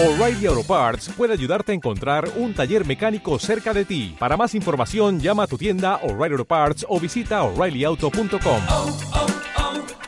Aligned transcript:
O'Reilly 0.00 0.46
Auto 0.46 0.62
Parts 0.62 1.08
puede 1.08 1.32
ayudarte 1.32 1.72
a 1.72 1.74
encontrar 1.74 2.30
un 2.36 2.54
taller 2.54 2.86
mecánico 2.86 3.36
cerca 3.40 3.74
de 3.74 3.84
ti. 3.84 4.14
Para 4.16 4.36
más 4.36 4.54
información, 4.54 5.18
llama 5.18 5.42
a 5.42 5.46
tu 5.48 5.58
tienda 5.58 5.96
O'Reilly 6.04 6.34
Auto 6.34 6.44
Parts 6.44 6.86
o 6.88 7.00
visita 7.00 7.42
oreillyauto.com. 7.42 8.62
oh, 8.68 8.98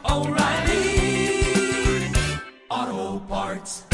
oh, 0.04 0.28
O'Reilly 0.28 1.42
Auto 2.68 3.26
Parts. 3.26 3.84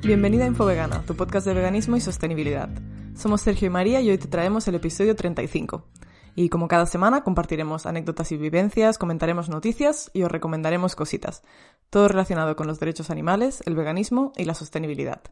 Bienvenida 0.00 0.44
a 0.44 0.46
Infovegana, 0.46 1.02
tu 1.02 1.14
podcast 1.16 1.46
de 1.46 1.52
veganismo 1.52 1.96
y 1.96 2.00
sostenibilidad. 2.00 2.70
Somos 3.14 3.42
Sergio 3.42 3.66
y 3.66 3.70
María 3.70 4.00
y 4.00 4.10
hoy 4.10 4.18
te 4.18 4.28
traemos 4.28 4.66
el 4.68 4.74
episodio 4.74 5.14
35. 5.14 5.86
Y 6.34 6.48
como 6.48 6.66
cada 6.66 6.84
semana 6.84 7.22
compartiremos 7.22 7.86
anécdotas 7.86 8.32
y 8.32 8.36
vivencias, 8.36 8.98
comentaremos 8.98 9.48
noticias 9.48 10.10
y 10.12 10.24
os 10.24 10.32
recomendaremos 10.32 10.96
cositas. 10.96 11.42
Todo 11.90 12.08
relacionado 12.08 12.56
con 12.56 12.66
los 12.66 12.80
derechos 12.80 13.10
animales, 13.10 13.62
el 13.66 13.76
veganismo 13.76 14.32
y 14.36 14.44
la 14.44 14.54
sostenibilidad. 14.54 15.22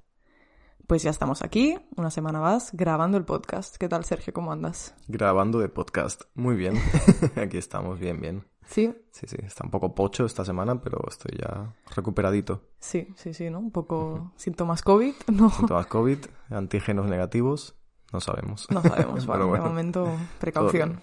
Pues 0.86 1.02
ya 1.02 1.10
estamos 1.10 1.42
aquí, 1.42 1.76
una 1.96 2.10
semana 2.10 2.40
más, 2.40 2.70
grabando 2.72 3.18
el 3.18 3.24
podcast. 3.24 3.76
¿Qué 3.76 3.88
tal, 3.88 4.04
Sergio? 4.04 4.32
¿Cómo 4.32 4.52
andas? 4.52 4.94
Grabando 5.08 5.58
de 5.58 5.68
podcast. 5.68 6.22
Muy 6.34 6.54
bien. 6.54 6.74
Aquí 7.36 7.58
estamos, 7.58 7.98
bien, 7.98 8.20
bien. 8.20 8.51
Sí, 8.72 8.94
Sí, 9.10 9.26
sí, 9.26 9.36
está 9.44 9.64
un 9.64 9.70
poco 9.70 9.94
pocho 9.94 10.24
esta 10.24 10.46
semana, 10.46 10.80
pero 10.80 10.98
estoy 11.06 11.36
ya 11.38 11.74
recuperadito. 11.94 12.62
sí, 12.78 13.06
sí, 13.16 13.34
sí, 13.34 13.50
¿no? 13.50 13.58
Un 13.58 13.70
poco 13.70 14.32
síntomas 14.36 14.82
COVID, 14.82 15.12
¿no? 15.32 15.50
Síntomas 15.50 15.86
COVID, 15.86 16.18
antígenos 16.48 17.06
negativos, 17.06 17.74
no 18.14 18.20
sabemos. 18.20 18.66
No 18.70 18.80
sabemos, 18.80 19.20
Pero 19.26 19.32
vale, 19.32 19.44
bueno, 19.44 19.64
de 19.64 19.68
momento 19.70 20.08
precaución. 20.40 21.00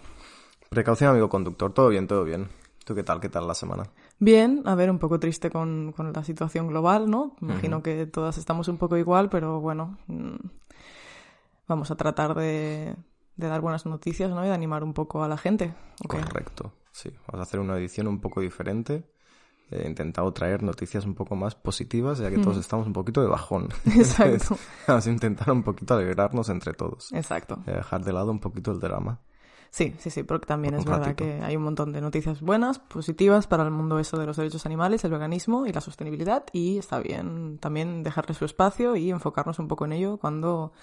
Precaución, 0.70 1.12
amigo 1.12 1.30
conductor, 1.30 1.72
todo 1.72 1.90
bien, 1.90 2.08
todo 2.08 2.24
bien. 2.24 2.50
¿Tú 2.86 2.96
qué 2.96 3.04
tal? 3.04 3.20
¿Qué 3.20 3.30
tal 3.30 3.48
la 3.48 3.54
semana? 3.54 3.84
Bien, 4.18 4.64
a 4.66 4.74
ver, 4.74 4.90
un 4.90 4.98
poco 4.98 5.20
triste 5.20 5.52
con, 5.52 5.94
con 5.96 6.12
la 6.12 6.24
situación 6.24 6.68
global, 6.68 7.08
¿no? 7.08 7.36
Imagino 7.40 7.84
que 7.84 8.08
todas 8.08 8.40
estamos 8.40 8.68
un 8.68 8.78
poco 8.78 8.98
igual, 8.98 9.30
pero 9.30 9.60
bueno, 9.62 10.00
mm, 10.08 10.38
vamos 11.68 11.92
a 11.92 11.96
tratar 11.96 12.34
de, 12.34 12.96
de 13.36 13.48
dar 13.48 13.62
buenas 13.62 13.86
noticias, 13.86 14.32
¿no? 14.32 14.44
Y 14.44 14.48
de 14.48 14.54
animar 14.56 14.84
un 14.84 14.94
poco 14.94 15.24
a 15.24 15.28
la 15.28 15.38
gente. 15.38 15.76
Correcto, 16.08 16.74
sí. 16.92 17.10
Vamos 17.28 17.40
a 17.40 17.44
hacer 17.44 17.60
una 17.60 17.78
edición 17.78 18.08
un 18.08 18.20
poco 18.20 18.42
diferente. 18.42 19.04
He 19.72 19.88
intentado 19.88 20.32
traer 20.34 20.64
noticias 20.64 21.06
un 21.06 21.14
poco 21.14 21.36
más 21.36 21.54
positivas, 21.54 22.18
ya 22.18 22.32
que 22.32 22.40
todos 22.40 22.58
estamos 22.58 22.88
un 22.88 22.94
poquito 22.94 23.22
de 23.22 23.28
bajón. 23.28 23.70
Exacto. 23.86 24.58
Vamos 24.88 25.06
a 25.06 25.10
intentar 25.10 25.52
un 25.52 25.62
poquito 25.62 25.94
alegrarnos 25.94 26.50
entre 26.50 26.74
todos. 26.74 27.14
Exacto. 27.14 27.62
Y 27.68 27.72
dejar 27.72 28.04
de 28.04 28.14
lado 28.14 28.32
un 28.32 28.40
poquito 28.40 28.72
el 28.72 28.80
drama. 28.80 29.20
Sí, 29.72 29.96
sí, 30.00 30.10
sí, 30.10 30.24
porque 30.24 30.48
también 30.48 30.74
Un 30.74 30.80
es 30.80 30.86
verdad 30.86 31.14
que 31.14 31.42
hay 31.44 31.56
un 31.56 31.62
montón 31.62 31.94
de 31.94 32.02
noticias 32.02 32.42
buenas, 32.42 32.80
positivas 32.80 33.46
para 33.46 33.64
el 33.64 33.70
mundo 33.70 34.00
eso 34.00 34.18
de 34.18 34.26
los 34.26 34.36
derechos 34.36 34.66
animales, 34.66 35.04
el 35.04 35.12
veganismo 35.12 35.68
y 35.68 35.72
la 35.72 35.82
sostenibilidad 35.82 36.46
y 36.54 36.80
está 36.80 37.00
bien 37.00 37.60
también 37.60 38.02
dejarle 38.02 38.34
su 38.34 38.46
espacio 38.46 38.96
y 38.96 39.12
enfocarnos 39.12 39.60
un 39.60 39.68
poco 39.68 39.86
en 39.86 39.94
ello 39.94 40.18
cuando 40.18 40.74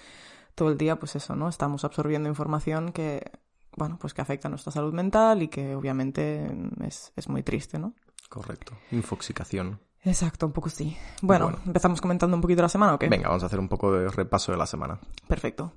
todo 0.55 0.71
el 0.71 0.79
día, 0.79 0.99
pues 0.99 1.17
eso, 1.17 1.35
¿no? 1.35 1.49
Estamos 1.49 1.85
absorbiendo 1.85 2.29
información 2.29 2.93
que, 2.93 3.31
bueno, 3.77 3.99
pues 4.01 4.13
que 4.15 4.23
afecta 4.23 4.49
a 4.49 4.51
nuestra 4.51 4.73
salud 4.73 4.93
mental 4.93 5.43
y 5.43 5.49
que 5.49 5.75
obviamente 5.77 6.51
es, 6.85 7.13
es 7.15 7.29
muy 7.29 7.43
triste, 7.43 7.79
¿no? 7.79 7.95
Correcto. 8.29 8.73
Infoxicación. 8.91 9.79
Exacto, 10.03 10.47
un 10.47 10.53
poco 10.53 10.69
sí. 10.69 10.97
Bueno, 11.23 11.47
Bueno. 11.47 11.61
empezamos 11.67 12.01
comentando 12.01 12.37
un 12.37 12.41
poquito 12.41 12.63
la 12.63 12.69
semana 12.69 12.95
o 12.95 12.99
qué? 12.99 13.09
Venga, 13.09 13.29
vamos 13.29 13.43
a 13.43 13.47
hacer 13.47 13.59
un 13.61 13.69
poco 13.69 13.93
de 13.93 14.09
repaso 14.09 14.53
de 14.53 14.59
la 14.59 14.67
semana. 14.67 14.99
Perfecto. 15.29 15.73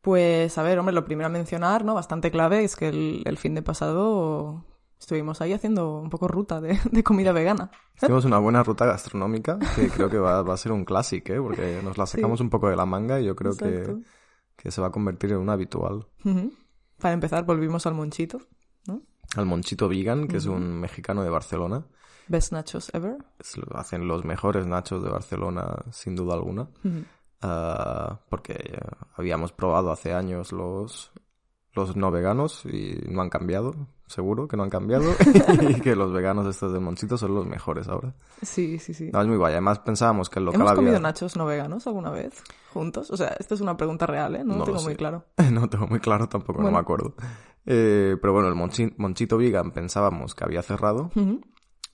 Pues 0.00 0.56
a 0.58 0.62
ver, 0.62 0.78
hombre, 0.78 0.94
lo 0.94 1.04
primero 1.04 1.26
a 1.26 1.30
mencionar, 1.30 1.84
¿no? 1.84 1.94
Bastante 1.94 2.30
clave 2.30 2.62
es 2.64 2.76
que 2.76 2.88
el, 2.88 3.22
el 3.26 3.36
fin 3.36 3.54
de 3.54 3.62
pasado 3.62 4.64
estuvimos 4.98 5.40
ahí 5.40 5.52
haciendo 5.52 5.96
un 5.98 6.10
poco 6.10 6.28
ruta 6.28 6.60
de, 6.60 6.78
de 6.90 7.02
comida 7.02 7.32
vegana. 7.32 7.70
Hicimos 7.96 8.24
una 8.24 8.38
buena 8.38 8.62
ruta 8.62 8.86
gastronómica 8.86 9.58
que 9.74 9.88
creo 9.88 10.08
que 10.08 10.18
va, 10.18 10.42
va 10.42 10.54
a 10.54 10.58
ser 10.58 10.72
un 10.72 10.84
clásico, 10.84 11.32
¿eh? 11.32 11.40
Porque 11.40 11.80
nos 11.82 11.98
la 11.98 12.06
sacamos 12.06 12.40
un 12.40 12.50
poco 12.50 12.68
de 12.68 12.76
la 12.76 12.86
manga 12.86 13.20
y 13.20 13.24
yo 13.26 13.34
creo 13.34 13.56
que, 13.56 13.78
Exacto. 13.78 14.00
que 14.56 14.70
se 14.70 14.80
va 14.80 14.88
a 14.88 14.92
convertir 14.92 15.32
en 15.32 15.38
un 15.38 15.50
habitual. 15.50 16.06
Para 17.00 17.14
empezar, 17.14 17.44
volvimos 17.44 17.86
al 17.86 17.94
Monchito, 17.94 18.40
¿no? 18.86 19.02
Al 19.36 19.46
Monchito 19.46 19.88
Vegan, 19.88 20.26
que 20.26 20.38
es 20.38 20.46
un 20.46 20.80
mexicano 20.80 21.22
de 21.22 21.30
Barcelona. 21.30 21.84
Best 22.28 22.52
nachos 22.52 22.92
ever. 22.94 23.16
Hacen 23.74 24.06
los 24.06 24.24
mejores 24.24 24.66
nachos 24.66 25.02
de 25.02 25.10
Barcelona, 25.10 25.84
sin 25.92 26.14
duda 26.16 26.34
alguna. 26.34 26.68
Ah, 27.40 28.20
porque 28.28 28.78
habíamos 29.14 29.52
probado 29.52 29.92
hace 29.92 30.12
años 30.12 30.52
los, 30.52 31.12
los 31.78 31.96
no 31.96 32.10
veganos 32.10 32.64
y 32.66 33.00
no 33.08 33.22
han 33.22 33.30
cambiado, 33.30 33.74
seguro 34.06 34.46
que 34.48 34.56
no 34.56 34.62
han 34.64 34.70
cambiado. 34.70 35.04
y 35.68 35.80
que 35.80 35.94
los 35.96 36.12
veganos 36.12 36.46
estos 36.46 36.72
de 36.72 36.80
Monchito 36.80 37.16
son 37.16 37.34
los 37.34 37.46
mejores 37.46 37.88
ahora. 37.88 38.12
Sí, 38.42 38.78
sí, 38.78 38.92
sí. 38.94 39.10
No, 39.12 39.20
es 39.22 39.26
muy 39.28 39.36
guay. 39.36 39.52
Además 39.52 39.78
pensábamos 39.80 40.28
que 40.28 40.38
el 40.38 40.46
local 40.46 40.60
¿Hemos 40.60 40.70
había... 40.72 40.82
comido 40.82 41.00
nachos 41.00 41.36
no 41.36 41.46
veganos 41.46 41.86
alguna 41.86 42.10
vez? 42.10 42.42
¿Juntos? 42.72 43.10
O 43.10 43.16
sea, 43.16 43.28
esto 43.38 43.54
es 43.54 43.60
una 43.60 43.76
pregunta 43.76 44.06
real, 44.06 44.36
¿eh? 44.36 44.44
No, 44.44 44.54
No 44.54 44.58
lo 44.60 44.64
tengo 44.64 44.82
muy 44.82 44.94
claro. 44.96 45.24
no 45.52 45.68
tengo 45.68 45.86
muy 45.86 46.00
claro 46.00 46.28
tampoco, 46.28 46.62
no 46.62 46.70
me 46.70 46.78
acuerdo. 46.78 47.14
Eh, 47.66 48.16
pero 48.20 48.32
bueno, 48.32 48.48
el 48.48 48.54
Monchi- 48.54 48.94
Monchito 48.96 49.36
Vegan 49.38 49.72
pensábamos 49.72 50.34
que 50.34 50.44
había 50.44 50.62
cerrado 50.62 51.10
Ujú. 51.14 51.40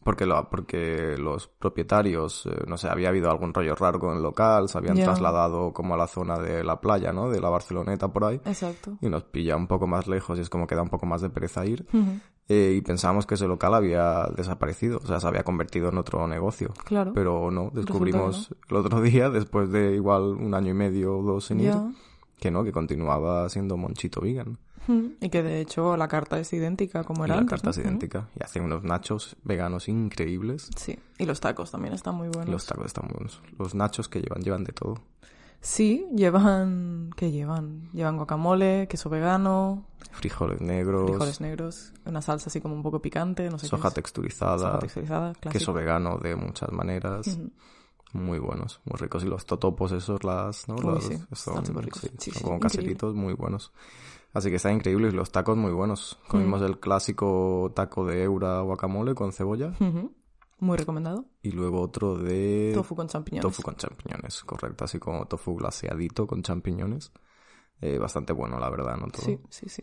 Porque, 0.04 0.26
lo, 0.26 0.48
porque 0.50 1.16
los 1.19 1.48
propietarios, 1.48 2.47
eh, 2.47 2.65
no 2.66 2.76
sé, 2.76 2.88
había 2.88 3.09
habido 3.09 3.31
algún 3.31 3.53
rollo 3.53 3.75
raro 3.75 3.98
con 3.98 4.16
el 4.16 4.22
local, 4.22 4.69
se 4.69 4.78
habían 4.78 4.97
Ya. 4.97 5.04
trasladado 5.04 5.72
como 5.72 5.94
a 5.94 5.97
la 5.97 6.06
zona 6.06 6.38
de 6.38 6.62
la 6.62 6.81
playa, 6.81 7.12
¿no? 7.12 7.28
De 7.31 7.41
la 7.41 7.48
Barceloneta 7.50 8.09
por 8.12 8.25
ahí. 8.25 8.41
Exacto. 8.44 8.97
Y 9.00 9.09
nos 9.09 9.25
pilla 9.25 9.56
un 9.56 9.66
poco 9.66 9.87
más 9.87 10.06
lejos 10.06 10.38
y 10.38 10.42
es 10.42 10.50
como 10.50 10.66
que 10.66 10.75
da 10.76 10.82
un 10.82 10.91
poco 10.91 11.06
más 11.06 11.20
de 11.22 11.31
pereza 11.31 11.65
ir. 11.66 11.87
Ujú. 11.92 12.20
Eh, 12.48 12.75
y 12.76 12.82
pensábamos 12.82 13.25
que 13.26 13.34
ese 13.37 13.47
local 13.48 13.72
había 13.75 14.28
desaparecido, 14.37 14.98
o 15.03 15.06
sea, 15.06 15.19
se 15.19 15.26
había 15.26 15.44
convertido 15.44 15.88
en 15.88 15.97
otro 15.97 16.26
negocio. 16.28 16.72
Claro. 16.84 17.12
Pero 17.15 17.50
no, 17.50 17.71
descubrimos 17.72 18.50
Resulta 18.50 18.66
el 18.71 18.76
otro 18.76 19.00
día, 19.03 19.31
después 19.31 19.71
de 19.72 19.94
igual 19.94 20.22
un 20.22 20.53
año 20.54 20.71
y 20.71 20.75
medio 20.75 21.19
o 21.19 21.22
dos 21.22 21.47
sin 21.47 21.60
ir, 21.60 21.66
Ya. 21.71 21.91
que 22.38 22.50
no, 22.50 22.62
que 22.62 22.72
continuaba 22.72 23.48
siendo 23.48 23.78
Monchito 23.78 24.21
Vegan. 24.21 24.59
Y 25.21 25.28
que 25.31 25.43
de 25.43 25.61
hecho 25.61 25.97
la 25.97 26.09
carta 26.09 26.39
es 26.39 26.53
idéntica 26.53 27.05
como 27.05 27.25
era 27.25 27.34
la 27.34 27.41
antes, 27.41 27.50
carta 27.50 27.67
¿no? 27.67 27.71
es 27.71 27.78
idéntica. 27.78 28.28
Y 28.39 28.43
hacen 28.45 28.65
unos 28.65 28.83
nachos 28.84 29.37
veganos 29.45 29.89
increíbles. 29.89 30.71
Sí, 30.77 30.99
y 31.19 31.25
los 31.27 31.41
tacos 31.41 31.71
también 31.71 31.95
están 31.95 32.15
muy 32.17 32.28
buenos. 32.28 32.50
Los 32.50 32.67
tacos 32.67 32.87
están 32.87 33.05
muy 33.06 33.15
buenos. 33.15 33.41
Los 33.59 33.75
nachos 33.75 34.09
que 34.09 34.21
llevan, 34.21 34.43
llevan 34.43 34.65
de 34.65 34.72
todo. 34.72 35.00
Sí, 35.61 36.06
llevan... 36.15 37.11
¿Qué 37.17 37.31
llevan? 37.31 37.89
Llevan 37.95 38.17
guacamole, 38.19 38.87
queso 38.89 39.09
vegano, 39.09 39.87
Frijoles 40.12 40.61
negros, 40.61 41.09
frijoles 41.11 41.41
negros, 41.41 41.93
una 42.05 42.21
salsa 42.21 42.49
así 42.51 42.61
como 42.61 42.75
un 42.75 42.83
poco 42.83 43.01
picante, 43.01 43.49
no 43.51 43.59
sé 43.59 43.66
soja 43.66 43.89
qué 43.89 43.95
texturizada, 43.97 44.59
Soja 44.59 44.78
texturizada, 44.78 45.33
queso 45.33 45.41
clásico. 45.51 45.72
vegano 45.72 46.19
de 46.19 46.37
muchas 46.37 46.71
maneras. 46.71 47.39
Muy 48.12 48.39
buenos, 48.39 48.81
muy 48.84 48.97
ricos. 49.01 49.25
Y 49.25 49.27
los 49.27 49.45
totopos 49.45 49.91
esos, 49.91 50.22
las, 50.22 50.69
¿no? 50.69 50.77
Uy, 50.77 50.83
Los- 50.84 51.05
sí, 51.05 51.19
son, 51.33 51.65
están 51.65 51.84
sí, 51.95 52.09
Sí, 52.19 52.31
son 52.31 52.43
como 52.43 52.61
caseritos 52.61 53.15
muy 53.15 53.33
buenos. 53.34 53.72
Así 54.34 54.50
que 54.50 54.56
están 54.56 54.75
increíbles. 54.75 55.15
Y 55.15 55.17
los 55.17 55.31
tacos 55.33 55.56
muy 55.56 55.72
buenos. 55.72 56.19
Comimos 56.28 56.61
Mm. 56.61 56.65
el 56.65 56.81
clásico 56.81 57.72
taco 57.75 58.05
de 58.05 58.25
eura 58.25 58.61
guacamole 58.61 59.15
con 59.15 59.33
cebolla. 59.33 59.72
Muy 60.59 60.77
recomendado. 60.77 61.25
Y 61.43 61.53
luego 61.53 61.81
otro 61.81 62.17
de 62.17 62.72
Tofu 62.75 62.95
con 62.97 63.06
champiñones. 63.09 63.43
tofu 63.43 63.62
con 63.62 63.77
champiñones, 63.77 64.45
correcto. 64.45 64.84
Así 64.84 64.99
como 64.99 65.27
tofu 65.27 65.55
glaseadito 65.56 66.27
con 66.27 66.43
champiñones. 66.43 67.12
Eh, 67.81 67.99
bastante 67.99 68.33
bueno, 68.33 68.59
la 68.59 68.69
verdad, 68.71 68.97
¿no? 68.97 69.06
Todo. 69.09 69.22
Sí, 69.25 69.39
sí, 69.50 69.69
sí. 69.69 69.83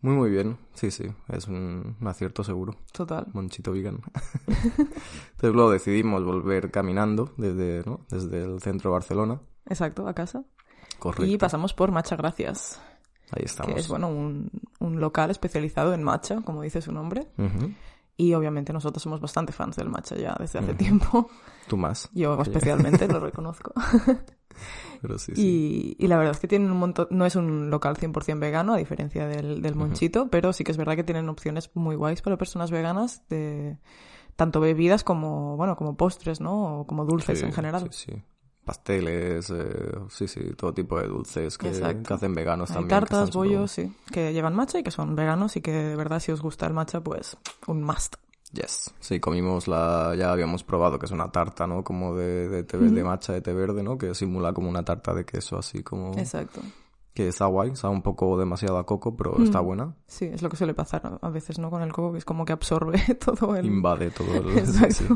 Muy, 0.00 0.14
muy 0.14 0.30
bien. 0.30 0.58
Sí, 0.74 0.90
sí. 0.92 1.06
Es 1.28 1.48
un, 1.48 1.96
un 2.00 2.06
acierto 2.08 2.44
seguro. 2.44 2.76
Total. 2.92 3.26
Monchito 3.32 3.72
vegan. 3.72 4.00
Entonces 4.46 5.52
luego 5.54 5.70
decidimos 5.70 6.24
volver 6.24 6.70
caminando 6.70 7.32
desde, 7.36 7.82
¿no? 7.84 8.06
desde 8.10 8.42
el 8.44 8.60
centro 8.60 8.90
de 8.90 8.92
Barcelona. 8.94 9.40
Exacto, 9.66 10.06
a 10.06 10.14
casa. 10.14 10.44
Correcto. 10.98 11.24
Y 11.26 11.36
pasamos 11.38 11.74
por 11.74 11.90
Macha 11.92 12.16
Gracias, 12.16 12.80
Ahí 13.32 13.44
estamos. 13.44 13.74
que 13.74 13.80
es, 13.80 13.88
bueno, 13.88 14.08
un, 14.08 14.50
un 14.80 15.00
local 15.00 15.30
especializado 15.30 15.92
en 15.94 16.02
matcha, 16.02 16.40
como 16.42 16.62
dice 16.62 16.80
su 16.80 16.92
nombre. 16.92 17.28
Ujú. 17.38 17.72
Y 18.16 18.34
obviamente 18.34 18.72
nosotros 18.72 19.02
somos 19.02 19.20
bastante 19.20 19.52
fans 19.52 19.76
del 19.76 19.88
matcha 19.88 20.16
ya 20.16 20.34
desde 20.40 20.58
hace 20.58 20.74
tiempo. 20.74 21.28
Tú 21.68 21.76
más. 21.76 22.08
Yo 22.14 22.40
especialmente 22.42 23.06
lo 23.06 23.20
reconozco. 23.28 23.72
Pero 25.00 25.18
sí, 25.18 25.32
sí. 25.36 25.96
Y, 25.98 26.04
y 26.04 26.08
la 26.08 26.16
verdad 26.16 26.32
es 26.32 26.40
que 26.40 26.48
tienen 26.48 26.70
un 26.72 26.78
montón, 26.78 27.06
no 27.10 27.24
es 27.26 27.36
un 27.36 27.70
local 27.70 27.96
100% 27.96 28.40
vegano, 28.40 28.74
a 28.74 28.76
diferencia 28.78 29.26
del, 29.28 29.62
del 29.62 29.74
Monchito, 29.76 30.28
pero 30.30 30.52
sí 30.52 30.64
que 30.64 30.72
es 30.72 30.76
verdad 30.76 30.96
que 30.96 31.04
tienen 31.04 31.28
opciones 31.28 31.70
muy 31.74 31.94
guays 31.94 32.20
para 32.22 32.36
personas 32.36 32.72
veganas 32.72 33.22
de 33.28 33.78
tanto 34.34 34.58
bebidas 34.60 35.04
como, 35.04 35.56
bueno, 35.56 35.76
como 35.76 35.96
postres, 35.96 36.40
¿no? 36.40 36.80
O 36.80 36.86
como 36.86 37.04
dulces 37.04 37.38
Sí, 37.38 37.44
en 37.44 37.52
general. 37.52 37.88
Sí, 37.92 38.12
sí. 38.12 38.22
Pasteles, 38.68 39.48
eh, 39.50 39.98
sí, 40.10 40.28
sí, 40.28 40.40
todo 40.56 40.74
tipo 40.74 41.00
de 41.00 41.08
dulces 41.08 41.56
que, 41.56 41.70
que 41.70 42.14
hacen 42.14 42.34
veganos 42.34 42.70
Hay 42.70 42.76
también. 42.76 43.00
tartas, 43.00 43.30
bollos, 43.32 43.70
sí, 43.70 43.90
que 44.12 44.32
llevan 44.34 44.54
matcha 44.54 44.78
y 44.78 44.82
que 44.82 44.90
son 44.90 45.16
veganos 45.16 45.56
y 45.56 45.62
que 45.62 45.72
de 45.72 45.96
verdad 45.96 46.20
si 46.20 46.32
os 46.32 46.42
gusta 46.42 46.66
el 46.66 46.74
matcha, 46.74 47.00
pues 47.00 47.36
un 47.66 47.82
must. 47.82 48.16
Yes. 48.52 48.94
Sí, 49.00 49.20
comimos 49.20 49.68
la... 49.68 50.14
Ya 50.16 50.32
habíamos 50.32 50.64
probado 50.64 50.98
que 50.98 51.06
es 51.06 51.12
una 51.12 51.30
tarta, 51.30 51.66
¿no? 51.66 51.82
Como 51.84 52.14
de, 52.14 52.48
de, 52.48 52.62
té- 52.64 52.78
de 52.78 53.04
matcha 53.04 53.32
de 53.34 53.40
té 53.42 53.52
verde, 53.52 53.82
¿no? 53.82 53.98
Que 53.98 54.14
simula 54.14 54.52
como 54.54 54.68
una 54.70 54.82
tarta 54.84 55.12
de 55.12 55.24
queso 55.26 55.58
así 55.58 55.82
como... 55.82 56.12
Exacto. 56.18 56.60
que 57.12 57.28
está 57.28 57.44
guay, 57.46 57.70
está 57.72 57.88
un 57.90 58.00
poco 58.00 58.38
demasiado 58.38 58.78
a 58.78 58.86
coco, 58.86 59.14
pero 59.16 59.34
Mm. 59.36 59.42
está 59.44 59.60
buena. 59.60 59.94
Sí, 60.06 60.24
es 60.26 60.40
lo 60.42 60.48
que 60.48 60.56
suele 60.56 60.72
pasar 60.72 61.18
a 61.20 61.28
veces, 61.30 61.58
¿no? 61.58 61.68
Con 61.68 61.82
el 61.82 61.92
coco, 61.92 62.12
que 62.12 62.18
es 62.18 62.24
como 62.24 62.44
que 62.46 62.52
absorbe 62.54 62.98
todo 63.24 63.54
el... 63.56 63.66
Invade 63.66 64.10
todo 64.12 64.34
el... 64.36 64.56
Exacto. 64.58 64.94
sí, 64.94 65.04
sí. 65.04 65.14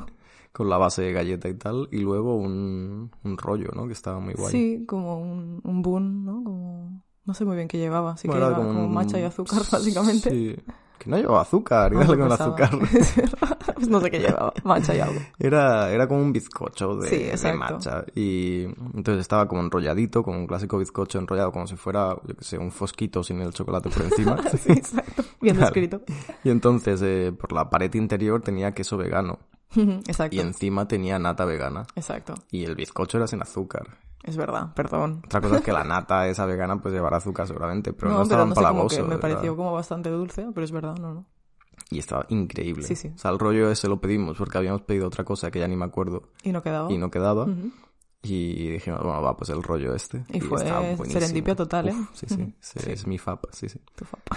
Con 0.52 0.69
la 0.69 0.78
base 0.78 1.02
de 1.02 1.12
galleta 1.12 1.49
y 1.49 1.54
tal. 1.54 1.88
Y 1.90 1.99
luego 1.99 2.37
un, 2.37 3.10
un 3.25 3.38
rollo, 3.38 3.70
¿no? 3.75 3.87
Que 3.87 3.94
estaba 3.94 4.20
muy 4.20 4.34
guay. 4.34 4.52
Sí, 4.52 4.84
como 4.87 5.19
un, 5.19 5.60
un 5.64 5.82
bun, 5.82 6.25
¿no? 6.25 6.44
Como... 6.44 7.02
No 7.24 7.34
sé 7.34 7.44
muy 7.44 7.56
bien 7.56 7.69
qué 7.69 7.78
llevaba. 7.78 8.16
Sí 8.16 8.22
que 8.22 8.28
Bueno, 8.28 8.46
era 8.46 8.56
llevaba 8.56 8.72
como, 8.72 8.86
un- 8.86 8.92
matcha 8.94 9.19
y 9.19 9.22
azúcar, 9.22 9.62
básicamente. 9.70 10.30
Sí. 10.30 10.56
Que 10.98 11.10
no 11.10 11.16
llevaba 11.16 11.42
azúcar, 11.42 11.92
y 11.92 11.96
Algo 11.96 12.16
con 12.16 12.30
azúcar. 12.32 12.70
pues 13.74 13.88
no 13.88 14.00
sé 14.00 14.10
qué 14.10 14.19
llevaba. 14.20 14.52
Matcha 14.64 14.94
y 14.94 15.00
algo. 15.00 15.20
Era, 15.38 15.90
era 15.90 16.06
como 16.06 16.20
un 16.22 16.32
bizcocho 16.32 16.96
de, 16.96 17.08
Sí, 17.34 17.46
de 17.48 17.52
matcha. 17.54 18.04
Y 18.14 18.62
entonces 18.94 19.20
estaba 19.22 19.48
como 19.48 19.62
enrolladito, 19.62 20.22
como 20.22 20.38
un 20.38 20.46
clásico 20.46 20.78
bizcocho 20.78 21.19
enrollado, 21.19 21.50
como 21.50 21.66
si 21.66 21.74
fuera, 21.76 22.16
yo 22.24 22.36
qué 22.36 22.44
sé, 22.44 22.58
un 22.58 22.70
fosquito 22.70 23.22
sin 23.24 23.40
el 23.40 23.52
chocolate 23.52 23.88
por 23.90 24.02
encima. 24.02 24.36
Sí, 24.58 24.72
exacto. 24.72 25.24
Bien 25.40 25.56
Claro. 25.56 25.72
descrito. 25.74 26.02
Y 26.44 26.50
entonces, 26.50 27.00
eh, 27.02 27.32
por 27.36 27.52
la 27.52 27.69
pared 27.69 27.92
interior 27.94 28.40
tenía 28.40 28.72
queso 28.72 28.96
vegano. 28.96 29.40
exacto. 29.74 30.36
Y 30.36 30.38
encima 30.40 30.86
tenía 30.86 31.19
nata 31.19 31.44
vegana. 31.44 31.84
Exacto. 31.96 32.34
Y 32.52 32.62
el 32.64 32.76
bizcocho 32.76 33.16
era 33.19 33.26
sin 33.26 33.42
azúcar. 33.42 33.86
Es 34.22 34.36
verdad, 34.36 34.72
perdón. 34.74 35.22
Otra 35.24 35.40
cosa 35.40 35.56
es 35.56 35.62
que 35.62 35.72
la 35.72 35.84
nata 35.84 36.28
esa 36.28 36.46
vegana 36.46 36.80
pues 36.80 36.94
llevará 36.94 37.16
azúcar 37.16 37.46
seguramente, 37.46 37.92
pero 37.92 38.10
no, 38.10 38.16
no, 38.19 38.22
estaba 38.22 38.44
no 38.44 38.88
que 38.88 39.02
me 39.02 39.19
pareció 39.19 39.56
como 39.56 39.72
bastante 39.72 40.10
dulce, 40.10 40.46
pero 40.54 40.64
es 40.64 40.72
verdad, 40.72 40.96
no, 40.96 41.14
no. 41.14 41.26
Y 41.90 41.98
estaba 41.98 42.24
increíble. 42.28 42.84
Sí, 42.84 42.96
sí. 42.96 43.12
O 43.14 43.19
sea, 43.19 43.30
el 43.30 43.38
rollo 43.38 43.70
ese 43.70 43.88
lo 43.88 44.00
pedimos 44.00 44.36
porque 44.38 44.56
habíamos 44.58 44.82
pedido 44.82 45.06
otra 45.06 45.24
cosa 45.24 45.50
que 45.50 45.58
ya 45.58 45.69
ni 45.69 45.76
me 45.76 45.84
acuerdo 45.84 46.30
Y 46.42 46.52
no 46.52 46.62
quedaba. 46.62 46.90
y 46.90 46.98
no 46.98 47.10
quedaba. 47.10 47.44
Ujú. 47.44 47.70
Y 48.24 48.69
dijimos, 48.69 49.00
bueno, 49.02 49.20
va, 49.20 49.36
pues 49.36 49.50
el 49.50 49.64
rollo 49.64 49.94
este. 49.96 50.22
Y 50.28 50.40
fue 50.40 50.58
serendipia 51.08 51.56
total, 51.56 51.88
¿eh? 51.88 51.92
Uf, 51.92 52.10
sí, 52.14 52.26
sí, 52.28 52.34
Ujú. 52.42 52.52
sí, 52.60 52.78
Sí. 52.80 52.90
Es 52.92 53.06
mi 53.06 53.19
fap, 53.19 53.46
sí, 53.50 53.69
sí. 53.69 53.80
Tu 53.96 54.04
fapa. 54.04 54.36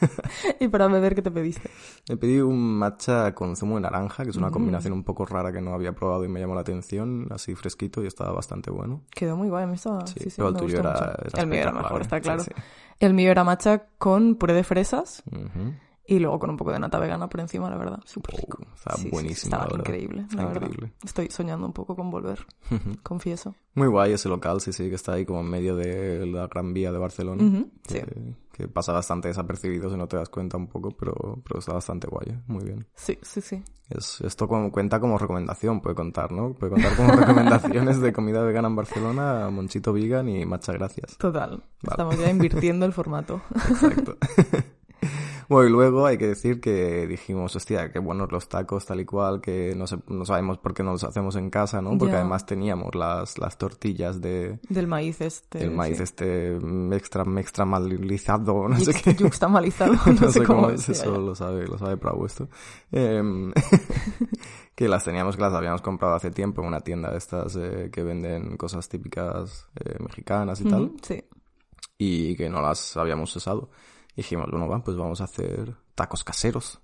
¿Y 0.60 0.68
para 0.68 0.88
beber 0.88 1.14
qué 1.14 1.20
te 1.20 1.30
pediste? 1.30 1.68
Me 2.08 2.16
pedí 2.16 2.40
un 2.40 2.78
matcha 2.78 3.34
con 3.34 3.54
zumo 3.54 3.74
de 3.74 3.82
naranja, 3.82 4.24
que 4.24 4.30
es 4.30 4.36
una 4.36 4.48
Mm. 4.48 4.52
combinación 4.52 4.92
un 4.94 5.04
poco 5.04 5.26
rara 5.26 5.52
que 5.52 5.60
no 5.60 5.74
había 5.74 5.92
probado 5.92 6.24
y 6.24 6.28
me 6.28 6.40
llamó 6.40 6.54
la 6.54 6.62
atención, 6.62 7.26
así 7.30 7.54
fresquito 7.54 8.02
y 8.02 8.06
estaba 8.06 8.32
bastante 8.32 8.70
bueno. 8.70 9.02
Quedó 9.10 9.36
muy 9.36 9.50
guay, 9.50 9.66
mí 9.66 9.74
estaba... 9.74 10.06
Sí, 10.06 10.14
Sí, 10.20 10.30
sí, 10.30 10.36
pero 10.36 10.48
el 10.48 10.54
me 10.54 10.60
tuyo 10.60 10.78
era, 10.80 11.14
El 11.36 11.46
mío 11.48 11.60
era 11.60 11.72
mejor, 11.72 11.98
¿eh? 12.00 12.02
está 12.04 12.20
claro. 12.22 12.44
El 12.98 13.12
mío 13.14 13.30
era 13.30 13.44
matcha 13.44 13.84
con 13.98 14.36
puré 14.36 14.54
de 14.54 14.64
fresas. 14.64 15.22
Y 16.08 16.18
luego 16.18 16.38
con 16.38 16.50
un 16.50 16.56
poco 16.56 16.72
de 16.72 16.78
nata 16.80 16.98
vegana 16.98 17.28
por 17.28 17.38
encima, 17.40 17.68
la 17.70 17.76
verdad. 17.76 18.00
Súper 18.06 18.34
rico. 18.34 18.58
Oh, 18.60 18.74
estaba 18.74 18.96
Sí, 18.96 19.02
sí, 19.04 19.10
buenísimo, 19.10 19.54
Estaba 19.54 19.70
la 19.70 19.78
increíble, 19.78 20.22
Está 20.22 20.36
la 20.36 20.44
verdad. 20.46 20.62
increíble. 20.68 20.92
Estoy 21.04 21.28
soñando 21.30 21.66
un 21.66 21.72
poco 21.72 21.94
con 21.94 22.10
volver, 22.10 22.44
confieso. 23.02 23.54
Muy 23.74 23.88
guay 23.88 24.12
ese 24.12 24.28
local, 24.28 24.60
sí, 24.60 24.72
sí, 24.72 24.88
que 24.88 24.94
está 24.96 25.12
ahí 25.12 25.24
como 25.24 25.40
en 25.40 25.50
medio 25.50 25.76
de 25.76 26.26
la 26.26 26.46
Gran 26.48 26.72
Vía 26.74 26.90
de 26.90 26.98
Barcelona. 26.98 27.44
Ujú, 27.44 27.70
sí. 27.86 28.00
que, 28.00 28.34
que 28.52 28.68
pasa 28.68 28.92
bastante 28.92 29.28
desapercibido 29.28 29.90
si 29.90 29.96
no 29.96 30.08
te 30.08 30.16
das 30.16 30.28
cuenta 30.30 30.56
un 30.56 30.66
poco, 30.66 30.90
pero, 30.90 31.14
pero 31.46 31.60
está 31.60 31.74
bastante 31.74 32.08
guay, 32.08 32.26
¿eh? 32.30 32.38
muy 32.46 32.64
bien. 32.64 32.86
Sí, 32.94 33.18
sí, 33.22 33.40
sí. 33.40 33.62
Es, 33.90 34.20
esto 34.22 34.48
como, 34.48 34.72
cuenta 34.72 35.00
como 35.00 35.16
recomendación, 35.18 35.80
puede 35.80 35.94
contar, 35.94 36.32
¿no? 36.32 36.54
Puede 36.54 36.72
contar 36.72 36.96
como 36.96 37.12
recomendaciones 37.16 38.00
de 38.00 38.12
comida 38.12 38.42
vegana 38.42 38.68
en 38.68 38.76
Barcelona, 38.76 39.48
Monchito 39.50 39.92
Vegan 39.92 40.28
y 40.28 40.44
Macha 40.44 40.72
Gracias. 40.72 41.16
Total. 41.18 41.62
Estamos 41.82 42.18
ya 42.18 42.28
invirtiendo 42.30 42.84
el 42.86 42.92
formato. 42.92 43.40
Exacto. 43.54 44.16
bueno, 45.48 45.68
y 45.68 45.72
luego 45.72 46.06
hay 46.06 46.18
que 46.18 46.26
decir 46.28 46.60
que 46.60 47.06
dijimos, 47.06 47.56
hostia, 47.56 47.90
qué 47.90 47.98
buenos 47.98 48.30
los 48.30 48.48
tacos, 48.48 48.84
tal 48.86 49.00
y 49.00 49.04
cual, 49.04 49.40
que 49.40 49.74
no, 49.76 49.86
sé- 49.86 49.98
no 50.08 50.24
sabemos 50.24 50.58
por 50.58 50.74
qué 50.74 50.82
no 50.82 50.92
los 50.92 51.04
hacemos 51.04 51.36
en 51.36 51.48
casa, 51.50 51.80
¿no? 51.80 51.96
Porque 51.96 52.14
además 52.16 52.44
teníamos 52.46 52.94
las, 52.94 53.38
las 53.38 53.56
tortillas 53.58 54.20
de, 54.20 54.58
Del 54.68 54.86
maíz 54.86 55.20
este. 55.20 55.64
el 55.64 55.70
maíz 55.70 55.96
sí. 55.98 56.02
este 56.02 56.56
extra, 56.92 57.24
extra 57.38 57.64
malizado, 57.64 58.68
no 58.68 58.78
sé 58.78 58.92
qué. 58.94 59.14
Yuxtamalizado, 59.14 59.94
no, 60.06 60.12
no 60.20 60.30
sé 60.30 60.42
cómo 60.44 60.70
es 60.70 60.88
eso, 60.88 61.12
ya. 61.12 61.18
lo 61.18 61.34
sabe, 61.34 61.66
lo 61.66 61.78
sabe 61.78 61.96
Pravo 61.96 62.26
esto. 62.26 62.48
Em, 62.92 63.52
que 64.74 64.88
las 64.88 65.04
teníamos, 65.04 65.36
que 65.36 65.42
las 65.42 65.54
habíamos 65.54 65.82
comprado 65.82 66.14
hace 66.14 66.30
tiempo 66.30 66.60
en 66.62 66.68
una 66.68 66.80
tienda 66.80 67.10
de 67.10 67.18
estas 67.18 67.56
eh, 67.56 67.90
que 67.92 68.02
venden 68.02 68.56
cosas 68.56 68.88
típicas 68.88 69.66
eh, 69.76 69.96
mexicanas 70.00 70.60
y 70.60 70.64
tal, 70.64 70.92
Sí. 71.02 71.24
y 71.98 72.36
que 72.36 72.48
no 72.48 72.60
las 72.62 72.96
habíamos 72.96 73.34
usado. 73.34 73.70
Dijimos, 74.18 74.50
bueno, 74.50 74.82
pues 74.82 74.96
vamos 74.96 75.20
a 75.20 75.24
hacer 75.24 75.76
tacos 75.94 76.24
caseros. 76.24 76.80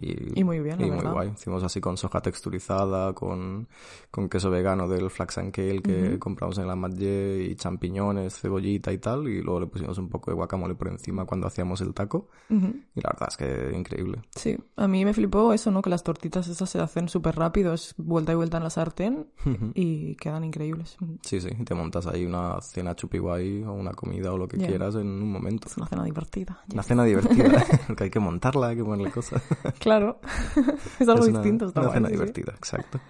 Y, 0.00 0.40
Y 0.40 0.44
muy 0.44 0.60
bien, 0.60 0.80
y 0.80 0.84
muy 0.84 0.96
verdad. 0.96 1.12
guay. 1.12 1.30
Hicimos 1.34 1.62
así 1.64 1.80
con 1.80 1.96
soja 1.96 2.20
texturizada, 2.20 3.12
con, 3.14 3.66
con 4.10 4.28
queso 4.28 4.50
vegano 4.50 4.88
del 4.88 5.10
Flax 5.10 5.38
and 5.38 5.52
Kale 5.52 5.82
que 5.82 6.08
Ujú. 6.10 6.18
compramos 6.18 6.58
en 6.58 6.68
la 6.68 6.76
Matlle 6.76 7.42
y 7.44 7.56
champiñones, 7.56 8.38
cebollita 8.40 8.92
y 8.92 8.98
tal. 8.98 9.28
Y 9.28 9.42
luego 9.42 9.60
le 9.60 9.66
pusimos 9.66 9.98
un 9.98 10.08
poco 10.08 10.30
de 10.30 10.36
guacamole 10.36 10.74
por 10.74 10.88
encima 10.88 11.24
cuando 11.24 11.46
hacíamos 11.46 11.80
el 11.80 11.92
taco. 11.94 12.28
Ujú. 12.50 12.66
Y 12.94 13.00
la 13.00 13.10
verdad 13.12 13.28
es 13.30 13.36
que 13.36 13.76
increíble. 13.76 14.22
Sí, 14.34 14.56
a 14.76 14.86
mí 14.86 15.04
me 15.04 15.12
flipó 15.14 15.52
eso, 15.52 15.70
¿no? 15.70 15.82
Que 15.82 15.90
las 15.90 16.02
tortitas 16.02 16.46
estas 16.48 16.70
se 16.70 16.80
hacen 16.80 17.08
súper 17.08 17.36
rápido, 17.36 17.72
es 17.74 17.94
vuelta 17.96 18.32
y 18.32 18.34
vuelta 18.36 18.58
en 18.58 18.62
la 18.64 18.70
sartén 18.70 19.26
y 19.74 20.14
quedan 20.16 20.44
increíbles. 20.44 20.96
Sí, 21.22 21.40
sí, 21.40 21.50
te 21.64 21.74
montas 21.74 22.06
ahí 22.06 22.24
una 22.24 22.60
cena 22.60 22.94
chupi 22.94 23.18
guay 23.18 23.62
o 23.64 23.72
una 23.72 23.92
comida 23.92 24.32
o 24.32 24.38
lo 24.38 24.46
que 24.46 24.58
Ya. 24.58 24.66
quieras 24.68 24.94
en 24.94 25.06
un 25.08 25.30
momento. 25.32 25.68
Es 25.68 25.76
una 25.76 25.86
cena 25.86 26.04
divertida. 26.04 26.60
Una 26.72 26.82
cena 26.82 27.04
divertida, 27.04 27.64
porque 27.86 28.04
hay 28.04 28.10
que 28.10 28.20
montarla, 28.20 28.68
hay 28.68 28.76
que 28.76 28.84
ponerle 28.84 29.10
cosas. 29.10 29.42
Claro, 29.88 30.20
es 30.98 31.08
algo 31.08 31.22
Es 31.24 31.28
una- 31.30 31.40
distinto, 31.40 31.66
está 31.66 31.80
una 31.80 31.88
guay, 31.88 31.96
cena 31.96 32.08
sí, 32.08 32.14
sí. 32.14 32.18
divertida, 32.20 32.52
exacto. 32.52 33.00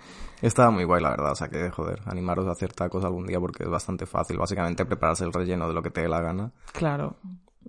Estaba 0.40 0.70
muy 0.70 0.84
guay, 0.84 1.02
la 1.02 1.10
verdad. 1.10 1.32
O 1.32 1.34
sea 1.34 1.48
que, 1.48 1.69
joder, 1.70 2.00
animaros 2.06 2.46
a 2.46 2.52
hacer 2.52 2.72
tacos 2.72 3.04
algún 3.04 3.26
día 3.26 3.40
porque 3.40 3.64
es 3.64 3.69
bastante 3.69 4.06
fácil. 4.06 4.38
Básicamente 4.38 4.84
prepararse 4.84 5.25
el 5.25 5.32
relleno 5.32 5.66
de 5.66 5.75
lo 5.75 5.82
que 5.82 5.90
te 5.90 6.02
dé 6.02 6.08
la 6.08 6.20
gana 6.20 6.52
Claro, 6.72 7.16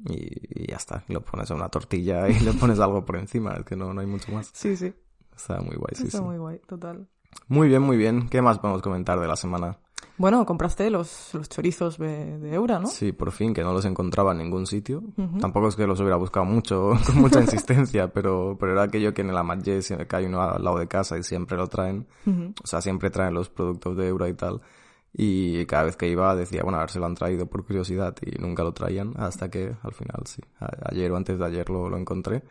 y, 0.06 0.64
y 0.64 0.68
ya 0.68 0.76
está. 0.78 1.04
Y 1.08 1.14
lo 1.14 1.22
pones 1.22 1.50
en 1.50 1.58
una 1.58 1.70
tortilla 1.70 2.28
y 2.30 2.40
le 2.40 2.54
pones 2.54 2.80
algo 2.80 3.04
por 3.04 3.18
encima. 3.18 3.54
Es 3.54 3.66
que 3.66 3.76
no, 3.76 3.92
no 3.94 4.02
hay 4.02 4.08
mucho 4.08 4.32
más. 4.32 4.52
sí, 4.54 4.76
sí, 4.78 4.94
Está 5.36 5.60
muy 5.62 5.76
guay, 5.78 5.94
sí, 5.96 6.06
está 6.06 6.20
sí. 6.20 6.24
muy 6.24 6.38
guay, 6.38 6.60
total. 6.68 7.08
Muy 7.48 7.68
bien, 7.70 7.82
muy 7.82 7.98
bien. 7.98 8.30
¿Qué 8.30 8.42
más 8.42 8.60
podemos 8.60 8.82
comentar 8.84 9.20
de 9.20 9.28
la 9.28 9.36
semana? 9.36 9.78
Bueno, 10.18 10.46
compraste 10.46 10.90
los, 10.90 11.34
los 11.34 11.48
chorizos 11.48 11.98
de, 11.98 12.38
de 12.40 12.54
Eura, 12.54 12.78
¿no? 12.80 12.88
Sí, 12.88 13.14
por 13.14 13.32
fin, 13.32 13.54
que 13.54 13.64
no 13.64 13.72
los 13.72 13.86
encontraba 13.86 14.34
en 14.34 14.40
ningún 14.40 14.66
sitio. 14.68 15.02
Tampoco 15.40 15.70
es 15.70 15.76
que 15.78 15.88
los 15.88 16.00
hubiera 16.02 16.18
buscado 16.18 16.46
mucho, 16.46 16.92
con 17.06 17.16
mucha 17.22 17.40
insistencia, 17.40 18.12
pero, 18.12 18.58
pero 18.60 18.74
era 18.74 18.84
aquello 18.84 19.14
que 19.14 19.22
en 19.22 19.30
el 19.30 19.38
Amatlle 19.38 19.82
siempre 19.82 20.08
que 20.08 20.16
hay 20.18 20.26
uno 20.26 20.42
al 20.42 20.62
lado 20.64 20.78
de 20.80 20.88
casa 20.88 21.18
y 21.18 21.24
siempre 21.24 21.56
lo 21.58 21.68
traen. 21.68 22.06
Ujú. 22.26 22.54
O 22.64 22.68
sea, 22.68 22.82
siempre 22.82 23.10
traen 23.10 23.34
los 23.34 23.50
productos 23.50 23.96
de 23.96 24.08
Eura 24.10 24.28
y 24.28 24.34
tal. 24.34 24.62
Y 25.14 25.66
cada 25.66 25.84
vez 25.86 25.96
que 25.96 26.08
iba 26.10 26.36
decía, 26.36 26.64
bueno, 26.64 26.78
a 26.78 26.82
ver 26.82 26.92
si 26.92 27.00
lo 27.00 27.06
han 27.06 27.16
traído 27.16 27.46
por 27.48 27.66
curiosidad 27.66 28.14
y 28.22 28.40
nunca 28.42 28.64
lo 28.64 28.74
traían 28.74 29.14
hasta 29.18 29.50
que 29.50 29.74
al 29.82 29.94
final 29.94 30.22
sí. 30.26 30.42
A- 30.60 30.90
Ayer 30.92 31.12
o 31.12 31.16
antes 31.18 31.40
de 31.40 31.46
ayer 31.46 31.70
lo, 31.70 31.90
lo 31.90 31.98
encontré. 31.98 32.44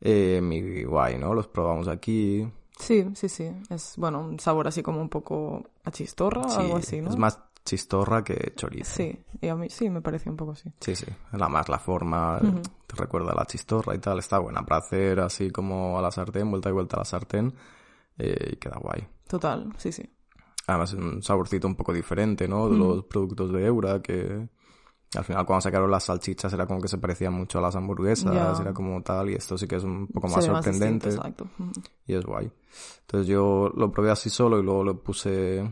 Eh, 0.00 0.40
muy 0.42 0.84
guay, 0.84 1.18
¿no? 1.18 1.34
Los 1.34 1.46
probamos 1.48 1.86
aquí. 1.86 2.48
Sí, 2.80 3.06
sí, 3.14 3.28
sí. 3.28 3.50
Es, 3.68 3.94
bueno, 3.96 4.20
un 4.20 4.40
sabor 4.40 4.66
así 4.68 4.82
como 4.82 5.00
un 5.00 5.08
poco 5.08 5.62
a 5.84 5.90
chistorra, 5.90 6.48
Sí, 6.48 6.56
algo 6.62 6.76
así, 6.76 7.00
¿no? 7.00 7.10
Es 7.10 7.16
más 7.16 7.38
chistorra 7.64 8.24
que 8.24 8.54
chorizo. 8.56 8.90
Sí, 8.96 9.22
y 9.40 9.48
a 9.48 9.54
mí 9.54 9.68
sí 9.68 9.90
me 9.90 10.00
pareció 10.00 10.30
un 10.32 10.36
poco 10.36 10.52
así. 10.52 10.72
Sí, 10.80 10.96
sí. 10.96 11.06
La 11.32 11.48
más 11.48 11.68
la 11.68 11.78
forma 11.78 12.38
Ujú. 12.38 12.62
te 12.86 12.96
recuerda 12.96 13.32
a 13.32 13.34
la 13.36 13.44
chistorra 13.44 13.94
y 13.94 13.98
tal. 13.98 14.18
Está 14.18 14.38
buena 14.38 14.62
para 14.64 14.78
hacer 14.80 15.20
así 15.20 15.50
como 15.50 15.98
a 15.98 16.02
la 16.02 16.10
sartén, 16.10 16.50
vuelta 16.50 16.70
y 16.70 16.72
vuelta 16.72 16.96
a 16.96 17.00
la 17.00 17.04
sartén. 17.04 17.52
eh, 18.18 18.50
y 18.52 18.56
queda 18.56 18.78
guay. 18.78 19.06
Total, 19.28 19.72
sí, 19.78 19.92
sí. 19.92 20.02
Además 20.66 20.92
es 20.92 20.98
un 20.98 21.22
saborcito 21.22 21.66
un 21.66 21.74
poco 21.74 21.92
diferente, 21.92 22.46
¿no? 22.48 22.68
De 22.68 22.76
los 22.76 23.04
productos 23.04 23.50
de 23.52 23.64
Eura 23.66 24.00
que 24.02 24.48
al 25.16 25.24
final 25.24 25.44
cuando 25.44 25.60
sacaron 25.62 25.90
las 25.90 26.04
salchichas 26.04 26.52
era 26.52 26.66
como 26.66 26.80
que 26.80 26.88
se 26.88 26.98
parecían 26.98 27.32
mucho 27.32 27.58
a 27.58 27.62
las 27.62 27.74
hamburguesas, 27.74 28.32
Ya. 28.32 28.52
era 28.60 28.72
como 28.72 29.02
tal 29.02 29.30
y 29.30 29.34
esto 29.34 29.58
sí 29.58 29.66
que 29.66 29.76
es 29.76 29.84
un 29.84 30.06
poco 30.06 30.28
más 30.28 30.44
sorprendente 30.44 31.08
distinto, 31.08 31.42
exacto. 31.44 31.48
Y 32.06 32.14
es 32.14 32.24
guay. 32.24 32.50
Entonces 33.02 33.26
yo 33.26 33.72
lo 33.76 33.90
probé 33.90 34.10
así 34.10 34.30
solo 34.30 34.58
y 34.60 34.62
luego 34.62 34.84
lo 34.84 35.02
puse 35.02 35.68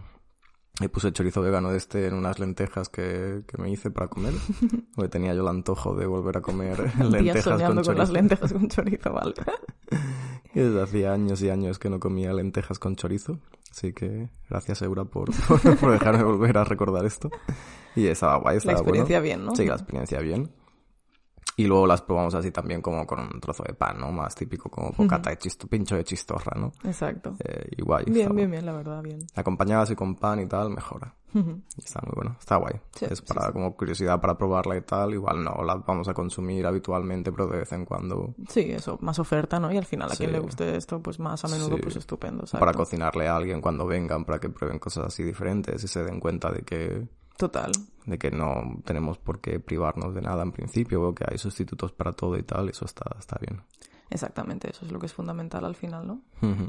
le 0.80 0.88
puse 0.88 1.12
chorizo 1.12 1.40
vegano 1.42 1.71
de 1.73 1.78
este 1.78 2.07
en 2.07 2.14
unas 2.14 2.38
lentejas 2.38 2.88
que, 2.88 3.42
que 3.49 3.61
me 3.61 3.71
hice 3.71 3.90
para 3.90 4.09
comer. 4.09 4.35
Porque 4.95 5.09
tenía 5.09 5.35
yo 5.35 5.42
el 5.42 5.49
antojo 5.49 5.95
de 5.95 6.07
volver 6.07 6.37
a 6.37 6.40
comer 6.40 6.78
lentejas 7.04 7.62
con 7.62 7.83
con, 7.83 7.99
las 7.99 8.11
lentejas 8.11 8.52
con 8.52 8.68
chorizo, 8.68 9.12
vale. 9.12 9.35
Y 10.55 10.61
desde 10.61 10.83
hacía 10.83 11.12
años 11.12 11.43
y 11.43 11.50
años 11.50 11.78
que 11.78 11.90
no 11.90 12.00
comía 12.00 12.33
lentejas 12.33 12.78
con 12.78 12.97
chorizo. 12.97 13.38
Así 13.71 13.93
que 13.93 14.28
gracias, 14.49 14.83
Eura, 14.83 15.05
por, 15.05 15.31
por, 15.81 15.93
dejarme 15.93 16.25
volver 16.25 16.59
a 16.59 16.64
recordar 16.64 17.05
esto. 17.05 17.31
Y 17.95 18.07
estaba 18.07 18.37
guay, 18.37 18.55
La 18.55 18.59
estaba 18.59 18.78
experiencia 18.78 19.21
bueno. 19.21 19.25
bien, 19.25 19.45
¿no? 19.45 19.57
Sí, 19.57 19.67
la 19.67 19.75
experiencia 19.75 20.21
bien. 20.21 20.50
Y 21.59 21.67
luego 21.67 21.88
las 21.88 22.03
probamos 22.03 22.37
así 22.37 22.53
también 22.53 22.81
como 22.81 23.05
con 23.05 23.19
un 23.19 23.41
trozo 23.41 23.65
de 23.65 23.75
pan, 23.75 23.99
¿no? 23.99 24.12
Más 24.12 24.33
típico 24.33 24.71
como 24.71 24.93
bocata 24.93 25.31
de 25.31 25.38
chisto, 25.38 25.67
pincho 25.67 25.97
de 25.97 26.05
chistorra, 26.05 26.53
¿no? 26.57 26.71
Exacto. 26.85 27.35
Eh, 27.41 27.71
y 27.77 27.83
guay. 27.83 28.05
Bien, 28.07 28.33
bien, 28.33 28.49
bien, 28.49 28.65
la 28.65 28.73
verdad, 28.73 29.03
bien. 29.03 29.19
Acompañado 29.35 29.83
así 29.83 29.97
con 29.97 30.15
pan 30.15 30.38
y 30.38 30.47
tal, 30.47 30.71
mejora. 30.71 31.12
Está 31.77 32.00
muy 32.07 32.12
bueno, 32.15 32.37
está 32.38 32.57
guay. 32.57 32.75
Sí, 32.95 33.07
es 33.11 33.21
para 33.23 33.49
sí. 33.49 33.53
como 33.53 33.77
curiosidad 33.77 34.21
para 34.21 34.38
probarla 34.38 34.77
y 34.77 34.83
tal. 34.83 35.15
Igual 35.15 35.43
no 35.43 35.65
la 35.65 35.75
vamos 35.75 36.07
a 36.07 36.15
consumir 36.15 36.65
habitualmente, 36.65 37.33
pero 37.33 37.49
de 37.49 37.59
vez 37.59 37.73
en 37.73 37.85
cuando 37.85 38.37
Sí, 38.49 38.61
eso, 38.71 38.97
más 39.00 39.19
oferta, 39.19 39.59
¿no? 39.59 39.73
Y 39.73 39.79
al 39.79 39.85
final 39.85 40.12
a 40.12 40.15
quien 40.15 40.31
le 40.31 40.38
guste 40.38 40.77
esto, 40.77 41.03
pues 41.03 41.19
más 41.19 41.45
a 41.45 41.49
menudo, 41.49 41.77
pues 41.83 41.97
estupendo, 41.97 42.45
para 42.45 42.57
exacto. 42.57 42.79
cocinarle 42.79 43.27
a 43.27 43.35
alguien 43.35 43.61
cuando 43.61 43.85
vengan, 43.85 44.25
para 44.25 44.38
que 44.38 44.49
prueben 44.49 44.79
cosas 44.79 45.07
así 45.07 45.25
diferentes 45.25 45.83
y 45.83 45.88
se 45.88 46.05
den 46.05 46.21
cuenta 46.21 46.53
de 46.53 46.62
que, 46.62 47.09
Total. 47.38 47.71
de 48.04 48.18
que 48.18 48.33
no 48.33 48.80
tenemos 48.85 49.16
por 49.18 49.40
qué 49.40 49.61
privarnos 49.61 50.12
de 50.14 50.23
nada 50.23 50.42
en 50.42 50.50
principio, 50.50 51.02
o 51.02 51.14
que 51.14 51.25
hay 51.28 51.38
sustitutos 51.38 51.92
para 51.92 52.12
todo 52.12 52.37
y 52.37 52.42
tal, 52.42 52.68
eso 52.68 52.85
está, 52.85 53.16
está 53.18 53.38
bien. 53.40 53.62
Exactamente, 54.11 54.71
eso 54.71 54.87
es 54.87 54.93
lo 54.93 54.99
que 54.99 55.07
es 55.07 55.12
fundamental 55.12 55.65
al 55.65 55.75
final, 55.75 56.07
¿no? 56.07 56.21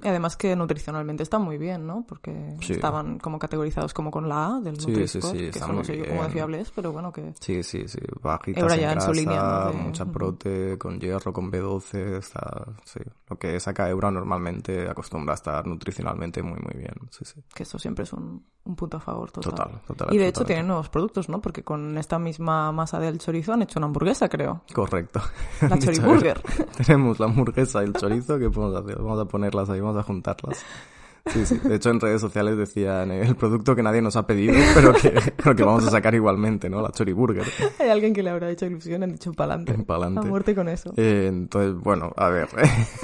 Y 0.04 0.08
además 0.08 0.36
que 0.36 0.56
nutricionalmente 0.56 1.24
está 1.24 1.40
muy 1.40 1.58
bien, 1.58 1.86
¿no? 1.88 2.04
Porque 2.08 2.56
Sí. 2.62 2.74
estaban 2.74 3.20
como 3.20 3.40
categorizados 3.40 3.94
como 3.94 4.12
con 4.12 4.28
la 4.28 4.56
A 4.56 4.60
del 4.60 4.80
Sí, 4.80 5.08
sí, 5.08 5.22
sí, 5.22 5.38
que 5.38 5.50
eso 5.60 5.72
no 5.72 5.84
sé 5.84 5.98
yo 5.98 6.06
cómo 6.08 6.24
de 6.24 6.30
fiable 6.30 6.60
es, 6.60 6.72
pero 6.72 6.92
bueno, 6.92 7.12
que... 7.14 7.34
Sí, 7.40 7.62
sí, 7.64 7.88
sí, 7.88 8.00
bajitas 8.22 8.62
Ahora 8.64 8.76
en 8.76 8.82
ya 8.82 8.92
en 8.94 9.00
su 9.02 9.08
grasa, 9.08 9.22
línea, 9.22 9.42
¿no? 9.44 9.68
de- 9.68 9.74
mucha 9.74 10.06
prote, 10.06 10.78
con 10.78 11.00
hierro, 11.00 11.32
con 11.32 11.52
B12, 11.52 12.18
está, 12.18 12.66
sí. 12.84 13.00
Lo 13.30 13.38
que 13.38 13.60
saca 13.60 13.88
Eura 13.90 14.10
normalmente 14.12 14.90
acostumbra 14.90 15.34
a 15.34 15.36
estar 15.36 15.66
nutricionalmente 15.68 16.42
muy, 16.42 16.60
muy 16.60 16.74
bien, 16.78 16.96
sí, 17.12 17.24
sí. 17.26 17.42
que 17.54 17.64
eso 17.64 17.78
siempre 17.80 18.04
es 18.04 18.12
un, 18.14 18.44
un 18.66 18.76
punto 18.76 18.98
a 18.98 19.00
favor 19.00 19.32
total. 19.32 19.52
Total, 19.52 19.82
total, 19.88 20.14
Y 20.14 20.18
de 20.18 20.28
hecho 20.28 20.44
tienen 20.46 20.68
nuevos 20.68 20.90
productos, 20.90 21.30
¿no? 21.30 21.40
Porque 21.42 21.64
con 21.64 21.98
esta 21.98 22.18
misma 22.20 22.72
masa 22.72 23.00
del 23.00 23.20
chorizo 23.20 23.54
han 23.54 23.62
hecho 23.62 23.80
una 23.80 23.86
hamburguesa, 23.86 24.28
creo. 24.30 24.64
Correcto. 24.74 25.22
La 25.62 25.78
choriburger. 25.80 26.42
Tenemos 26.86 27.20
la 27.20 27.28
hamburguesa 27.30 27.82
y 27.82 27.86
el 27.86 27.94
chorizo, 27.94 28.38
¿qué 28.40 28.50
podemos 28.50 28.84
hacer? 28.84 28.98
Vamos 28.98 29.20
a 29.20 29.26
ponerlas 29.26 29.70
ahí, 29.70 29.80
vamos 29.80 29.98
a 29.98 30.04
juntarlas. 30.04 30.64
Sí, 31.28 31.46
sí. 31.46 31.60
De 31.60 31.76
hecho, 31.76 31.92
en 31.92 32.00
redes 32.00 32.22
sociales 32.22 32.58
decían 32.58 33.12
eh, 33.12 33.22
el 33.22 33.36
producto 33.36 33.76
que 33.76 33.84
nadie 33.84 34.02
nos 34.02 34.16
ha 34.16 34.26
pedido, 34.26 34.54
pero 34.74 34.94
que, 34.94 35.12
pero 35.36 35.56
que 35.56 35.64
vamos 35.64 35.86
a 35.86 35.92
sacar 35.92 36.16
igualmente, 36.16 36.70
¿no? 36.70 36.82
La 36.82 36.92
choriburger. 36.92 37.46
Hay 37.80 37.90
alguien 37.90 38.14
que 38.14 38.24
le 38.24 38.32
habrá 38.32 38.50
hecho 38.50 38.66
ilusión 38.66 39.04
han 39.04 39.12
dicho 39.12 39.32
pa'lante. 39.34 39.74
Pa'lante. 39.86 40.22
A 40.22 40.24
muerte 40.24 40.56
con 40.56 40.70
eso. 40.70 40.94
Eh, 40.98 41.28
entonces, 41.28 41.76
bueno, 41.76 42.12
a 42.16 42.30
ver. 42.30 42.48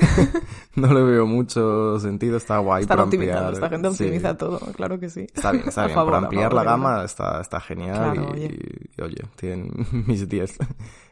no 0.76 0.94
le 0.94 1.04
veo 1.04 1.28
mucho 1.28 2.00
sentido, 2.00 2.38
está 2.38 2.58
guay 2.60 2.84
Están 2.84 2.98
para 2.98 3.06
optimizando, 3.06 3.48
ampliar. 3.48 3.64
esta 3.64 3.70
gente 3.70 3.90
sí. 3.94 4.04
optimiza 4.06 4.38
todo, 4.38 4.60
claro 4.74 5.00
que 5.00 5.10
sí. 5.10 5.28
Está 5.34 5.52
bien, 5.52 5.68
está 5.68 5.86
bien. 5.86 5.96
favor, 5.96 6.16
ampliar 6.16 6.50
favor, 6.50 6.66
la 6.66 6.72
gama 6.72 7.04
está, 7.04 7.42
está 7.42 7.60
genial 7.60 8.14
Claro, 8.14 8.36
y, 8.38 8.75
oye. 9.04 9.24
tienen 9.36 9.72
mis 10.08 10.28
10. 10.28 10.58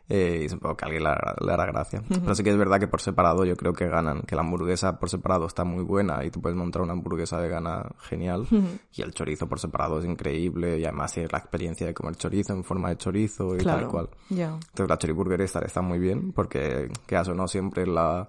Eh, 0.10 0.42
y 0.46 0.50
supongo 0.50 0.76
que 0.76 0.84
a 0.84 0.88
alguien 0.88 1.04
le 1.04 1.10
hará, 1.10 1.34
le 1.40 1.52
hará 1.54 1.66
gracia. 1.66 2.04
Pero 2.10 2.36
sí 2.36 2.44
que 2.44 2.50
es 2.50 2.58
verdad 2.58 2.78
que 2.80 2.88
por 2.90 3.00
separado 3.00 3.46
yo 3.46 3.56
creo 3.56 3.72
que 3.74 3.88
ganan. 3.88 4.22
Que 4.24 4.36
la 4.36 4.42
hamburguesa 4.42 5.00
por 5.00 5.10
separado 5.10 5.48
está 5.48 5.64
muy 5.64 5.84
buena 5.84 6.24
y 6.26 6.30
tú 6.30 6.42
puedes 6.42 6.58
montar 6.58 6.82
una 6.82 6.92
hamburguesa 6.92 7.38
vegana 7.38 7.90
genial. 8.00 8.46
Y 8.94 9.02
el 9.02 9.14
chorizo 9.14 9.48
por 9.48 9.60
separado 9.60 10.00
es 10.00 10.06
increíble 10.06 10.78
y 10.78 10.84
además 10.84 11.14
tienes 11.14 11.32
la 11.32 11.40
experiencia 11.40 11.88
de 11.88 11.94
comer 11.94 12.16
chorizo 12.18 12.54
en 12.54 12.64
forma 12.66 12.90
de 12.90 12.98
chorizo 12.98 13.56
y 13.56 13.60
Claro, 13.60 13.80
tal 13.80 13.90
cual. 13.90 14.10
ya. 14.30 14.54
Entonces 14.54 14.90
la 14.90 14.98
choriburger 14.98 15.40
esta 15.42 15.60
está 15.60 15.82
muy 15.82 16.00
bien 16.00 16.34
porque, 16.34 16.90
que 17.08 17.18
o 17.18 17.34
no, 17.34 17.48
siempre 17.48 17.88
la, 17.88 18.28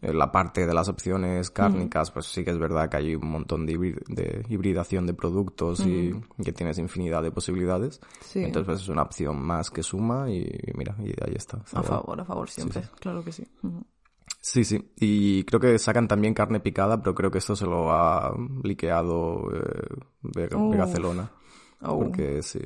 la 0.00 0.30
parte 0.30 0.66
de 0.66 0.74
las 0.74 0.88
opciones 0.88 1.50
cárnicas, 1.50 2.10
pues 2.10 2.26
sí 2.26 2.44
que 2.44 2.50
es 2.50 2.58
verdad 2.58 2.88
que 2.88 2.96
hay 2.98 3.14
un 3.14 3.28
montón 3.28 3.66
de, 3.66 3.76
de 4.08 4.44
hibridación 4.48 5.06
de 5.06 5.14
productos 5.14 5.80
y 5.80 6.14
que 6.42 6.52
tienes 6.52 6.78
infinidad 6.78 7.22
de 7.22 7.32
posibilidades. 7.32 8.00
Sí. 8.20 8.44
Entonces 8.44 8.66
pues 8.66 8.82
es 8.82 8.88
una 8.88 9.02
opción 9.02 9.40
más 9.42 9.70
que 9.70 9.82
suma 9.82 10.30
y 10.30 10.48
mira, 10.74 10.94
y 11.00 11.08
ahí 11.08 11.34
está. 11.34 11.58
A 11.72 11.82
favor, 11.82 12.20
a 12.20 12.24
favor 12.24 12.48
siempre. 12.48 12.82
Claro 13.00 13.24
que 13.24 13.32
sí. 13.32 13.46
Sí, 14.40 14.64
sí. 14.64 14.92
Y 14.96 15.44
creo 15.44 15.60
que 15.60 15.78
sacan 15.78 16.08
también 16.08 16.34
carne 16.34 16.60
picada, 16.60 17.02
pero 17.02 17.14
creo 17.14 17.30
que 17.30 17.38
esto 17.38 17.54
se 17.56 17.66
lo 17.66 17.92
ha 17.92 18.32
liqueado 18.62 19.42
eh, 19.54 19.86
Vega-. 20.22 20.56
Oh. 21.82 21.98
Porque 21.98 22.42
sí. 22.42 22.60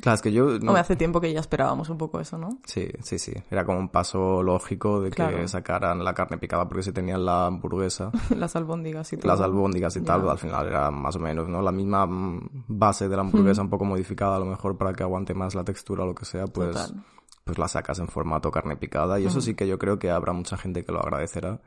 Claro, 0.00 0.14
es 0.16 0.22
que 0.22 0.32
yo... 0.32 0.44
no- 0.46 0.70
Hombre, 0.70 0.80
hace 0.80 0.96
tiempo 0.96 1.20
que 1.20 1.32
ya 1.32 1.40
esperábamos 1.40 1.88
un 1.88 1.96
poco 1.98 2.20
eso, 2.20 2.36
¿no? 2.36 2.58
Sí, 2.64 2.88
sí, 3.02 3.18
sí. 3.18 3.32
Era 3.50 3.64
como 3.64 3.78
un 3.78 3.88
paso 3.88 4.42
lógico 4.42 5.00
de 5.00 5.10
que 5.10 5.16
Claro. 5.16 5.46
sacaran 5.48 6.02
la 6.04 6.14
carne 6.14 6.36
picada 6.38 6.66
porque 6.68 6.82
si 6.82 6.92
tenían 6.92 7.24
la 7.24 7.46
hamburguesa, 7.46 8.10
Las 8.36 8.56
albóndigas 8.56 9.12
y 9.12 9.16
todo. 9.16 9.28
las 9.32 9.40
albóndigas 9.40 9.96
y 9.96 10.00
tal, 10.02 10.28
al 10.28 10.38
final 10.38 10.66
era 10.66 10.90
más 10.90 11.14
o 11.16 11.20
menos, 11.20 11.48
¿no? 11.48 11.62
La 11.62 11.72
misma 11.72 12.06
mm, 12.06 12.64
base 12.68 13.08
de 13.08 13.16
la 13.16 13.22
hamburguesa 13.22 13.62
un 13.62 13.70
poco 13.70 13.84
modificada 13.84 14.36
a 14.36 14.38
lo 14.40 14.46
mejor 14.46 14.76
para 14.76 14.92
que 14.92 15.02
aguante 15.04 15.32
más 15.34 15.54
la 15.54 15.64
textura 15.64 16.02
o 16.02 16.06
lo 16.06 16.14
que 16.14 16.24
sea, 16.24 16.46
pues, 16.46 16.70
Total. 16.72 17.04
pues 17.44 17.58
la 17.58 17.68
sacas 17.68 17.98
en 18.00 18.08
formato 18.08 18.50
carne 18.50 18.76
picada 18.76 19.20
y 19.20 19.26
eso 19.26 19.40
sí 19.40 19.54
que 19.54 19.66
yo 19.68 19.78
creo 19.78 19.98
que 19.98 20.10
habrá 20.10 20.32
mucha 20.32 20.56
gente 20.56 20.84
que 20.84 20.92
lo 20.92 21.00
agradecerá. 21.00 21.60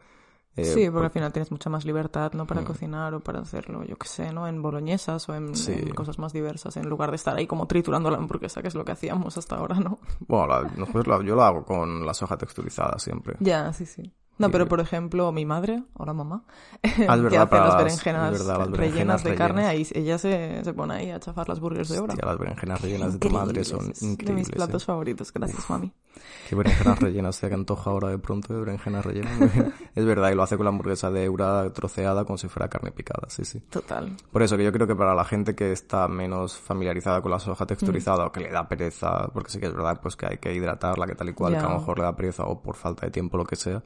Eh, 0.58 0.66
sí, 0.66 0.90
porque 0.90 1.06
al 1.06 1.12
final 1.12 1.32
tienes 1.32 1.52
mucha 1.52 1.70
más 1.70 1.86
libertad, 1.86 2.34
¿no? 2.34 2.44
Mm. 2.44 2.48
Para 2.48 2.64
cocinar 2.64 3.14
o 3.14 3.20
para 3.20 3.40
hacerlo, 3.40 3.84
yo 3.84 3.96
qué 3.96 4.08
sé, 4.08 4.32
¿no? 4.34 4.48
En 4.48 4.62
boloñesas 4.62 5.30
o 5.30 5.36
en, 5.36 5.56
Sí. 5.56 5.72
en 5.74 5.94
cosas 5.94 6.18
más 6.20 6.34
diversas, 6.34 6.76
en 6.78 6.90
lugar 6.90 7.12
de 7.12 7.16
estar 7.16 7.36
ahí 7.38 7.46
como 7.48 7.68
triturando 7.68 8.10
la 8.10 8.18
hamburguesa, 8.18 8.62
que 8.64 8.68
es 8.68 8.76
lo 8.76 8.84
que 8.84 8.92
hacíamos 8.92 9.38
hasta 9.38 9.56
ahora, 9.56 9.80
¿no? 9.80 10.00
Bueno, 10.28 10.48
la- 10.48 10.64
nosotros 10.76 11.24
yo 11.24 11.36
lo 11.36 11.44
hago 11.44 11.64
con 11.64 12.06
la 12.06 12.14
soja 12.14 12.38
texturizada 12.38 12.98
siempre. 13.00 13.36
Ya, 13.40 13.72
sí, 13.72 13.86
sí. 13.86 14.12
No, 14.40 14.52
pero 14.52 14.68
por 14.68 14.80
ejemplo, 14.80 15.32
mi 15.32 15.46
madre, 15.46 15.84
o 15.96 16.06
la 16.06 16.14
mamá, 16.14 16.44
Ah, 16.84 16.88
es 16.88 16.94
que 16.96 17.06
verdad, 17.22 17.42
hace 17.44 17.56
las 17.58 17.78
berenjenas, 17.78 18.32
verdad, 18.32 18.60
las 18.60 18.70
rellenas 18.70 18.72
berenjenas 18.72 19.24
de 19.24 19.36
carne, 19.36 19.66
ahí 19.66 19.84
rellenas. 19.84 19.96
ella 19.96 20.18
se, 20.20 20.64
se 20.64 20.74
pone 20.74 20.94
ahí 20.94 21.12
a 21.12 21.20
chafar 21.20 21.50
las 21.50 21.60
burgers 21.60 21.90
de 21.90 22.00
obra. 22.00 22.14
Hostia, 22.14 22.28
las 22.30 22.38
berenjenas 22.38 22.82
rellenas 22.82 23.14
de 23.14 23.20
tu 23.20 23.30
madre 23.30 23.64
son 23.64 23.80
Increíbles, 24.02 24.20
es 24.20 24.26
De 24.26 24.34
mis 24.34 24.50
platos 24.50 24.84
¿eh? 24.84 24.86
favoritos, 24.86 25.34
gracias, 25.34 25.70
mami. 25.70 25.92
Qué 26.50 26.56
berenjenas 26.56 27.00
rellenas, 27.02 27.36
se 27.36 27.48
que 27.48 27.54
antoja 27.56 27.90
ahora 27.90 28.10
de 28.10 28.18
pronto 28.20 28.54
de 28.54 28.60
berenjenas 28.60 29.06
rellenas. 29.06 29.34
Es 29.96 30.06
verdad, 30.06 30.30
y 30.32 30.36
lo 30.36 30.44
hace 30.44 30.56
con 30.58 30.66
la 30.66 30.70
hamburguesa 30.70 31.10
de 31.10 31.24
Eura 31.24 31.74
troceada 31.74 32.24
como 32.24 32.38
si 32.38 32.48
fuera 32.48 32.68
carne 32.70 32.92
picada, 32.92 33.28
sí, 33.30 33.44
sí. 33.44 33.60
Total. 33.62 34.16
Por 34.32 34.44
eso 34.44 34.56
que 34.56 34.64
yo 34.64 34.72
creo 34.72 34.86
que 34.86 34.96
para 34.96 35.16
la 35.16 35.26
gente 35.26 35.56
que 35.56 35.72
está 35.72 36.08
menos 36.08 36.56
familiarizada 36.56 37.22
con 37.22 37.32
la 37.32 37.40
soja 37.40 37.66
texturizada 37.66 38.26
Mm. 38.26 38.28
o 38.28 38.32
que 38.32 38.40
le 38.42 38.52
da 38.52 38.68
pereza, 38.68 39.28
porque 39.34 39.50
sí 39.50 39.60
que 39.60 39.66
es 39.66 39.74
verdad 39.74 40.00
pues 40.02 40.16
que 40.16 40.28
hay 40.28 40.38
que 40.38 40.54
hidratarla, 40.54 41.08
que 41.08 41.16
tal 41.16 41.30
y 41.30 41.34
cual, 41.34 41.54
Ya. 41.54 41.60
que 41.62 41.66
a 41.66 41.70
lo 41.70 41.80
mejor 41.80 41.98
le 41.98 42.04
da 42.06 42.16
pereza 42.16 42.44
o 42.44 42.62
por 42.62 42.76
falta 42.76 43.06
de 43.08 43.12
tiempo, 43.12 43.38
lo 43.38 43.46
que 43.46 43.56
sea, 43.56 43.82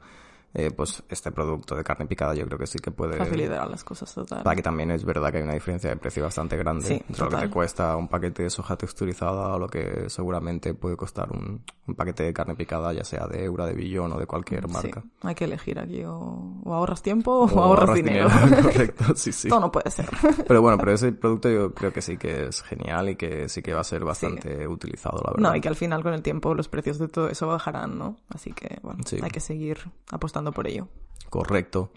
eh, 0.54 0.70
pues 0.70 1.02
este 1.08 1.32
producto 1.32 1.74
de 1.74 1.82
carne 1.82 2.06
picada 2.06 2.34
yo 2.34 2.46
creo 2.46 2.58
que 2.58 2.66
sí 2.66 2.78
que 2.78 2.90
puede... 2.90 3.16
Facilitar 3.16 3.70
las 3.70 3.84
cosas, 3.84 4.12
total. 4.14 4.42
Para 4.42 4.56
que 4.56 4.62
también 4.62 4.90
es 4.90 5.04
verdad 5.04 5.30
que 5.30 5.38
hay 5.38 5.42
una 5.42 5.54
diferencia 5.54 5.88
de 5.88 5.96
precio 5.96 6.22
bastante 6.22 6.56
grande 6.56 6.86
Sí, 6.86 7.02
entre 7.08 7.24
lo 7.24 7.30
que 7.30 7.36
te 7.36 7.50
cuesta 7.50 7.96
un 7.96 8.08
paquete 8.08 8.42
de 8.42 8.50
soja 8.50 8.76
texturizada 8.76 9.54
o 9.54 9.58
lo 9.58 9.68
que 9.68 10.08
seguramente 10.08 10.74
puede 10.74 10.96
costar 10.96 11.30
un, 11.32 11.62
un 11.86 11.94
paquete 11.94 12.24
de 12.24 12.32
carne 12.32 12.54
picada, 12.54 12.92
ya 12.92 13.04
sea 13.04 13.26
de 13.26 13.44
Eura, 13.44 13.66
de 13.66 13.74
Billón 13.74 14.12
o 14.12 14.18
de 14.18 14.26
cualquier 14.26 14.68
marca. 14.68 15.00
Sí, 15.02 15.10
hay 15.22 15.34
que 15.34 15.44
elegir 15.44 15.78
aquí 15.78 16.04
o, 16.04 16.60
o 16.64 16.74
ahorras 16.74 17.02
tiempo 17.02 17.30
o, 17.32 17.60
ahorras, 17.60 17.94
dinero. 17.94 18.28
Correcto, 18.62 19.16
sí, 19.16 19.32
sí. 19.32 19.48
Todo 19.48 19.60
no 19.60 19.72
puede 19.72 19.90
ser. 19.90 20.08
Pero 20.46 20.60
bueno, 20.60 20.78
pero 20.78 20.92
ese 20.92 21.12
producto 21.12 21.48
yo 21.48 21.72
creo 21.72 21.92
que 21.92 22.02
sí 22.02 22.16
que 22.16 22.46
es 22.46 22.62
genial 22.62 23.08
y 23.08 23.16
que 23.16 23.48
sí 23.48 23.62
que 23.62 23.72
va 23.72 23.80
a 23.80 23.84
ser 23.84 24.04
bastante 24.04 24.66
utilizado, 24.66 25.18
la 25.24 25.32
verdad. 25.32 25.50
No, 25.50 25.56
y 25.56 25.60
que 25.60 25.68
al 25.68 25.76
final 25.76 26.02
con 26.02 26.14
el 26.14 26.22
tiempo 26.22 26.54
los 26.54 26.68
precios 26.68 26.98
de 26.98 27.08
todo 27.08 27.28
eso 27.28 27.46
bajarán, 27.46 27.98
¿no? 27.98 28.16
Así 28.28 28.52
que, 28.52 28.78
bueno, 28.82 29.00
hay 29.22 29.30
que 29.30 29.40
seguir 29.40 29.78
apostando 30.10 30.41
por 30.50 30.66
ello. 30.66 30.88
Correcto. 31.30 31.92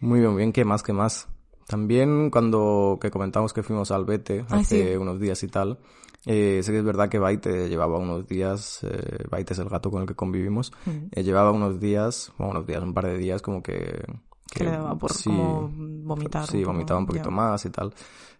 Muy 0.00 0.20
bien, 0.20 0.36
bien, 0.36 0.52
¿qué 0.52 0.64
más, 0.64 0.82
qué 0.82 0.92
más? 0.92 1.28
También 1.68 2.30
cuando 2.30 2.98
que 3.00 3.10
comentamos 3.10 3.52
que 3.52 3.62
fuimos 3.62 3.90
al 3.90 4.04
Bete 4.04 4.44
hace 4.48 4.92
sí. 4.92 4.96
unos 4.96 5.20
días 5.20 5.42
y 5.42 5.48
tal, 5.48 5.78
eh, 6.26 6.60
sé 6.62 6.72
que 6.72 6.78
es 6.78 6.84
verdad 6.84 7.08
que 7.08 7.18
Baite 7.18 7.68
llevaba 7.68 7.98
unos 7.98 8.26
días, 8.26 8.80
eh, 8.82 9.24
Baite 9.30 9.52
es 9.52 9.58
el 9.58 9.68
gato 9.68 9.90
con 9.90 10.02
el 10.02 10.08
que 10.08 10.14
convivimos, 10.14 10.72
eh, 11.12 11.22
llevaba 11.22 11.52
unos 11.52 11.80
días, 11.80 12.32
bueno, 12.38 12.52
unos 12.52 12.66
días, 12.66 12.82
un 12.82 12.94
par 12.94 13.06
de 13.06 13.18
días 13.18 13.42
como 13.42 13.62
que... 13.62 14.02
Que 14.50 14.64
le 14.64 14.70
daba 14.70 14.96
por 14.96 15.12
sí, 15.12 15.30
como 15.30 15.70
vomitar. 15.72 16.46
Sí, 16.46 16.62
vomitaba 16.62 17.00
un 17.00 17.06
poquito 17.06 17.30
ya. 17.30 17.34
más 17.34 17.64
y 17.64 17.70
tal. 17.70 17.92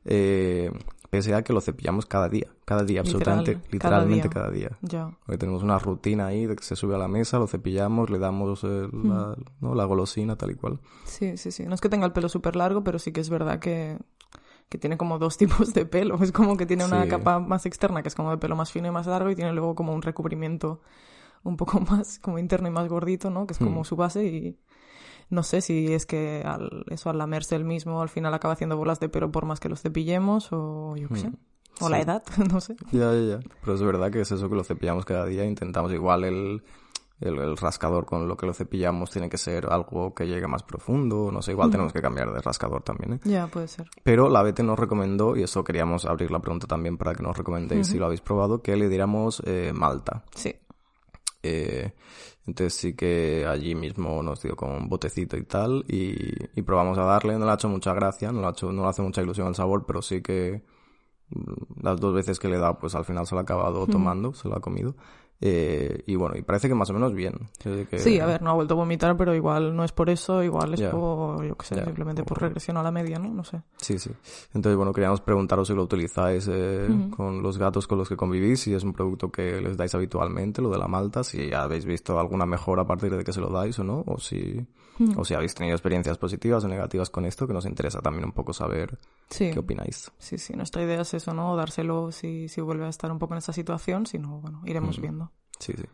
Eh, 0.05 0.71
pese 1.11 1.35
a 1.35 1.43
que 1.43 1.53
lo 1.53 1.61
cepillamos 1.61 2.07
cada 2.07 2.29
día, 2.29 2.49
cada 2.65 2.83
día, 2.85 3.03
Literal, 3.03 3.39
absolutamente, 3.39 3.55
cada 3.55 3.73
literalmente 4.01 4.29
día. 4.29 4.31
cada 4.31 4.51
día. 4.51 4.79
Ya. 4.83 5.17
Porque 5.25 5.39
tenemos 5.39 5.63
una 5.63 5.79
rutina 5.79 6.27
ahí 6.27 6.47
de 6.47 6.57
que 6.57 6.65
se 6.65 6.75
sube 6.77 6.95
a 6.95 6.99
la 6.99 7.09
mesa, 7.09 7.39
lo 7.39 7.47
cepillamos, 7.47 8.11
le 8.11 8.19
damos 8.19 8.63
la, 8.65 9.37
¿no? 9.61 9.75
la 9.75 9.85
golosina 9.85 10.37
tal 10.37 10.51
y 10.51 10.55
cual. 10.55 10.81
Sí, 11.05 11.37
sí, 11.37 11.51
sí. 11.53 11.65
No 11.67 11.75
es 11.75 11.81
que 11.81 11.89
tenga 11.89 12.07
el 12.07 12.13
pelo 12.13 12.29
súper 12.29 12.57
largo, 12.57 12.83
pero 12.85 12.99
sí 12.99 13.13
que 13.13 13.21
es 13.21 13.31
verdad 13.31 13.59
que, 13.61 13.99
que 14.69 14.79
tiene 14.79 14.97
como 14.97 15.19
dos 15.19 15.37
tipos 15.39 15.73
de 15.75 15.87
pelo. 15.87 16.17
Es 16.23 16.33
como 16.33 16.57
que 16.57 16.67
tiene 16.67 16.85
una 16.85 17.03
Sí. 17.05 17.09
capa 17.09 17.39
más 17.39 17.67
externa, 17.67 18.03
que 18.03 18.09
es 18.09 18.15
como 18.15 18.31
de 18.31 18.39
pelo 18.39 18.57
más 18.57 18.73
fino 18.73 18.89
y 18.89 18.91
más 18.91 19.07
largo, 19.07 19.31
y 19.31 19.37
tiene 19.37 19.53
luego 19.53 19.75
como 19.75 19.93
un 19.95 20.03
recubrimiento 20.03 20.81
un 21.45 21.57
poco 21.57 21.79
más 21.91 22.19
como 22.19 22.39
interno 22.39 22.67
y 22.69 22.71
más 22.73 22.89
gordito, 22.89 23.31
¿no? 23.31 23.47
Que 23.47 23.53
es 23.53 23.59
como 23.59 23.83
Hmm. 23.83 23.85
su 23.85 23.97
base 23.97 24.25
y 24.25 24.59
no 25.31 25.43
sé 25.43 25.61
si 25.61 25.93
es 25.93 26.07
que 26.07 26.43
al, 26.45 26.85
eso 26.90 27.11
al 27.11 27.19
lamerse 27.19 27.57
el 27.57 27.64
mismo 27.64 28.00
al 28.02 28.09
final 28.09 28.33
acaba 28.35 28.54
haciendo 28.54 28.76
bolas 28.76 29.00
de 29.00 29.09
pelo 29.09 29.31
por 29.31 29.47
más 29.47 29.61
que 29.61 29.69
los 29.69 29.81
cepillemos 29.81 30.49
o 30.52 30.95
yo 30.97 31.09
qué 31.09 31.16
sé. 31.16 31.33
O 31.81 31.88
la 31.88 31.99
Hmm. 31.99 32.02
Edad, 32.02 32.23
no 32.52 32.61
sé. 32.61 32.76
Ya, 32.93 33.12
ya, 33.12 33.21
ya. 33.21 33.40
Pero 33.62 33.75
es 33.75 33.83
verdad 33.83 34.11
que 34.11 34.21
es 34.21 34.31
eso 34.31 34.49
que 34.49 34.54
lo 34.54 34.62
cepillamos 34.64 35.04
cada 35.04 35.26
día. 35.26 35.45
Intentamos 35.45 35.93
igual 35.93 36.23
el, 36.25 36.62
el, 37.21 37.38
el 37.38 37.57
rascador 37.57 38.07
con 38.07 38.28
lo 38.28 38.37
que 38.37 38.47
lo 38.47 38.52
cepillamos 38.54 39.11
tiene 39.11 39.28
que 39.28 39.38
ser 39.38 39.66
algo 39.66 40.14
que 40.14 40.26
llegue 40.26 40.47
más 40.47 40.62
profundo. 40.62 41.31
No 41.33 41.43
sé, 41.43 41.50
igual 41.50 41.71
tenemos 41.73 41.93
que 41.93 42.00
cambiar 42.00 42.33
de 42.33 42.40
rascador 42.40 42.83
también, 42.85 43.14
¿eh? 43.14 43.21
Ya, 43.25 43.49
puede 43.49 43.66
ser. 43.66 43.88
Pero 44.04 44.28
la 44.28 44.43
BT 44.43 44.61
nos 44.61 44.78
recomendó, 44.78 45.37
y 45.37 45.43
eso 45.43 45.64
queríamos 45.64 46.04
abrir 46.04 46.31
la 46.31 46.38
pregunta 46.38 46.69
también 46.69 46.97
para 46.97 47.12
que 47.14 47.25
nos 47.25 47.37
recomendéis 47.37 47.88
si 47.88 47.99
lo 47.99 48.07
habéis 48.07 48.21
probado, 48.21 48.62
que 48.62 48.76
le 48.76 48.88
diéramos 48.88 49.43
eh, 49.45 49.73
malta. 49.75 50.23
Sí. 50.35 50.54
Eh, 51.43 51.93
entonces 52.47 52.75
sí 52.75 52.95
que 52.95 53.47
allí 53.49 53.75
mismo 53.75 54.23
nos 54.23 54.43
dio 54.43 54.55
como 54.55 54.77
un 54.77 54.89
botecito 54.89 55.37
y 55.37 55.45
tal 55.45 55.85
y, 55.89 56.15
y 56.55 56.63
probamos 56.63 56.99
a 56.99 57.05
darle. 57.05 57.39
No 57.39 57.47
le 57.47 57.51
ha 57.51 57.55
hecho 57.55 57.69
mucha 57.69 57.95
gracia, 57.95 58.33
no 58.33 58.41
le, 58.41 58.47
ha 58.47 58.51
hecho, 58.51 58.71
no 58.71 58.83
le 58.83 58.89
hace 58.89 59.03
mucha 59.03 59.23
ilusión 59.23 59.49
el 59.49 59.55
sabor, 59.55 59.85
pero 59.87 60.03
sí 60.03 60.21
que 60.21 60.63
mm, 61.31 61.83
las 61.83 61.99
dos 62.01 62.15
veces 62.15 62.39
que 62.39 62.49
le 62.49 62.57
he 62.57 62.59
dado 62.59 62.79
pues 62.79 62.95
al 62.95 63.05
final 63.05 63.27
se 63.27 63.35
lo 63.35 63.39
ha 63.41 63.43
acabado 63.43 63.87
tomando, 63.87 64.35
se 64.35 64.49
lo 64.49 64.57
ha 64.57 64.61
comido. 64.61 64.95
Eh, 65.41 66.03
y 66.07 66.14
bueno, 66.17 66.37
y 66.38 66.43
parece 66.43 66.69
que 66.69 66.75
más 66.75 66.88
o 66.91 66.95
menos 66.95 67.12
bien. 67.12 67.35
Que- 67.59 67.87
Sí, 67.99 68.19
a 68.21 68.26
ver, 68.26 68.41
no 68.41 68.50
ha 68.50 68.55
vuelto 68.55 68.75
a 68.75 68.76
vomitar, 68.76 69.17
pero 69.17 69.35
igual 69.35 69.75
no 69.76 69.85
es 69.85 69.93
por 69.93 70.09
eso, 70.09 70.43
igual 70.43 70.73
es 70.75 70.81
por, 70.91 71.45
yo 71.45 71.57
qué 71.57 71.67
sé, 71.67 71.75
simplemente 71.85 72.23
por 72.25 72.41
regresión 72.41 72.76
a 72.76 72.83
la 72.83 72.91
media, 72.91 73.19
¿no? 73.19 73.29
No 73.35 73.45
sé. 73.45 73.61
Sí, 73.76 73.99
sí. 73.99 74.11
Entonces, 74.55 74.76
bueno, 74.76 74.93
queríamos 74.93 75.21
preguntaros 75.21 75.69
si 75.69 75.75
lo 75.75 75.83
utilizáis 75.83 76.49
eh, 76.50 77.09
con 77.14 77.43
los 77.43 77.59
gatos 77.59 77.87
con 77.87 77.99
los 77.99 78.09
que 78.09 78.17
convivís, 78.17 78.61
si 78.61 78.73
es 78.75 78.85
un 78.85 78.93
producto 78.95 79.31
que 79.31 79.61
les 79.61 79.76
dais 79.76 79.95
habitualmente, 79.95 80.62
lo 80.62 80.71
de 80.71 80.79
la 80.79 80.88
malta, 80.88 81.23
si 81.25 81.53
habéis 81.53 81.85
visto 81.85 82.19
alguna 82.19 82.47
mejora 82.47 82.83
a 82.83 82.87
partir 82.87 83.14
de 83.14 83.23
que 83.25 83.33
se 83.33 83.41
lo 83.41 83.49
dais 83.50 83.79
o 83.79 83.85
no, 83.85 84.03
o 84.07 84.19
si, 84.19 84.64
o 85.17 85.25
si 85.25 85.35
habéis 85.35 85.55
tenido 85.55 85.75
experiencias 85.75 86.17
positivas 86.17 86.64
o 86.64 86.69
negativas 86.69 87.11
con 87.11 87.25
esto, 87.26 87.47
que 87.47 87.53
nos 87.53 87.67
interesa 87.67 88.00
también 88.00 88.25
un 88.25 88.33
poco 88.33 88.53
saber 88.53 88.99
Sí. 89.29 89.50
qué 89.53 89.59
opináis. 89.59 90.11
Sí, 90.19 90.38
sí, 90.38 90.55
nuestra 90.55 90.83
idea 90.83 91.00
es 91.03 91.12
eso, 91.12 91.35
¿no? 91.35 91.55
Dárselo 91.57 92.12
si, 92.12 92.49
si 92.49 92.61
vuelve 92.61 92.87
a 92.87 92.88
estar 92.88 93.11
un 93.11 93.19
poco 93.19 93.35
en 93.35 93.38
esa 93.38 93.53
situación, 93.53 94.07
si 94.07 94.19
no, 94.19 94.41
bueno, 94.41 94.62
iremos 94.64 95.00
viendo. 95.00 95.33
Sí, 95.59 95.73
sí. 95.77 95.85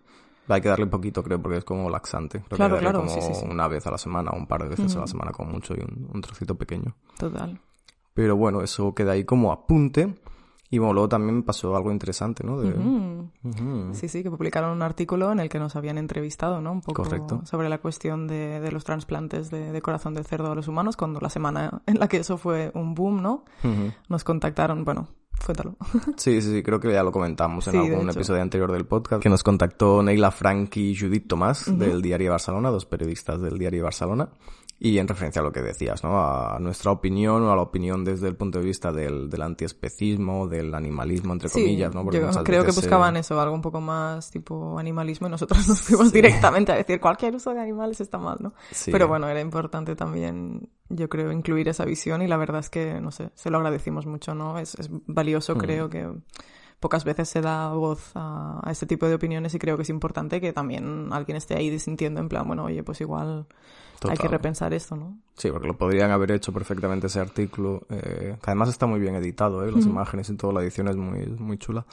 Hay 0.48 0.60
que 0.60 0.68
darle 0.68 0.84
un 0.84 0.90
poquito, 0.90 1.22
creo, 1.22 1.40
porque 1.40 1.58
es 1.58 1.64
como 1.64 1.88
laxante. 1.90 2.38
Creo 2.40 2.56
Claro, 2.56 2.74
que 2.78 2.84
darle 2.84 2.90
claro, 2.90 2.98
como 3.06 3.10
sí, 3.10 3.20
sí, 3.22 3.34
sí. 3.34 3.46
una 3.48 3.68
vez 3.68 3.86
a 3.86 3.90
la 3.92 3.98
semana 3.98 4.32
un 4.32 4.46
par 4.48 4.62
de 4.64 4.70
veces 4.70 4.96
a 4.96 5.00
la 5.00 5.06
semana 5.06 5.30
como 5.30 5.52
mucho 5.52 5.74
y 5.74 5.80
un, 5.80 6.08
un 6.12 6.20
trocito 6.20 6.56
pequeño. 6.56 6.96
Total. 7.18 7.60
Pero 8.14 8.36
bueno, 8.36 8.60
eso 8.62 8.92
queda 8.94 9.12
ahí 9.12 9.24
como 9.24 9.52
apunte. 9.52 10.16
Y 10.72 10.78
bueno, 10.78 10.92
luego 10.94 11.08
también 11.08 11.42
pasó 11.42 11.74
algo 11.76 11.90
interesante, 11.90 12.44
¿no? 12.44 12.60
De... 12.60 12.68
Ujú. 13.42 13.90
Sí, 13.92 14.08
sí, 14.08 14.22
que 14.22 14.30
publicaron 14.30 14.70
un 14.70 14.82
artículo 14.82 15.32
en 15.32 15.40
el 15.40 15.48
que 15.48 15.58
nos 15.58 15.74
habían 15.76 15.98
entrevistado, 15.98 16.60
¿no? 16.60 16.70
Un 16.72 16.80
poco 16.80 17.02
Correcto. 17.02 17.42
sobre 17.44 17.68
la 17.68 17.78
cuestión 17.78 18.28
de, 18.28 18.60
de 18.60 18.70
los 18.72 18.84
trasplantes 18.84 19.50
de, 19.50 19.72
de 19.72 19.82
corazón 19.82 20.14
de 20.14 20.22
cerdo 20.22 20.50
a 20.52 20.54
los 20.54 20.68
humanos, 20.68 20.96
cuando 20.96 21.18
la 21.20 21.28
semana 21.30 21.82
en 21.86 21.98
la 21.98 22.06
que 22.08 22.18
eso 22.18 22.38
fue 22.38 22.70
un 22.74 22.94
boom, 22.94 23.20
¿no? 23.22 23.44
Nos 24.08 24.22
contactaron, 24.22 24.84
bueno, 24.84 25.08
cuéntalo. 25.44 25.74
Sí, 26.16 26.40
sí, 26.42 26.52
sí, 26.52 26.62
creo 26.62 26.80
que 26.80 26.92
ya 26.92 27.02
lo 27.02 27.12
comentamos 27.12 27.66
en 27.68 27.72
Sí, 27.72 27.78
algún 27.78 28.10
episodio 28.10 28.42
anterior 28.42 28.70
del 28.72 28.84
podcast, 28.86 29.22
que 29.22 29.28
nos 29.28 29.42
contactó 29.42 30.02
Neila 30.02 30.30
Frank 30.30 30.76
y 30.76 30.96
Judith 30.96 31.26
Tomás 31.26 31.66
del 31.78 32.02
Diario 32.02 32.30
Barcelona, 32.32 32.70
dos 32.70 32.84
periodistas 32.84 33.40
del 33.40 33.58
Diario 33.58 33.84
Barcelona, 33.84 34.28
y 34.82 34.96
en 34.96 35.06
referencia 35.06 35.40
a 35.40 35.44
lo 35.44 35.52
que 35.52 35.60
decías, 35.60 36.02
¿no? 36.02 36.18
A 36.18 36.58
nuestra 36.58 36.90
opinión 36.90 37.42
o 37.42 37.52
a 37.52 37.56
la 37.56 37.60
opinión 37.60 38.02
desde 38.02 38.28
el 38.28 38.34
punto 38.34 38.58
de 38.60 38.64
vista 38.64 38.90
del, 38.90 39.28
del 39.28 39.42
antiespecismo, 39.42 40.48
del 40.48 40.74
animalismo, 40.74 41.34
entre 41.34 41.50
Sí, 41.50 41.60
comillas, 41.62 41.94
¿no? 41.94 42.02
Porque 42.02 42.18
yo 42.18 42.30
creo 42.42 42.62
que 42.62 42.68
veces 42.68 42.76
buscaban 42.76 43.16
eso, 43.18 43.38
algo 43.38 43.54
un 43.54 43.60
poco 43.60 43.82
más 43.82 44.30
tipo 44.30 44.78
animalismo, 44.78 45.26
y 45.26 45.30
nosotros 45.30 45.58
nos 45.68 45.82
fuimos 45.82 46.10
directamente 46.10 46.72
a 46.72 46.76
decir 46.76 46.98
cualquier 46.98 47.34
uso 47.34 47.52
de 47.52 47.60
animales 47.60 48.00
está 48.00 48.16
mal, 48.16 48.38
¿no? 48.40 48.54
Sí. 48.70 48.90
Pero 48.90 49.06
bueno, 49.06 49.28
era 49.28 49.40
importante 49.42 49.94
también, 49.96 50.70
yo 50.88 51.10
creo, 51.10 51.30
incluir 51.30 51.68
esa 51.68 51.84
visión 51.84 52.22
y 52.22 52.26
la 52.26 52.38
verdad 52.38 52.60
es 52.60 52.70
que, 52.70 53.02
no 53.02 53.10
sé, 53.10 53.30
se 53.34 53.50
lo 53.50 53.58
agradecimos 53.58 54.06
mucho, 54.06 54.34
¿no? 54.34 54.58
Es, 54.58 54.76
es 54.76 54.88
valioso, 55.06 55.54
Mm. 55.56 55.58
creo 55.58 55.90
que 55.90 56.08
pocas 56.80 57.04
veces 57.04 57.28
se 57.28 57.42
da 57.42 57.74
voz 57.74 58.12
a, 58.14 58.60
a 58.66 58.70
este 58.70 58.86
tipo 58.86 59.06
de 59.06 59.14
opiniones 59.14 59.52
y 59.54 59.58
creo 59.58 59.76
que 59.76 59.82
es 59.82 59.90
importante 59.90 60.40
que 60.40 60.54
también 60.54 61.12
alguien 61.12 61.36
esté 61.36 61.54
ahí 61.54 61.68
disintiendo 61.68 62.18
en 62.20 62.30
plan, 62.30 62.46
bueno, 62.46 62.64
oye, 62.64 62.82
pues 62.82 62.98
igual 63.02 63.46
hay 64.08 64.16
que 64.16 64.22
Total. 64.22 64.32
repensar 64.32 64.72
esto, 64.74 64.96
¿no? 64.96 65.18
Sí, 65.36 65.50
porque 65.50 65.66
lo 65.66 65.76
podrían 65.76 66.10
haber 66.10 66.32
hecho 66.32 66.52
perfectamente 66.52 67.06
ese 67.06 67.20
artículo, 67.20 67.86
eh, 67.90 68.36
que 68.42 68.50
además 68.50 68.68
está 68.68 68.86
muy 68.86 69.00
bien 69.00 69.14
editado, 69.14 69.64
¿eh? 69.64 69.72
las 69.72 69.86
imágenes 69.86 70.28
y 70.28 70.36
toda 70.36 70.52
la 70.52 70.62
edición 70.62 70.88
es 70.88 70.96
muy, 70.96 71.26
muy 71.26 71.58
chula. 71.58 71.86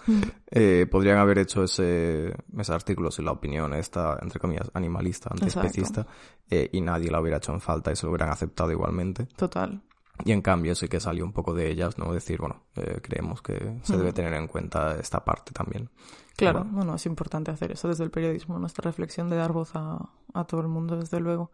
Eh, 0.52 0.86
podrían 0.90 1.18
haber 1.18 1.40
hecho 1.40 1.64
ese, 1.64 2.34
ese 2.58 2.74
artículo 2.74 3.12
sin 3.12 3.26
la 3.26 3.32
opinión 3.32 3.74
esta, 3.74 4.18
entre 4.22 4.40
comillas, 4.40 4.70
animalista, 4.74 5.30
antiespecista, 5.32 6.06
eh, 6.50 6.70
y 6.72 6.82
nadie 6.82 7.10
la 7.10 7.22
hubiera 7.22 7.38
hecho 7.38 7.54
en 7.54 7.62
falta 7.62 7.92
y 7.92 7.96
se 7.96 8.06
lo 8.06 8.12
hubieran 8.12 8.30
aceptado 8.30 8.72
igualmente. 8.72 9.26
Total. 9.36 9.82
Y 10.26 10.32
en 10.32 10.42
cambio 10.42 10.76
sí 10.76 10.88
que 10.88 11.00
salió 11.00 11.24
un 11.24 11.32
poco 11.32 11.54
de 11.54 11.70
ellas, 11.70 11.98
¿no? 11.98 12.12
Decir, 12.12 12.40
bueno, 12.40 12.64
eh, 12.76 13.00
creemos 13.02 13.42
que 13.42 13.80
se 13.84 13.98
debe 13.98 14.14
tener 14.14 14.34
en 14.34 14.48
cuenta 14.48 14.98
esta 15.00 15.24
parte 15.24 15.52
también. 15.52 15.90
Claro, 16.38 16.65
Bueno. 16.70 16.96
es 16.96 17.06
importante 17.06 17.51
hacer 17.51 17.72
eso 17.74 17.88
desde 17.89 18.03
el 18.03 18.12
periodismo, 18.12 18.58
nuestra 18.60 18.84
reflexión 18.84 19.27
de 19.29 19.36
dar 19.36 19.51
voz 19.51 19.72
a, 19.75 19.98
a 20.34 20.44
todo 20.46 20.62
el 20.62 20.67
mundo, 20.67 20.96
desde 20.96 21.20
luego. 21.20 21.51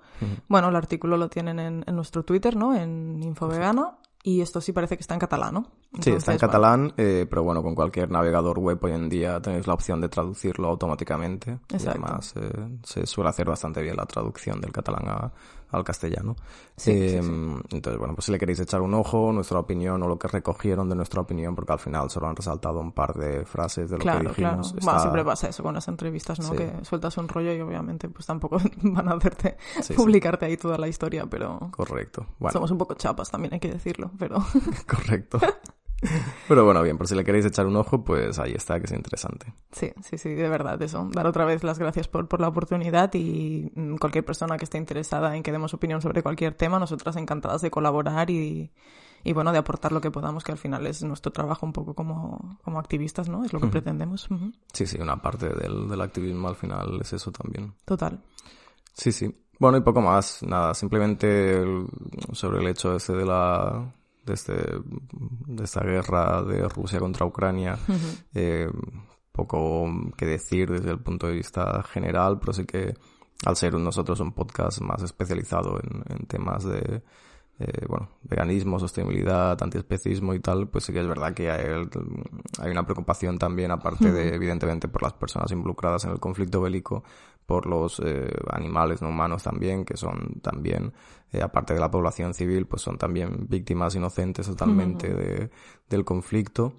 Bueno, 0.48 0.70
el 0.70 0.76
artículo 0.76 1.18
lo 1.18 1.30
tienen 1.30 1.58
en, 1.60 1.84
en 1.88 1.96
nuestro 1.96 2.24
Twitter, 2.24 2.56
¿no? 2.56 2.76
En 2.76 3.24
Infovegana. 3.24 3.98
Y 4.26 4.40
esto 4.40 4.62
sí 4.62 4.72
parece 4.72 4.96
que 4.96 5.02
está 5.02 5.16
en 5.16 5.20
catalán, 5.20 5.54
¿no? 5.54 5.64
Sí, 6.00 6.12
está 6.12 6.32
en 6.32 6.38
bueno, 6.38 6.40
catalán, 6.40 6.94
eh, 6.96 7.28
pero 7.30 7.44
bueno, 7.44 7.62
con 7.62 7.76
cualquier 7.76 8.10
navegador 8.10 8.58
web 8.58 8.80
hoy 8.82 8.94
en 8.94 9.10
día 9.10 9.42
tenéis 9.42 9.68
la 9.68 9.74
opción 9.74 10.00
de 10.00 10.08
traducirlo 10.08 10.70
automáticamente. 10.70 11.60
Y 11.70 11.86
además 11.88 12.34
eh, 12.38 12.80
se 12.84 13.06
suele 13.06 13.30
hacer 13.32 13.48
bastante 13.50 13.82
bien 13.82 13.98
la 13.98 14.06
traducción 14.06 14.62
del 14.62 14.72
catalán 14.72 15.04
a- 15.10 15.32
al 15.74 15.84
castellano. 15.84 16.36
Sí, 16.78 16.92
Eh, 16.92 17.20
sí, 17.22 17.30
Entonces, 17.76 17.98
bueno, 18.00 18.16
pues 18.16 18.26
si 18.26 18.32
le 18.32 18.38
queréis 18.40 18.60
echar 18.60 18.82
un 18.82 18.94
ojo, 18.94 19.32
nuestra 19.34 19.60
opinión 19.60 20.02
o 20.04 20.08
lo 20.08 20.18
que 20.18 20.28
recogieron 20.28 20.88
de 20.90 20.96
nuestra 20.96 21.22
opinión, 21.22 21.56
porque 21.56 21.74
al 21.74 21.80
final 21.80 22.10
solo 22.10 22.28
han 22.28 22.36
resaltado 22.36 22.80
un 22.80 22.92
par 22.94 23.14
de 23.16 23.46
frases 23.46 23.90
de 23.90 23.98
lo 23.98 24.02
Claro, 24.04 24.30
que 24.30 24.36
claro. 24.36 24.58
dijimos. 24.58 24.72
Bueno, 24.74 24.80
está- 24.92 25.00
siempre 25.00 25.26
pasa 25.26 25.50
eso 25.50 25.64
con 25.64 25.74
las 25.74 25.88
entrevistas, 25.88 26.40
¿no? 26.40 26.52
Que 26.52 26.72
sueltas 26.84 27.18
un 27.18 27.28
rollo 27.28 27.54
y 27.54 27.60
obviamente 27.62 28.08
pues 28.10 28.26
tampoco 28.26 28.58
van 28.84 29.08
a 29.10 29.14
hacerte 29.16 29.58
publicarte 29.96 30.46
ahí 30.46 30.58
toda 30.58 30.78
la 30.78 30.88
historia, 30.88 31.26
pero 31.26 31.60
Correcto. 31.72 32.26
Bueno, 32.40 32.54
somos 32.54 32.72
un 32.72 32.78
poco 32.78 32.94
chapas 32.94 33.30
también, 33.30 33.54
hay 33.54 33.60
que 33.60 33.72
decirlo, 33.72 34.12
pero 34.18 34.38
correcto. 34.88 35.40
Pero 36.48 36.66
bueno, 36.66 36.82
bien, 36.84 36.98
por 36.98 37.08
si 37.08 37.16
le 37.16 37.24
queréis 37.24 37.46
echar 37.46 37.66
un 37.66 37.76
ojo, 37.76 38.04
pues 38.04 38.38
ahí 38.40 38.52
está, 38.54 38.80
que 38.80 38.86
es 38.86 38.92
interesante. 38.92 39.54
sí, 39.72 39.92
sí, 40.04 40.18
sí, 40.18 40.30
de 40.34 40.50
verdad, 40.50 40.82
eso. 40.82 41.08
Dar 41.12 41.26
otra 41.28 41.46
vez 41.46 41.64
las 41.64 41.80
gracias 41.80 42.08
por, 42.08 42.28
por 42.28 42.42
la 42.42 42.48
oportunidad 42.50 43.14
y 43.14 43.72
mm, 43.76 43.96
cualquier 43.98 44.26
persona 44.26 44.58
que 44.58 44.66
esté 44.66 44.78
interesada 44.78 45.36
en 45.36 45.44
que 45.44 45.52
demos 45.52 45.74
opinión 45.74 46.02
sobre 46.02 46.22
cualquier 46.24 46.54
tema, 46.56 46.80
nosotras 46.80 47.16
encantadas 47.16 47.62
de 47.62 47.72
colaborar 47.72 48.30
y, 48.30 48.72
y 49.24 49.34
bueno, 49.34 49.52
de 49.52 49.58
aportar 49.60 49.92
lo 49.92 50.02
que 50.02 50.12
podamos, 50.12 50.44
que 50.44 50.52
al 50.52 50.58
final 50.58 50.86
es 50.88 51.02
nuestro 51.04 51.32
trabajo 51.32 51.66
un 51.66 51.74
poco 51.74 51.94
como, 51.94 52.60
como 52.64 52.80
activistas, 52.80 53.30
¿no? 53.30 53.46
Es 53.46 53.54
lo 53.54 53.60
que 53.62 53.68
pretendemos. 53.68 54.28
Sí, 54.74 54.86
sí, 54.86 55.00
una 55.00 55.22
parte 55.22 55.48
del, 55.50 55.88
del 55.88 56.02
activismo 56.02 56.50
al 56.50 56.56
final 56.56 57.00
es 57.02 57.14
eso 57.14 57.32
también. 57.32 57.74
Total. 57.86 58.20
Sí, 58.94 59.12
sí. 59.12 59.34
Bueno, 59.60 59.78
y 59.78 59.82
poco 59.82 60.02
más. 60.02 60.44
Nada, 60.44 60.74
simplemente 60.74 61.58
el- 61.62 61.86
sobre 62.34 62.60
el 62.60 62.68
hecho 62.68 62.96
este 62.96 63.14
de 63.14 63.26
la 63.26 63.94
de 64.26 64.34
este 64.34 64.54
de 64.54 65.64
esta 65.64 65.82
guerra 65.82 66.42
de 66.44 66.68
Rusia 66.68 67.00
contra 67.00 67.26
Ucrania. 67.26 67.78
eh, 68.34 68.70
poco 69.32 69.90
que 70.16 70.26
decir 70.26 70.70
desde 70.70 70.92
el 70.92 71.00
punto 71.00 71.28
de 71.28 71.34
vista 71.34 71.82
general, 71.84 72.40
pero 72.40 72.54
sí 72.54 72.66
que 72.66 72.94
al 73.46 73.56
ser 73.56 73.74
nosotros 73.74 74.20
un 74.20 74.32
podcast 74.32 74.80
más 74.82 75.02
especializado 75.02 75.80
en, 75.82 76.04
en 76.08 76.26
temas 76.28 76.64
de 76.64 77.02
eh, 77.60 77.86
bueno, 77.88 78.10
veganismo, 78.24 78.80
sostenibilidad, 78.80 79.62
antiespecismo 79.62 80.34
y 80.34 80.40
tal, 80.40 80.68
pues 80.70 80.86
sí 80.86 80.94
que 80.94 81.00
es 81.00 81.08
verdad 81.08 81.34
que 81.34 81.52
hay, 81.52 81.66
hay 82.60 82.72
una 82.72 82.84
preocupación 82.84 83.38
también, 83.38 83.70
aparte 83.70 84.12
de, 84.12 84.34
evidentemente, 84.34 84.88
por 84.88 85.04
las 85.04 85.14
personas 85.14 85.52
involucradas 85.52 86.04
en 86.06 86.12
el 86.12 86.20
conflicto 86.20 86.62
bélico, 86.62 87.04
por 87.46 87.66
los 87.66 88.00
eh, 88.04 88.32
animales 88.52 89.02
no 89.02 89.10
humanos 89.10 89.44
también, 89.44 89.86
que 89.86 89.98
son 89.98 90.40
también, 90.42 90.94
eh, 91.32 91.42
aparte 91.42 91.74
de 91.74 91.80
la 91.80 91.92
población 91.92 92.34
civil, 92.34 92.66
pues 92.68 92.82
son 92.82 92.98
también 92.98 93.48
víctimas 93.50 93.96
inocentes 93.96 94.48
totalmente 94.48 95.14
de, 95.14 95.50
del 95.90 96.06
conflicto. 96.06 96.74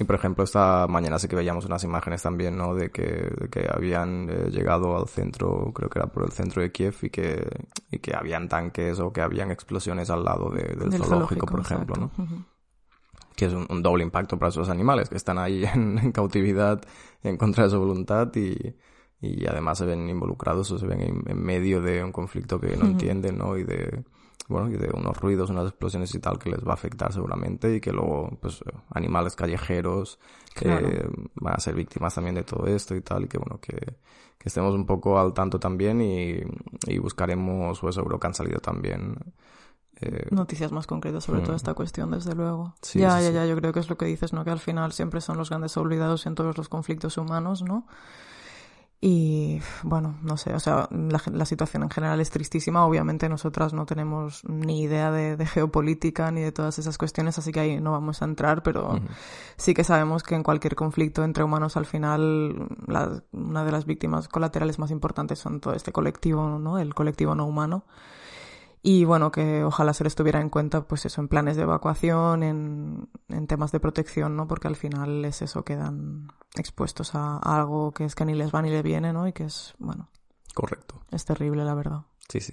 Y 0.00 0.04
por 0.04 0.14
ejemplo, 0.14 0.44
esta 0.44 0.86
mañana 0.86 1.18
sí 1.18 1.26
que 1.26 1.34
veíamos 1.34 1.64
unas 1.66 1.82
imágenes 1.82 2.22
también, 2.22 2.56
¿no? 2.56 2.74
De 2.76 2.90
que, 2.90 3.02
de 3.02 3.48
que 3.50 3.66
habían 3.68 4.28
eh, 4.30 4.48
llegado 4.50 4.96
al 4.96 5.08
centro, 5.08 5.72
creo 5.74 5.90
que 5.90 5.98
era 5.98 6.06
por 6.06 6.22
el 6.22 6.30
centro 6.30 6.62
de 6.62 6.70
Kiev, 6.70 6.94
y 7.02 7.10
que, 7.10 7.44
y 7.90 7.98
que 7.98 8.14
habían 8.14 8.48
tanques 8.48 9.00
o 9.00 9.12
que 9.12 9.20
habían 9.20 9.50
explosiones 9.50 10.08
al 10.10 10.24
lado 10.24 10.50
de- 10.50 10.62
del, 10.62 10.90
Del 10.90 11.00
zoológico, 11.08 11.46
por 11.46 11.60
ejemplo, 11.60 11.96
¿no? 11.96 12.10
Que 13.36 13.46
es 13.46 13.52
un, 13.52 13.66
un 13.68 13.82
doble 13.82 14.04
impacto 14.04 14.38
para 14.38 14.50
esos 14.50 14.68
animales, 14.68 15.08
que 15.08 15.16
están 15.16 15.38
ahí 15.38 15.64
en, 15.74 15.98
en 15.98 16.12
cautividad 16.12 16.80
en 17.22 17.36
contra 17.36 17.64
de 17.64 17.70
su 17.70 17.78
voluntad 17.80 18.30
y, 18.36 18.76
y 19.20 19.46
además 19.46 19.78
se 19.78 19.86
ven 19.86 20.08
involucrados 20.08 20.70
o 20.70 20.78
se 20.78 20.86
ven 20.86 21.22
en, 21.26 21.42
medio 21.42 21.80
de 21.82 22.02
un 22.02 22.12
conflicto 22.12 22.58
que 22.60 22.76
no 22.76 22.86
entienden, 22.86 23.38
¿no? 23.38 23.56
Y 23.56 23.64
de, 23.64 24.02
bueno, 24.48 24.70
y 24.70 24.76
de 24.76 24.90
unos 24.94 25.16
ruidos, 25.18 25.50
unas 25.50 25.66
explosiones 25.68 26.14
y 26.14 26.18
tal 26.20 26.38
que 26.38 26.50
les 26.50 26.66
va 26.66 26.70
a 26.70 26.74
afectar 26.74 27.12
seguramente 27.12 27.74
y 27.76 27.80
que 27.80 27.92
luego, 27.92 28.30
pues, 28.40 28.62
animales 28.90 29.36
callejeros 29.36 30.18
Claro. 30.54 30.88
eh, 30.88 31.08
van 31.36 31.54
a 31.54 31.60
ser 31.60 31.74
víctimas 31.74 32.14
también 32.14 32.34
de 32.34 32.42
todo 32.42 32.66
esto 32.66 32.96
y 32.96 33.02
tal 33.02 33.24
y 33.24 33.28
que, 33.28 33.38
bueno, 33.38 33.60
que, 33.60 33.76
que 33.76 34.48
estemos 34.48 34.74
un 34.74 34.86
poco 34.86 35.18
al 35.18 35.32
tanto 35.32 35.60
también 35.60 36.00
y, 36.00 36.40
y 36.86 36.98
buscaremos, 36.98 37.78
pues 37.78 37.94
seguro 37.94 38.18
que 38.18 38.26
han 38.26 38.34
salido 38.34 38.58
también 38.58 39.16
eh, 40.00 40.28
noticias 40.30 40.72
más 40.72 40.86
concretas 40.86 41.24
sobre 41.24 41.40
Mm. 41.40 41.44
toda 41.44 41.56
esta 41.56 41.74
cuestión, 41.74 42.10
desde 42.10 42.34
luego. 42.34 42.74
Sí, 42.80 42.98
ya, 43.00 43.18
sí, 43.18 43.24
ya, 43.24 43.28
sí. 43.28 43.34
ya, 43.34 43.46
yo 43.46 43.56
creo 43.56 43.72
que 43.72 43.80
es 43.80 43.90
lo 43.90 43.98
que 43.98 44.06
dices, 44.06 44.32
¿no? 44.32 44.44
Que 44.44 44.50
al 44.50 44.58
final 44.58 44.92
siempre 44.92 45.20
son 45.20 45.36
los 45.36 45.50
grandes 45.50 45.76
olvidados 45.76 46.26
en 46.26 46.34
todos 46.34 46.56
los 46.56 46.68
conflictos 46.68 47.18
humanos, 47.18 47.62
¿no? 47.62 47.86
Y 49.02 49.62
bueno, 49.82 50.18
no 50.22 50.36
sé, 50.36 50.52
o 50.52 50.60
sea, 50.60 50.86
la, 50.90 51.22
la 51.32 51.46
situación 51.46 51.82
en 51.84 51.88
general 51.88 52.20
es 52.20 52.28
tristísima. 52.28 52.84
Obviamente 52.84 53.30
nosotras 53.30 53.72
no 53.72 53.86
tenemos 53.86 54.42
ni 54.44 54.82
idea 54.82 55.10
de, 55.10 55.38
de 55.38 55.46
geopolítica 55.46 56.30
ni 56.30 56.42
de 56.42 56.52
todas 56.52 56.78
esas 56.78 56.98
cuestiones, 56.98 57.38
así 57.38 57.50
que 57.50 57.60
ahí 57.60 57.80
no 57.80 57.92
vamos 57.92 58.20
a 58.20 58.26
entrar, 58.26 58.62
pero 58.62 59.00
sí 59.56 59.72
que 59.72 59.84
sabemos 59.84 60.22
que 60.22 60.34
en 60.34 60.42
cualquier 60.42 60.74
conflicto 60.76 61.24
entre 61.24 61.42
humanos 61.44 61.78
al 61.78 61.86
final 61.86 62.68
la- 62.86 63.22
una 63.32 63.64
de 63.64 63.72
las 63.72 63.86
víctimas 63.86 64.28
colaterales 64.28 64.78
más 64.78 64.90
importantes 64.90 65.38
son 65.38 65.60
todo 65.60 65.72
este 65.72 65.92
colectivo, 65.92 66.58
¿no? 66.58 66.78
El 66.78 66.94
colectivo 66.94 67.34
no 67.34 67.46
humano. 67.46 67.84
Y 68.82 69.04
bueno, 69.06 69.30
que 69.30 69.64
ojalá 69.64 69.94
se 69.94 70.04
les 70.04 70.14
tuviera 70.14 70.40
en 70.42 70.50
cuenta, 70.50 70.82
pues 70.82 71.06
eso, 71.06 71.20
en 71.22 71.28
planes 71.28 71.56
de 71.56 71.62
evacuación, 71.62 72.42
en, 72.42 73.08
en 73.28 73.46
temas 73.46 73.72
de 73.72 73.80
protección, 73.80 74.36
¿no? 74.36 74.46
Porque 74.46 74.68
al 74.68 74.76
final 74.76 75.24
es 75.24 75.40
eso, 75.42 75.64
quedan 75.64 76.28
expuestos 76.56 77.14
a, 77.14 77.36
a 77.38 77.56
algo 77.56 77.92
que 77.92 78.04
es 78.04 78.14
que 78.14 78.24
ni 78.24 78.34
les 78.34 78.52
va 78.54 78.62
ni 78.62 78.70
les 78.70 78.82
viene, 78.82 79.12
¿no? 79.12 79.26
Y 79.28 79.32
que 79.32 79.44
es, 79.44 79.74
bueno, 79.78 80.08
Correcto. 80.54 80.96
es 81.10 81.24
terrible, 81.24 81.64
la 81.64 81.74
verdad. 81.74 82.00
Sí, 82.28 82.40
sí. 82.40 82.52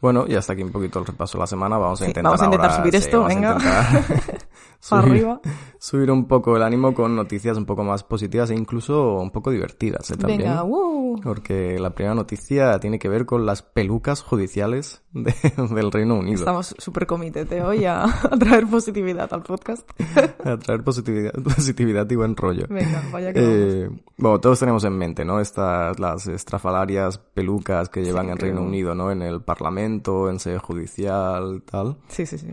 Bueno, 0.00 0.24
y 0.28 0.34
hasta 0.34 0.52
aquí 0.52 0.62
un 0.62 0.72
poquito 0.72 0.98
el 0.98 1.06
repaso 1.06 1.38
de 1.38 1.42
la 1.42 1.46
semana. 1.46 1.78
Vamos 1.78 2.00
a 2.02 2.04
Sí, 2.04 2.10
intentar 2.10 2.24
vamos 2.32 2.42
a 2.42 2.44
intentar 2.44 2.70
ahora- 2.70 2.82
subir 2.82 2.92
sí, 3.00 3.06
esto, 3.06 3.24
venga. 3.24 3.52
intentar 3.54 4.45
subir- 4.80 4.98
arriba. 4.98 5.40
subir 5.78 6.10
un 6.10 6.26
poco 6.26 6.56
el 6.56 6.62
ánimo 6.62 6.94
con 6.94 7.14
noticias 7.16 7.56
un 7.56 7.66
poco 7.66 7.84
más 7.84 8.02
positivas 8.04 8.50
e 8.50 8.54
incluso 8.54 9.18
un 9.18 9.30
poco 9.30 9.50
divertidas 9.50 10.10
¿eh? 10.10 10.16
también. 10.16 10.40
Venga, 10.42 10.64
uh. 10.64 11.20
Porque 11.22 11.78
la 11.78 11.90
primera 11.90 12.14
noticia 12.14 12.78
tiene 12.78 12.98
que 12.98 13.08
ver 13.08 13.24
con 13.26 13.46
las 13.46 13.62
pelucas 13.62 14.22
judiciales 14.22 15.02
de- 15.12 15.34
del 15.74 15.90
Reino 15.92 16.16
Unido. 16.16 16.38
Estamos 16.38 16.74
súper 16.78 17.06
comitete 17.06 17.62
hoy 17.62 17.84
a, 17.84 18.04
a 18.04 18.36
traer 18.38 18.66
positividad 18.66 19.32
al 19.32 19.42
podcast. 19.42 19.88
A 20.44 20.56
traer 20.58 20.84
positividad, 20.84 21.32
positividad 21.42 22.08
y 22.10 22.14
buen 22.16 22.36
rollo. 22.36 22.66
Venga, 22.68 23.02
vaya 23.12 23.32
que 23.32 23.40
vamos. 23.40 23.56
Eh, 23.56 23.90
bueno, 24.18 24.40
todos 24.40 24.58
tenemos 24.60 24.84
en 24.84 24.96
mente, 24.96 25.24
¿no? 25.24 25.40
Estas, 25.40 25.98
las 25.98 26.26
estrafalarias 26.28 27.18
pelucas 27.18 27.88
que 27.88 28.02
llevan 28.04 28.28
en 28.30 28.36
creo. 28.36 28.52
Reino 28.54 28.66
Unido, 28.66 28.94
¿no? 28.94 29.10
En 29.10 29.22
el 29.22 29.42
Parlamento, 29.42 30.30
en 30.30 30.38
sede 30.38 30.58
judicial, 30.58 31.62
tal. 31.70 31.96
Sí, 32.08 32.26
sí, 32.26 32.38
sí. 32.38 32.48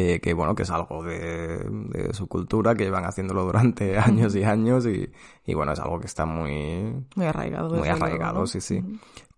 Eh, 0.00 0.20
que 0.20 0.32
bueno, 0.32 0.54
que 0.54 0.62
es 0.62 0.70
algo 0.70 1.02
de, 1.02 1.58
de 1.68 2.14
su 2.14 2.28
cultura, 2.28 2.74
que 2.76 2.84
llevan 2.84 3.04
haciéndolo 3.04 3.44
durante 3.44 3.98
años 3.98 4.36
y 4.36 4.44
años 4.44 4.86
y, 4.86 5.10
y 5.44 5.54
bueno, 5.54 5.72
es 5.72 5.80
algo 5.80 5.98
que 5.98 6.06
está 6.06 6.24
muy, 6.24 7.04
Muy 7.16 7.26
arraigado. 7.26 7.74
muy 7.74 7.88
arraigado, 7.88 8.40
¿no? 8.40 8.46
sí, 8.46 8.60
sí. 8.60 8.80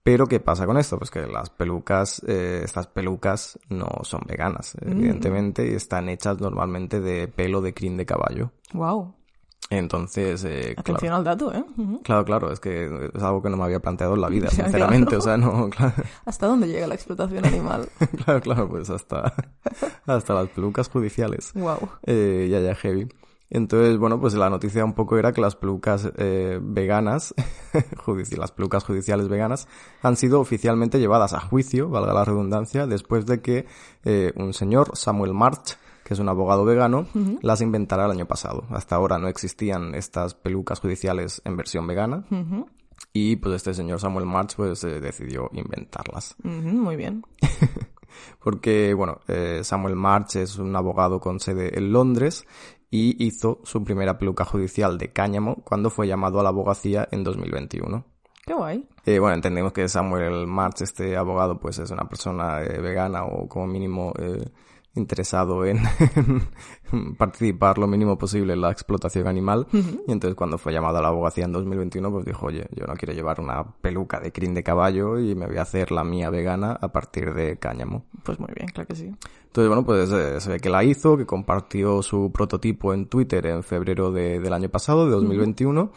Pero 0.03 0.27
¿qué 0.27 0.39
pasa 0.41 0.67
con 0.67 0.77
esto? 0.77 0.99
Pues 0.99 1.11
que 1.11 1.27
las 1.27 1.49
pelucas, 1.51 2.23
eh, 2.27 2.61
estas 2.65 2.87
pelucas 2.89 3.59
no 3.71 3.89
son 4.03 4.21
veganas, 4.27 4.77
Mm. 4.85 4.91
evidentemente, 4.93 5.67
y 5.71 5.75
están 5.75 6.09
hechas 6.11 6.41
normalmente 6.41 7.01
de 7.01 7.29
pelo 7.29 7.61
de 7.63 7.73
crin 7.73 7.97
de 7.97 8.05
caballo. 8.07 8.51
Wow. 8.75 9.15
Entonces, 9.71 10.45
eh, 10.45 10.75
claro, 10.75 10.81
Atención 10.81 11.15
al 11.15 11.23
dato, 11.25 11.55
¿eh? 11.55 11.65
Claro, 12.03 12.25
claro, 12.25 12.53
es 12.53 12.59
que 12.59 13.11
es 13.15 13.23
algo 13.23 13.41
que 13.41 13.51
no 13.51 13.57
me 13.57 13.63
había 13.63 13.79
planteado 13.79 14.15
en 14.15 14.21
la 14.21 14.29
vida, 14.29 14.51
sinceramente, 14.51 15.17
claro. 15.17 15.19
o 15.19 15.23
sea, 15.23 15.37
no, 15.37 15.71
claro, 15.77 15.95
¿Hasta 16.25 16.49
dónde 16.49 16.67
llega 16.67 16.89
la 16.89 16.97
explotación 16.97 17.47
animal? 17.47 17.89
claro, 18.25 18.41
claro, 18.41 18.69
pues 18.69 18.91
hasta, 18.91 19.33
hasta 20.07 20.35
las 20.35 20.49
pelucas 20.49 20.89
judiciales. 20.89 21.53
wow. 21.55 21.79
Eh, 22.05 22.49
ya, 22.51 22.59
ya, 22.59 22.75
heavy. 22.75 23.09
Entonces, 23.49 23.99
bueno, 23.99 24.21
pues 24.21 24.35
la 24.35 24.49
noticia 24.49 24.85
un 24.85 24.95
poco 24.95 25.19
era 25.19 25.33
que 25.33 25.41
las 25.41 25.57
pelucas 25.57 26.09
eh, 26.17 26.59
veganas, 26.63 27.35
las 28.37 28.53
pelucas 28.53 28.85
judiciales 28.85 29.29
veganas, 29.29 29.69
han 30.03 30.17
sido 30.17 30.41
oficialmente 30.41 31.01
llevadas 31.01 31.33
a 31.33 31.41
juicio, 31.41 31.89
valga 31.89 32.15
la 32.15 32.25
redundancia, 32.25 32.87
después 32.87 33.27
de 33.27 33.41
que 33.41 33.67
eh, 34.05 34.33
un 34.37 34.53
señor, 34.53 34.97
Samuel 34.97 35.35
March, 35.35 35.79
que 36.11 36.15
es 36.15 36.19
un 36.19 36.29
abogado 36.29 36.65
vegano, 36.65 37.07
las 37.41 37.61
inventara 37.61 38.05
el 38.05 38.11
año 38.11 38.27
pasado. 38.27 38.65
Hasta 38.71 38.97
ahora 38.97 39.17
no 39.21 39.29
existían 39.29 39.95
estas 39.95 40.35
pelucas 40.35 40.81
judiciales 40.81 41.41
en 41.45 41.57
versión 41.57 41.87
vegana. 41.87 42.25
Y 43.13 43.37
pues 43.37 43.55
este 43.55 43.75
señor 43.75 44.01
Samuel 44.01 44.27
March 44.27 44.57
pues 44.57 44.83
eh, 44.83 44.99
decidió 44.99 45.49
inventarlas. 45.53 46.35
muy 46.43 46.97
bien. 46.97 47.23
Porque, 48.43 48.93
bueno, 48.93 49.21
eh, 49.29 49.61
Samuel 49.63 49.95
March 49.95 50.35
es 50.35 50.59
un 50.59 50.75
abogado 50.75 51.21
con 51.21 51.39
sede 51.39 51.79
en 51.79 51.93
Londres 51.93 52.45
y 52.91 53.25
hizo 53.25 53.61
su 53.63 53.85
primera 53.85 54.19
peluca 54.19 54.45
judicial 54.45 54.99
de 54.99 55.13
cáñamo 55.13 55.63
cuando 55.63 55.91
fue 55.91 56.09
llamado 56.09 56.41
a 56.41 56.43
la 56.43 56.49
abogacía 56.49 57.07
en 57.13 57.23
2021. 57.23 58.05
Qué 58.45 58.53
guay. 58.53 58.85
Eh, 59.07 59.21
bueno, 59.21 59.37
entendemos 59.37 59.73
que 59.73 59.89
Samuel 59.89 60.49
March, 60.49 60.83
este 60.83 61.17
abogado, 61.17 61.61
pues 61.61 61.79
es 61.79 61.93
una 61.93 62.09
persona 62.09 62.63
eh, 62.63 62.81
vegana 62.81 63.27
o 63.27 63.47
como 63.47 63.69
mínimo 63.69 64.13
eh, 64.19 64.45
interesado 64.95 65.65
en 65.67 65.81
participar 67.17 67.79
lo 67.79 67.87
mínimo 67.87 68.19
posible 68.19 68.55
en 68.55 68.61
la 68.61 68.71
explotación 68.71 69.27
animal. 69.27 69.67
Y 69.73 70.13
entonces 70.13 70.35
cuando 70.35 70.59
fue 70.59 70.73
llamado 70.73 70.99
a 70.99 71.03
la 71.03 71.09
abogacía 71.09 71.45
en 71.45 71.53
2021, 71.53 72.11
pues 72.11 72.25
dijo, 72.25 72.47
oye, 72.47 72.67
yo 72.75 72.87
no 72.87 72.95
quiero 72.95 73.13
llevar 73.13 73.41
una 73.41 73.65
peluca 73.81 74.21
de 74.21 74.33
crin 74.33 74.55
de 74.55 74.63
caballo 74.63 75.19
y 75.19 75.35
me 75.35 75.47
voy 75.47 75.59
a 75.59 75.63
hacer 75.63 75.93
la 75.93 76.05
mía 76.05 76.31
vegana 76.31 76.73
a 76.73 76.89
partir 76.89 77.33
de 77.35 77.59
cáñamo. 77.59 78.05
Pues 78.23 78.39
muy 78.41 78.51
bien, 78.55 78.69
claro 78.69 78.89
que 78.89 78.97
sí. 78.97 79.15
Entonces, 79.51 79.69
bueno, 79.69 79.85
pues 79.85 80.13
eh, 80.13 80.41
se 80.41 80.49
ve 80.49 80.61
que 80.61 80.71
la 80.71 80.85
hizo, 80.85 81.17
que 81.17 81.27
compartió 81.27 82.03
su 82.05 82.31
prototipo 82.33 82.95
en 82.95 83.07
Twitter 83.07 83.47
en 83.47 83.65
febrero 83.65 84.13
de- 84.13 84.39
del 84.39 84.53
año 84.53 84.69
pasado, 84.69 85.07
de 85.07 85.11
2021, 85.11 85.91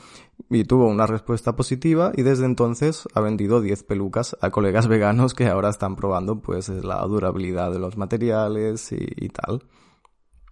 y 0.49 0.63
tuvo 0.63 0.87
una 0.87 1.05
respuesta 1.05 1.55
positiva 1.55 2.11
y 2.15 2.23
desde 2.23 2.45
entonces 2.45 3.07
ha 3.13 3.21
vendido 3.21 3.61
10 3.61 3.83
pelucas 3.83 4.35
a 4.41 4.49
colegas 4.49 4.87
veganos 4.87 5.35
que 5.35 5.45
ahora 5.47 5.69
están 5.69 5.95
probando 5.95 6.39
pues 6.41 6.67
la 6.69 6.99
durabilidad 7.05 7.71
de 7.71 7.77
los 7.77 7.95
materiales 7.95 8.91
y, 8.91 8.97
y 9.17 9.29
tal. 9.29 9.61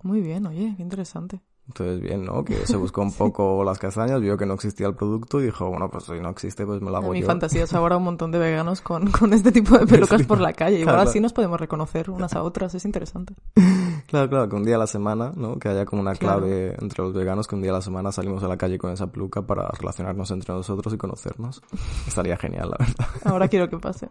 Muy 0.03 0.21
bien, 0.21 0.45
oye, 0.45 0.75
qué 0.77 0.83
interesante. 0.83 1.41
Entonces, 1.71 2.01
bien, 2.01 2.25
¿no? 2.25 2.43
Que 2.43 2.65
se 2.67 2.75
buscó 2.77 3.01
un 3.01 3.13
poco 3.13 3.63
las 3.63 3.79
castañas, 3.79 4.19
vio 4.19 4.37
que 4.37 4.45
no 4.45 4.53
existía 4.55 4.87
el 4.87 4.93
producto 4.95 5.39
y 5.39 5.45
dijo, 5.45 5.69
bueno, 5.69 5.89
pues 5.89 6.03
si 6.03 6.19
no 6.19 6.29
existe, 6.29 6.65
pues 6.65 6.81
me 6.81 6.91
la 6.91 6.97
A 6.97 7.01
hago 7.01 7.11
mi 7.13 7.21
yo. 7.21 7.27
fantasía 7.27 7.63
es 7.63 7.73
ahora 7.73 7.97
un 7.97 8.03
montón 8.03 8.31
de 8.31 8.39
veganos 8.39 8.81
con, 8.81 9.09
con 9.11 9.33
este 9.33 9.51
tipo 9.51 9.77
de 9.77 9.87
pelucas 9.87 10.23
por 10.23 10.39
la 10.41 10.53
calle. 10.53 10.79
Igual 10.79 10.95
Claro. 10.95 11.09
así 11.09 11.19
nos 11.21 11.31
podemos 11.33 11.59
reconocer 11.59 12.09
unas 12.09 12.33
a 12.33 12.43
otras, 12.43 12.75
es 12.75 12.85
interesante. 12.85 13.33
Claro, 14.07 14.27
claro, 14.29 14.49
que 14.49 14.55
un 14.57 14.65
día 14.65 14.75
a 14.75 14.79
la 14.79 14.87
semana, 14.87 15.31
¿no? 15.35 15.57
Que 15.57 15.69
haya 15.69 15.85
como 15.85 16.01
una 16.01 16.15
Claro. 16.15 16.39
clave 16.39 16.75
entre 16.81 17.01
los 17.03 17.13
veganos, 17.13 17.47
que 17.47 17.55
un 17.55 17.61
día 17.61 17.71
a 17.71 17.75
la 17.75 17.81
semana 17.81 18.11
salimos 18.11 18.43
a 18.43 18.47
la 18.49 18.57
calle 18.57 18.77
con 18.77 18.91
esa 18.91 19.07
peluca 19.07 19.41
para 19.43 19.69
relacionarnos 19.69 20.29
entre 20.31 20.53
nosotros 20.53 20.93
y 20.93 20.97
conocernos. 20.97 21.61
Estaría 22.07 22.35
genial, 22.35 22.71
la 22.71 22.77
verdad. 22.85 23.07
Ahora 23.23 23.47
quiero 23.47 23.69
que 23.69 23.77
pase. 23.77 24.09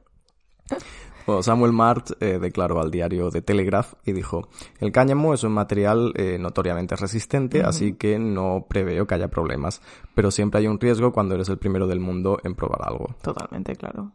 Bueno, 1.26 1.42
Samuel 1.42 1.72
March 1.72 2.12
eh, 2.20 2.38
declaró 2.40 2.80
al 2.80 2.90
diario 2.90 3.30
The 3.30 3.42
Telegraph 3.42 3.94
y 4.04 4.12
dijo, 4.12 4.48
el 4.80 4.92
cáñamo 4.92 5.34
es 5.34 5.44
un 5.44 5.52
material 5.52 6.12
eh, 6.16 6.38
notoriamente 6.38 6.96
resistente, 6.96 7.62
así 7.62 7.94
que 7.94 8.18
no 8.18 8.66
preveo 8.68 9.06
que 9.06 9.14
haya 9.14 9.28
problemas, 9.28 9.80
pero 10.14 10.30
siempre 10.30 10.60
hay 10.60 10.66
un 10.66 10.80
riesgo 10.80 11.12
cuando 11.12 11.34
eres 11.34 11.48
el 11.48 11.58
primero 11.58 11.86
del 11.86 12.00
mundo 12.00 12.38
en 12.44 12.54
probar 12.54 12.80
algo. 12.82 13.14
Totalmente, 13.22 13.76
claro. 13.76 14.12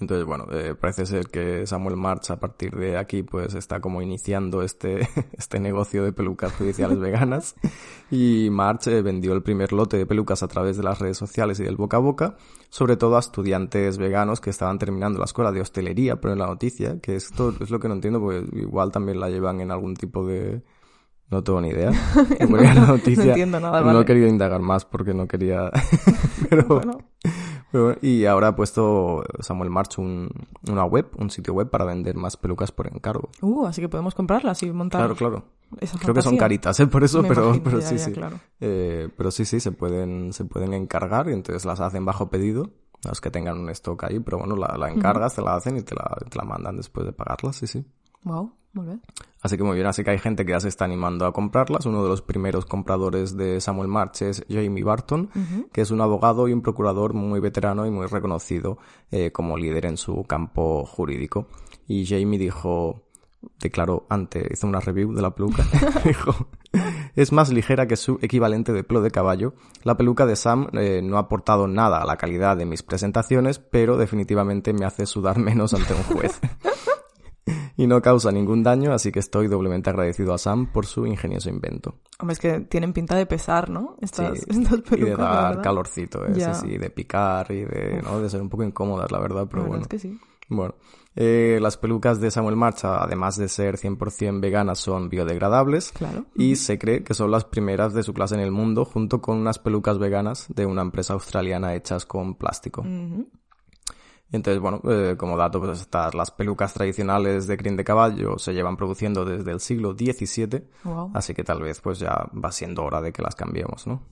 Entonces, 0.00 0.26
bueno, 0.26 0.46
eh, 0.52 0.74
parece 0.78 1.06
ser 1.06 1.26
que 1.26 1.66
Samuel 1.66 1.96
March 1.96 2.30
a 2.30 2.38
partir 2.38 2.76
de 2.76 2.96
aquí 2.96 3.22
pues 3.22 3.54
está 3.54 3.80
como 3.80 4.00
iniciando 4.00 4.62
este, 4.62 5.08
este 5.32 5.58
negocio 5.58 6.04
de 6.04 6.12
pelucas 6.12 6.52
judiciales 6.52 6.98
veganas 6.98 7.56
y 8.10 8.48
March 8.50 8.86
eh, 8.86 9.02
vendió 9.02 9.32
el 9.32 9.42
primer 9.42 9.72
lote 9.72 9.96
de 9.96 10.06
pelucas 10.06 10.42
a 10.42 10.48
través 10.48 10.76
de 10.76 10.84
las 10.84 11.00
redes 11.00 11.16
sociales 11.16 11.58
y 11.58 11.64
del 11.64 11.76
boca 11.76 11.96
a 11.96 12.00
boca, 12.00 12.36
sobre 12.68 12.96
todo 12.96 13.16
a 13.16 13.20
estudiantes 13.20 13.98
veganos 13.98 14.40
que 14.40 14.50
estaban 14.50 14.78
terminando 14.78 15.18
la 15.18 15.24
escuela 15.24 15.50
de 15.50 15.62
hostelería, 15.62 16.20
pero 16.20 16.32
en 16.32 16.38
la 16.38 16.46
noticia, 16.46 17.00
que 17.00 17.16
esto 17.16 17.52
es 17.58 17.70
lo 17.70 17.80
que 17.80 17.88
no 17.88 17.94
entiendo, 17.94 18.20
porque 18.20 18.46
igual 18.56 18.92
también 18.92 19.18
la 19.18 19.30
llevan 19.30 19.60
en 19.60 19.70
algún 19.70 19.94
tipo 19.94 20.24
de... 20.26 20.62
No 21.30 21.42
tengo 21.44 21.60
ni 21.60 21.68
idea. 21.68 21.90
La 22.40 22.86
noticia 22.86 23.22
no 23.22 23.30
entiendo 23.32 23.60
nada, 23.60 23.80
no 23.80 23.86
vale. 23.86 24.00
he 24.00 24.04
querido 24.06 24.28
indagar 24.28 24.62
más 24.62 24.86
porque 24.86 25.12
no 25.12 25.28
quería... 25.28 25.70
pero... 26.48 26.64
Bueno, 26.64 26.98
Pero 27.22 27.44
bueno, 27.46 27.57
y 28.02 28.24
ahora 28.24 28.48
ha 28.48 28.56
puesto 28.56 29.24
Samuel 29.40 29.70
March 29.70 29.98
un, 29.98 30.28
una 30.70 30.84
web, 30.84 31.08
un 31.18 31.30
sitio 31.30 31.52
web 31.54 31.68
para 31.70 31.84
vender 31.84 32.16
más 32.16 32.36
pelucas 32.36 32.72
por 32.72 32.86
encargo. 32.86 33.28
uh, 33.42 33.66
así 33.66 33.80
que 33.80 33.88
podemos 33.88 34.14
comprarlas 34.14 34.62
y 34.62 34.72
montar 34.72 35.00
Claro, 35.00 35.16
claro. 35.16 35.44
esa 35.80 35.98
Creo 35.98 36.14
que 36.14 36.22
son 36.22 36.36
caritas, 36.36 36.78
¿eh? 36.80 36.86
Por 36.86 37.04
eso, 37.04 37.22
Me 37.22 37.28
pero, 37.28 37.44
imagino, 37.46 37.64
pero 37.64 37.80
ya, 37.80 37.86
sí, 37.88 37.96
ya, 37.96 38.04
sí. 38.04 38.12
claro. 38.12 38.40
Eh, 38.60 39.08
pero 39.16 39.30
sí, 39.30 39.44
sí, 39.44 39.60
se 39.60 39.72
pueden, 39.72 40.32
se 40.32 40.44
pueden 40.44 40.72
encargar 40.72 41.28
y 41.28 41.32
entonces 41.32 41.64
las 41.64 41.80
hacen 41.80 42.04
bajo 42.04 42.30
pedido. 42.30 42.70
Los 43.04 43.20
que 43.20 43.30
tengan 43.30 43.58
un 43.58 43.68
stock 43.70 44.02
ahí, 44.04 44.18
pero 44.18 44.38
bueno, 44.38 44.56
la, 44.56 44.76
la 44.76 44.90
encargas, 44.90 45.36
te 45.36 45.42
la 45.42 45.54
hacen 45.54 45.76
y 45.76 45.82
te 45.82 45.94
la, 45.94 46.16
te 46.28 46.36
la 46.36 46.44
mandan 46.44 46.76
después 46.76 47.06
de 47.06 47.12
pagarlas, 47.12 47.54
sí, 47.54 47.68
sí. 47.68 47.84
Wow, 48.24 48.52
muy 48.72 48.86
bien. 48.86 49.02
Así 49.40 49.56
que 49.56 49.62
muy 49.62 49.76
bien, 49.76 49.86
así 49.86 50.02
que 50.02 50.10
hay 50.10 50.18
gente 50.18 50.44
que 50.44 50.52
ya 50.52 50.60
se 50.60 50.68
está 50.68 50.84
animando 50.84 51.24
a 51.24 51.32
comprarlas. 51.32 51.86
Uno 51.86 52.02
de 52.02 52.08
los 52.08 52.22
primeros 52.22 52.66
compradores 52.66 53.36
de 53.36 53.60
Samuel 53.60 53.88
March 53.88 54.22
es 54.22 54.44
Jamie 54.48 54.82
Barton, 54.82 55.30
que 55.72 55.80
es 55.80 55.90
un 55.90 56.00
abogado 56.00 56.48
y 56.48 56.52
un 56.52 56.62
procurador 56.62 57.14
muy 57.14 57.40
veterano 57.40 57.86
y 57.86 57.90
muy 57.90 58.06
reconocido 58.06 58.78
eh, 59.10 59.30
como 59.30 59.56
líder 59.56 59.86
en 59.86 59.96
su 59.96 60.24
campo 60.24 60.84
jurídico. 60.84 61.46
Y 61.86 62.04
Jamie 62.04 62.38
dijo, 62.38 63.04
declaró 63.60 64.06
ante, 64.08 64.48
hizo 64.50 64.66
una 64.66 64.80
review 64.80 65.14
de 65.14 65.22
la 65.22 65.34
peluca, 65.34 65.64
dijo, 66.04 66.48
es 67.14 67.32
más 67.32 67.50
ligera 67.50 67.86
que 67.86 67.96
su 67.96 68.18
equivalente 68.20 68.72
de 68.72 68.84
pelo 68.84 69.00
de 69.00 69.10
caballo. 69.10 69.54
La 69.84 69.96
peluca 69.96 70.26
de 70.26 70.36
Sam 70.36 70.68
eh, 70.72 71.00
no 71.02 71.16
ha 71.16 71.20
aportado 71.20 71.68
nada 71.68 72.02
a 72.02 72.06
la 72.06 72.16
calidad 72.16 72.56
de 72.56 72.66
mis 72.66 72.82
presentaciones, 72.82 73.60
pero 73.60 73.96
definitivamente 73.96 74.72
me 74.72 74.84
hace 74.84 75.06
sudar 75.06 75.38
menos 75.38 75.74
ante 75.74 75.94
un 75.94 76.02
juez. 76.02 76.40
y 77.78 77.86
no 77.86 78.02
causa 78.02 78.32
ningún 78.32 78.62
daño, 78.64 78.92
así 78.92 79.12
que 79.12 79.20
estoy 79.20 79.46
doblemente 79.46 79.88
agradecido 79.88 80.34
a 80.34 80.38
Sam 80.38 80.66
por 80.72 80.84
su 80.84 81.06
ingenioso 81.06 81.48
invento. 81.48 81.94
Hombre, 82.18 82.32
es 82.32 82.40
que 82.40 82.60
tienen 82.60 82.92
pinta 82.92 83.16
de 83.16 83.24
pesar, 83.24 83.70
¿no? 83.70 83.96
Estas, 84.00 84.36
Sí, 84.40 84.44
estas 84.48 84.80
pelucas, 84.82 84.98
y 84.98 85.04
de 85.04 85.16
dar 85.16 85.62
calorcito, 85.62 86.26
¿eh? 86.26 86.32
Ya. 86.34 86.52
sí, 86.54 86.66
sí, 86.68 86.76
de 86.76 86.90
picar 86.90 87.50
y 87.52 87.64
de, 87.64 88.02
¿no? 88.02 88.20
de 88.20 88.28
ser 88.28 88.42
un 88.42 88.48
poco 88.48 88.64
incómodas, 88.64 89.12
la 89.12 89.20
verdad, 89.20 89.46
pero 89.48 89.62
La 89.62 89.68
verdad 89.68 89.68
bueno. 89.68 89.82
es 89.82 89.88
que 89.88 89.98
sí. 90.00 90.18
Bueno, 90.50 90.74
eh, 91.14 91.58
las 91.60 91.76
pelucas 91.76 92.20
de 92.20 92.30
Samuel 92.32 92.56
Marcha, 92.56 93.00
además 93.00 93.36
de 93.36 93.48
ser 93.48 93.76
100% 93.76 94.40
veganas, 94.40 94.80
son 94.80 95.08
biodegradables. 95.08 95.92
Claro. 95.92 96.24
Y 96.34 96.56
se 96.56 96.78
cree 96.78 97.04
que 97.04 97.14
son 97.14 97.30
las 97.30 97.44
primeras 97.44 97.94
de 97.94 98.02
su 98.02 98.12
clase 98.12 98.34
en 98.34 98.40
el 98.40 98.50
mundo, 98.50 98.84
junto 98.86 99.20
con 99.20 99.36
unas 99.36 99.58
pelucas 99.60 99.98
veganas 99.98 100.46
de 100.48 100.66
una 100.66 100.82
empresa 100.82 101.12
australiana 101.12 101.74
hechas 101.74 102.06
con 102.06 102.34
plástico. 102.34 102.80
Ujú. 102.80 103.28
Entonces, 104.30 104.60
bueno, 104.60 104.80
eh, 104.84 105.16
como 105.16 105.36
dato, 105.36 105.58
pues 105.60 105.80
estas, 105.80 106.14
las 106.14 106.30
pelucas 106.30 106.74
tradicionales 106.74 107.46
de 107.46 107.56
crin 107.56 107.76
de 107.76 107.84
caballo 107.84 108.38
se 108.38 108.52
llevan 108.52 108.76
produciendo 108.76 109.24
desde 109.24 109.50
el 109.52 109.60
siglo 109.60 109.92
XVII, 109.92 110.68
Wow. 110.84 111.12
así 111.14 111.32
que 111.34 111.44
tal 111.44 111.62
vez 111.62 111.80
pues 111.80 111.98
ya 111.98 112.28
va 112.32 112.52
siendo 112.52 112.84
hora 112.84 113.00
de 113.00 113.12
que 113.12 113.22
las 113.22 113.34
cambiemos, 113.34 113.86
¿no? 113.86 114.02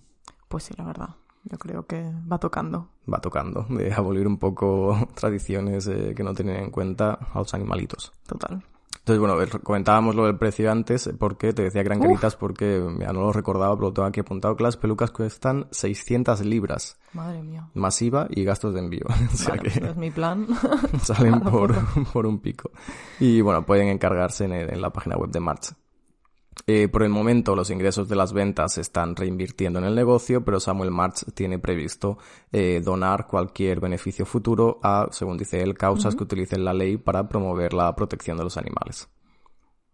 Pues 0.48 0.64
sí, 0.64 0.74
la 0.78 0.84
verdad. 0.84 1.10
Yo 1.44 1.58
creo 1.58 1.86
que 1.86 2.10
va 2.32 2.38
tocando. 2.38 2.88
Va 3.12 3.20
tocando 3.20 3.66
de 3.68 3.92
abolir 3.92 4.26
un 4.26 4.38
poco 4.38 4.96
tradiciones 5.14 5.86
eh, 5.86 6.12
que 6.16 6.24
no 6.24 6.34
tienen 6.34 6.56
en 6.56 6.70
cuenta 6.70 7.18
a 7.32 7.38
los 7.38 7.52
animalitos. 7.54 8.12
Total. 8.26 8.64
Entonces, 9.08 9.20
bueno, 9.20 9.60
comentábamos 9.62 10.16
lo 10.16 10.26
del 10.26 10.36
precio 10.36 10.68
antes, 10.68 11.08
porque 11.16 11.52
te 11.52 11.62
decía 11.62 11.82
que 11.82 11.86
eran 11.86 12.00
Uf. 12.00 12.06
caritas 12.06 12.34
porque 12.34 12.84
ya 12.98 13.12
no 13.12 13.20
lo 13.20 13.32
recordaba, 13.32 13.76
pero 13.76 13.86
lo 13.90 13.92
tengo 13.92 14.08
aquí 14.08 14.18
apuntado 14.18 14.56
que 14.56 14.64
las 14.64 14.76
pelucas 14.76 15.12
cuestan 15.12 15.68
600 15.70 16.44
libras, 16.44 16.98
Madre 17.12 17.40
mía. 17.40 17.68
masiva 17.74 18.26
y 18.30 18.42
gastos 18.42 18.74
de 18.74 18.80
envío. 18.80 19.04
o 19.32 19.36
sea 19.36 19.54
Vale, 19.54 19.62
que 19.70 19.78
pues 19.78 19.90
es 19.92 19.96
mi 19.96 20.10
plan. 20.10 20.48
salen 21.02 21.38
por, 21.52 21.72
por 22.12 22.26
un 22.26 22.40
pico. 22.40 22.72
Y 23.20 23.40
bueno, 23.42 23.64
pueden 23.64 23.86
encargarse 23.86 24.46
en, 24.46 24.52
en 24.54 24.80
la 24.80 24.90
página 24.90 25.16
web 25.16 25.30
de 25.30 25.38
March. 25.38 25.72
Eh, 26.66 26.88
por 26.88 27.02
el 27.02 27.10
momento, 27.10 27.54
los 27.54 27.70
ingresos 27.70 28.08
de 28.08 28.16
las 28.16 28.32
ventas 28.32 28.74
se 28.74 28.80
están 28.80 29.14
reinvirtiendo 29.14 29.78
en 29.78 29.84
el 29.84 29.94
negocio, 29.94 30.44
pero 30.44 30.58
Samuel 30.58 30.90
March 30.90 31.24
tiene 31.34 31.58
previsto 31.58 32.18
eh, 32.50 32.80
donar 32.84 33.26
cualquier 33.26 33.80
beneficio 33.80 34.24
futuro 34.24 34.80
a, 34.82 35.08
según 35.10 35.36
dice 35.36 35.62
él, 35.62 35.76
causas 35.76 36.16
que 36.16 36.24
utilicen 36.24 36.64
la 36.64 36.72
ley 36.72 36.96
para 36.96 37.28
promover 37.28 37.72
la 37.72 37.94
protección 37.94 38.36
de 38.38 38.44
los 38.44 38.56
animales. 38.56 39.08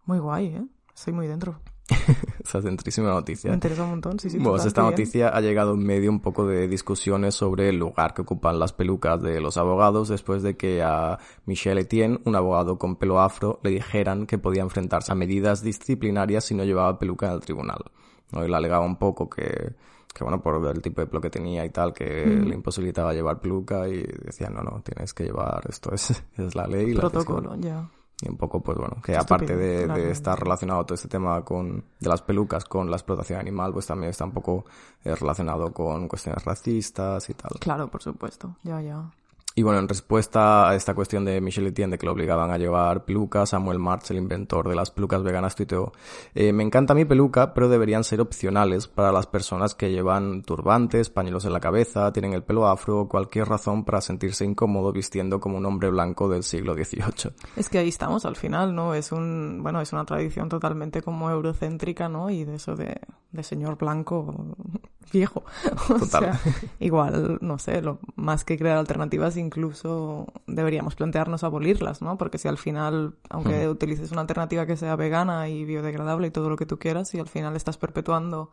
Muy 0.05 0.19
guay, 0.19 0.47
¿eh? 0.47 0.65
Estoy 0.95 1.13
muy 1.13 1.27
dentro. 1.27 1.59
Esa 2.43 2.61
centrísima 2.61 3.09
noticia. 3.09 3.49
Me 3.49 3.55
interesa 3.55 3.83
un 3.83 3.91
montón, 3.91 4.19
sí, 4.19 4.29
sí. 4.29 4.37
Bueno, 4.37 4.63
esta 4.63 4.81
bien. 4.81 4.91
noticia 4.91 5.29
ha 5.29 5.41
llegado 5.41 5.73
en 5.73 5.85
medio 5.85 6.09
un 6.09 6.21
poco 6.21 6.45
de 6.47 6.67
discusiones 6.67 7.35
sobre 7.35 7.69
el 7.69 7.77
lugar 7.77 8.13
que 8.13 8.21
ocupan 8.21 8.59
las 8.59 8.73
pelucas 8.73 9.21
de 9.21 9.41
los 9.41 9.57
abogados 9.57 10.07
después 10.07 10.43
de 10.43 10.55
que 10.55 10.81
a 10.81 11.19
Michel 11.45 11.77
Etienne, 11.77 12.19
un 12.25 12.35
abogado 12.35 12.77
con 12.77 12.95
pelo 12.95 13.19
afro, 13.19 13.59
le 13.63 13.71
dijeran 13.71 14.25
que 14.25 14.37
podía 14.37 14.61
enfrentarse 14.61 15.11
a 15.11 15.15
medidas 15.15 15.61
disciplinarias 15.61 16.45
si 16.45 16.55
no 16.55 16.63
llevaba 16.63 16.97
peluca 16.97 17.27
en 17.27 17.33
el 17.33 17.39
tribunal. 17.41 17.83
¿no? 18.31 18.45
Y 18.45 18.49
le 18.49 18.55
alegaba 18.55 18.85
un 18.85 18.97
poco 18.97 19.29
que, 19.29 19.73
que, 20.13 20.23
bueno, 20.23 20.41
por 20.41 20.65
el 20.65 20.81
tipo 20.81 21.01
de 21.01 21.07
pelo 21.07 21.21
que 21.21 21.29
tenía 21.29 21.65
y 21.65 21.69
tal, 21.69 21.93
que 21.93 22.25
le 22.25 22.55
imposibilitaba 22.55 23.13
llevar 23.13 23.41
peluca 23.41 23.87
y 23.87 24.03
decía, 24.23 24.49
no, 24.49 24.61
no, 24.61 24.81
tienes 24.81 25.13
que 25.13 25.25
llevar, 25.25 25.63
esto 25.69 25.93
es, 25.93 26.11
es 26.37 26.55
la 26.55 26.65
ley. 26.65 26.93
Protocolo, 26.93 27.55
ya. 27.55 27.89
Y 28.23 28.29
un 28.29 28.37
poco, 28.37 28.61
pues 28.61 28.77
bueno, 28.77 28.95
que 28.97 29.11
Qué 29.11 29.17
aparte 29.17 29.53
estúpido, 29.53 29.95
de, 29.95 30.01
de 30.01 30.11
estar 30.11 30.39
relacionado 30.39 30.85
todo 30.85 30.95
este 30.95 31.07
tema 31.07 31.43
con, 31.43 31.83
de 31.99 32.09
las 32.09 32.21
pelucas 32.21 32.65
con 32.65 32.89
la 32.89 32.97
explotación 32.97 33.39
animal, 33.39 33.73
pues 33.73 33.87
también 33.87 34.09
está 34.09 34.25
un 34.25 34.31
poco 34.31 34.65
eh, 35.03 35.15
relacionado 35.15 35.71
con 35.71 36.07
cuestiones 36.07 36.43
racistas 36.43 37.29
y 37.29 37.33
tal. 37.33 37.51
Claro, 37.59 37.89
por 37.89 38.01
supuesto. 38.01 38.55
Ya, 38.63 38.81
ya. 38.81 39.09
Y 39.55 39.61
bueno, 39.61 39.79
en 39.79 39.87
respuesta 39.87 40.67
a 40.67 40.75
esta 40.75 40.95
cuestión 40.95 41.25
de 41.25 41.39
Michel 41.39 41.67
Etienne 41.67 41.91
de 41.91 41.97
que 41.99 42.07
lo 42.07 42.11
obligaban 42.11 42.49
a 42.49 42.57
llevar 42.57 43.05
pelucas, 43.05 43.49
Samuel 43.49 43.77
March, 43.77 44.09
el 44.09 44.17
inventor 44.17 44.67
de 44.67 44.75
las 44.75 44.89
pelucas 44.89 45.21
veganas, 45.21 45.55
tuiteó, 45.55 45.91
eh, 46.33 46.51
me 46.53 46.63
encanta 46.63 46.95
mi 46.95 47.05
peluca, 47.05 47.53
pero 47.53 47.69
deberían 47.69 48.03
ser 48.03 48.19
opcionales 48.19 48.87
para 48.87 49.11
las 49.11 49.27
personas 49.27 49.75
que 49.75 49.91
llevan 49.91 50.41
turbantes, 50.41 51.11
pañuelos 51.11 51.45
en 51.45 51.53
la 51.53 51.59
cabeza, 51.59 52.11
tienen 52.11 52.33
el 52.33 52.43
pelo 52.43 52.67
afro 52.67 53.01
o 53.01 53.07
cualquier 53.07 53.47
razón 53.47 53.85
para 53.85 54.01
sentirse 54.01 54.43
incómodo 54.43 54.91
vistiendo 54.91 55.39
como 55.39 55.57
un 55.57 55.65
hombre 55.67 55.91
blanco 55.91 56.27
del 56.27 56.43
siglo 56.43 56.73
XVIII. 56.73 57.33
Es 57.55 57.69
que 57.69 57.77
ahí 57.77 57.89
estamos 57.89 58.25
al 58.25 58.35
final, 58.35 58.73
¿no? 58.73 58.95
Es 58.95 59.11
un, 59.11 59.59
bueno, 59.61 59.81
es 59.81 59.93
una 59.93 60.05
tradición 60.05 60.49
totalmente 60.49 61.03
como 61.03 61.29
eurocéntrica, 61.29 62.09
¿no? 62.09 62.31
Y 62.31 62.43
de 62.43 62.55
eso 62.55 62.75
de, 62.75 62.99
de 63.33 63.43
señor 63.43 63.77
blanco 63.77 64.55
viejo. 65.11 65.43
O 65.89 65.99
Total. 65.99 66.39
sea, 66.39 66.53
igual, 66.79 67.39
no 67.41 67.57
sé, 67.57 67.81
lo, 67.81 67.99
más 68.15 68.45
que 68.45 68.57
crear 68.57 68.77
alternativas, 68.77 69.35
incluso 69.35 70.27
deberíamos 70.47 70.95
plantearnos 70.95 71.43
abolirlas, 71.43 72.01
¿no? 72.01 72.17
Porque 72.17 72.37
si 72.37 72.47
al 72.47 72.57
final, 72.57 73.15
aunque 73.29 73.67
utilices 73.67 74.11
una 74.11 74.21
alternativa 74.21 74.65
que 74.65 74.77
sea 74.77 74.95
vegana 74.95 75.49
y 75.49 75.65
biodegradable 75.65 76.27
y 76.27 76.31
todo 76.31 76.49
lo 76.49 76.55
que 76.55 76.65
tú 76.65 76.79
quieras, 76.79 77.13
y 77.13 77.19
al 77.19 77.27
final 77.27 77.55
estás 77.55 77.77
perpetuando, 77.77 78.51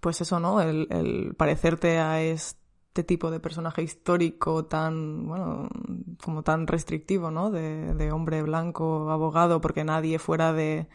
pues 0.00 0.20
eso, 0.20 0.38
¿no? 0.38 0.60
El, 0.60 0.86
el 0.90 1.34
parecerte 1.34 1.98
a 1.98 2.22
este 2.22 3.02
tipo 3.04 3.30
de 3.30 3.40
personaje 3.40 3.82
histórico 3.82 4.66
tan, 4.66 5.26
bueno, 5.26 5.68
como 6.22 6.42
tan 6.42 6.66
restrictivo, 6.66 7.30
¿no? 7.30 7.50
De, 7.50 7.94
de 7.94 8.12
hombre 8.12 8.42
blanco, 8.42 9.10
abogado, 9.10 9.60
porque 9.60 9.84
nadie 9.84 10.18
fuera 10.18 10.52
de, 10.52 10.88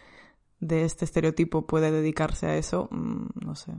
de 0.60 0.86
este 0.86 1.06
estereotipo 1.06 1.66
puede 1.68 1.92
dedicarse 1.92 2.48
a 2.48 2.58
eso, 2.58 2.88
mm, 2.92 3.26
no 3.46 3.56
sé. 3.56 3.74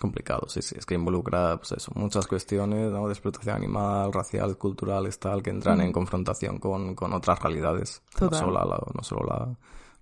Complicado, 0.00 0.46
sí, 0.48 0.62
sí. 0.62 0.76
Es 0.78 0.86
que 0.86 0.94
involucra, 0.94 1.56
pues 1.56 1.72
eso, 1.72 1.90
muchas 1.96 2.28
cuestiones, 2.28 2.92
¿no? 2.92 3.06
De 3.08 3.12
explotación 3.12 3.56
animal, 3.56 4.12
racial, 4.12 4.56
culturales, 4.56 5.18
tal, 5.18 5.42
que 5.42 5.50
entran 5.50 5.80
en 5.80 5.92
confrontación 5.92 6.58
con, 6.58 6.94
con 6.94 7.12
otras 7.12 7.40
realidades. 7.42 8.02
No 8.20 8.28
solo, 8.38 8.52
la, 8.52 8.80
no 8.94 9.02
solo 9.02 9.26
la, 9.26 9.56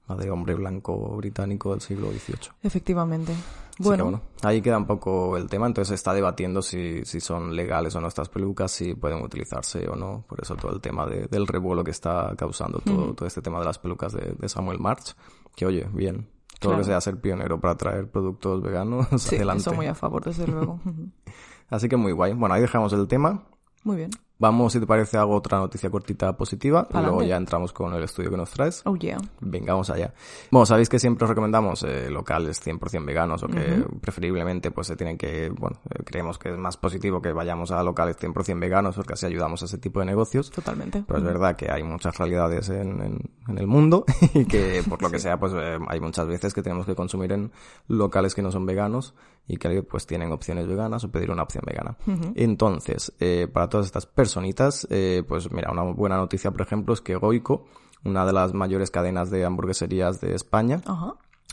la 0.09 0.17
de 0.23 0.31
hombre 0.31 0.55
blanco 0.55 1.17
británico 1.17 1.71
del 1.71 1.81
siglo 1.81 2.09
XVIII. 2.11 2.51
Efectivamente. 2.63 3.33
Que, 3.35 3.83
Bueno, 3.83 4.05
bueno, 4.05 4.21
ahí 4.43 4.61
queda 4.61 4.77
un 4.77 4.87
poco 4.87 5.37
el 5.39 5.49
tema. 5.49 5.67
Entonces 5.67 5.89
se 5.89 5.95
está 5.95 6.13
debatiendo 6.13 6.61
si, 6.61 7.03
si 7.07 7.21
son 7.21 7.57
legales 7.57 7.95
o 7.97 8.01
no 8.03 8.09
estas 8.09 8.29
pelucas, 8.29 8.73
si 8.73 8.95
pueden 8.95 9.23
utilizarse 9.23 9.89
o 9.89 9.97
no. 9.97 10.25
Por 10.29 10.43
eso 10.43 10.57
todo 10.57 10.73
el 10.75 10.81
tema 10.83 11.07
de- 11.07 11.27
del 11.29 11.47
revuelo 11.47 11.83
que 11.83 11.91
está 11.93 12.35
causando 12.37 12.81
todo, 12.81 13.15
todo 13.15 13.27
este 13.27 13.41
tema 13.41 13.61
de 13.61 13.65
las 13.65 13.79
pelucas 13.79 14.13
de, 14.13 14.35
de 14.39 14.49
Samuel 14.51 14.79
March. 14.79 15.15
Que 15.57 15.67
oye, 15.67 15.89
bien. 15.93 16.29
Todo 16.61 16.73
lo 16.73 16.79
que 16.79 16.85
sea 16.85 17.01
ser 17.01 17.21
pionero 17.21 17.61
para 17.61 17.77
traer 17.77 18.09
productos 18.11 18.63
veganos, 18.63 19.09
sí, 19.19 19.37
adelante. 19.37 19.71
muy 19.73 19.87
a 19.87 19.95
favor, 19.95 20.25
desde 20.25 20.47
luego. 20.47 20.81
Así 21.69 21.89
que 21.89 21.97
muy 21.97 22.13
guay. 22.13 22.33
Bueno, 22.35 22.55
ahí 22.55 22.61
dejamos 22.61 22.93
el 22.93 23.09
tema. 23.09 23.45
Muy 23.83 23.97
bien. 23.97 24.11
Vamos, 24.39 24.75
si 24.75 24.81
te 24.81 24.87
parece, 24.87 25.17
hago 25.17 25.35
otra 25.35 25.59
noticia 25.59 25.89
cortita 25.89 26.37
positiva 26.37 26.87
y 26.91 26.99
luego 26.99 27.23
ya 27.23 27.37
entramos 27.39 27.73
con 27.73 27.95
el 27.95 28.03
estudio 28.03 28.31
que 28.31 28.37
nos 28.37 28.51
traes. 28.51 28.83
Oh, 28.85 28.95
yeah. 28.97 29.17
Venga, 29.41 29.73
vamos 29.73 29.89
allá. 29.89 30.13
Bueno, 30.51 30.67
sabéis 30.67 30.91
que 30.91 30.99
siempre 30.99 31.25
os 31.25 31.31
recomendamos 31.31 31.83
eh, 31.85 32.11
locales 32.11 32.61
100% 32.67 33.05
veganos 33.07 33.43
o 33.43 33.49
que 33.49 33.83
preferiblemente 34.01 34.71
pues 34.71 34.89
se 34.89 34.97
tienen 34.97 35.17
que, 35.17 35.49
bueno, 35.59 35.79
eh, 35.91 36.03
creemos 36.05 36.37
que 36.39 36.51
es 36.51 36.59
más 36.59 36.77
positivo 36.77 37.23
que 37.23 37.33
vayamos 37.33 37.71
a 37.71 37.83
locales 37.83 38.19
100% 38.19 38.61
veganos 38.61 38.95
porque 38.97 39.15
así 39.15 39.25
ayudamos 39.25 39.63
a 39.63 39.65
ese 39.65 39.79
tipo 39.79 40.01
de 40.01 40.07
negocios. 40.07 40.51
Totalmente. 40.51 41.03
Pero 41.07 41.19
es 41.19 41.25
verdad 41.25 41.57
que 41.57 41.71
hay 41.73 41.83
muchas 41.83 42.19
realidades 42.19 42.69
en, 42.69 43.01
en- 43.03 43.31
en 43.49 43.59
el 43.59 43.67
mundo 43.67 44.05
y 44.35 44.45
que 44.45 44.83
por 44.89 45.01
lo 45.01 45.11
que 45.11 45.19
sea 45.19 45.39
pues 45.41 45.53
eh, 45.57 45.79
hay 45.89 46.01
muchas 46.01 46.27
veces 46.27 46.53
que 46.53 46.63
tenemos 46.63 46.85
que 46.85 46.95
consumir 46.95 47.33
en 47.33 47.53
locales 47.89 48.35
que 48.35 48.43
no 48.43 48.51
son 48.53 48.67
veganos 48.67 49.15
y 49.49 49.57
que 49.57 49.83
pues 49.83 50.07
tienen 50.07 50.33
opciones 50.33 50.67
veganas 50.67 51.05
o 51.05 51.11
pedir 51.11 51.31
una 51.31 51.43
opción 51.43 51.65
vegana. 51.67 51.97
Entonces, 52.35 53.13
eh, 53.21 53.49
para 53.53 53.69
todas 53.69 53.87
estas 53.87 54.07
personitas, 54.07 54.87
eh, 54.91 55.23
pues 55.27 55.51
mira, 55.53 55.71
una 55.71 55.83
buena 55.83 56.17
noticia 56.17 56.51
por 56.51 56.63
ejemplo 56.63 56.95
es 56.95 57.01
que 57.01 57.17
Goico, 57.17 57.67
una 58.05 58.25
de 58.27 58.33
las 58.33 58.55
mayores 58.55 58.91
cadenas 58.91 59.31
de 59.31 59.45
hamburgueserías 59.45 60.21
de 60.21 60.35
España, 60.35 60.83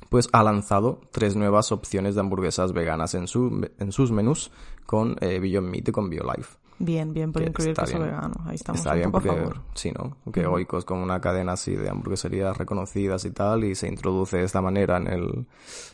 pues 0.09 0.29
ha 0.31 0.43
lanzado 0.43 1.01
tres 1.11 1.35
nuevas 1.35 1.71
opciones 1.71 2.15
de 2.15 2.21
hamburguesas 2.21 2.73
veganas 2.73 3.15
en, 3.15 3.27
su, 3.27 3.67
en 3.79 3.91
sus 3.91 4.11
menús 4.11 4.51
con 4.85 5.15
eh, 5.21 5.39
Beyond 5.39 5.69
Meat 5.69 5.87
y 5.89 5.91
con 5.91 6.09
BioLife. 6.09 6.57
Bien, 6.79 7.13
bien 7.13 7.31
por 7.31 7.41
incluir 7.43 7.73
queso 7.75 7.97
bien. 7.97 8.09
vegano. 8.09 8.33
Ahí 8.45 8.55
estamos 8.55 8.79
Está 8.79 8.91
un 8.91 8.97
bien 8.97 9.11
poco 9.11 9.23
porque, 9.25 9.39
a 9.39 9.43
favor. 9.43 9.61
sí, 9.73 9.91
¿no? 9.91 10.17
Que 10.31 10.45
Goico 10.45 10.77
es 10.77 10.85
como 10.85 11.03
una 11.03 11.21
cadena 11.21 11.53
así 11.53 11.75
de 11.75 11.89
hamburgueserías 11.89 12.57
reconocidas 12.57 13.25
y 13.25 13.31
tal, 13.31 13.63
y 13.63 13.75
se 13.75 13.87
introduce 13.87 14.37
de 14.37 14.43
esta 14.43 14.61
manera 14.61 14.97
en 14.97 15.07
el, 15.07 15.45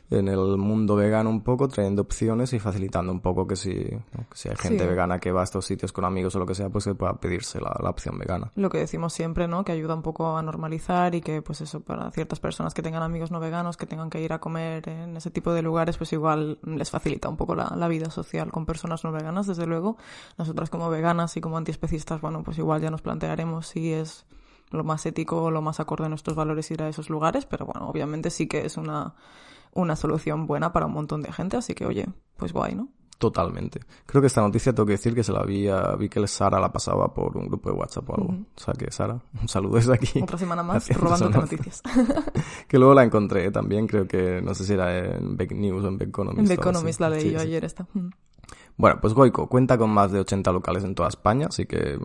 en 0.10 0.28
el 0.28 0.58
mundo 0.58 0.96
vegano 0.96 1.30
un 1.30 1.42
poco, 1.44 1.68
trayendo 1.68 2.02
opciones 2.02 2.54
y 2.54 2.60
facilitando 2.60 3.12
un 3.12 3.20
poco 3.20 3.46
que 3.46 3.56
si, 3.56 3.74
¿no? 3.74 4.26
que 4.30 4.36
si 4.36 4.50
hay 4.50 4.56
gente 4.56 4.84
Sí. 4.84 4.90
vegana 4.90 5.20
que 5.20 5.32
va 5.32 5.42
a 5.42 5.44
estos 5.44 5.66
sitios 5.66 5.92
con 5.92 6.06
amigos 6.06 6.36
o 6.36 6.40
lo 6.40 6.46
que 6.46 6.56
sea, 6.56 6.70
pues 6.70 6.86
que 6.86 6.96
pueda 6.96 7.14
pedirse 7.20 7.60
la, 7.60 7.76
la 7.82 7.90
opción 7.90 8.18
vegana. 8.18 8.52
Lo 8.56 8.70
que 8.70 8.78
decimos 8.80 9.14
siempre, 9.14 9.48
¿no? 9.48 9.64
Que 9.66 9.74
ayuda 9.74 9.94
un 9.96 10.02
poco 10.02 10.38
a 10.38 10.42
normalizar 10.42 11.14
y 11.16 11.22
que, 11.22 11.42
pues 11.42 11.62
eso, 11.62 11.82
para 11.82 12.10
ciertas 12.12 12.40
personas 12.40 12.74
que 12.74 12.82
tengan 12.82 13.04
amigos 13.04 13.32
no 13.32 13.40
veganos, 13.40 13.78
que 13.78 13.86
tengan 13.86 14.10
que 14.10 14.22
ir 14.22 14.34
a 14.34 14.40
comer 14.40 14.88
en 14.90 15.18
ese 15.18 15.30
tipo 15.32 15.52
de 15.54 15.62
lugares, 15.62 15.98
pues 15.98 16.14
igual 16.14 16.58
les 16.64 16.90
facilita 16.90 17.28
un 17.30 17.38
poco 17.38 17.54
la, 17.56 17.74
la 17.76 17.88
vida 17.88 18.10
social 18.10 18.52
con 18.52 18.66
personas 18.66 19.04
no 19.04 19.12
veganas, 19.12 19.48
desde 19.48 19.66
luego. 19.66 19.98
Nosotras 20.38 20.69
como 20.70 20.90
veganas 20.90 21.36
y 21.38 21.42
como 21.42 21.58
antiespecistas, 21.58 22.22
bueno, 22.22 22.44
pues 22.44 22.58
igual 22.58 22.82
ya 22.82 22.90
nos 22.92 23.02
plantearemos 23.02 23.68
si 23.68 23.92
es 23.92 24.26
lo 24.72 24.84
más 24.84 25.06
ético 25.06 25.44
o 25.44 25.52
lo 25.52 25.62
más 25.62 25.80
acorde 25.80 26.06
a 26.06 26.10
nuestros 26.10 26.36
valores 26.36 26.70
ir 26.72 26.82
a 26.84 26.90
esos 26.90 27.10
lugares, 27.10 27.46
pero 27.46 27.66
bueno, 27.66 27.90
obviamente 27.90 28.30
sí 28.30 28.48
que 28.48 28.66
es 28.66 28.78
una, 28.78 29.16
una 29.74 29.96
solución 29.96 30.48
buena 30.48 30.72
para 30.72 30.86
un 30.86 30.94
montón 30.94 31.22
de 31.22 31.32
gente, 31.32 31.58
así 31.58 31.74
que 31.74 31.86
oye, 31.86 32.08
pues 32.38 32.54
guay, 32.54 32.76
¿no? 32.76 32.90
Totalmente. 33.20 33.82
Creo 34.06 34.22
que 34.22 34.28
esta 34.28 34.40
noticia 34.40 34.74
tengo 34.74 34.86
que 34.86 34.94
decir 34.94 35.14
que 35.14 35.26
se 35.26 35.34
la 35.34 35.44
vi 35.44 35.68
a, 35.68 35.94
vi 35.98 36.08
que 36.08 36.26
Sara 36.26 36.58
la 36.58 36.72
pasaba 36.72 37.14
por 37.14 37.36
un 37.36 37.48
grupo 37.48 37.70
de 37.70 37.76
WhatsApp 37.76 38.10
o 38.10 38.16
algo. 38.16 38.30
O 38.56 38.60
sea 38.60 38.74
que 38.74 38.90
Sara, 38.92 39.20
un 39.42 39.48
saludo 39.50 39.76
desde 39.76 39.94
aquí. 39.94 40.22
Otra 40.22 40.38
semana 40.38 40.64
más 40.64 40.78
Haciendo 40.78 41.04
robándote 41.04 41.38
noticias. 41.38 41.84
Que 42.70 42.78
luego 42.78 42.94
la 42.94 43.04
encontré 43.04 43.52
también, 43.52 43.88
creo 43.88 44.08
que, 44.08 44.42
no 44.42 44.56
sé 44.56 44.64
si 44.64 44.74
era 44.74 45.18
en 45.18 45.36
Beck 45.36 45.52
News 45.52 45.84
o 45.84 45.90
en 45.90 45.98
Beck 45.98 46.10
Economist. 46.10 46.40
En 46.40 46.46
así. 46.46 46.54
Economist 46.54 47.02
la 47.02 47.10
leí 47.10 47.22
Sí, 47.24 47.32
yo 47.32 47.40
sí. 47.40 47.48
ayer 47.48 47.66
esta. 47.66 47.88
Bueno, 48.80 49.02
pues 49.02 49.14
Goico 49.14 49.50
cuenta 49.50 49.78
con 49.78 49.90
más 49.90 50.14
de 50.14 50.22
80 50.22 50.54
locales 50.54 50.86
en 50.86 50.96
toda 50.96 51.10
España, 51.10 51.48
así 51.50 51.66
que 51.66 52.00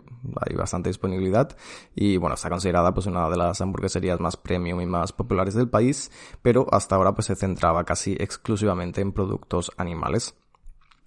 hay 0.45 0.55
bastante 0.57 0.89
disponibilidad 0.89 1.55
y 1.95 2.17
bueno, 2.17 2.35
está 2.35 2.49
considerada 2.49 2.93
pues 2.93 3.05
una 3.05 3.29
de 3.29 3.37
las 3.37 3.61
hamburgueserías 3.61 4.19
más 4.19 4.35
premium 4.35 4.81
y 4.81 4.85
más 4.85 5.13
populares 5.13 5.53
del 5.53 5.69
país, 5.69 6.11
pero 6.41 6.67
hasta 6.69 6.97
ahora 6.97 7.13
pues 7.13 7.27
se 7.27 7.37
centraba 7.37 7.85
casi 7.85 8.17
exclusivamente 8.19 8.99
en 8.99 9.13
productos 9.13 9.71
animales. 9.77 10.35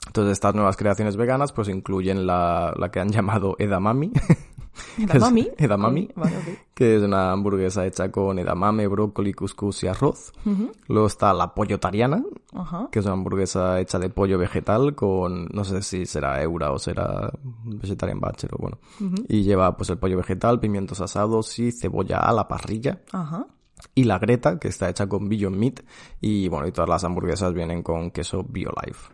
Entonces 0.06 0.32
estas 0.32 0.54
nuevas 0.54 0.78
creaciones 0.78 1.18
veganas 1.18 1.52
pues 1.52 1.68
incluyen 1.68 2.26
la, 2.26 2.72
la 2.74 2.90
que 2.90 3.00
han 3.00 3.08
llamado 3.12 3.54
edamame. 3.58 4.10
Edamame. 5.56 6.08
Vale, 6.16 6.36
ok. 6.36 6.44
que 6.74 6.96
es 6.96 7.02
una 7.02 7.32
hamburguesa 7.32 7.86
hecha 7.86 8.10
con 8.10 8.38
edamame, 8.38 8.86
brócoli, 8.86 9.32
cuscús 9.32 9.82
y 9.84 9.88
arroz. 9.88 10.32
Luego 10.88 11.06
está 11.06 11.32
la 11.34 11.54
pollotariana, 11.54 12.22
Ajá. 12.52 12.88
que 12.90 12.98
es 13.00 13.04
una 13.04 13.14
hamburguesa 13.14 13.80
hecha 13.80 13.98
de 13.98 14.10
pollo 14.10 14.38
vegetal 14.38 14.94
con, 14.94 15.46
no 15.52 15.64
sé 15.64 15.82
si 15.82 16.06
será 16.06 16.42
eura 16.42 16.72
o 16.72 16.78
será 16.78 17.30
vegetarian 17.64 18.20
butcher 18.20 18.50
o 18.54 18.58
bueno. 18.58 18.78
Y 19.28 19.42
lleva 19.42 19.76
pues 19.76 19.90
el 19.90 19.98
pollo 19.98 20.16
vegetal, 20.16 20.60
pimientos 20.60 21.00
asados 21.00 21.58
y 21.58 21.72
cebolla 21.72 22.18
a 22.18 22.32
la 22.32 22.46
parrilla. 22.48 23.00
Ajá. 23.12 23.46
Y 23.94 24.04
la 24.04 24.18
greta, 24.18 24.58
que 24.58 24.68
está 24.68 24.88
hecha 24.88 25.06
con 25.08 25.28
Beyond 25.28 25.56
Meat. 25.56 25.80
Y 26.20 26.48
bueno, 26.48 26.66
y 26.66 26.72
todas 26.72 26.88
las 26.90 27.04
hamburguesas 27.04 27.54
vienen 27.54 27.82
con 27.82 28.10
queso 28.10 28.42
BioLife. 28.42 29.12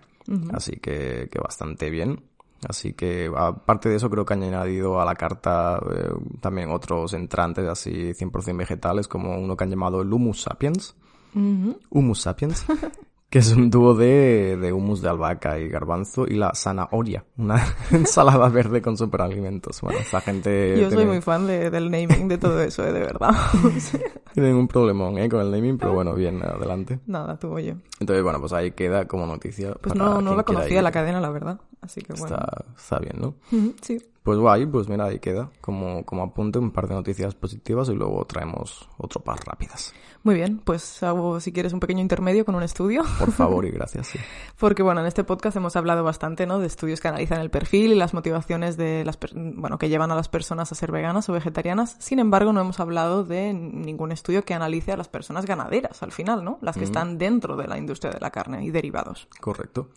Así 0.54 0.76
que, 0.76 1.28
que 1.30 1.38
bastante 1.38 1.90
bien. 1.90 2.22
Así 2.68 2.94
que, 2.94 3.30
aparte 3.36 3.88
de 3.88 3.96
eso, 3.96 4.08
creo 4.08 4.24
que 4.24 4.34
han 4.34 4.42
añadido 4.42 5.00
a 5.00 5.04
la 5.04 5.14
carta 5.14 5.78
eh, 5.90 6.10
también 6.40 6.70
otros 6.70 7.12
entrantes 7.12 7.68
así 7.68 8.12
100% 8.12 8.56
vegetales, 8.56 9.08
como 9.08 9.38
uno 9.38 9.56
que 9.56 9.64
han 9.64 9.70
llamado 9.70 10.00
el 10.02 10.12
Humus 10.12 10.42
Sapiens. 10.42 10.96
Humus 11.34 12.20
Sapiens. 12.20 12.64
que 13.34 13.40
es 13.40 13.50
un 13.50 13.68
dúo 13.68 13.94
de, 13.96 14.56
de 14.56 14.72
humus 14.72 15.02
de 15.02 15.08
albahaca 15.08 15.58
y 15.58 15.68
garbanzo 15.68 16.24
y 16.24 16.34
la 16.34 16.54
zanahoria, 16.54 17.24
una 17.36 17.56
ensalada 17.90 18.48
verde 18.48 18.80
con 18.80 18.96
superalimentos. 18.96 19.80
Bueno, 19.80 19.98
esta 19.98 20.20
gente 20.20 20.78
Yo 20.80 20.88
soy 20.88 21.04
muy 21.04 21.20
fan 21.20 21.44
de- 21.48 21.68
del 21.68 21.90
naming 21.90 22.28
de 22.28 22.38
todo 22.38 22.60
eso, 22.62 22.86
eh, 22.86 22.92
de 22.92 23.00
verdad. 23.00 23.32
tiene 24.34 24.50
ningún 24.50 24.68
problemón 24.68 25.18
¿eh? 25.18 25.28
con 25.28 25.40
el 25.40 25.50
naming, 25.50 25.78
pero 25.78 25.94
bueno, 25.94 26.14
bien, 26.14 26.44
adelante. 26.44 27.00
Nada, 27.08 27.36
tú 27.36 27.50
oye. 27.52 27.74
Entonces, 27.98 28.22
bueno, 28.22 28.38
pues 28.38 28.52
ahí 28.52 28.70
queda 28.70 29.08
como 29.08 29.26
noticia. 29.26 29.74
Pues 29.80 29.96
no, 29.96 30.20
no 30.20 30.36
la 30.36 30.44
conocía 30.44 30.76
ir. 30.76 30.82
la 30.84 30.92
cadena, 30.92 31.20
la 31.20 31.30
verdad. 31.30 31.58
Así 31.80 32.02
que 32.02 32.12
bueno. 32.12 32.36
Está, 32.36 32.64
está 32.76 33.00
bien, 33.00 33.16
¿no? 33.20 33.34
Sí. 33.82 34.00
Pues 34.24 34.38
guay, 34.38 34.64
pues 34.64 34.88
mira, 34.88 35.04
ahí 35.04 35.18
queda. 35.18 35.50
Como, 35.60 36.02
como 36.06 36.22
apunte, 36.22 36.58
un 36.58 36.70
par 36.70 36.88
de 36.88 36.94
noticias 36.94 37.34
positivas 37.34 37.90
y 37.90 37.92
luego 37.94 38.24
traemos 38.24 38.88
otro 38.96 39.20
par 39.20 39.38
rápidas. 39.44 39.92
Muy 40.22 40.34
bien, 40.36 40.62
pues 40.64 41.02
hago, 41.02 41.38
si 41.40 41.52
quieres, 41.52 41.74
un 41.74 41.80
pequeño 41.80 42.00
intermedio 42.00 42.46
con 42.46 42.54
un 42.54 42.62
estudio. 42.62 43.02
Por 43.18 43.30
favor 43.32 43.66
y 43.66 43.70
gracias. 43.72 44.06
sí. 44.06 44.18
Porque 44.58 44.82
bueno, 44.82 45.02
en 45.02 45.06
este 45.06 45.24
podcast 45.24 45.58
hemos 45.58 45.76
hablado 45.76 46.02
bastante, 46.04 46.46
¿no? 46.46 46.58
De 46.58 46.66
estudios 46.66 47.02
que 47.02 47.08
analizan 47.08 47.42
el 47.42 47.50
perfil 47.50 47.92
y 47.92 47.96
las 47.96 48.14
motivaciones 48.14 48.78
de 48.78 49.04
las, 49.04 49.18
per- 49.18 49.32
bueno, 49.34 49.76
que 49.76 49.90
llevan 49.90 50.10
a 50.10 50.14
las 50.14 50.30
personas 50.30 50.72
a 50.72 50.74
ser 50.74 50.90
veganas 50.90 51.28
o 51.28 51.34
vegetarianas. 51.34 51.94
Sin 51.98 52.18
embargo, 52.18 52.54
no 52.54 52.62
hemos 52.62 52.80
hablado 52.80 53.24
de 53.24 53.52
ningún 53.52 54.10
estudio 54.10 54.42
que 54.46 54.54
analice 54.54 54.92
a 54.92 54.96
las 54.96 55.08
personas 55.08 55.44
ganaderas, 55.44 56.02
al 56.02 56.12
final, 56.12 56.42
¿no? 56.42 56.56
Las 56.62 56.78
que 56.78 56.84
están 56.84 57.18
dentro 57.18 57.56
de 57.56 57.68
la 57.68 57.76
industria 57.76 58.10
de 58.10 58.20
la 58.20 58.30
carne 58.30 58.64
y 58.64 58.70
derivados. 58.70 59.28
Correcto. 59.38 59.90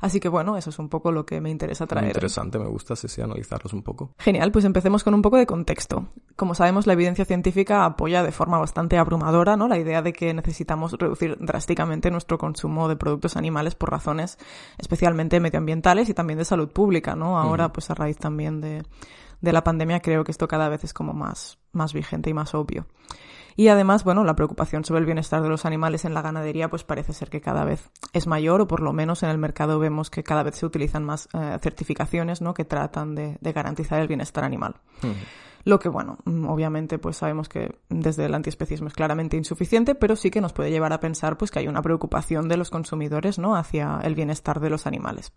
Así 0.00 0.20
que 0.20 0.28
bueno, 0.28 0.56
eso 0.56 0.70
es 0.70 0.78
un 0.78 0.88
poco 0.88 1.10
lo 1.10 1.24
que 1.24 1.40
me 1.40 1.50
interesa 1.50 1.84
Muy 1.84 1.88
traer. 1.88 2.06
interesante, 2.08 2.58
me 2.58 2.66
gusta, 2.66 2.96
sí, 2.96 3.08
sí, 3.08 3.22
analizarlos 3.22 3.72
un 3.72 3.82
poco. 3.82 4.12
Genial, 4.18 4.52
pues 4.52 4.64
empecemos 4.64 5.02
con 5.04 5.14
un 5.14 5.22
poco 5.22 5.36
de 5.36 5.46
contexto. 5.46 6.08
Como 6.36 6.54
sabemos, 6.54 6.86
la 6.86 6.92
evidencia 6.92 7.24
científica 7.24 7.84
apoya 7.84 8.22
de 8.22 8.32
forma 8.32 8.58
bastante 8.58 8.98
abrumadora 8.98 9.56
¿no? 9.56 9.68
la 9.68 9.78
idea 9.78 10.02
de 10.02 10.12
que 10.12 10.34
necesitamos 10.34 10.92
reducir 10.92 11.38
drásticamente 11.40 12.10
nuestro 12.10 12.36
consumo 12.36 12.88
de 12.88 12.96
productos 12.96 13.36
animales 13.36 13.74
por 13.74 13.90
razones 13.90 14.38
especialmente 14.78 15.40
medioambientales 15.40 16.08
y 16.08 16.14
también 16.14 16.38
de 16.38 16.44
salud 16.44 16.68
pública. 16.68 17.16
¿no? 17.16 17.38
Ahora, 17.38 17.72
pues 17.72 17.90
a 17.90 17.94
raíz 17.94 18.18
también 18.18 18.60
de, 18.60 18.82
de 19.40 19.52
la 19.52 19.64
pandemia, 19.64 20.00
creo 20.00 20.24
que 20.24 20.32
esto 20.32 20.46
cada 20.48 20.68
vez 20.68 20.84
es 20.84 20.92
como 20.92 21.14
más, 21.14 21.58
más 21.72 21.92
vigente 21.94 22.28
y 22.30 22.34
más 22.34 22.54
obvio. 22.54 22.86
Y 23.56 23.68
además, 23.68 24.04
bueno, 24.04 24.22
la 24.22 24.36
preocupación 24.36 24.84
sobre 24.84 25.00
el 25.00 25.06
bienestar 25.06 25.42
de 25.42 25.48
los 25.48 25.64
animales 25.64 26.04
en 26.04 26.12
la 26.12 26.20
ganadería 26.20 26.68
pues 26.68 26.84
parece 26.84 27.14
ser 27.14 27.30
que 27.30 27.40
cada 27.40 27.64
vez 27.64 27.90
es 28.12 28.26
mayor 28.26 28.60
o 28.60 28.68
por 28.68 28.80
lo 28.80 28.92
menos 28.92 29.22
en 29.22 29.30
el 29.30 29.38
mercado 29.38 29.78
vemos 29.78 30.10
que 30.10 30.22
cada 30.22 30.42
vez 30.42 30.56
se 30.56 30.66
utilizan 30.66 31.04
más 31.04 31.28
eh, 31.32 31.58
certificaciones 31.62 32.42
¿no? 32.42 32.52
que 32.52 32.66
tratan 32.66 33.14
de, 33.14 33.38
de 33.40 33.52
garantizar 33.52 34.00
el 34.00 34.08
bienestar 34.08 34.44
animal. 34.44 34.76
Lo 35.64 35.78
que, 35.78 35.88
bueno, 35.88 36.18
mm, 36.26 36.48
obviamente 36.48 36.98
pues 36.98 37.16
sabemos 37.16 37.48
que 37.48 37.78
desde 37.88 38.26
el 38.26 38.34
antiespecismo 38.34 38.88
es 38.88 38.94
claramente 38.94 39.36
insuficiente, 39.36 39.94
pero 39.94 40.16
sí 40.16 40.30
que 40.30 40.42
nos 40.42 40.52
puede 40.52 40.70
llevar 40.70 40.92
a 40.92 41.00
pensar 41.00 41.38
pues 41.38 41.50
que 41.50 41.58
hay 41.58 41.66
una 41.66 41.82
preocupación 41.82 42.48
de 42.48 42.58
los 42.58 42.70
consumidores, 42.70 43.38
¿no? 43.38 43.56
hacia 43.56 44.00
el 44.04 44.14
bienestar 44.14 44.60
de 44.60 44.70
los 44.70 44.86
animales. 44.86 45.32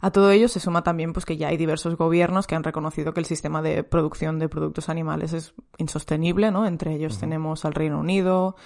A 0.00 0.10
todo 0.10 0.30
ello 0.30 0.48
se 0.48 0.60
suma 0.60 0.82
también 0.82 1.12
pues 1.12 1.24
que 1.24 1.36
ya 1.36 1.48
hay 1.48 1.56
diversos 1.56 1.96
gobiernos 1.96 2.46
que 2.46 2.54
han 2.54 2.64
reconocido 2.64 3.14
que 3.14 3.20
el 3.20 3.26
sistema 3.26 3.62
de 3.62 3.82
producción 3.82 4.38
de 4.38 4.48
productos 4.48 4.88
animales 4.88 5.32
es 5.32 5.54
insostenible, 5.78 6.50
¿no? 6.50 6.66
Entre 6.66 6.94
ellos 6.94 7.18
tenemos 7.18 7.64
al 7.64 7.74
Reino 7.74 7.98
Unido, 7.98 8.56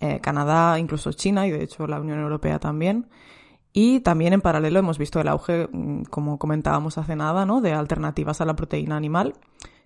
eh, 0.00 0.20
Canadá, 0.20 0.78
incluso 0.78 1.12
China 1.12 1.46
y 1.46 1.50
de 1.50 1.64
hecho 1.64 1.86
la 1.86 2.00
Unión 2.00 2.20
Europea 2.20 2.58
también. 2.58 3.08
Y 3.72 4.00
también 4.00 4.32
en 4.32 4.40
paralelo 4.40 4.78
hemos 4.78 4.96
visto 4.96 5.20
el 5.20 5.28
auge, 5.28 5.68
mm, 5.70 6.04
como 6.04 6.38
comentábamos 6.38 6.98
hace 6.98 7.16
nada, 7.16 7.44
¿no? 7.44 7.60
de 7.60 7.72
alternativas 7.72 8.40
a 8.40 8.46
la 8.46 8.56
proteína 8.56 8.96
animal, 8.96 9.34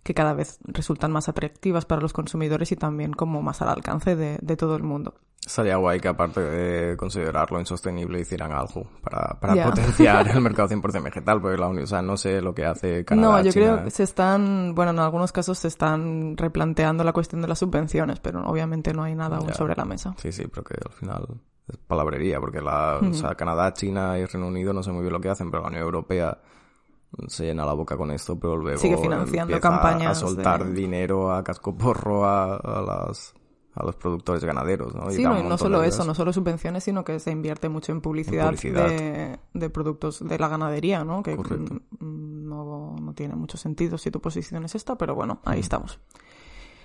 que 0.02 0.14
cada 0.14 0.32
vez 0.32 0.58
resultan 0.64 1.12
más 1.12 1.28
atractivas 1.28 1.84
para 1.84 2.00
los 2.00 2.12
consumidores 2.12 2.72
y 2.72 2.76
también 2.76 3.12
como 3.12 3.42
más 3.42 3.60
al 3.62 3.68
alcance 3.68 4.16
de, 4.16 4.38
de 4.40 4.56
todo 4.56 4.76
el 4.76 4.82
mundo. 4.82 5.14
Estaría 5.44 5.76
guay 5.76 6.00
que 6.00 6.08
aparte 6.08 6.38
de 6.40 6.96
considerarlo 6.98 7.58
insostenible 7.58 8.20
hicieran 8.20 8.52
algo 8.52 8.86
para, 9.02 9.40
para 9.40 9.54
Ya. 9.54 9.64
potenciar 9.70 10.28
el 10.28 10.40
mercado 10.42 10.68
100% 10.68 11.02
vegetal, 11.02 11.40
porque 11.40 11.56
la 11.56 11.66
uni- 11.68 11.82
o 11.82 11.86
sea, 11.86 12.02
no 12.02 12.16
sé 12.18 12.42
lo 12.42 12.54
que 12.54 12.66
hace 12.66 13.04
Canadá, 13.06 13.38
no, 13.38 13.44
yo 13.44 13.50
China. 13.50 13.64
creo 13.74 13.84
que 13.84 13.90
se 13.90 14.02
están, 14.02 14.74
bueno, 14.74 14.90
en 14.92 14.98
algunos 14.98 15.32
casos 15.32 15.58
se 15.58 15.68
están 15.68 16.36
replanteando 16.36 17.04
la 17.04 17.14
cuestión 17.14 17.40
de 17.40 17.48
las 17.48 17.58
subvenciones, 17.58 18.20
pero 18.20 18.42
obviamente 18.44 18.92
no 18.92 19.02
hay 19.02 19.14
nada 19.14 19.38
aún 19.38 19.52
sobre 19.54 19.74
la 19.76 19.86
mesa. 19.86 20.14
Sí, 20.18 20.30
sí, 20.30 20.44
pero 20.46 20.62
que 20.62 20.74
al 20.74 20.92
final 20.92 21.26
es 21.68 21.76
palabrería, 21.78 22.38
porque 22.38 22.60
la, 22.60 22.98
o 23.02 23.14
sea, 23.14 23.34
Canadá, 23.34 23.72
China 23.72 24.18
y 24.18 24.26
Reino 24.26 24.46
Unido 24.48 24.74
no 24.74 24.82
sé 24.82 24.92
muy 24.92 25.00
bien 25.02 25.12
lo 25.14 25.20
que 25.20 25.30
hacen, 25.30 25.50
pero 25.50 25.62
la 25.62 25.68
Unión 25.70 25.82
Europea 25.84 26.36
se 27.28 27.44
llena 27.44 27.64
la 27.66 27.72
boca 27.72 27.96
con 27.96 28.10
esto, 28.10 28.38
pero 28.38 28.56
luego 28.56 28.78
Sigue 28.78 28.96
financiando 28.98 29.60
campañas 29.60 30.16
a 30.16 30.20
soltar 30.20 30.64
de- 30.64 30.72
dinero 30.72 31.32
a 31.32 31.42
cascoporro 31.44 32.24
a, 32.24 32.56
a 32.56 32.82
las 32.82 33.34
a 33.72 33.84
los 33.84 33.94
productores 33.94 34.44
ganaderos, 34.44 34.94
¿no? 34.96 35.10
Y 35.12 35.14
Sí, 35.14 35.22
no, 35.22 35.38
y 35.38 35.44
no 35.44 35.56
solo 35.56 35.84
eso, 35.84 36.04
no 36.04 36.12
solo 36.14 36.32
subvenciones, 36.32 36.82
sino 36.82 37.04
que 37.04 37.20
se 37.20 37.30
invierte 37.30 37.68
mucho 37.68 37.92
en 37.92 38.00
publicidad, 38.00 38.46
publicidad. 38.46 38.88
De, 38.88 39.38
de 39.54 39.70
productos 39.70 40.26
de 40.26 40.38
la 40.38 40.48
ganadería, 40.48 41.04
¿no? 41.04 41.22
Que 41.22 41.36
mm, 41.36 42.48
no, 42.48 42.96
no 43.00 43.14
tiene 43.14 43.36
mucho 43.36 43.56
sentido 43.56 43.96
si 43.96 44.10
tu 44.10 44.20
posición 44.20 44.64
es 44.64 44.74
esta, 44.74 44.96
pero 44.98 45.14
bueno, 45.14 45.40
ahí 45.44 45.60
estamos. 45.60 46.00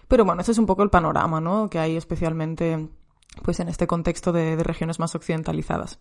Pero 0.08 0.26
bueno, 0.26 0.42
ese 0.44 0.52
es 0.52 0.60
un 0.60 0.68
poco 0.68 0.84
el 0.84 0.92
panorama, 0.92 1.42
¿no? 1.42 1.70
Que 1.72 1.80
hay 1.80 1.98
especialmente 1.98 2.88
pues 3.42 3.60
en 3.60 3.68
este 3.68 3.88
contexto 3.88 4.32
de, 4.32 4.56
de 4.56 4.64
regiones 4.64 5.00
más 5.00 5.16
occidentalizadas. 5.16 6.00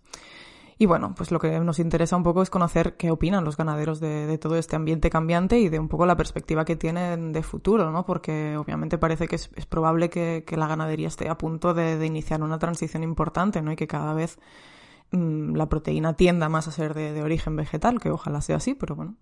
Y 0.79 0.87
bueno, 0.87 1.15
pues 1.17 1.31
lo 1.31 1.39
que 1.39 1.61
nos 1.61 1.79
interesa 1.79 2.17
un 2.17 2.23
poco 2.23 2.43
es 2.43 2.51
conocer 2.51 2.97
qué 2.97 3.11
opinan 3.11 3.45
los 3.45 3.57
ganaderos 3.57 4.01
de, 4.01 4.27
de 4.27 4.39
todo 4.39 4.57
este 4.57 4.77
ambiente 4.77 5.09
cambiante 5.11 5.59
y 5.59 5.69
de 5.69 5.79
un 5.79 5.89
poco 5.89 6.05
la 6.07 6.17
perspectiva 6.17 6.65
que 6.65 6.77
tienen 6.77 7.33
de 7.33 7.43
futuro, 7.43 7.91
¿no? 7.91 8.05
Porque 8.05 8.57
obviamente 8.57 8.99
parece 8.99 9.29
que 9.29 9.37
es, 9.37 9.51
es 9.55 9.67
probable 9.67 10.11
que, 10.11 10.45
que 10.47 10.57
la 10.57 10.67
ganadería 10.67 11.09
esté 11.09 11.29
a 11.29 11.39
punto 11.39 11.75
de, 11.75 11.97
de 11.97 12.07
iniciar 12.07 12.43
una 12.43 12.59
transición 12.59 13.03
importante, 13.03 13.63
¿no? 13.63 13.73
Y 13.73 13.77
que 13.77 13.87
cada 13.87 14.15
vez 14.15 14.39
mm, 15.13 15.55
la 15.55 15.69
proteína 15.69 16.15
tienda 16.15 16.49
más 16.49 16.67
a 16.67 16.73
ser 16.73 16.95
de, 16.95 17.13
de 17.13 17.23
origen 17.23 17.55
vegetal, 17.55 18.01
que 18.01 18.11
ojalá 18.11 18.41
sea 18.41 18.57
así, 18.57 18.75
pero 18.75 18.97
bueno. 18.97 19.17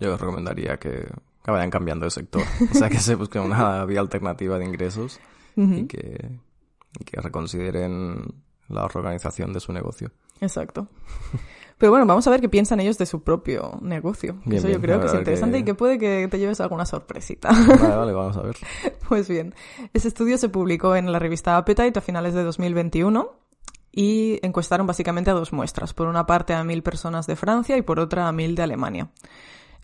Yo 0.00 0.10
les 0.10 0.20
recomendaría 0.20 0.78
que, 0.78 1.08
que 1.44 1.50
vayan 1.50 1.70
cambiando 1.70 2.04
de 2.04 2.10
sector. 2.10 2.42
O 2.72 2.74
sea, 2.74 2.88
que 2.88 2.98
se 2.98 3.14
busquen 3.14 3.42
una 3.42 3.84
vía 3.84 4.00
alternativa 4.00 4.58
de 4.58 4.64
ingresos 4.64 5.20
y, 5.56 5.86
que, 5.86 6.38
y 7.00 7.04
que 7.04 7.20
reconsideren 7.20 8.34
la 8.68 8.84
organización 8.84 9.52
de 9.52 9.60
su 9.60 9.72
negocio. 9.72 10.12
Exacto. 10.40 10.88
Pero 11.78 11.92
bueno, 11.92 12.06
vamos 12.06 12.26
a 12.26 12.30
ver 12.30 12.40
qué 12.40 12.48
piensan 12.48 12.80
ellos 12.80 12.98
de 12.98 13.06
su 13.06 13.22
propio 13.22 13.78
negocio. 13.80 14.40
Bien, 14.44 14.58
Eso 14.58 14.66
bien, 14.66 14.78
yo 14.78 14.82
creo 14.82 15.00
que 15.00 15.06
es 15.06 15.14
interesante 15.14 15.58
y 15.58 15.62
que 15.62 15.74
puede 15.74 15.96
que 15.98 16.26
te 16.28 16.38
lleves 16.38 16.60
alguna 16.60 16.84
sorpresita. 16.84 17.50
Vale, 17.50 17.96
vale, 17.96 18.12
vamos 18.12 18.36
a 18.36 18.42
ver. 18.42 18.56
Pues 19.08 19.28
bien, 19.28 19.54
ese 19.94 20.08
estudio 20.08 20.36
se 20.36 20.48
publicó 20.48 20.96
en 20.96 21.10
la 21.10 21.18
revista 21.18 21.56
Appetite 21.56 21.98
a 21.98 22.02
finales 22.02 22.34
de 22.34 22.42
2021 22.42 23.30
y 23.92 24.38
encuestaron 24.42 24.86
básicamente 24.86 25.30
a 25.30 25.34
dos 25.34 25.52
muestras. 25.52 25.94
Por 25.94 26.08
una 26.08 26.26
parte 26.26 26.52
a 26.52 26.64
mil 26.64 26.82
personas 26.82 27.26
de 27.26 27.36
Francia 27.36 27.76
y 27.76 27.82
por 27.82 28.00
otra 28.00 28.26
a 28.26 28.32
mil 28.32 28.56
de 28.56 28.64
Alemania. 28.64 29.10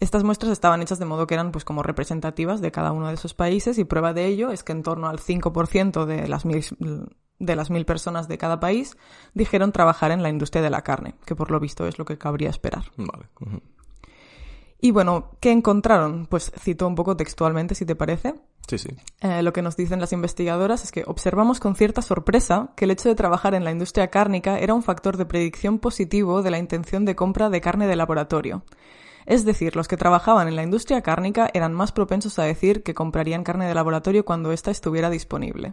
Estas 0.00 0.24
muestras 0.24 0.50
estaban 0.50 0.82
hechas 0.82 0.98
de 0.98 1.04
modo 1.04 1.26
que 1.26 1.34
eran 1.34 1.52
pues 1.52 1.64
como 1.64 1.84
representativas 1.84 2.60
de 2.60 2.72
cada 2.72 2.90
uno 2.90 3.08
de 3.08 3.14
esos 3.14 3.34
países 3.34 3.78
y 3.78 3.84
prueba 3.84 4.12
de 4.12 4.26
ello 4.26 4.50
es 4.50 4.64
que 4.64 4.72
en 4.72 4.82
torno 4.82 5.08
al 5.08 5.18
5% 5.18 6.04
de 6.04 6.26
las 6.26 6.44
mil 6.44 6.64
de 7.38 7.56
las 7.56 7.70
mil 7.70 7.84
personas 7.84 8.28
de 8.28 8.38
cada 8.38 8.60
país 8.60 8.96
dijeron 9.34 9.72
trabajar 9.72 10.10
en 10.10 10.22
la 10.22 10.28
industria 10.28 10.62
de 10.62 10.70
la 10.70 10.82
carne, 10.82 11.14
que 11.24 11.36
por 11.36 11.50
lo 11.50 11.60
visto 11.60 11.86
es 11.86 11.98
lo 11.98 12.04
que 12.04 12.18
cabría 12.18 12.50
esperar. 12.50 12.84
Vale. 12.96 13.28
Y 14.80 14.90
bueno, 14.90 15.30
¿qué 15.40 15.50
encontraron? 15.50 16.26
Pues 16.26 16.52
cito 16.58 16.86
un 16.86 16.94
poco 16.94 17.16
textualmente, 17.16 17.74
si 17.74 17.86
te 17.86 17.96
parece. 17.96 18.34
Sí, 18.68 18.78
sí. 18.78 18.90
Eh, 19.20 19.42
lo 19.42 19.52
que 19.52 19.62
nos 19.62 19.76
dicen 19.76 20.00
las 20.00 20.12
investigadoras 20.12 20.84
es 20.84 20.92
que 20.92 21.04
observamos 21.06 21.58
con 21.58 21.74
cierta 21.74 22.02
sorpresa 22.02 22.72
que 22.76 22.84
el 22.84 22.90
hecho 22.90 23.08
de 23.08 23.14
trabajar 23.14 23.54
en 23.54 23.64
la 23.64 23.70
industria 23.70 24.08
cárnica 24.08 24.58
era 24.58 24.74
un 24.74 24.82
factor 24.82 25.16
de 25.16 25.26
predicción 25.26 25.78
positivo 25.78 26.42
de 26.42 26.50
la 26.50 26.58
intención 26.58 27.04
de 27.04 27.16
compra 27.16 27.50
de 27.50 27.60
carne 27.60 27.86
de 27.86 27.96
laboratorio. 27.96 28.64
Es 29.26 29.44
decir, 29.44 29.74
los 29.74 29.88
que 29.88 29.96
trabajaban 29.96 30.48
en 30.48 30.56
la 30.56 30.62
industria 30.62 31.00
cárnica 31.00 31.48
eran 31.54 31.72
más 31.72 31.92
propensos 31.92 32.38
a 32.38 32.44
decir 32.44 32.82
que 32.82 32.94
comprarían 32.94 33.42
carne 33.42 33.66
de 33.66 33.74
laboratorio 33.74 34.24
cuando 34.24 34.52
ésta 34.52 34.70
estuviera 34.70 35.08
disponible. 35.08 35.72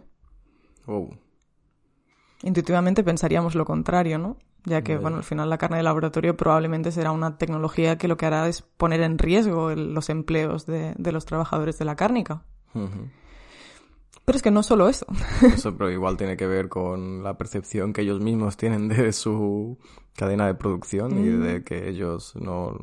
Intuitivamente 2.42 3.02
pensaríamos 3.04 3.54
lo 3.54 3.64
contrario, 3.64 4.18
¿no? 4.18 4.36
ya 4.64 4.82
que, 4.82 4.96
bueno, 4.96 5.16
al 5.16 5.24
final 5.24 5.50
la 5.50 5.58
carne 5.58 5.78
de 5.78 5.82
laboratorio 5.82 6.36
probablemente 6.36 6.92
será 6.92 7.10
una 7.10 7.36
tecnología 7.36 7.98
que 7.98 8.06
lo 8.06 8.16
que 8.16 8.26
hará 8.26 8.46
es 8.46 8.62
poner 8.62 9.00
en 9.00 9.18
riesgo 9.18 9.70
el- 9.72 9.92
los 9.92 10.08
empleos 10.08 10.66
de, 10.66 10.94
de 10.96 11.10
los 11.12 11.24
trabajadores 11.26 11.78
de 11.80 11.84
la 11.84 11.96
cárnica. 11.96 12.44
Pero 14.24 14.36
es 14.36 14.42
que 14.42 14.52
no 14.52 14.62
solo 14.62 14.88
eso. 14.88 15.04
Eso 15.42 15.76
pero 15.76 15.90
igual 15.90 16.16
tiene 16.16 16.36
que 16.36 16.46
ver 16.46 16.68
con 16.68 17.24
la 17.24 17.36
percepción 17.36 17.92
que 17.92 18.02
ellos 18.02 18.20
mismos 18.20 18.56
tienen 18.56 18.86
de 18.88 19.12
su 19.12 19.78
cadena 20.14 20.46
de 20.46 20.54
producción 20.54 21.18
y 21.18 21.26
de 21.26 21.64
que 21.64 21.88
ellos 21.88 22.34
no 22.36 22.76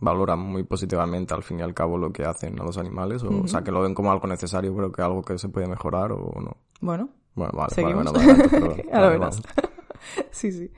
valoran 0.00 0.38
muy 0.38 0.62
positivamente 0.62 1.34
al 1.34 1.42
fin 1.42 1.58
y 1.58 1.62
al 1.62 1.74
cabo 1.74 1.98
lo 1.98 2.10
que 2.12 2.24
hacen 2.24 2.58
a 2.58 2.64
los 2.64 2.78
animales, 2.78 3.22
o, 3.24 3.42
o 3.42 3.48
sea, 3.48 3.62
que 3.64 3.70
lo 3.72 3.82
ven 3.82 3.94
como 3.94 4.12
algo 4.12 4.26
necesario, 4.28 4.74
pero 4.74 4.92
que 4.92 5.02
algo 5.02 5.22
que 5.22 5.36
se 5.38 5.48
puede 5.50 5.66
mejorar 5.66 6.12
o 6.12 6.32
no. 6.40 6.56
Bueno, 6.80 7.10
Bueno, 7.38 7.52
vale, 7.56 7.74
Seguimos. 7.74 8.04
vale, 8.12 8.18
bueno, 8.18 8.32
adelante, 8.32 8.48
perdón. 8.58 8.82
Ahora 8.92 9.06
Vale, 9.06 9.18
verás. 9.18 9.40
vamos. 9.40 9.42
sí, 10.32 10.52
sí. 10.52 10.70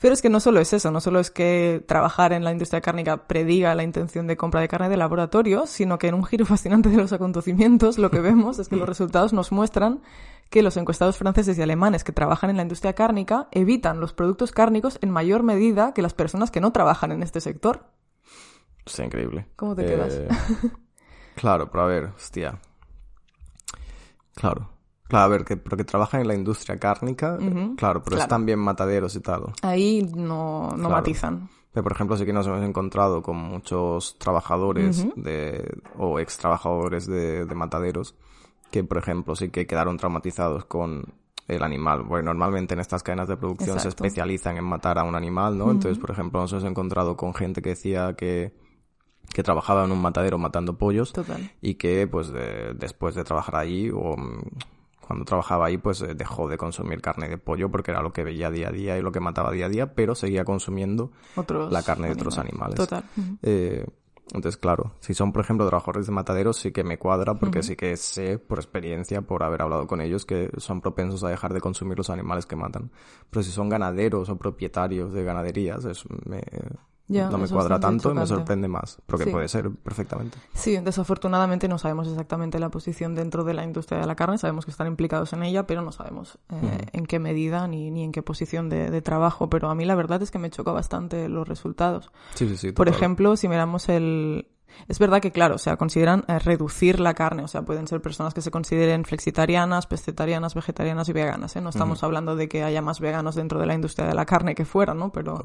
Pero 0.00 0.12
es 0.12 0.20
que 0.22 0.28
no 0.28 0.40
solo 0.40 0.60
es 0.60 0.72
eso, 0.72 0.90
no 0.90 1.00
solo 1.00 1.20
es 1.20 1.30
que 1.30 1.82
trabajar 1.86 2.32
en 2.32 2.44
la 2.44 2.52
industria 2.52 2.80
cárnica 2.82 3.26
prediga 3.26 3.74
la 3.74 3.82
intención 3.82 4.26
de 4.26 4.36
compra 4.36 4.60
de 4.60 4.68
carne 4.68 4.88
de 4.90 4.96
laboratorio, 4.98 5.66
sino 5.66 5.98
que 5.98 6.08
en 6.08 6.14
un 6.14 6.24
giro 6.24 6.44
fascinante 6.46 6.88
de 6.90 6.96
los 6.96 7.12
acontecimientos 7.12 7.98
lo 7.98 8.10
que 8.10 8.20
vemos 8.20 8.58
es 8.58 8.68
que 8.68 8.76
los 8.76 8.88
resultados 8.88 9.32
nos 9.32 9.52
muestran 9.52 10.02
que 10.50 10.62
los 10.62 10.76
encuestados 10.76 11.16
franceses 11.16 11.58
y 11.58 11.62
alemanes 11.62 12.04
que 12.04 12.12
trabajan 12.12 12.50
en 12.50 12.56
la 12.56 12.62
industria 12.62 12.92
cárnica 12.94 13.48
evitan 13.50 14.00
los 14.00 14.12
productos 14.12 14.52
cárnicos 14.52 14.98
en 15.02 15.10
mayor 15.10 15.42
medida 15.42 15.92
que 15.92 16.02
las 16.02 16.14
personas 16.14 16.50
que 16.50 16.60
no 16.60 16.72
trabajan 16.72 17.10
en 17.10 17.22
este 17.22 17.40
sector. 17.40 17.86
Es 18.84 18.98
increíble. 19.00 19.46
¿Cómo 19.56 19.74
te 19.74 19.84
quedas? 19.84 20.14
Eh, 20.14 20.28
claro, 21.34 21.68
pero 21.70 21.84
a 21.84 21.86
ver, 21.86 22.04
hostia. 22.14 22.60
Claro. 24.36 24.70
Claro, 25.08 25.24
a 25.24 25.28
ver, 25.28 25.44
que, 25.44 25.56
porque 25.56 25.84
trabajan 25.84 26.20
en 26.22 26.28
la 26.28 26.34
industria 26.34 26.78
cárnica, 26.78 27.36
claro, 27.76 28.02
pero 28.02 28.16
claro. 28.16 28.22
están 28.22 28.44
bien 28.46 28.58
mataderos 28.58 29.14
y 29.16 29.20
tal. 29.20 29.52
Ahí 29.62 30.02
no, 30.14 30.68
no 30.70 30.76
Claro. 30.76 30.88
matizan. 30.90 31.48
Pero, 31.72 31.84
por 31.84 31.92
ejemplo, 31.92 32.16
sí 32.16 32.24
que 32.24 32.32
nos 32.32 32.46
hemos 32.46 32.62
encontrado 32.64 33.22
con 33.22 33.36
muchos 33.36 34.18
trabajadores 34.18 35.06
de, 35.14 35.78
o 35.98 36.18
ex 36.18 36.38
trabajadores 36.38 37.06
de, 37.06 37.44
de 37.44 37.54
mataderos 37.54 38.14
que, 38.70 38.82
por 38.82 38.96
ejemplo, 38.98 39.36
sí 39.36 39.50
que 39.50 39.66
quedaron 39.66 39.96
traumatizados 39.98 40.64
con 40.64 41.04
el 41.48 41.62
animal. 41.62 42.02
Bueno, 42.02 42.32
normalmente 42.32 42.74
en 42.74 42.80
estas 42.80 43.02
cadenas 43.02 43.28
de 43.28 43.36
producción 43.36 43.78
se 43.78 43.88
especializan 43.88 44.56
en 44.56 44.64
matar 44.64 44.98
a 44.98 45.04
un 45.04 45.14
animal, 45.14 45.56
¿no? 45.58 45.70
Entonces, 45.70 45.98
por 45.98 46.10
ejemplo, 46.10 46.40
nos 46.40 46.50
hemos 46.52 46.64
encontrado 46.64 47.16
con 47.16 47.32
gente 47.34 47.60
que 47.62 47.68
decía 47.70 48.14
que, 48.16 48.52
que 49.34 49.42
trabajaba 49.42 49.84
en 49.84 49.92
un 49.92 50.00
matadero 50.02 50.38
matando 50.38 50.76
pollos 50.78 51.12
Total. 51.12 51.50
y 51.60 51.74
que, 51.74 52.08
pues, 52.08 52.32
de- 52.32 52.72
después 52.74 53.14
de 53.14 53.22
trabajar 53.22 53.56
allí 53.56 53.90
o 53.90 54.16
cuando 55.06 55.24
trabajaba 55.24 55.66
ahí, 55.66 55.78
pues 55.78 56.02
eh, 56.02 56.14
dejó 56.14 56.48
de 56.48 56.58
consumir 56.58 57.00
carne 57.00 57.28
de 57.28 57.38
pollo 57.38 57.70
porque 57.70 57.92
era 57.92 58.02
lo 58.02 58.12
que 58.12 58.24
veía 58.24 58.50
día 58.50 58.68
a 58.68 58.72
día 58.72 58.98
y 58.98 59.02
lo 59.02 59.12
que 59.12 59.20
mataba 59.20 59.52
día 59.52 59.66
a 59.66 59.68
día, 59.68 59.94
pero 59.94 60.14
seguía 60.14 60.44
consumiendo 60.44 61.12
Otros 61.36 61.72
la 61.72 61.82
carne 61.82 62.08
de 62.08 62.14
otros 62.14 62.38
animales. 62.38 62.76
Total. 62.76 63.04
Eh, 63.42 63.86
entonces, 64.32 64.56
claro, 64.56 64.92
si 64.98 65.14
son, 65.14 65.32
por 65.32 65.44
ejemplo, 65.44 65.66
trabajadores 65.68 66.06
de 66.06 66.12
mataderos, 66.12 66.56
sí 66.56 66.72
que 66.72 66.82
me 66.82 66.98
cuadra 66.98 67.34
porque 67.34 67.62
sí 67.62 67.76
que 67.76 67.96
sé 67.96 68.38
por 68.38 68.58
experiencia, 68.58 69.22
por 69.22 69.44
haber 69.44 69.62
hablado 69.62 69.86
con 69.86 70.00
ellos, 70.00 70.26
que 70.26 70.50
son 70.56 70.80
propensos 70.80 71.22
a 71.22 71.28
dejar 71.28 71.54
de 71.54 71.60
consumir 71.60 71.96
los 71.96 72.10
animales 72.10 72.44
que 72.44 72.56
matan. 72.56 72.90
Pero 73.30 73.44
si 73.44 73.52
son 73.52 73.68
ganaderos 73.68 74.28
o 74.28 74.36
propietarios 74.36 75.12
de 75.12 75.22
ganaderías, 75.22 75.84
es, 75.84 76.04
me, 76.24 76.42
Ya, 77.08 77.30
no 77.30 77.38
me 77.38 77.46
cuadra 77.48 77.78
tanto 77.78 78.10
y 78.10 78.14
me 78.14 78.26
sorprende 78.26 78.66
más. 78.66 78.98
Porque 79.06 79.24
Sí. 79.26 79.30
puede 79.30 79.46
ser 79.48 79.70
perfectamente. 79.70 80.38
Sí, 80.54 80.76
desafortunadamente 80.78 81.68
no 81.68 81.78
sabemos 81.78 82.08
exactamente 82.08 82.58
la 82.58 82.68
posición 82.68 83.14
dentro 83.14 83.44
de 83.44 83.54
la 83.54 83.62
industria 83.62 84.00
de 84.00 84.06
la 84.06 84.16
carne, 84.16 84.38
sabemos 84.38 84.64
que 84.64 84.72
están 84.72 84.88
implicados 84.88 85.32
en 85.32 85.44
ella, 85.44 85.66
pero 85.68 85.82
no 85.82 85.92
sabemos 85.92 86.38
eh, 86.50 86.86
en 86.92 87.06
qué 87.06 87.18
medida 87.20 87.68
ni, 87.68 87.90
ni 87.92 88.02
en 88.02 88.10
qué 88.10 88.22
posición 88.22 88.68
de, 88.68 88.90
de 88.90 89.02
trabajo. 89.02 89.48
Pero 89.48 89.70
a 89.70 89.74
mí 89.76 89.84
la 89.84 89.94
verdad 89.94 90.20
es 90.22 90.30
que 90.32 90.38
me 90.40 90.50
choca 90.50 90.72
bastante 90.72 91.28
los 91.28 91.46
resultados. 91.46 92.10
Sí, 92.34 92.48
sí, 92.48 92.56
sí. 92.56 92.72
Por 92.72 92.86
total. 92.86 92.98
ejemplo, 92.98 93.36
si 93.36 93.48
miramos 93.48 93.88
el... 93.88 94.48
Es 94.88 94.98
verdad 94.98 95.20
que, 95.22 95.30
claro, 95.30 95.54
o 95.54 95.58
sea, 95.58 95.76
consideran 95.76 96.24
eh, 96.28 96.38
reducir 96.40 96.98
la 97.00 97.14
carne, 97.14 97.44
o 97.44 97.48
sea, 97.48 97.62
pueden 97.62 97.86
ser 97.86 98.02
personas 98.02 98.34
que 98.34 98.42
se 98.42 98.50
consideren 98.50 99.04
flexitarianas, 99.04 99.86
pescetarianas, 99.86 100.54
vegetarianas 100.54 101.08
y 101.08 101.12
veganas, 101.12 101.54
¿eh? 101.56 101.60
No 101.62 101.70
estamos 101.70 102.02
hablando 102.02 102.36
de 102.36 102.48
que 102.48 102.62
haya 102.64 102.82
más 102.82 103.00
veganos 103.00 103.36
dentro 103.36 103.58
de 103.60 103.64
la 103.66 103.74
industria 103.74 104.06
de 104.08 104.14
la 104.14 104.26
carne 104.26 104.54
que 104.54 104.64
fuera, 104.64 104.92
¿no? 104.92 105.12
Pero. 105.12 105.42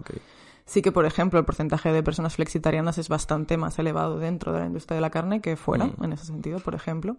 Sí 0.65 0.81
que, 0.81 0.91
por 0.91 1.05
ejemplo, 1.05 1.39
el 1.39 1.45
porcentaje 1.45 1.91
de 1.91 2.03
personas 2.03 2.35
flexitarianas 2.35 2.97
es 2.97 3.09
bastante 3.09 3.57
más 3.57 3.77
elevado 3.79 4.17
dentro 4.19 4.53
de 4.53 4.59
la 4.61 4.65
industria 4.67 4.95
de 4.95 5.01
la 5.01 5.09
carne 5.09 5.41
que 5.41 5.55
fuera, 5.55 5.85
Mm. 5.85 6.03
en 6.03 6.13
ese 6.13 6.25
sentido, 6.25 6.59
por 6.59 6.75
ejemplo. 6.75 7.17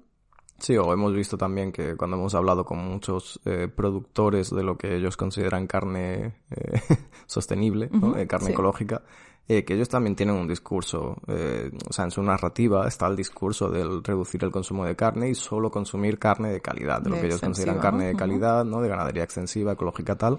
Sí, 0.58 0.76
o 0.76 0.92
hemos 0.92 1.12
visto 1.12 1.36
también 1.36 1.72
que 1.72 1.96
cuando 1.96 2.16
hemos 2.16 2.34
hablado 2.36 2.64
con 2.64 2.78
muchos 2.78 3.40
eh, 3.44 3.66
productores 3.74 4.50
de 4.50 4.62
lo 4.62 4.76
que 4.78 4.94
ellos 4.96 5.16
consideran 5.16 5.66
carne 5.66 6.36
eh, 6.50 6.80
sostenible, 7.26 7.90
Eh, 8.16 8.26
carne 8.28 8.46
sí. 8.48 8.52
ecológica, 8.52 9.02
que 9.48 9.74
ellos 9.74 9.88
también 9.88 10.14
tienen 10.16 10.36
un 10.36 10.46
discurso, 10.48 11.16
eh, 11.26 11.70
o 11.90 11.92
sea, 11.92 12.04
en 12.06 12.10
su 12.10 12.22
narrativa 12.22 12.86
está 12.88 13.06
el 13.08 13.16
discurso 13.16 13.68
del 13.68 14.02
reducir 14.02 14.42
el 14.44 14.50
consumo 14.52 14.86
de 14.86 14.94
carne 14.96 15.28
y 15.30 15.34
solo 15.34 15.70
consumir 15.70 16.18
carne 16.18 16.50
de 16.52 16.60
calidad, 16.62 17.02
de 17.02 17.10
lo 17.10 17.16
que 17.16 17.26
ellos 17.26 17.40
consideran 17.40 17.78
carne 17.78 18.06
de 18.06 18.14
calidad, 18.14 18.64
¿no? 18.64 18.80
De 18.80 18.88
ganadería 18.88 19.24
extensiva, 19.24 19.72
ecológica, 19.72 20.16
tal, 20.16 20.38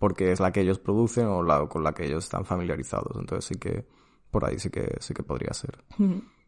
porque 0.00 0.32
es 0.32 0.40
la 0.40 0.50
que 0.50 0.62
ellos 0.62 0.80
producen 0.80 1.26
o 1.26 1.44
la 1.44 1.68
con 1.68 1.84
la 1.84 1.92
que 1.92 2.06
ellos 2.06 2.24
están 2.24 2.44
familiarizados. 2.44 3.16
Entonces 3.16 3.44
sí 3.44 3.54
que 3.54 3.86
por 4.32 4.44
ahí 4.44 4.58
sí 4.58 4.70
que 4.70 4.96
sí 4.98 5.14
que 5.14 5.22
podría 5.22 5.52
ser. 5.52 5.84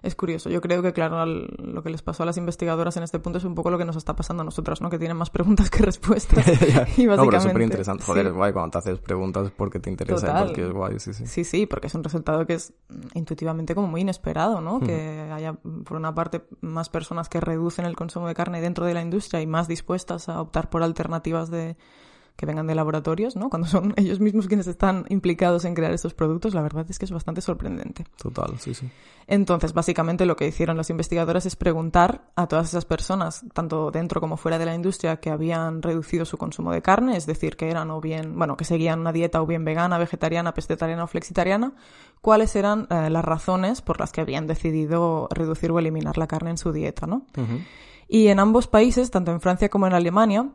Es 0.00 0.14
curioso. 0.14 0.48
Yo 0.48 0.60
creo 0.60 0.80
que, 0.80 0.92
claro, 0.92 1.18
al- 1.18 1.48
lo 1.58 1.82
que 1.82 1.90
les 1.90 2.02
pasó 2.02 2.22
a 2.22 2.26
las 2.26 2.36
investigadoras 2.36 2.96
en 2.96 3.02
este 3.02 3.18
punto 3.18 3.38
es 3.38 3.44
un 3.44 3.56
poco 3.56 3.68
lo 3.68 3.78
que 3.78 3.84
nos 3.84 3.96
está 3.96 4.14
pasando 4.14 4.42
a 4.42 4.44
nosotras, 4.44 4.80
¿no? 4.80 4.90
Que 4.90 4.98
tienen 5.00 5.16
más 5.16 5.28
preguntas 5.28 5.70
que 5.70 5.82
respuestas. 5.82 6.46
y 6.96 7.06
básicamente... 7.06 7.06
no, 7.16 7.24
pero 7.24 7.36
es 7.38 7.42
súper 7.42 7.62
interesante. 7.62 8.04
Joder, 8.04 8.26
sí. 8.26 8.28
es 8.28 8.34
guay 8.36 8.52
cuando 8.52 8.70
te 8.70 8.78
haces 8.78 9.00
preguntas 9.00 9.50
porque 9.56 9.80
te 9.80 9.90
interesa 9.90 10.26
Total. 10.28 10.44
y 10.44 10.46
porque 10.46 10.66
es 10.66 10.72
guay, 10.72 11.00
sí, 11.00 11.12
sí. 11.14 11.26
Sí, 11.26 11.42
sí, 11.42 11.66
porque 11.66 11.88
es 11.88 11.94
un 11.96 12.04
resultado 12.04 12.46
que 12.46 12.54
es 12.54 12.72
intuitivamente 13.14 13.74
como 13.74 13.88
muy 13.88 14.02
inesperado, 14.02 14.60
¿no? 14.60 14.78
Que 14.78 15.32
haya, 15.32 15.54
por 15.54 15.96
una 15.96 16.14
parte, 16.14 16.44
más 16.60 16.88
personas 16.90 17.28
que 17.28 17.40
reducen 17.40 17.84
el 17.84 17.96
consumo 17.96 18.28
de 18.28 18.34
carne 18.36 18.60
dentro 18.60 18.86
de 18.86 18.94
la 18.94 19.02
industria 19.02 19.42
y 19.42 19.48
más 19.48 19.66
dispuestas 19.66 20.28
a 20.28 20.40
optar 20.40 20.70
por 20.70 20.84
alternativas 20.84 21.50
de 21.50 21.76
que 22.38 22.46
vengan 22.46 22.68
de 22.68 22.76
laboratorios, 22.76 23.34
¿no? 23.34 23.50
Cuando 23.50 23.66
son 23.66 23.92
ellos 23.96 24.20
mismos 24.20 24.46
quienes 24.46 24.68
están 24.68 25.04
implicados 25.08 25.64
en 25.64 25.74
crear 25.74 25.92
estos 25.92 26.14
productos, 26.14 26.54
la 26.54 26.62
verdad 26.62 26.86
es 26.88 26.96
que 26.96 27.04
es 27.04 27.10
bastante 27.10 27.40
sorprendente. 27.40 28.04
Total, 28.16 28.56
sí, 28.60 28.74
sí. 28.74 28.88
Entonces, 29.26 29.74
básicamente 29.74 30.24
lo 30.24 30.36
que 30.36 30.46
hicieron 30.46 30.76
los 30.76 30.88
investigadores 30.88 31.46
es 31.46 31.56
preguntar 31.56 32.30
a 32.36 32.46
todas 32.46 32.68
esas 32.68 32.84
personas, 32.84 33.44
tanto 33.52 33.90
dentro 33.90 34.20
como 34.20 34.36
fuera 34.36 34.56
de 34.56 34.66
la 34.66 34.74
industria, 34.76 35.16
que 35.16 35.30
habían 35.30 35.82
reducido 35.82 36.24
su 36.24 36.38
consumo 36.38 36.70
de 36.70 36.80
carne, 36.80 37.16
es 37.16 37.26
decir, 37.26 37.56
que 37.56 37.70
eran 37.70 37.90
o 37.90 38.00
bien, 38.00 38.38
bueno, 38.38 38.56
que 38.56 38.64
seguían 38.64 39.00
una 39.00 39.12
dieta 39.12 39.42
o 39.42 39.46
bien 39.46 39.64
vegana, 39.64 39.98
vegetariana, 39.98 40.54
pescetariana 40.54 41.02
o 41.02 41.06
flexitariana, 41.08 41.72
cuáles 42.20 42.54
eran 42.54 42.86
eh, 42.88 43.10
las 43.10 43.24
razones 43.24 43.82
por 43.82 43.98
las 43.98 44.12
que 44.12 44.20
habían 44.20 44.46
decidido 44.46 45.26
reducir 45.32 45.72
o 45.72 45.78
eliminar 45.80 46.16
la 46.18 46.28
carne 46.28 46.50
en 46.50 46.58
su 46.58 46.70
dieta, 46.70 47.08
¿no? 47.08 47.26
Y 48.06 48.28
en 48.28 48.38
ambos 48.38 48.68
países, 48.68 49.10
tanto 49.10 49.32
en 49.32 49.40
Francia 49.40 49.68
como 49.68 49.88
en 49.88 49.92
Alemania, 49.92 50.48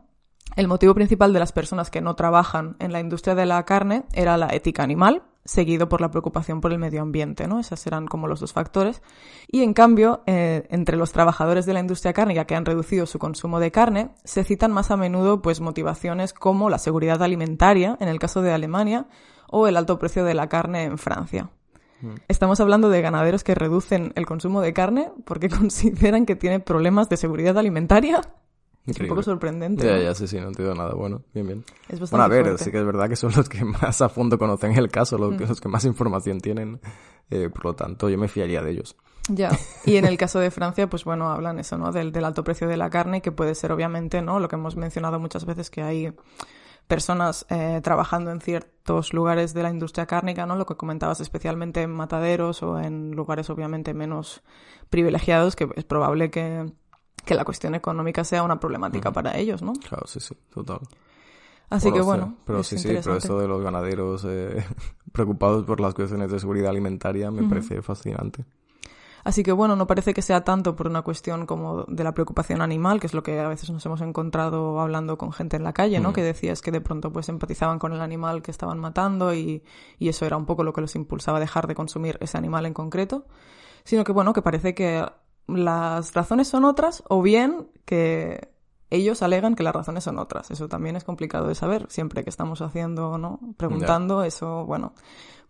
el 0.55 0.67
motivo 0.67 0.93
principal 0.93 1.33
de 1.33 1.39
las 1.39 1.51
personas 1.51 1.89
que 1.89 2.01
no 2.01 2.15
trabajan 2.15 2.75
en 2.79 2.91
la 2.91 2.99
industria 2.99 3.35
de 3.35 3.45
la 3.45 3.63
carne 3.65 4.03
era 4.13 4.37
la 4.37 4.47
ética 4.53 4.83
animal, 4.83 5.23
seguido 5.45 5.89
por 5.89 6.01
la 6.01 6.11
preocupación 6.11 6.61
por 6.61 6.71
el 6.71 6.79
medio 6.79 7.01
ambiente, 7.01 7.47
¿no? 7.47 7.59
Esos 7.59 7.85
eran 7.87 8.07
como 8.07 8.27
los 8.27 8.39
dos 8.39 8.53
factores. 8.53 9.01
Y 9.47 9.63
en 9.63 9.73
cambio, 9.73 10.21
eh, 10.25 10.67
entre 10.69 10.97
los 10.97 11.11
trabajadores 11.11 11.65
de 11.65 11.73
la 11.73 11.79
industria 11.79 12.13
cárnica 12.13 12.45
que 12.45 12.55
han 12.55 12.65
reducido 12.65 13.05
su 13.05 13.19
consumo 13.19 13.59
de 13.59 13.71
carne, 13.71 14.11
se 14.23 14.43
citan 14.43 14.71
más 14.71 14.91
a 14.91 14.97
menudo 14.97 15.41
pues 15.41 15.59
motivaciones 15.59 16.33
como 16.33 16.69
la 16.69 16.77
seguridad 16.77 17.21
alimentaria, 17.21 17.97
en 17.99 18.07
el 18.07 18.19
caso 18.19 18.41
de 18.41 18.53
Alemania, 18.53 19.07
o 19.49 19.67
el 19.67 19.77
alto 19.77 19.99
precio 19.99 20.23
de 20.23 20.33
la 20.33 20.49
carne 20.49 20.83
en 20.83 20.97
Francia. 20.97 21.49
Estamos 22.27 22.59
hablando 22.59 22.89
de 22.89 23.01
ganaderos 23.01 23.45
que 23.45 23.55
reducen 23.55 24.11
el 24.15 24.25
consumo 24.25 24.59
de 24.61 24.73
carne 24.73 25.11
porque 25.25 25.49
consideran 25.49 26.25
que 26.25 26.35
tiene 26.35 26.59
problemas 26.59 27.09
de 27.09 27.17
seguridad 27.17 27.57
alimentaria. 27.57 28.21
Es 28.85 28.99
un 28.99 29.07
poco 29.07 29.23
sorprendente. 29.23 29.85
Ya, 29.85 29.93
¿no? 29.95 30.01
ya, 30.01 30.13
sí, 30.13 30.27
sí, 30.27 30.39
no 30.39 30.47
entiendo 30.47 30.75
nada. 30.75 30.93
Bueno, 30.93 31.21
bien, 31.33 31.47
bien. 31.47 31.65
Es 31.87 31.99
bastante 31.99 32.09
Bueno, 32.11 32.23
a 32.23 32.27
ver, 32.27 32.45
fuerte. 32.45 32.63
sí 32.65 32.71
que 32.71 32.79
es 32.79 32.85
verdad 32.85 33.07
que 33.07 33.15
son 33.15 33.31
los 33.35 33.47
que 33.47 33.63
más 33.63 34.01
a 34.01 34.09
fondo 34.09 34.37
conocen 34.37 34.73
el 34.73 34.89
caso, 34.89 35.17
los, 35.17 35.35
que, 35.35 35.47
los 35.47 35.61
que 35.61 35.69
más 35.69 35.85
información 35.85 36.39
tienen. 36.41 36.81
Eh, 37.29 37.49
por 37.49 37.65
lo 37.65 37.73
tanto, 37.75 38.09
yo 38.09 38.17
me 38.17 38.27
fiaría 38.27 38.61
de 38.61 38.71
ellos. 38.71 38.95
Ya. 39.29 39.51
Y 39.85 39.95
en 39.95 40.05
el 40.05 40.17
caso 40.17 40.39
de 40.39 40.51
Francia, 40.51 40.89
pues 40.89 41.05
bueno, 41.05 41.29
hablan 41.29 41.59
eso, 41.59 41.77
¿no? 41.77 41.91
Del, 41.91 42.11
del 42.11 42.25
alto 42.25 42.43
precio 42.43 42.67
de 42.67 42.77
la 42.77 42.89
carne, 42.89 43.21
que 43.21 43.31
puede 43.31 43.55
ser 43.55 43.71
obviamente, 43.71 44.21
¿no? 44.21 44.39
Lo 44.39 44.47
que 44.49 44.55
hemos 44.55 44.75
mencionado 44.75 45.19
muchas 45.19 45.45
veces, 45.45 45.69
que 45.69 45.81
hay 45.81 46.13
personas 46.87 47.45
eh, 47.49 47.79
trabajando 47.81 48.31
en 48.31 48.41
ciertos 48.41 49.13
lugares 49.13 49.53
de 49.53 49.63
la 49.63 49.69
industria 49.69 50.05
cárnica, 50.05 50.45
¿no? 50.45 50.55
Lo 50.55 50.65
que 50.65 50.75
comentabas 50.75 51.21
especialmente 51.21 51.81
en 51.81 51.91
mataderos 51.91 52.61
o 52.63 52.79
en 52.79 53.11
lugares 53.11 53.49
obviamente 53.49 53.93
menos 53.93 54.43
privilegiados, 54.89 55.55
que 55.55 55.69
es 55.75 55.85
probable 55.85 56.29
que, 56.29 56.65
que 57.25 57.35
la 57.35 57.45
cuestión 57.45 57.75
económica 57.75 58.23
sea 58.23 58.43
una 58.43 58.59
problemática 58.59 59.11
para 59.11 59.37
ellos, 59.37 59.61
¿no? 59.61 59.73
Claro, 59.73 60.05
sí, 60.07 60.19
sí, 60.19 60.35
total. 60.53 60.79
Así 61.69 61.89
Bueno, 61.89 61.95
que 61.95 62.05
bueno, 62.05 62.35
Pero 62.45 62.59
es 62.59 62.67
sí, 62.67 62.77
sí, 62.77 62.89
pero 63.03 63.17
esto 63.17 63.39
de 63.39 63.47
los 63.47 63.61
ganaderos 63.61 64.25
eh, 64.27 64.63
preocupados 65.11 65.63
por 65.65 65.79
las 65.79 65.93
cuestiones 65.93 66.31
de 66.31 66.39
seguridad 66.39 66.69
alimentaria 66.69 67.31
me 67.31 67.43
parece 67.43 67.81
fascinante. 67.81 68.45
Así 69.23 69.41
que 69.41 69.53
bueno, 69.53 69.77
no 69.77 69.87
parece 69.87 70.13
que 70.13 70.21
sea 70.21 70.43
tanto 70.43 70.75
por 70.75 70.87
una 70.87 71.01
cuestión 71.01 71.45
como 71.45 71.85
de 71.85 72.03
la 72.03 72.13
preocupación 72.13 72.61
animal, 72.61 72.99
que 72.99 73.07
es 73.07 73.13
lo 73.13 73.23
que 73.23 73.39
a 73.39 73.47
veces 73.47 73.69
nos 73.69 73.85
hemos 73.85 74.01
encontrado 74.01 74.81
hablando 74.81 75.17
con 75.17 75.31
gente 75.31 75.55
en 75.55 75.63
la 75.63 75.71
calle, 75.71 75.99
¿no? 76.01 76.09
Mm. 76.11 76.13
Que 76.13 76.23
decías 76.23 76.61
que 76.61 76.71
de 76.71 76.81
pronto 76.81 77.11
pues 77.11 77.29
empatizaban 77.29 77.79
con 77.79 77.93
el 77.93 78.01
animal 78.01 78.41
que 78.41 78.51
estaban 78.51 78.79
matando 78.79 79.33
y, 79.33 79.63
y 79.97 80.09
eso 80.09 80.25
era 80.25 80.35
un 80.35 80.45
poco 80.45 80.63
lo 80.63 80.73
que 80.73 80.81
los 80.81 80.95
impulsaba 80.95 81.37
a 81.37 81.41
dejar 81.41 81.67
de 81.67 81.75
consumir 81.75 82.17
ese 82.19 82.37
animal 82.37 82.65
en 82.65 82.73
concreto, 82.73 83.25
sino 83.85 84.03
que 84.03 84.11
bueno, 84.11 84.33
que 84.33 84.41
parece 84.41 84.75
que 84.75 85.05
las 85.47 86.13
razones 86.13 86.47
son 86.47 86.65
otras 86.65 87.03
o 87.09 87.21
bien 87.21 87.67
que 87.85 88.53
ellos 88.89 89.23
alegan 89.23 89.55
que 89.55 89.63
las 89.63 89.73
razones 89.73 90.03
son 90.03 90.19
otras. 90.19 90.51
Eso 90.51 90.67
también 90.67 90.95
es 90.95 91.03
complicado 91.03 91.47
de 91.47 91.55
saber. 91.55 91.87
Siempre 91.89 92.23
que 92.23 92.29
estamos 92.29 92.61
haciendo, 92.61 93.17
¿no? 93.17 93.39
Preguntando, 93.57 94.23
eso, 94.23 94.65
bueno, 94.65 94.93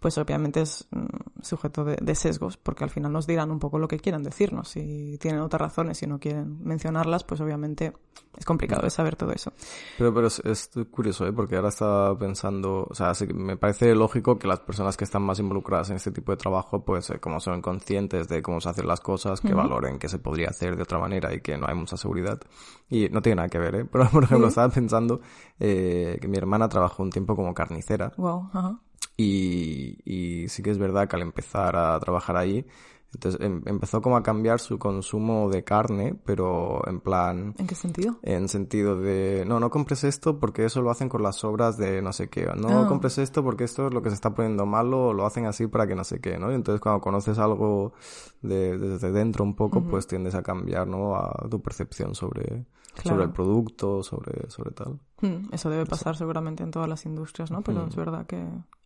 pues 0.04 0.18
obviamente 0.18 0.60
es 0.60 0.86
mm, 0.92 1.42
sujeto 1.42 1.86
de, 1.86 1.96
de 1.96 2.14
sesgos, 2.14 2.58
porque 2.58 2.84
al 2.84 2.90
final 2.90 3.14
nos 3.14 3.26
dirán 3.26 3.52
un 3.52 3.60
poco 3.60 3.80
lo 3.80 3.88
que 3.88 4.00
quieran 4.00 4.22
decirnos. 4.22 4.68
Si 4.68 5.18
tienen 5.18 5.40
otras 5.40 5.62
razones 5.62 6.04
y 6.04 6.08
no 6.08 6.20
quieren 6.20 6.62
mencionarlas, 6.62 7.24
pues 7.24 7.40
obviamente 7.40 7.94
es 8.38 8.44
complicado 8.44 8.82
de 8.82 8.90
saber 8.90 9.16
todo 9.16 9.32
eso. 9.32 9.54
Pero, 9.98 10.14
pero 10.14 10.28
es, 10.28 10.42
es 10.44 10.72
curioso, 10.92 11.26
¿eh? 11.26 11.32
Porque 11.32 11.56
ahora 11.56 11.70
estaba 11.70 12.20
pensando, 12.20 12.86
o 12.90 12.94
sea, 12.94 13.14
sí 13.14 13.28
me 13.28 13.56
parece 13.56 13.96
lógico 13.96 14.38
que 14.38 14.46
las 14.46 14.60
personas 14.60 14.98
que 14.98 15.06
están 15.06 15.22
más 15.22 15.40
involucradas 15.40 15.90
en 15.92 15.96
este 15.96 16.12
tipo 16.12 16.34
de 16.34 16.38
trabajo, 16.38 16.84
pues 16.84 17.10
eh, 17.10 17.20
como 17.22 17.40
son 17.40 17.62
conscientes 17.62 18.28
de 18.28 18.42
cómo 18.42 18.60
se 18.60 18.68
hacen 18.68 18.86
las 18.86 19.00
cosas, 19.00 19.40
que 19.40 19.54
valoren 19.54 20.00
que 20.00 20.10
se 20.10 20.20
podría 20.20 20.50
hacer 20.50 20.76
de 20.76 20.84
otra 20.84 21.00
manera 21.00 21.34
y 21.34 21.40
que 21.40 21.58
no 21.58 21.66
hay 21.66 21.76
mucha 21.76 21.96
seguridad. 21.96 22.42
Y 22.90 23.08
no 23.08 23.22
tiene 23.22 23.38
nada 23.38 23.48
que 23.48 23.60
ver, 23.60 23.76
¿eh? 23.76 23.86
Pero, 23.90 24.10
por 24.10 24.26
ejemplo, 24.26 24.50
estaba 24.50 24.68
pensando 24.68 25.22
eh, 25.62 26.18
que 26.20 26.28
mi 26.28 26.38
hermana 26.38 26.68
trabajó 26.68 27.04
un 27.04 27.10
tiempo 27.10 27.38
como 27.38 27.54
carnicera 27.54 28.12
Wow, 28.18 28.50
ajá. 28.54 28.80
Y, 29.24 30.44
y 30.44 30.48
sí 30.50 30.62
que 30.64 30.72
es 30.72 30.78
verdad 30.78 31.08
que 31.08 31.16
al 31.16 31.22
empezar 31.22 31.76
a 31.76 32.00
trabajar 32.00 32.38
ahí, 32.38 32.66
entonces 33.14 33.40
em- 33.42 33.62
empezó 33.68 34.02
como 34.02 34.18
a 34.18 34.24
cambiar 34.24 34.60
su 34.60 34.80
consumo 34.80 35.48
de 35.50 35.64
carne, 35.64 36.16
pero 36.26 36.82
en 36.88 37.00
plan, 37.00 37.54
¿En 37.60 37.68
qué 37.68 37.76
sentido? 37.76 38.18
en 38.24 38.48
sentido 38.50 39.00
de, 39.00 39.44
no, 39.48 39.60
no 39.60 39.70
compres 39.70 40.04
esto 40.04 40.40
porque 40.40 40.66
eso 40.66 40.82
lo 40.82 40.90
hacen 40.90 41.10
con 41.10 41.22
las 41.22 41.44
obras 41.44 41.78
de 41.78 42.02
no 42.02 42.12
sé 42.12 42.30
qué, 42.30 42.48
no 42.58 42.82
Ah. 42.84 42.88
compres 42.88 43.20
esto 43.20 43.44
porque 43.44 43.66
esto 43.66 43.86
es 43.88 43.94
lo 43.94 44.02
que 44.02 44.10
se 44.10 44.16
está 44.16 44.34
poniendo 44.34 44.66
malo, 44.66 45.14
lo 45.14 45.28
hacen 45.28 45.46
así 45.46 45.68
para 45.68 45.86
que 45.86 45.94
no 45.94 46.04
sé 46.04 46.20
qué, 46.22 46.40
¿no? 46.40 46.52
Y 46.52 46.56
entonces 46.56 46.82
cuando 46.82 47.02
conoces 47.02 47.38
algo 47.38 47.94
de, 48.42 48.78
desde 48.80 49.12
dentro 49.12 49.44
un 49.44 49.56
poco, 49.56 49.84
pues 49.84 50.08
tiendes 50.08 50.34
a 50.34 50.42
cambiar, 50.42 50.88
¿no? 50.88 51.16
A 51.16 51.48
tu 51.52 51.62
percepción 51.62 52.16
sobre, 52.16 52.66
Claro. 52.96 53.10
sobre 53.10 53.24
el 53.26 53.32
producto, 53.32 54.02
sobre, 54.02 54.50
sobre 54.50 54.72
tal. 54.72 55.00
Hmm, 55.22 55.50
Eso 55.52 55.70
debe 55.70 55.86
pasar 55.86 56.16
seguramente 56.18 56.64
en 56.64 56.72
todas 56.72 56.90
las 56.90 57.06
industrias, 57.06 57.52
¿no? 57.52 57.62
Pero 57.62 57.86
es 57.88 57.96
verdad 57.96 58.26
que 58.26 58.44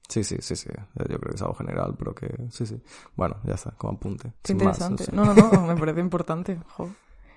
Sí, 0.07 0.23
sí, 0.23 0.37
sí, 0.39 0.55
sí. 0.55 0.69
Yo 0.95 1.05
creo 1.05 1.19
que 1.19 1.35
es 1.35 1.41
algo 1.41 1.53
general, 1.55 1.95
pero 1.97 2.15
que 2.15 2.27
sí, 2.49 2.65
sí. 2.65 2.81
Bueno, 3.15 3.37
ya 3.43 3.55
está, 3.55 3.71
como 3.71 3.93
apunte. 3.93 4.31
Qué 4.41 4.53
Sin 4.53 4.57
más, 4.63 4.79
interesante. 4.79 5.15
No, 5.15 5.25
no, 5.33 5.51
no, 5.51 5.67
me 5.67 5.75
parece 5.79 5.99
importante. 5.99 6.57
Jo. 6.77 6.89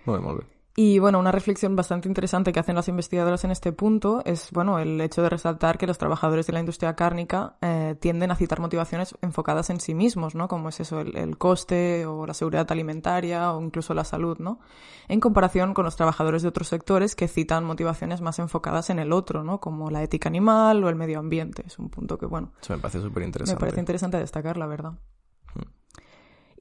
Bé, 0.07 0.19
molt 0.21 0.41
bé. 0.41 0.60
Y 0.77 1.01
bueno, 1.01 1.19
una 1.19 1.33
reflexión 1.33 1.75
bastante 1.75 2.07
interesante 2.07 2.53
que 2.53 2.61
hacen 2.61 2.77
las 2.77 2.87
investigadoras 2.89 3.43
en 3.45 3.51
este 3.51 3.73
punto 3.73 4.23
es, 4.25 4.51
bueno, 4.53 4.79
el 4.79 5.01
hecho 5.01 5.21
de 5.21 5.29
resaltar 5.29 5.79
que 5.79 5.87
los 5.87 5.99
trabajadores 5.99 6.47
de 6.47 6.53
la 6.53 6.61
industria 6.61 6.95
cárnica 6.95 7.57
eh, 7.61 7.97
tienden 8.01 8.31
a 8.31 8.37
citar 8.37 8.61
motivaciones 8.61 9.15
enfocadas 9.21 9.69
en 9.71 9.81
sí 9.81 9.95
mismos, 9.95 10.37
¿no? 10.37 10.47
Como 10.47 10.69
es 10.69 10.79
eso, 10.79 11.01
el, 11.01 11.17
el 11.17 11.37
coste 11.39 12.07
o 12.07 12.25
la 12.25 12.35
seguridad 12.35 12.71
alimentaria 12.71 13.53
o 13.53 13.61
incluso 13.61 13.95
la 13.95 14.05
salud, 14.05 14.39
¿no? 14.39 14.61
En 15.09 15.19
comparación 15.19 15.75
con 15.75 15.85
los 15.85 15.97
trabajadores 15.97 16.43
de 16.43 16.49
otros 16.49 16.69
sectores 16.69 17.17
que 17.17 17.27
citan 17.27 17.65
motivaciones 17.65 18.21
más 18.21 18.39
enfocadas 18.39 18.91
en 18.91 19.01
el 19.01 19.13
otro, 19.13 19.43
¿no? 19.43 19.59
Como 19.59 19.91
la 19.91 20.05
ética 20.05 20.29
animal 20.29 20.85
o 20.85 20.89
el 20.89 20.95
medio 20.95 21.19
ambiente. 21.19 21.65
Es 21.67 21.81
un 21.81 21.91
punto 21.91 22.17
que, 22.17 22.27
bueno, 22.27 22.53
Eso 22.63 22.75
me 22.75 22.79
parece 22.79 23.01
súper 23.01 23.23
me 23.23 23.27
interesante. 23.27 23.61
parece 23.61 23.81
interesante 23.81 24.19
destacar, 24.19 24.57
la 24.57 24.67
verdad. 24.67 24.93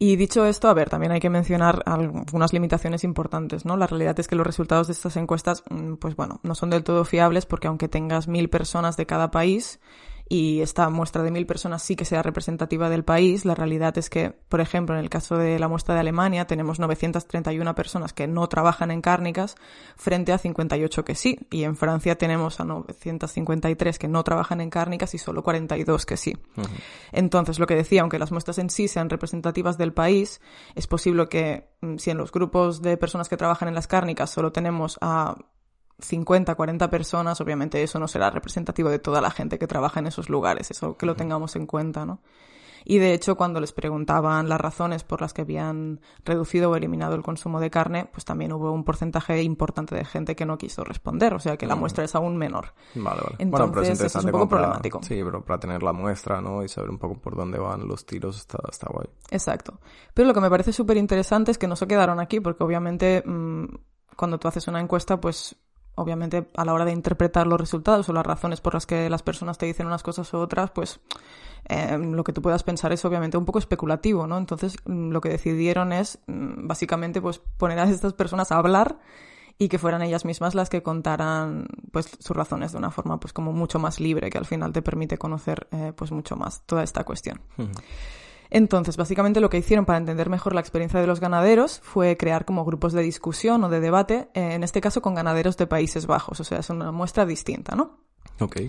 Y 0.02 0.16
dicho 0.16 0.45
esto, 0.45 0.70
a 0.70 0.74
ver, 0.74 0.89
también 0.89 1.12
hay 1.12 1.20
que 1.20 1.30
mencionar 1.30 1.84
algunas 1.86 2.54
limitaciones 2.54 3.04
importantes, 3.04 3.66
¿no? 3.66 3.76
La 3.76 3.86
realidad 3.86 4.18
es 4.18 4.30
que 4.30 4.38
los 4.38 4.47
resultados 4.47 4.88
de 4.88 4.93
estas 4.93 5.18
encuestas, 5.18 5.62
mm, 5.70 5.95
pues 5.95 6.16
bueno, 6.16 6.39
no 6.41 6.56
son 6.56 6.70
del 6.70 6.86
todo 6.86 7.04
fiables 7.04 7.45
porque 7.45 7.68
aunque 7.68 7.89
tengas 7.89 8.30
mil 8.30 8.50
personas 8.50 8.95
de 8.95 9.06
cada 9.06 9.30
país 9.30 9.82
y 10.32 10.61
esta 10.61 10.88
muestra 10.89 11.23
de 11.23 11.32
mil 11.32 11.47
personas 11.47 11.82
sí 11.82 11.95
que 11.95 12.05
sea 12.05 12.21
representativa 12.21 12.88
del 12.89 13.03
país, 13.03 13.45
la 13.45 13.55
realidad 13.55 13.97
es 13.97 14.11
que, 14.11 14.30
por 14.47 14.61
ejemplo, 14.61 14.95
en 14.95 15.01
el 15.01 15.09
caso 15.09 15.38
de 15.38 15.57
la 15.57 15.67
muestra 15.67 15.95
de 15.95 16.01
Alemania 16.01 16.45
tenemos 16.45 16.80
931 16.80 17.73
personas 17.73 18.13
que 18.13 18.27
no 18.27 18.47
trabajan 18.47 18.91
en 18.91 19.01
cárnicas 19.01 19.55
frente 19.97 20.32
a 20.32 20.38
58 20.38 21.03
que 21.03 21.15
sí, 21.15 21.39
y 21.49 21.63
en 21.63 21.75
Francia 21.75 22.15
tenemos 22.15 22.59
a 22.59 22.63
953 22.63 23.97
que 23.97 24.07
no 24.07 24.23
trabajan 24.23 24.61
en 24.61 24.69
cárnicas 24.69 25.15
y 25.15 25.17
solo 25.17 25.41
42 25.41 26.05
que 26.05 26.15
sí. 26.15 26.38
Entonces, 27.11 27.57
lo 27.57 27.65
que 27.65 27.75
decía, 27.75 28.01
aunque 28.01 28.19
las 28.19 28.32
muestras 28.32 28.59
en 28.59 28.69
sí 28.69 28.88
sean 28.88 29.09
representativas 29.09 29.80
del 29.80 29.93
país, 29.93 30.41
es 30.75 30.86
posible 30.86 31.27
que 31.27 31.69
mm, 31.82 31.97
si 31.97 32.11
en 32.11 32.17
los 32.17 32.32
grupos 32.32 32.84
de 32.84 32.97
personas 32.97 33.30
que 33.30 33.38
trabajan 33.38 33.67
en 33.67 33.75
las 33.75 33.88
cárnicas 33.88 34.30
solo 34.30 34.51
tenemos 34.51 34.99
a 35.01 35.36
50, 36.00 36.56
40 36.56 36.89
personas, 36.89 37.39
obviamente 37.41 37.82
eso 37.84 38.00
no 38.00 38.08
será 38.08 38.30
representativo 38.30 38.89
de 38.89 39.00
toda 39.00 39.22
la 39.22 39.32
gente 39.32 39.60
que 39.60 39.68
trabaja 39.68 40.00
en 40.00 40.08
esos 40.08 40.30
lugares, 40.30 40.72
eso 40.72 40.97
que 40.97 41.06
lo 41.06 41.16
tengamos 41.16 41.56
en 41.56 41.66
cuenta, 41.66 42.06
¿no? 42.06 42.22
Y 42.86 42.97
de 42.97 43.14
hecho, 43.14 43.36
cuando 43.36 43.60
les 43.60 43.74
preguntaban 43.74 44.47
las 44.47 44.60
razones 44.60 45.04
por 45.04 45.20
las 45.20 45.34
que 45.34 45.41
habían 45.41 46.00
reducido 46.24 46.72
o 46.72 46.76
eliminado 46.78 47.14
el 47.14 47.22
consumo 47.22 47.60
de 47.60 47.70
carne, 47.70 48.06
pues 48.10 48.24
también 48.24 48.54
hubo 48.54 48.72
un 48.72 48.86
porcentaje 48.86 49.43
importante 49.43 49.95
de 49.95 50.06
gente 50.06 50.34
que 50.38 50.45
no 50.45 50.58
quiso 50.58 50.86
responder, 50.86 51.34
o 51.34 51.39
sea 51.39 51.58
que 51.58 51.68
la 51.68 51.76
muestra 51.76 52.06
es 52.06 52.16
aún 52.16 52.38
menor. 52.38 52.74
Vale, 52.95 53.20
vale. 53.22 53.36
Entonces, 53.38 53.50
bueno, 53.52 53.72
pero 53.72 53.82
es 53.82 53.89
eso 53.89 54.06
es 54.06 54.16
un 54.16 54.22
interesante 54.22 54.32
poco 54.32 54.47
para- 54.47 54.62
problemático. 54.62 55.04
Sí, 55.04 55.22
pero 55.22 55.43
para 55.43 55.60
tener 55.60 55.84
la 55.84 55.91
muestra, 55.91 56.39
¿no? 56.41 56.64
Y 56.64 56.70
saber 56.70 56.89
un 56.89 56.97
poco 56.97 57.16
por 57.20 57.36
dónde 57.36 57.60
van 57.60 57.86
los 57.86 58.06
tiros 58.06 58.38
está, 58.38 58.60
está 58.72 58.88
guay. 58.89 59.08
Exacto. 59.30 59.78
Pero 60.14 60.30
lo 60.30 60.34
que 60.34 60.39
me 60.41 60.50
parece 60.50 60.72
súper 60.72 60.95
interesante 60.95 61.52
es 61.52 61.58
que 61.58 61.68
no 61.68 61.76
se 61.76 61.86
quedaron 61.86 62.22
aquí, 62.22 62.39
porque 62.39 62.64
obviamente 62.64 63.22
mm, 63.26 63.66
cuando 64.16 64.39
tú 64.39 64.47
haces 64.47 64.68
una 64.70 64.80
encuesta, 64.80 65.20
pues 65.20 65.54
obviamente 66.00 66.50
a 66.56 66.66
la 66.66 66.74
hora 66.74 66.86
de 66.86 66.91
interpretar 66.91 67.47
los 67.47 67.60
resultados 67.60 68.08
o 68.10 68.14
las 68.14 68.26
razones 68.26 68.62
por 68.62 68.74
las 68.74 68.86
que 68.86 69.10
las 69.10 69.24
personas 69.24 69.58
te 69.58 69.66
dicen 69.66 69.88
unas 69.88 70.04
cosas 70.04 70.32
u 70.34 70.38
otras, 70.38 70.72
pues 70.72 71.00
eh, 71.66 71.97
lo 71.97 72.24
que 72.24 72.34
tú 72.34 72.41
puedas 72.41 72.64
pensar 72.64 72.91
es 72.93 73.04
obviamente 73.06 73.38
un 73.38 73.45
poco 73.45 73.60
especulativo, 73.60 74.28
¿no? 74.28 74.38
Entonces 74.38 74.78
mm, 74.86 75.12
lo 75.12 75.22
que 75.22 75.30
decidieron 75.30 75.91
es 75.91 76.20
mm, 76.28 76.68
básicamente 76.68 77.22
pues 77.22 77.39
poner 77.39 77.80
a 77.80 77.89
estas 77.89 78.14
personas 78.14 78.52
a 78.52 78.58
hablar 78.58 79.00
y 79.58 79.68
que 79.68 79.78
fueran 79.78 80.02
ellas 80.02 80.24
mismas 80.24 80.56
las 80.56 80.70
que 80.70 80.82
contaran 80.82 81.68
pues 81.91 82.10
sus 82.20 82.36
razones 82.36 82.72
de 82.72 82.78
una 82.78 82.91
forma 82.91 83.20
pues 83.20 83.34
como 83.34 83.52
mucho 83.52 83.78
más 83.78 84.00
libre 84.00 84.30
que 84.30 84.38
al 84.38 84.45
final 84.45 84.72
te 84.72 84.82
permite 84.82 85.18
conocer 85.18 85.68
eh, 85.72 85.91
pues 85.95 86.12
mucho 86.12 86.38
más 86.38 86.62
toda 86.66 86.82
esta 86.82 87.04
cuestión. 87.04 87.41
Entonces, 88.52 88.97
básicamente 88.97 89.39
lo 89.39 89.50
que 89.50 89.58
hicieron 89.58 89.86
para 89.86 90.00
entender 90.00 90.30
mejor 90.30 90.54
la 90.54 90.62
experiencia 90.62 91.00
de 91.00 91.08
los 91.08 91.20
ganaderos 91.20 91.80
fue 91.84 92.18
crear 92.18 92.45
como 92.45 92.66
grupos 92.66 92.93
de 92.93 93.04
discusión 93.04 93.64
o 93.64 93.70
de 93.70 93.80
debate, 93.80 94.30
eh, 94.34 94.54
en 94.54 94.64
este 94.64 94.82
caso 94.82 95.02
con 95.02 95.16
ganaderos 95.16 95.58
de 95.58 95.68
Países 95.68 96.08
Bajos, 96.08 96.39
o 96.39 96.43
sea, 96.43 96.60
es 96.60 96.70
una 96.70 96.91
muestra 96.91 97.26
distinta, 97.26 97.76
¿no? 97.76 98.00
Ok. 98.39 98.62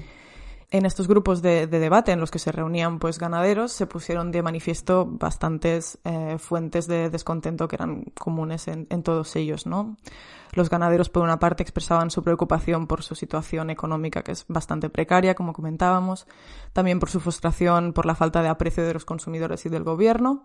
En 0.73 0.87
estos 0.87 1.09
grupos 1.09 1.43
de, 1.43 1.66
de 1.66 1.81
debate 1.81 2.12
en 2.12 2.21
los 2.21 2.31
que 2.31 2.39
se 2.39 2.53
reunían 2.53 3.01
pues 3.01 3.18
ganaderos 3.18 3.73
se 3.73 3.87
pusieron 3.87 4.31
de 4.31 4.41
manifiesto 4.41 5.05
bastantes 5.05 5.99
eh, 6.05 6.37
fuentes 6.39 6.87
de 6.87 7.11
descontento 7.11 7.66
que 7.66 7.75
eran 7.75 8.05
comunes 8.16 8.68
en, 8.68 8.87
en 8.89 9.03
todos 9.03 9.35
ellos, 9.35 9.66
¿no? 9.66 9.97
Los 10.53 10.71
ganaderos 10.71 11.09
por 11.09 11.25
una 11.25 11.41
parte 11.41 11.64
expresaban 11.64 12.11
su 12.11 12.23
preocupación 12.23 12.87
por 12.87 13.03
su 13.03 13.16
situación 13.16 13.71
económica 13.71 14.23
que 14.23 14.31
es 14.31 14.45
bastante 14.47 14.91
precaria, 14.91 15.35
como 15.35 15.53
comentábamos, 15.53 16.29
también 16.73 17.01
por 17.01 17.11
su 17.11 17.18
frustración 17.18 17.93
por 17.93 18.07
la 18.07 18.14
falta 18.14 18.41
de 18.41 18.49
aprecio 18.49 18.85
de 18.85 18.95
los 18.95 19.05
consumidores 19.05 19.66
y 19.66 19.71
del 19.71 19.83
gobierno, 19.83 20.45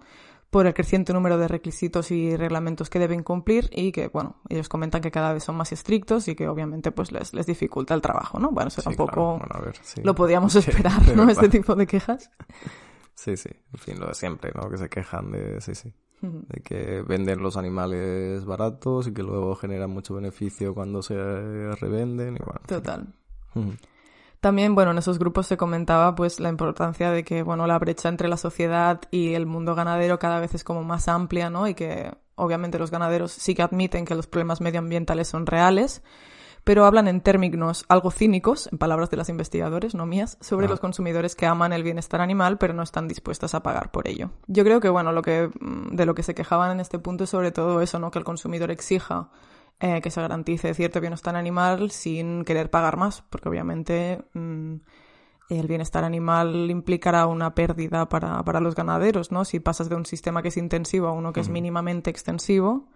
por 0.55 0.67
el 0.67 0.73
creciente 0.73 1.11
número 1.11 1.37
de 1.37 1.49
requisitos 1.49 2.11
y 2.11 2.37
reglamentos 2.37 2.89
que 2.89 2.97
deben 2.97 3.23
cumplir 3.23 3.69
y 3.73 3.91
que, 3.91 4.07
bueno, 4.07 4.37
ellos 4.47 4.69
comentan 4.69 5.01
que 5.01 5.11
cada 5.11 5.33
vez 5.33 5.43
son 5.43 5.57
más 5.57 5.73
estrictos 5.73 6.29
y 6.29 6.35
que 6.35 6.47
obviamente 6.47 6.93
pues 6.93 7.11
les, 7.11 7.33
les 7.33 7.45
dificulta 7.45 7.93
el 7.93 7.99
trabajo, 7.99 8.39
¿no? 8.39 8.51
Bueno, 8.51 8.69
eso 8.69 8.79
Sí, 8.79 8.85
tampoco 8.85 9.11
claro. 9.11 9.37
Bueno, 9.39 9.53
a 9.53 9.59
ver, 9.59 9.75
sí. 9.83 10.01
lo 10.01 10.15
podíamos 10.15 10.55
esperar, 10.55 11.13
¿no? 11.13 11.29
Este 11.29 11.49
tipo 11.49 11.75
de 11.75 11.85
quejas. 11.85 12.31
Sí, 13.15 13.35
sí. 13.35 13.49
En 13.73 13.79
fin, 13.79 13.99
lo 13.99 14.07
de 14.07 14.13
siempre, 14.13 14.53
¿no? 14.55 14.69
Que 14.69 14.77
se 14.77 14.87
quejan 14.87 15.29
de... 15.33 15.59
Sí, 15.59 15.75
sí. 15.75 15.93
De 16.21 16.61
que 16.61 17.01
venden 17.05 17.43
los 17.43 17.57
animales 17.57 18.45
baratos 18.45 19.07
y 19.07 19.13
que 19.13 19.23
luego 19.23 19.57
generan 19.57 19.89
mucho 19.89 20.13
beneficio 20.13 20.73
cuando 20.73 21.01
se 21.01 21.15
revenden 21.15 22.37
y 22.37 22.39
bueno. 22.45 22.61
Total. 22.65 23.13
También, 24.45 24.75
bueno, 24.75 24.91
en 24.91 24.99
esos 24.99 25.17
grupos 25.17 25.47
se 25.47 25.57
comentaba 25.57 26.13
pues 26.13 26.39
la 26.39 26.49
importancia 26.49 27.09
de 27.09 27.23
que, 27.23 27.41
bueno, 27.41 27.65
la 27.65 27.79
brecha 27.79 28.09
entre 28.09 28.27
la 28.27 28.37
sociedad 28.37 29.01
y 29.09 29.33
el 29.33 29.47
mundo 29.47 29.73
ganadero 29.73 30.19
cada 30.19 30.39
vez 30.39 30.53
es 30.53 30.63
como 30.63 30.83
más 30.83 31.07
amplia, 31.07 31.49
¿no? 31.49 31.67
Y 31.67 31.73
que 31.73 32.11
obviamente 32.35 32.77
los 32.77 32.91
ganaderos 32.91 33.31
sí 33.31 33.55
que 33.55 33.63
admiten 33.63 34.05
que 34.05 34.13
los 34.13 34.27
problemas 34.27 34.61
medioambientales 34.61 35.29
son 35.29 35.47
reales, 35.47 36.03
pero 36.63 36.85
hablan 36.85 37.07
en 37.07 37.21
términos 37.21 37.85
algo 37.89 38.11
cínicos, 38.11 38.69
en 38.71 38.77
palabras 38.77 39.09
de 39.09 39.17
las 39.17 39.29
investigadores, 39.29 39.95
no 39.95 40.05
mías, 40.05 40.37
sobre 40.41 40.67
Ah. 40.67 40.69
los 40.69 40.79
consumidores 40.79 41.35
que 41.35 41.47
aman 41.47 41.73
el 41.73 41.81
bienestar 41.81 42.21
animal, 42.21 42.59
pero 42.59 42.75
no 42.75 42.83
están 42.83 43.07
dispuestas 43.07 43.55
a 43.55 43.63
pagar 43.63 43.89
por 43.89 44.07
ello. 44.07 44.29
Yo 44.45 44.63
creo 44.63 44.79
que, 44.79 44.89
bueno, 44.89 45.11
lo 45.11 45.23
que, 45.23 45.49
de 45.91 46.05
lo 46.05 46.13
que 46.13 46.21
se 46.21 46.35
quejaban 46.35 46.69
en 46.69 46.81
este 46.81 46.99
punto 46.99 47.23
es 47.23 47.31
sobre 47.31 47.51
todo 47.51 47.81
eso, 47.81 47.97
¿no? 47.97 48.11
Que 48.11 48.19
el 48.19 48.25
consumidor 48.25 48.69
exija 48.69 49.29
eh, 49.79 50.01
que 50.01 50.11
se 50.11 50.21
garantice 50.21 50.73
cierto 50.73 51.01
bienestar 51.01 51.35
animal 51.35 51.91
sin 51.91 52.45
querer 52.45 52.69
pagar 52.69 52.97
más, 52.97 53.23
porque 53.29 53.49
obviamente 53.49 54.23
mm, 54.33 54.75
el 55.49 55.67
bienestar 55.67 56.03
animal 56.03 56.71
implicará 56.71 57.27
una 57.27 57.53
pérdida 57.53 58.09
para, 58.09 58.43
para 58.43 58.59
los 58.59 58.75
ganaderos, 58.75 59.31
¿no? 59.31 59.45
Si 59.45 59.59
pasas 59.59 59.89
de 59.89 59.95
un 59.95 60.05
sistema 60.05 60.41
que 60.41 60.47
es 60.47 60.57
intensivo 60.57 61.07
a 61.07 61.11
uno 61.11 61.33
que 61.33 61.41
es 61.41 61.49
mínimamente 61.49 62.09
extensivo, 62.09 62.87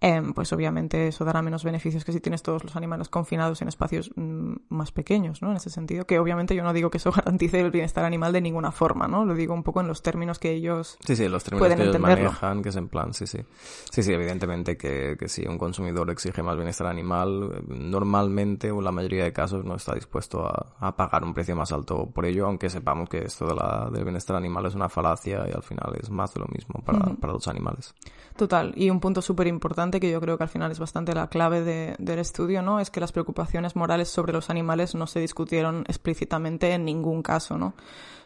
em, 0.00 0.32
pues 0.32 0.52
obviamente 0.52 1.08
eso 1.08 1.24
dará 1.24 1.42
menos 1.42 1.64
beneficios 1.64 2.04
que 2.04 2.12
si 2.12 2.20
tienes 2.20 2.42
todos 2.42 2.62
los 2.64 2.76
animales 2.76 3.08
confinados 3.08 3.62
en 3.62 3.68
espacios 3.68 4.10
mm, 4.16 4.54
más 4.68 4.92
pequeños, 4.92 5.42
¿no? 5.42 5.50
En 5.50 5.56
ese 5.56 5.70
sentido, 5.70 6.06
que 6.06 6.18
obviamente 6.18 6.54
yo 6.54 6.62
no 6.62 6.72
digo 6.72 6.90
que 6.90 6.98
eso 6.98 7.10
garantice 7.16 7.60
el 7.60 7.70
bienestar 7.70 8.04
animal 8.04 8.32
de 8.32 8.40
ninguna 8.40 8.70
forma, 8.72 9.08
¿no? 9.08 9.24
Lo 9.24 9.34
digo 9.34 9.54
un 9.54 9.62
poco 9.62 9.80
en 9.80 9.88
los 9.88 10.02
términos 10.02 10.38
que 10.38 10.52
ellos 10.52 10.98
Sí, 11.04 11.16
sí, 11.16 11.28
los 11.28 11.42
términos 11.44 11.60
pueden 11.60 11.76
que 11.76 11.82
ellos 11.84 11.96
entenderlo. 11.96 12.30
manejan, 12.30 12.62
que 12.62 12.68
es 12.70 12.76
en 12.76 12.88
plan, 12.88 13.12
sí, 13.14 13.26
sí. 13.26 13.38
Sí, 13.90 14.02
sí, 14.02 14.12
evidentemente 14.12 14.76
que, 14.76 15.16
que 15.18 15.28
si 15.28 15.46
un 15.46 15.58
consumidor 15.58 16.10
exige 16.10 16.42
más 16.42 16.56
bienestar 16.56 16.86
animal, 16.86 17.64
normalmente 17.68 18.70
o 18.70 18.78
en 18.78 18.84
la 18.84 18.92
mayoría 18.92 19.24
de 19.24 19.32
casos 19.32 19.64
no 19.64 19.74
está 19.76 19.94
dispuesto 19.94 20.46
a, 20.46 20.76
a 20.78 20.96
pagar 20.96 21.24
un 21.24 21.34
precio 21.34 21.56
más 21.56 21.72
alto 21.72 22.10
por 22.10 22.26
ello, 22.26 22.46
aunque 22.46 22.68
sepamos 22.70 23.08
que 23.08 23.24
esto 23.24 23.46
de 23.46 23.54
la, 23.54 23.88
del 23.92 24.04
bienestar 24.04 24.36
animal 24.36 24.66
es 24.66 24.74
una 24.74 24.88
falacia 24.88 25.44
y 25.48 25.52
al 25.52 25.62
final 25.62 25.94
es 26.00 26.10
más 26.10 26.34
de 26.34 26.40
lo 26.40 26.46
mismo 26.48 26.82
para, 26.84 26.98
para 27.16 27.32
los 27.32 27.48
animales. 27.48 27.94
Total, 28.36 28.72
y 28.76 28.90
un 28.90 29.00
punto 29.00 29.22
súper 29.22 29.46
importante 29.46 29.87
que 29.98 30.10
yo 30.10 30.20
creo 30.20 30.36
que 30.36 30.44
al 30.44 30.48
final 30.50 30.70
es 30.70 30.78
bastante 30.78 31.14
la 31.14 31.28
clave 31.28 31.62
de- 31.62 31.96
del 31.98 32.18
estudio, 32.18 32.60
¿no? 32.62 32.80
Es 32.80 32.90
que 32.90 33.00
las 33.00 33.12
preocupaciones 33.12 33.74
morales 33.76 34.08
sobre 34.08 34.32
los 34.32 34.50
animales 34.50 34.94
no 34.94 35.06
se 35.06 35.20
discutieron 35.20 35.84
explícitamente 35.88 36.72
en 36.72 36.84
ningún 36.84 37.22
caso, 37.22 37.56
¿no? 37.56 37.74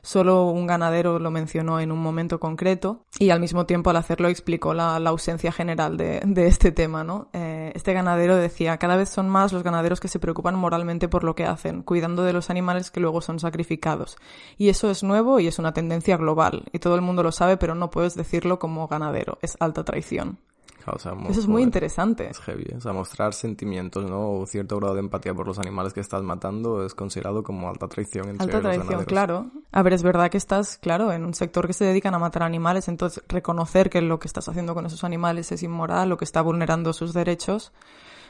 Solo 0.05 0.47
un 0.51 0.67
ganadero 0.67 1.21
lo 1.21 1.31
mencionó 1.31 1.79
en 1.79 1.93
un 1.93 2.01
momento 2.01 2.41
concreto 2.41 3.05
y 3.21 3.31
al 3.31 3.39
mismo 3.39 3.67
tiempo 3.67 3.91
al 3.91 3.97
hacerlo 3.97 4.27
explicó 4.29 4.75
la, 4.75 4.99
la 4.99 5.11
ausencia 5.11 5.53
general 5.53 5.97
de, 5.97 6.21
de 6.27 6.49
este 6.49 6.73
tema, 6.73 7.05
¿no? 7.05 7.29
Eh, 7.33 7.71
este 7.77 7.93
ganadero 7.93 8.35
decía, 8.35 8.79
cada 8.79 8.97
vez 8.97 9.11
son 9.11 9.29
más 9.29 9.53
los 9.53 9.63
ganaderos 9.63 10.01
que 10.01 10.09
se 10.09 10.19
preocupan 10.19 10.57
moralmente 10.57 11.07
por 11.09 11.23
lo 11.23 11.37
que 11.37 11.47
hacen, 11.47 11.85
cuidando 11.85 12.25
de 12.25 12.33
los 12.33 12.51
animales 12.51 12.91
que 12.91 12.99
luego 12.99 13.21
son 13.21 13.39
sacrificados. 13.39 14.17
Y 14.59 14.71
eso 14.71 14.91
es 14.91 15.05
nuevo 15.05 15.39
y 15.39 15.47
es 15.47 15.61
una 15.61 15.73
tendencia 15.73 16.17
global, 16.17 16.65
y 16.73 16.81
todo 16.81 16.97
el 16.97 17.01
mundo 17.03 17.23
lo 17.23 17.31
sabe, 17.31 17.57
pero 17.57 17.77
no 17.77 17.91
puedes 17.91 18.17
decirlo 18.17 18.59
como 18.59 18.89
ganadero, 18.89 19.39
es 19.41 19.57
alta 19.61 19.85
traición. 19.85 20.39
O 20.87 20.99
sea, 20.99 21.13
Eso 21.29 21.41
es 21.41 21.47
muy 21.47 21.63
interesante. 21.63 22.29
Es 22.31 22.39
heavy, 22.41 22.67
o 22.77 22.81
sea, 22.81 22.93
mostrar 22.93 23.35
sentimientos, 23.35 24.09
¿no? 24.09 24.33
O 24.33 24.47
cierto 24.47 24.77
grado 24.79 24.95
de 24.95 25.01
empatía 25.01 25.35
por 25.35 25.47
los 25.47 25.59
animales 25.59 25.93
que 25.93 26.01
estás 26.01 26.23
matando 26.23 26.85
es 26.85 26.95
considerado 26.95 27.43
como 27.43 27.69
alta 27.69 27.89
traición 27.89 28.29
entre 28.29 28.45
Alta 28.45 28.57
los 28.57 28.63
traición, 28.63 28.87
ganaderos. 28.87 29.07
claro. 29.07 29.47
A 29.71 29.83
ver, 29.83 29.93
es 29.93 30.03
verdad 30.03 30.31
que 30.31 30.39
estás, 30.39 30.79
claro, 30.79 31.13
en 31.13 31.25
un 31.25 31.35
sector 31.35 31.67
que 31.67 31.73
se 31.73 31.85
dedican 31.85 32.15
a 32.15 32.19
matar 32.19 32.43
animales, 32.43 32.89
entonces 32.89 33.23
reconocer 33.29 33.91
que 33.91 34.01
lo 34.03 34.19
que 34.19 34.29
estás 34.29 34.49
haciendo 34.49 34.75
con 34.75 34.87
esos 34.87 35.05
animales 35.05 35.53
es 35.53 35.63
inmoral, 35.63 36.09
lo 36.09 36.17
que 36.17 36.25
está 36.25 36.43
vulnerando 36.43 36.93
sus 36.93 37.13
derechos, 37.13 37.73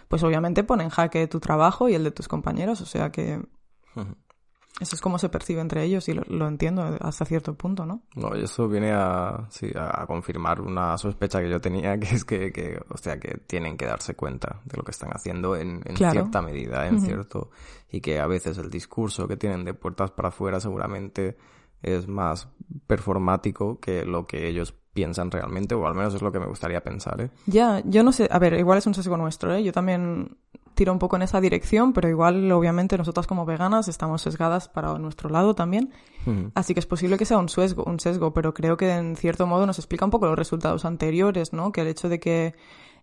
pues 0.08 0.22
obviamente 0.22 0.64
pone 0.64 0.84
en 0.84 0.90
jaque 0.90 1.26
tu 1.26 1.40
trabajo 1.40 1.88
y 1.88 1.94
el 1.94 2.04
de 2.04 2.10
tus 2.10 2.28
compañeros, 2.28 2.80
o 2.80 2.86
sea 2.86 3.10
que. 3.10 3.40
Eso 4.80 4.96
es 4.96 5.00
como 5.02 5.18
se 5.18 5.28
percibe 5.28 5.60
entre 5.60 5.84
ellos 5.84 6.08
y 6.08 6.14
lo, 6.14 6.22
lo 6.28 6.48
entiendo 6.48 6.82
hasta 7.00 7.24
cierto 7.24 7.54
punto, 7.54 7.84
¿no? 7.86 8.02
No, 8.16 8.34
y 8.36 8.42
eso 8.44 8.68
viene 8.68 8.92
a, 8.92 9.46
sí, 9.50 9.70
a 9.76 10.06
confirmar 10.06 10.60
una 10.60 10.96
sospecha 10.98 11.40
que 11.40 11.50
yo 11.50 11.60
tenía, 11.60 11.96
que 12.00 12.14
es 12.14 12.24
que, 12.24 12.50
que, 12.52 12.80
o 12.88 12.96
sea, 12.96 13.20
que 13.20 13.38
tienen 13.46 13.76
que 13.76 13.86
darse 13.86 14.14
cuenta 14.14 14.60
de 14.64 14.76
lo 14.76 14.82
que 14.82 14.90
están 14.92 15.10
haciendo 15.12 15.56
en, 15.56 15.82
en 15.84 15.94
Claro. 15.94 16.12
cierta 16.12 16.42
medida, 16.42 16.86
en 16.88 17.00
cierto, 17.00 17.50
y 17.90 18.00
que 18.00 18.18
a 18.18 18.26
veces 18.26 18.56
el 18.58 18.70
discurso 18.70 19.28
que 19.28 19.36
tienen 19.36 19.64
de 19.64 19.74
puertas 19.74 20.10
para 20.10 20.28
afuera 20.30 20.58
seguramente 20.58 21.36
es 21.82 22.06
más 22.08 22.48
performático 22.86 23.80
que 23.80 24.04
lo 24.04 24.26
que 24.26 24.48
ellos 24.48 24.72
piensan 24.92 25.30
realmente, 25.30 25.74
o 25.74 25.86
al 25.86 25.94
menos 25.94 26.14
es 26.14 26.22
lo 26.22 26.30
que 26.30 26.38
me 26.38 26.46
gustaría 26.46 26.82
pensar, 26.82 27.20
¿eh? 27.20 27.30
Ya, 27.46 27.82
yo 27.84 28.02
no 28.02 28.12
sé, 28.12 28.28
a 28.30 28.38
ver, 28.38 28.54
igual 28.54 28.78
es 28.78 28.86
un 28.86 28.94
sesgo 28.94 29.16
nuestro, 29.16 29.54
¿eh? 29.54 29.62
Yo 29.64 29.72
también 29.72 30.36
tiro 30.74 30.92
un 30.92 30.98
poco 30.98 31.16
en 31.16 31.22
esa 31.22 31.40
dirección, 31.40 31.92
pero 31.92 32.08
igual, 32.08 32.50
obviamente, 32.52 32.96
nosotras 32.98 33.26
como 33.26 33.44
veganas 33.44 33.88
estamos 33.88 34.22
sesgadas 34.22 34.68
para 34.68 34.96
nuestro 34.98 35.28
lado 35.28 35.54
también. 35.54 35.92
Así 36.54 36.72
que 36.74 36.80
es 36.80 36.86
posible 36.86 37.18
que 37.18 37.24
sea 37.24 37.38
un 37.38 37.48
sesgo, 37.48 37.82
un 37.84 37.98
sesgo, 37.98 38.32
pero 38.32 38.54
creo 38.54 38.76
que 38.76 38.92
en 38.92 39.16
cierto 39.16 39.46
modo 39.46 39.66
nos 39.66 39.78
explica 39.78 40.04
un 40.04 40.10
poco 40.10 40.26
los 40.26 40.38
resultados 40.38 40.84
anteriores, 40.84 41.52
¿no? 41.52 41.72
Que 41.72 41.80
el 41.80 41.88
hecho 41.88 42.08
de 42.08 42.20
que 42.20 42.54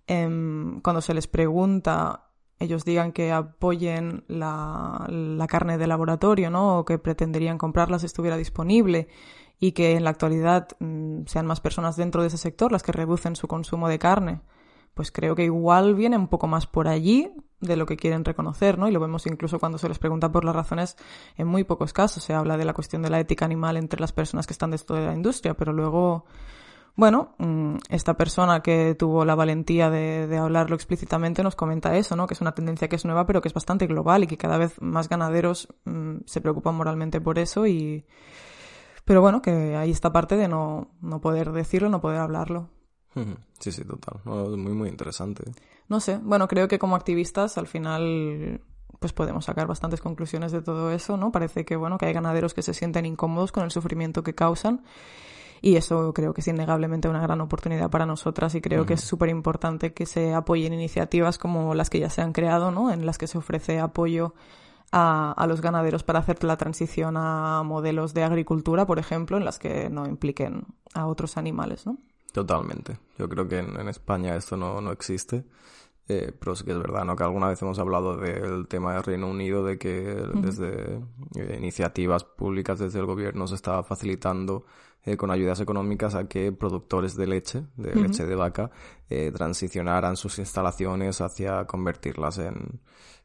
em, 0.07 0.80
cuando 0.82 1.01
se 1.01 1.13
les 1.13 1.28
pregunta 1.28 2.30
ellos 2.59 2.84
digan 2.84 3.13
que 3.13 3.32
apoyen 3.32 4.26
la, 4.28 5.05
la 5.09 5.47
carne 5.47 5.78
de 5.78 5.88
laboratorio, 5.88 6.49
¿no? 6.51 6.80
O 6.80 6.86
que 6.86 6.97
pretenderían 6.97 7.57
comprarla 7.57 7.99
si 7.99 8.05
estuviera 8.05 8.38
disponible 8.38 9.07
y 9.59 9.72
que 9.72 9.95
en 9.95 10.03
la 10.03 10.09
actualidad 10.09 10.67
mm, 10.80 11.24
sean 11.26 11.45
más 11.45 11.61
personas 11.61 11.95
dentro 11.95 12.22
de 12.22 12.28
ese 12.28 12.38
sector 12.38 12.72
las 12.72 12.84
que 12.84 12.91
reducen 12.91 13.36
su 13.36 13.47
consumo 13.47 13.88
de 13.88 13.99
carne. 13.99 14.41
Pues 14.93 15.11
creo 15.11 15.36
que 15.36 15.45
igual 15.45 15.95
viene 15.95 16.17
un 16.17 16.28
poco 16.28 16.47
más 16.47 16.67
por 16.67 16.88
allí 16.88 17.32
de 17.62 17.76
lo 17.76 17.86
que 17.86 17.97
quieren 17.97 18.24
reconocer, 18.24 18.78
¿no? 18.78 18.88
Y 18.88 18.91
lo 18.91 18.99
vemos 18.99 19.26
incluso 19.28 19.60
cuando 19.60 19.78
se 19.78 19.89
les 19.89 19.99
pregunta 19.99 20.32
por 20.32 20.45
las 20.45 20.55
razones 20.55 20.95
en 21.38 21.47
muy 21.47 21.64
pocos 21.64 21.93
casos. 21.93 22.24
Se 22.24 22.34
habla 22.34 22.57
de 22.57 22.66
la 22.66 22.74
cuestión 22.74 23.01
de 23.01 23.10
la 23.10 23.20
ética 23.20 23.45
animal 23.45 23.78
entre 23.78 23.99
las 23.99 24.12
personas 24.12 24.47
que 24.47 24.53
están 24.53 24.72
dentro 24.72 24.95
de 24.95 25.05
la 25.05 25.14
industria, 25.14 25.55
pero 25.55 25.74
luego, 25.74 26.26
bueno, 26.95 27.36
mm, 27.38 27.76
esta 27.89 28.16
persona 28.16 28.62
que 28.62 28.95
tuvo 28.95 29.26
la 29.26 29.36
valentía 29.36 29.89
de, 29.89 30.28
de 30.28 30.38
hablarlo 30.38 30.76
explícitamente 30.76 31.43
nos 31.43 31.55
comenta 31.55 31.95
eso, 31.97 32.16
¿no? 32.16 32.28
Que 32.28 32.34
es 32.34 32.41
una 32.41 32.53
tendencia 32.53 32.88
que 32.88 32.95
es 32.95 33.05
nueva, 33.05 33.26
pero 33.26 33.41
que 33.41 33.49
es 33.49 33.53
bastante 33.53 33.88
global 33.88 34.24
y 34.24 34.28
que 34.28 34.38
cada 34.38 34.57
vez 34.57 34.82
más 34.82 35.10
ganaderos 35.10 35.68
mm, 35.86 36.20
se 36.26 36.41
preocupan 36.41 36.76
moralmente 36.76 37.22
por 37.22 37.39
eso 37.39 37.68
y... 37.68 38.05
Pero 39.05 39.22
bueno, 39.22 39.41
que 39.41 39.76
hay 39.76 39.89
esta 39.89 40.14
parte 40.14 40.38
de 40.38 40.47
no, 40.47 40.91
no 41.01 41.20
poder 41.20 41.51
decirlo, 41.51 41.89
no 41.89 41.99
poder 41.99 42.20
hablarlo. 42.20 42.70
Sí, 43.60 43.74
sí, 43.74 43.84
total. 43.84 44.22
Muy, 44.24 44.74
muy 44.74 44.88
interesante. 44.88 45.43
No 45.89 45.99
sé, 45.99 46.19
bueno, 46.21 46.47
creo 46.47 46.67
que 46.67 46.79
como 46.79 46.95
activistas 46.95 47.57
al 47.57 47.67
final 47.67 48.61
pues 48.99 49.13
podemos 49.13 49.45
sacar 49.45 49.67
bastantes 49.67 50.01
conclusiones 50.01 50.51
de 50.51 50.61
todo 50.61 50.91
eso, 50.91 51.17
¿no? 51.17 51.31
Parece 51.31 51.65
que 51.65 51.75
bueno, 51.75 51.97
que 51.97 52.05
hay 52.05 52.13
ganaderos 52.13 52.53
que 52.53 52.61
se 52.61 52.73
sienten 52.73 53.05
incómodos 53.05 53.51
con 53.51 53.63
el 53.63 53.71
sufrimiento 53.71 54.23
que 54.23 54.35
causan 54.35 54.83
y 55.61 55.75
eso 55.75 56.13
creo 56.13 56.33
que 56.33 56.41
es 56.41 56.47
innegablemente 56.47 57.09
una 57.09 57.21
gran 57.21 57.41
oportunidad 57.41 57.89
para 57.89 58.05
nosotras 58.05 58.55
y 58.55 58.61
creo 58.61 58.85
que 58.85 58.93
es 58.93 59.01
súper 59.01 59.29
importante 59.29 59.93
que 59.93 60.05
se 60.05 60.33
apoyen 60.33 60.73
iniciativas 60.73 61.37
como 61.37 61.73
las 61.73 61.89
que 61.89 61.99
ya 61.99 62.09
se 62.09 62.21
han 62.21 62.33
creado, 62.33 62.71
¿no? 62.71 62.91
En 62.91 63.05
las 63.05 63.17
que 63.17 63.27
se 63.27 63.37
ofrece 63.37 63.79
apoyo 63.79 64.33
a, 64.91 65.31
a 65.31 65.47
los 65.47 65.61
ganaderos 65.61 66.03
para 66.03 66.19
hacer 66.19 66.43
la 66.43 66.57
transición 66.57 67.15
a 67.17 67.61
modelos 67.63 68.13
de 68.13 68.23
agricultura, 68.23 68.85
por 68.85 68.99
ejemplo, 68.99 69.37
en 69.37 69.45
las 69.45 69.59
que 69.59 69.89
no 69.89 70.05
impliquen 70.05 70.65
a 70.93 71.07
otros 71.07 71.37
animales, 71.37 71.85
¿no? 71.85 71.97
Totalmente. 72.31 72.97
Yo 73.17 73.27
creo 73.27 73.47
que 73.47 73.59
en, 73.59 73.79
en 73.79 73.89
España 73.89 74.35
esto 74.35 74.55
no, 74.55 74.81
no 74.81 74.91
existe. 74.91 75.43
Eh, 76.12 76.34
pero 76.39 76.55
sí 76.55 76.64
que 76.64 76.72
es 76.72 76.80
verdad, 76.80 77.05
¿no? 77.05 77.16
Que 77.16 77.24
alguna 77.24 77.49
vez 77.49 77.62
hemos 77.62 77.78
hablado 77.78 78.18
del 78.18 78.68
tema 78.68 78.95
del 78.95 79.03
Reino 79.03 79.30
Unido, 79.30 79.64
de 79.64 79.78
que 79.78 79.91
desde 80.34 80.95
eh, 81.36 81.55
iniciativas 81.60 82.24
públicas 82.24 82.80
desde 82.80 82.97
el 82.97 83.05
gobierno 83.05 83.45
se 83.45 83.53
estaba 83.53 83.84
facilitando 83.84 84.66
eh, 85.05 85.16
con 85.16 85.32
ayudas 85.32 85.62
económicas 85.62 86.16
a 86.16 86.28
que 86.28 86.51
productores 86.51 87.16
de 87.16 87.28
leche, 87.28 87.64
de 87.78 87.95
leche 87.95 88.26
de 88.26 88.36
vaca, 88.36 88.70
eh, 89.10 89.32
transicionaran 89.32 90.18
sus 90.18 90.39
instalaciones 90.39 91.22
hacia 91.22 91.66
convertirlas 91.66 92.39
en, 92.39 92.82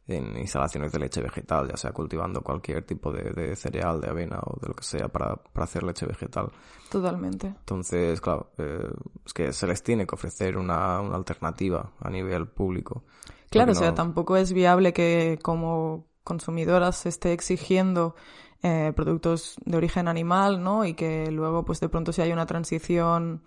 en 0.06 0.36
instalaciones 0.36 0.92
de 0.92 0.98
leche 0.98 1.22
vegetal, 1.22 1.68
ya 1.68 1.76
sea 1.76 1.92
cultivando 1.92 2.42
cualquier 2.42 2.84
tipo 2.84 3.10
de, 3.10 3.32
de 3.32 3.56
cereal, 3.56 4.00
de 4.00 4.10
avena 4.10 4.38
o 4.44 4.58
de 4.60 4.68
lo 4.68 4.74
que 4.74 4.84
sea 4.84 5.08
para, 5.08 5.36
para 5.36 5.64
hacer 5.64 5.82
leche 5.82 6.06
vegetal. 6.06 6.50
Totalmente. 6.90 7.46
Entonces, 7.46 8.20
claro, 8.20 8.50
eh, 8.58 8.90
es 9.24 9.32
que 9.32 9.52
se 9.52 9.66
les 9.66 9.82
tiene 9.82 10.06
que 10.06 10.14
ofrecer 10.14 10.58
una, 10.58 11.00
una 11.00 11.16
alternativa 11.16 11.92
a 12.00 12.10
nivel 12.10 12.48
público. 12.48 13.04
Claro, 13.50 13.72
o 13.72 13.74
sea, 13.74 13.94
tampoco 13.94 14.36
es 14.36 14.52
viable 14.52 14.92
que 14.92 15.38
como 15.40 16.06
consumidoras 16.24 16.96
se 16.96 17.08
esté 17.08 17.32
exigiendo 17.32 18.16
eh, 18.62 18.92
productos 18.96 19.56
de 19.64 19.76
origen 19.76 20.08
animal, 20.08 20.62
¿no? 20.62 20.84
Y 20.84 20.94
que 20.94 21.30
luego, 21.30 21.64
pues 21.64 21.80
de 21.80 21.88
pronto, 21.88 22.12
si 22.12 22.22
hay 22.22 22.32
una 22.32 22.46
transición 22.46 23.42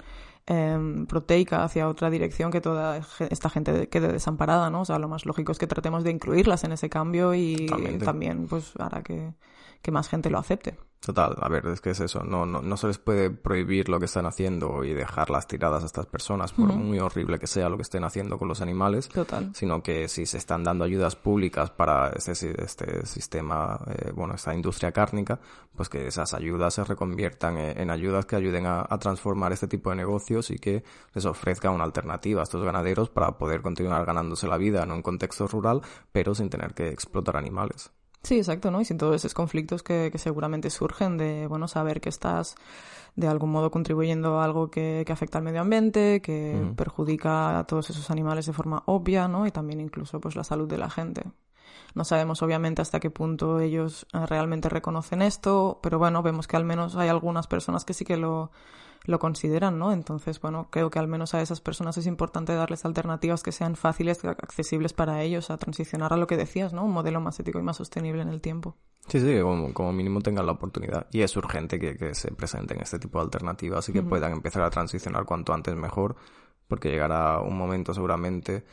em, 0.48 1.06
proteica 1.06 1.64
hacia 1.64 1.88
otra 1.88 2.10
dirección, 2.10 2.52
que 2.52 2.62
toda 2.62 3.02
esta 3.30 3.50
gente 3.50 3.90
quede 3.90 4.12
desamparada, 4.12 4.70
¿no? 4.70 4.82
O 4.82 4.86
sea, 4.86 4.98
lo 4.98 5.08
más 5.08 5.26
lógico 5.26 5.52
es 5.52 5.60
que 5.60 5.68
tratemos 5.68 6.04
de 6.04 6.12
incluirlas 6.12 6.64
en 6.64 6.72
ese 6.72 6.90
cambio 6.90 7.34
y 7.36 7.68
Totalmente. 7.68 8.06
también, 8.06 8.48
pues, 8.48 8.74
hará 8.80 9.04
que, 9.04 9.34
que 9.82 9.92
más 9.92 10.10
gente 10.10 10.30
lo 10.30 10.40
acepte. 10.40 10.78
Total, 11.00 11.38
a 11.40 11.48
ver, 11.48 11.66
es 11.68 11.80
que 11.80 11.92
es 11.92 12.00
eso, 12.00 12.24
no, 12.24 12.46
no, 12.46 12.62
no 12.62 12.76
se 12.76 12.88
les 12.88 12.98
puede 12.98 13.30
prohibir 13.30 13.88
lo 13.88 14.00
que 14.00 14.06
están 14.06 14.26
haciendo 14.26 14.84
y 14.84 14.94
dejarlas 14.94 15.48
tiradas 15.48 15.84
a 15.84 15.86
estas 15.86 16.08
personas, 16.08 16.54
por 16.54 16.74
muy 16.74 17.00
horrible 17.00 17.38
que 17.38 17.46
sea 17.46 17.70
lo 17.70 17.78
que 17.78 17.84
estén 17.84 18.04
haciendo 18.04 18.40
con 18.40 18.48
los 18.48 18.62
animales, 18.62 19.08
Total. 19.08 19.52
sino 19.54 19.84
que 19.84 20.10
si 20.10 20.26
se 20.26 20.38
están 20.38 20.64
dando 20.64 20.84
ayudas 20.84 21.16
públicas 21.16 21.70
para 21.70 22.10
este, 22.10 22.32
este 22.62 23.06
sistema, 23.06 23.80
eh, 23.88 24.12
bueno, 24.14 24.34
esta 24.34 24.56
industria 24.56 24.92
cárnica, 24.92 25.40
pues 25.76 25.88
que 25.88 26.08
esas 26.08 26.34
ayudas 26.34 26.74
se 26.74 26.84
reconviertan 26.84 27.58
en, 27.58 27.80
en 27.80 27.90
ayudas 27.92 28.26
que 28.26 28.36
ayuden 28.36 28.66
a, 28.66 28.86
a 28.90 28.98
transformar 28.98 29.54
este 29.54 29.68
tipo 29.68 29.92
de 29.92 29.98
negocios 29.98 30.50
y 30.50 30.58
que 30.58 30.84
les 31.14 31.26
ofrezca 31.26 31.70
una 31.70 31.84
alternativa 31.84 32.42
a 32.42 32.44
estos 32.44 32.66
ganaderos 32.66 33.10
para 33.10 33.38
poder 33.38 33.62
continuar 33.62 34.04
ganándose 34.06 34.48
la 34.48 34.58
vida 34.58 34.84
en 34.84 34.92
un 34.92 35.04
contexto 35.04 35.48
rural, 35.48 35.84
pero 36.12 36.34
sin 36.34 36.50
tener 36.50 36.74
que 36.74 36.90
explotar 36.90 37.38
animales. 37.38 37.92
Sí, 38.28 38.36
exacto, 38.40 38.72
¿no? 38.72 38.82
Y 38.82 38.84
sin 38.84 38.98
todos 38.98 39.16
esos 39.16 39.34
conflictos 39.34 39.84
que, 39.84 40.10
que 40.12 40.18
seguramente 40.18 40.70
surgen 40.70 41.18
de, 41.18 41.48
bueno, 41.48 41.70
saber 41.70 42.02
que 42.02 42.10
estás 42.10 42.56
de 43.16 43.26
algún 43.26 43.52
modo 43.52 43.72
contribuyendo 43.72 44.42
a 44.42 44.44
algo 44.44 44.70
que, 44.70 45.04
que 45.08 45.14
afecta 45.14 45.38
al 45.38 45.46
medio 45.46 45.62
ambiente, 45.62 46.22
que 46.22 46.74
perjudica 46.76 47.58
a 47.58 47.64
todos 47.64 47.90
esos 47.90 48.12
animales 48.12 48.46
de 48.46 48.52
forma 48.52 48.84
obvia, 48.86 49.30
¿no? 49.30 49.48
Y 49.48 49.52
también 49.52 49.80
incluso 49.80 50.20
pues 50.20 50.36
la 50.36 50.44
salud 50.44 50.68
de 50.68 50.78
la 50.78 50.90
gente. 50.90 51.24
No 51.96 52.04
sabemos 52.04 52.42
obviamente 52.42 52.82
hasta 52.82 53.00
qué 53.00 53.10
punto 53.10 53.62
ellos 53.62 54.06
eh, 54.12 54.26
realmente 54.26 54.68
reconocen 54.68 55.22
esto, 55.22 55.80
pero 55.82 55.98
bueno, 55.98 56.22
vemos 56.22 56.48
que 56.48 56.58
al 56.58 56.66
menos 56.66 56.98
hay 56.98 57.08
algunas 57.08 57.48
personas 57.48 57.86
que 57.86 57.94
sí 57.94 58.04
que 58.04 58.18
lo, 58.18 58.52
lo 59.06 59.20
consideran, 59.20 59.80
¿no? 59.80 59.92
Entonces, 59.92 60.40
bueno, 60.42 60.68
creo 60.70 60.90
que 60.90 61.00
al 61.00 61.08
menos 61.08 61.34
a 61.34 61.42
esas 61.42 61.62
personas 61.62 61.98
es 61.98 62.08
importante 62.08 62.54
darles 62.54 62.86
alternativas 62.86 63.44
que 63.44 63.52
sean 63.52 63.76
fáciles, 63.76 64.24
accesibles 64.26 64.94
para 64.94 65.22
ellos, 65.24 65.50
a 65.50 65.58
transicionar 65.58 66.14
a 66.14 66.18
lo 66.18 66.28
que 66.28 66.38
decías, 66.38 66.74
¿no? 66.74 66.84
Un 66.84 66.92
modelo 66.92 67.22
más 67.22 67.40
ético 67.40 67.60
y 67.60 67.64
más 67.64 67.78
sostenible 67.78 68.22
en 68.22 68.30
el 68.30 68.42
tiempo. 68.42 68.76
Sí, 69.08 69.20
sí, 69.20 69.26
que 69.26 69.42
como, 69.42 69.74
como 69.74 69.94
mínimo 69.94 70.22
tengan 70.22 70.46
la 70.46 70.52
oportunidad. 70.52 71.08
Y 71.12 71.22
es 71.22 71.36
urgente 71.38 71.80
que, 71.80 71.96
que 71.96 72.14
se 72.14 72.32
presenten 72.32 72.82
este 72.82 73.00
tipo 73.00 73.20
de 73.20 73.26
alternativas 73.26 73.88
y 73.90 73.94
que 73.94 74.04
puedan 74.04 74.34
empezar 74.34 74.64
a 74.64 74.70
transicionar 74.70 75.26
cuanto 75.26 75.54
antes 75.54 75.76
mejor, 75.76 76.16
porque 76.68 76.90
llegará 76.90 77.40
un 77.40 77.58
momento 77.58 77.94
seguramente 77.94 78.66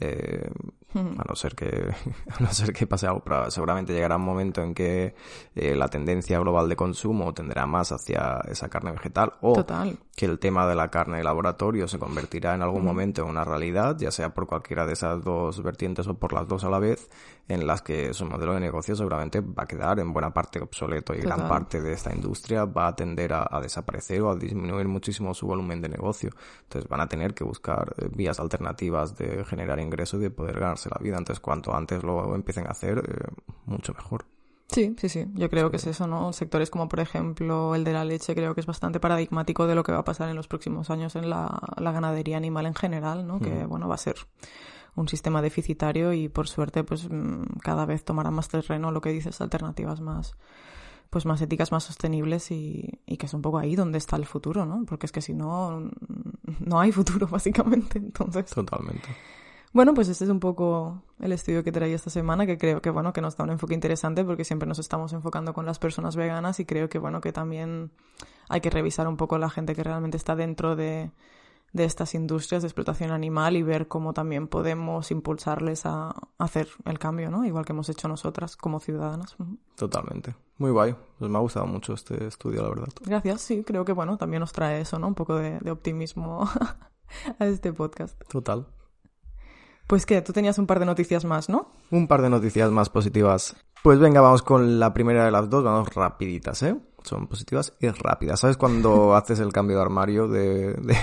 eh, 0.00 0.50
a 0.94 1.24
no 1.28 1.34
ser 1.34 1.54
que 1.54 1.66
a 2.30 2.42
no 2.42 2.50
ser 2.52 2.72
que 2.72 2.86
pase 2.86 3.06
algo, 3.06 3.22
pero 3.22 3.50
seguramente 3.50 3.92
llegará 3.92 4.16
un 4.16 4.24
momento 4.24 4.62
en 4.62 4.74
que 4.74 5.14
eh, 5.54 5.74
la 5.74 5.88
tendencia 5.88 6.38
global 6.38 6.68
de 6.68 6.76
consumo 6.76 7.34
tendrá 7.34 7.66
más 7.66 7.92
hacia 7.92 8.40
esa 8.48 8.68
carne 8.68 8.92
vegetal 8.92 9.34
o 9.40 9.54
Total. 9.54 9.98
que 10.14 10.26
el 10.26 10.38
tema 10.38 10.66
de 10.66 10.74
la 10.74 10.90
carne 10.90 11.18
de 11.18 11.24
laboratorio 11.24 11.88
se 11.88 11.98
convertirá 11.98 12.54
en 12.54 12.62
algún 12.62 12.84
momento 12.84 13.22
en 13.22 13.28
una 13.28 13.44
realidad, 13.44 13.96
ya 13.98 14.10
sea 14.10 14.32
por 14.32 14.46
cualquiera 14.46 14.86
de 14.86 14.94
esas 14.94 15.22
dos 15.22 15.62
vertientes 15.62 16.06
o 16.06 16.14
por 16.14 16.32
las 16.32 16.48
dos 16.48 16.64
a 16.64 16.70
la 16.70 16.78
vez, 16.78 17.08
en 17.48 17.66
las 17.66 17.82
que 17.82 18.12
su 18.12 18.26
modelo 18.26 18.54
de 18.54 18.60
negocio 18.60 18.96
seguramente 18.96 19.40
va 19.40 19.62
a 19.62 19.66
quedar 19.66 20.00
en 20.00 20.12
buena 20.12 20.32
parte 20.32 20.60
obsoleto 20.60 21.14
y 21.14 21.18
gran 21.18 21.48
parte 21.48 21.80
de 21.80 21.92
esta 21.92 22.14
industria 22.14 22.64
va 22.64 22.88
a 22.88 22.96
tender 22.96 23.32
a, 23.32 23.46
a 23.48 23.60
desaparecer 23.60 24.20
o 24.22 24.30
a 24.30 24.36
disminuir 24.36 24.88
muchísimo 24.88 25.32
su 25.32 25.46
volumen 25.46 25.80
de 25.80 25.88
negocio. 25.88 26.30
Entonces 26.62 26.88
van 26.88 27.00
a 27.00 27.08
tener 27.08 27.34
que 27.34 27.44
buscar 27.44 27.94
eh, 27.98 28.08
vías 28.12 28.40
alternativas 28.40 29.16
de 29.16 29.44
generar 29.44 29.78
ingresos 29.78 30.20
y 30.20 30.24
de 30.24 30.30
poder 30.30 30.58
ganarse 30.58 30.88
la 30.90 30.98
vida. 31.00 31.18
Entonces 31.18 31.40
cuanto 31.40 31.74
antes 31.74 32.02
lo 32.02 32.34
empiecen 32.34 32.66
a 32.66 32.70
hacer, 32.70 32.98
eh, 32.98 33.42
mucho 33.66 33.94
mejor. 33.94 34.24
Sí, 34.68 34.96
sí, 34.98 35.08
sí. 35.08 35.26
Yo 35.34 35.48
creo 35.48 35.70
que 35.70 35.76
es 35.76 35.86
eso, 35.86 36.08
¿no? 36.08 36.32
Sectores 36.32 36.70
como, 36.70 36.88
por 36.88 36.98
ejemplo, 36.98 37.76
el 37.76 37.84
de 37.84 37.92
la 37.92 38.04
leche, 38.04 38.34
creo 38.34 38.54
que 38.54 38.60
es 38.60 38.66
bastante 38.66 38.98
paradigmático 38.98 39.68
de 39.68 39.76
lo 39.76 39.84
que 39.84 39.92
va 39.92 39.98
a 39.98 40.04
pasar 40.04 40.28
en 40.28 40.34
los 40.34 40.48
próximos 40.48 40.90
años 40.90 41.14
en 41.14 41.30
la, 41.30 41.60
la 41.76 41.92
ganadería 41.92 42.36
animal 42.36 42.66
en 42.66 42.74
general, 42.74 43.26
¿no? 43.26 43.38
Que, 43.38 43.64
bueno, 43.64 43.86
va 43.86 43.94
a 43.94 43.98
ser 43.98 44.16
un 44.96 45.08
sistema 45.08 45.42
deficitario 45.42 46.12
y, 46.12 46.28
por 46.28 46.48
suerte, 46.48 46.82
pues 46.82 47.08
mm, 47.08 47.58
cada 47.62 47.86
vez 47.86 48.04
tomará 48.04 48.30
más 48.30 48.48
terreno 48.48 48.90
lo 48.90 49.00
que 49.00 49.10
dices, 49.10 49.40
alternativas 49.40 50.00
más 50.00 50.36
pues 51.10 51.24
más 51.24 51.40
éticas, 51.40 51.72
más 51.72 51.84
sostenibles 51.84 52.50
y, 52.50 53.00
y 53.06 53.16
que 53.16 53.26
es 53.26 53.34
un 53.34 53.42
poco 53.42 53.58
ahí 53.58 53.76
donde 53.76 53.98
está 53.98 54.16
el 54.16 54.26
futuro, 54.26 54.66
¿no? 54.66 54.84
Porque 54.86 55.06
es 55.06 55.12
que 55.12 55.22
si 55.22 55.34
no, 55.34 55.80
mm, 55.80 56.66
no 56.66 56.80
hay 56.80 56.92
futuro, 56.92 57.26
básicamente. 57.30 57.98
Entonces, 57.98 58.46
Totalmente. 58.46 59.08
bueno, 59.72 59.94
pues 59.94 60.08
este 60.08 60.24
es 60.24 60.30
un 60.30 60.40
poco 60.40 61.02
el 61.20 61.32
estudio 61.32 61.62
que 61.62 61.72
traía 61.72 61.94
esta 61.94 62.10
semana, 62.10 62.46
que 62.46 62.58
creo 62.58 62.82
que 62.82 62.90
bueno, 62.90 63.12
que 63.12 63.20
nos 63.20 63.36
da 63.36 63.44
un 63.44 63.50
enfoque 63.50 63.74
interesante 63.74 64.24
porque 64.24 64.44
siempre 64.44 64.68
nos 64.68 64.78
estamos 64.78 65.12
enfocando 65.12 65.54
con 65.54 65.64
las 65.64 65.78
personas 65.78 66.16
veganas 66.16 66.60
y 66.60 66.66
creo 66.66 66.88
que 66.88 66.98
bueno, 66.98 67.20
que 67.20 67.32
también 67.32 67.92
hay 68.48 68.60
que 68.60 68.70
revisar 68.70 69.06
un 69.08 69.16
poco 69.16 69.38
la 69.38 69.50
gente 69.50 69.74
que 69.74 69.84
realmente 69.84 70.16
está 70.16 70.34
dentro 70.34 70.76
de, 70.76 71.12
de 71.76 71.84
estas 71.84 72.14
industrias 72.14 72.62
de 72.62 72.68
explotación 72.68 73.10
animal 73.10 73.56
y 73.56 73.62
ver 73.62 73.86
cómo 73.86 74.14
también 74.14 74.48
podemos 74.48 75.10
impulsarles 75.10 75.84
a, 75.84 76.14
hacer 76.38 76.68
el 76.84 76.98
cambio, 76.98 77.30
¿no? 77.30 77.44
Igual 77.44 77.64
que 77.64 77.72
hemos 77.72 77.88
hecho 77.88 78.08
nosotras 78.08 78.56
como 78.56 78.80
ciudadanas. 78.80 79.36
Totalmente. 79.76 80.34
Muy 80.58 80.70
guay. 80.70 80.96
Pues 81.18 81.30
me 81.30 81.36
ha 81.36 81.40
gustado 81.40 81.66
mucho 81.66 81.92
este 81.92 82.26
estudio, 82.26 82.62
la 82.62 82.70
verdad. 82.70 82.88
Gracias, 83.04 83.42
sí, 83.42 83.62
creo 83.62 83.84
que 83.84 83.92
bueno, 83.92 84.16
también 84.16 84.40
nos 84.40 84.52
trae 84.52 84.80
eso, 84.80 84.98
¿no? 84.98 85.06
Un 85.06 85.14
poco 85.14 85.36
de, 85.36 85.58
de 85.60 85.70
optimismo 85.70 86.48
a 87.38 87.46
este 87.46 87.72
podcast. 87.72 88.20
Total. 88.28 88.66
Pues 89.86 90.06
que 90.06 90.20
tú 90.22 90.32
tenías 90.32 90.58
un 90.58 90.66
par 90.66 90.80
de 90.80 90.86
noticias 90.86 91.24
más, 91.24 91.48
¿no? 91.48 91.70
Un 91.90 92.08
par 92.08 92.22
de 92.22 92.30
noticias 92.30 92.70
más 92.70 92.88
positivas. 92.88 93.54
Pues 93.82 94.00
venga, 94.00 94.20
vamos 94.20 94.42
con 94.42 94.80
la 94.80 94.92
primera 94.92 95.26
de 95.26 95.30
las 95.30 95.48
dos, 95.48 95.62
vamos 95.62 95.94
rapiditas, 95.94 96.62
¿eh? 96.62 96.76
Son 97.06 97.26
positivas 97.28 97.72
y 97.80 97.88
rápidas. 97.88 98.40
¿Sabes 98.40 98.56
cuando 98.56 99.14
haces 99.16 99.38
el 99.40 99.52
cambio 99.52 99.76
de 99.76 99.82
armario 99.82 100.26
de... 100.28 100.72
de... 100.74 100.96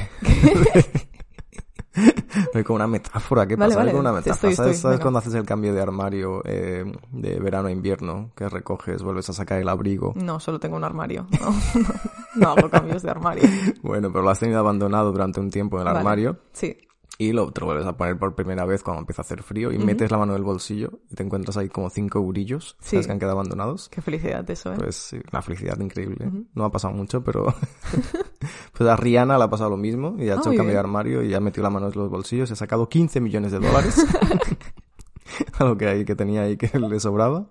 Con 2.63 2.75
una 2.77 2.87
metáfora, 2.87 3.45
¿qué 3.45 3.55
Vale, 3.55 3.75
pasa? 3.75 3.85
Vale, 3.85 3.97
una 3.99 4.09
estoy, 4.09 4.21
metáfora. 4.31 4.51
estoy, 4.51 4.55
¿Sabes, 4.55 4.79
¿sabes 4.79 4.95
venga. 4.97 5.01
cuando 5.03 5.19
haces 5.19 5.33
el 5.35 5.45
cambio 5.45 5.73
de 5.73 5.81
armario 5.81 6.41
eh, 6.45 6.83
de 7.11 7.39
verano 7.39 7.67
a 7.67 7.71
invierno? 7.71 8.31
Que 8.35 8.49
recoges, 8.49 9.03
vuelves 9.03 9.29
a 9.29 9.33
sacar 9.33 9.59
el 9.59 9.69
abrigo. 9.69 10.13
No, 10.15 10.39
solo 10.39 10.59
tengo 10.59 10.75
un 10.75 10.83
armario. 10.83 11.27
No, 11.39 11.51
no, 11.81 11.89
no 12.35 12.49
hago 12.51 12.69
cambios 12.69 13.03
de 13.03 13.11
armario. 13.11 13.43
Bueno, 13.83 14.11
pero 14.11 14.23
lo 14.23 14.29
has 14.31 14.39
tenido 14.39 14.59
abandonado 14.59 15.11
durante 15.11 15.39
un 15.39 15.51
tiempo 15.51 15.77
en 15.77 15.81
el 15.81 15.85
Vale. 15.93 15.99
armario 15.99 16.37
Sí. 16.53 16.75
Y 17.20 17.32
lo, 17.32 17.51
te 17.51 17.61
lo 17.61 17.68
vuelves 17.68 17.86
a 17.86 17.95
poner 17.95 18.18
por 18.18 18.34
primera 18.36 18.66
vez 18.66 18.82
cuando 18.84 19.01
empieza 19.01 19.22
a 19.22 19.26
hacer 19.26 19.43
frío 19.43 19.72
y 19.72 19.78
metes 19.78 20.09
la 20.11 20.18
mano 20.18 20.34
en 20.34 20.38
el 20.39 20.43
bolsillo 20.43 20.99
y 21.11 21.16
te 21.16 21.24
encuentras 21.24 21.57
ahí 21.57 21.70
como 21.70 21.89
cinco 21.89 22.18
eurillos 22.20 22.76
Sí. 22.80 22.91
¿sabes? 22.91 23.05
que 23.07 23.14
han 23.14 23.20
quedado 23.20 23.34
abandonados. 23.34 23.88
Qué 23.89 24.01
felicidad 24.01 24.49
eso, 24.49 24.74
¿eh? 24.74 24.78
Pues 24.80 24.95
sí, 24.95 25.20
una 25.32 25.41
felicidad 25.43 25.80
increíble. 25.80 26.30
No 26.55 26.66
ha 26.66 26.72
pasado 26.72 26.93
mucho, 26.93 27.24
pero 27.24 27.53
pues 28.78 28.89
a 28.89 28.95
Rihanna 28.95 29.38
le 29.38 29.43
ha 29.43 29.49
pasado 29.49 29.70
lo 29.70 29.78
mismo 29.78 30.16
y 30.18 30.30
ha 30.30 30.34
Ah, 30.34 30.38
hecho 30.39 30.49
un 30.49 30.57
cambio 30.57 30.74
de 30.74 30.80
armario 30.80 31.24
y 31.24 31.34
ha 31.34 31.39
metido 31.39 31.64
la 31.64 31.70
mano 31.70 31.88
en 31.88 31.93
los 31.95 32.09
bolsillos 32.09 32.49
y 32.49 32.53
ha 32.53 32.55
sacado 32.55 32.89
15 32.89 33.22
millones 33.22 33.51
de 33.51 33.59
dólares. 33.59 34.03
a 35.59 35.64
lo 35.64 35.78
que, 35.78 35.88
ahí, 35.88 36.05
que 36.05 36.16
tenía 36.16 36.41
ahí 36.43 36.57
que 36.57 36.78
le 36.80 36.99
sobraba. 36.99 37.45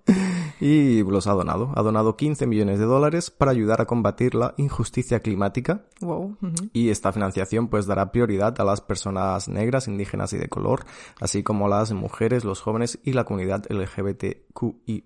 Y 0.59 1.03
los 1.03 1.27
ha 1.27 1.33
donado. 1.33 1.71
Ha 1.75 1.81
donado 1.81 2.15
15 2.15 2.47
millones 2.47 2.79
de 2.79 2.85
dólares 2.85 3.31
para 3.31 3.51
ayudar 3.51 3.81
a 3.81 3.85
combatir 3.85 4.35
la 4.35 4.53
injusticia 4.57 5.19
climática 5.19 5.85
Wow. 6.01 6.37
y 6.73 6.89
esta 6.89 7.11
financiación 7.11 7.67
pues 7.67 7.85
dará 7.85 8.11
prioridad 8.11 8.59
a 8.59 8.63
las 8.63 8.81
personas 8.81 9.47
negras, 9.49 9.87
indígenas 9.87 10.33
y 10.33 10.37
de 10.37 10.49
color, 10.49 10.85
así 11.19 11.43
como 11.43 11.65
a 11.65 11.69
las 11.69 11.91
mujeres, 11.93 12.43
los 12.45 12.61
jóvenes 12.61 12.99
y 13.03 13.13
la 13.13 13.23
comunidad 13.25 13.65
LGBTQIA+. 13.69 15.03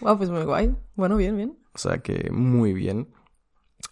Wow, 0.00 0.16
pues 0.18 0.30
muy 0.30 0.44
guay. 0.44 0.74
Bueno, 0.94 1.16
bien, 1.16 1.36
bien. 1.36 1.58
O 1.74 1.78
sea 1.78 1.98
que 1.98 2.30
muy 2.30 2.72
bien. 2.72 3.08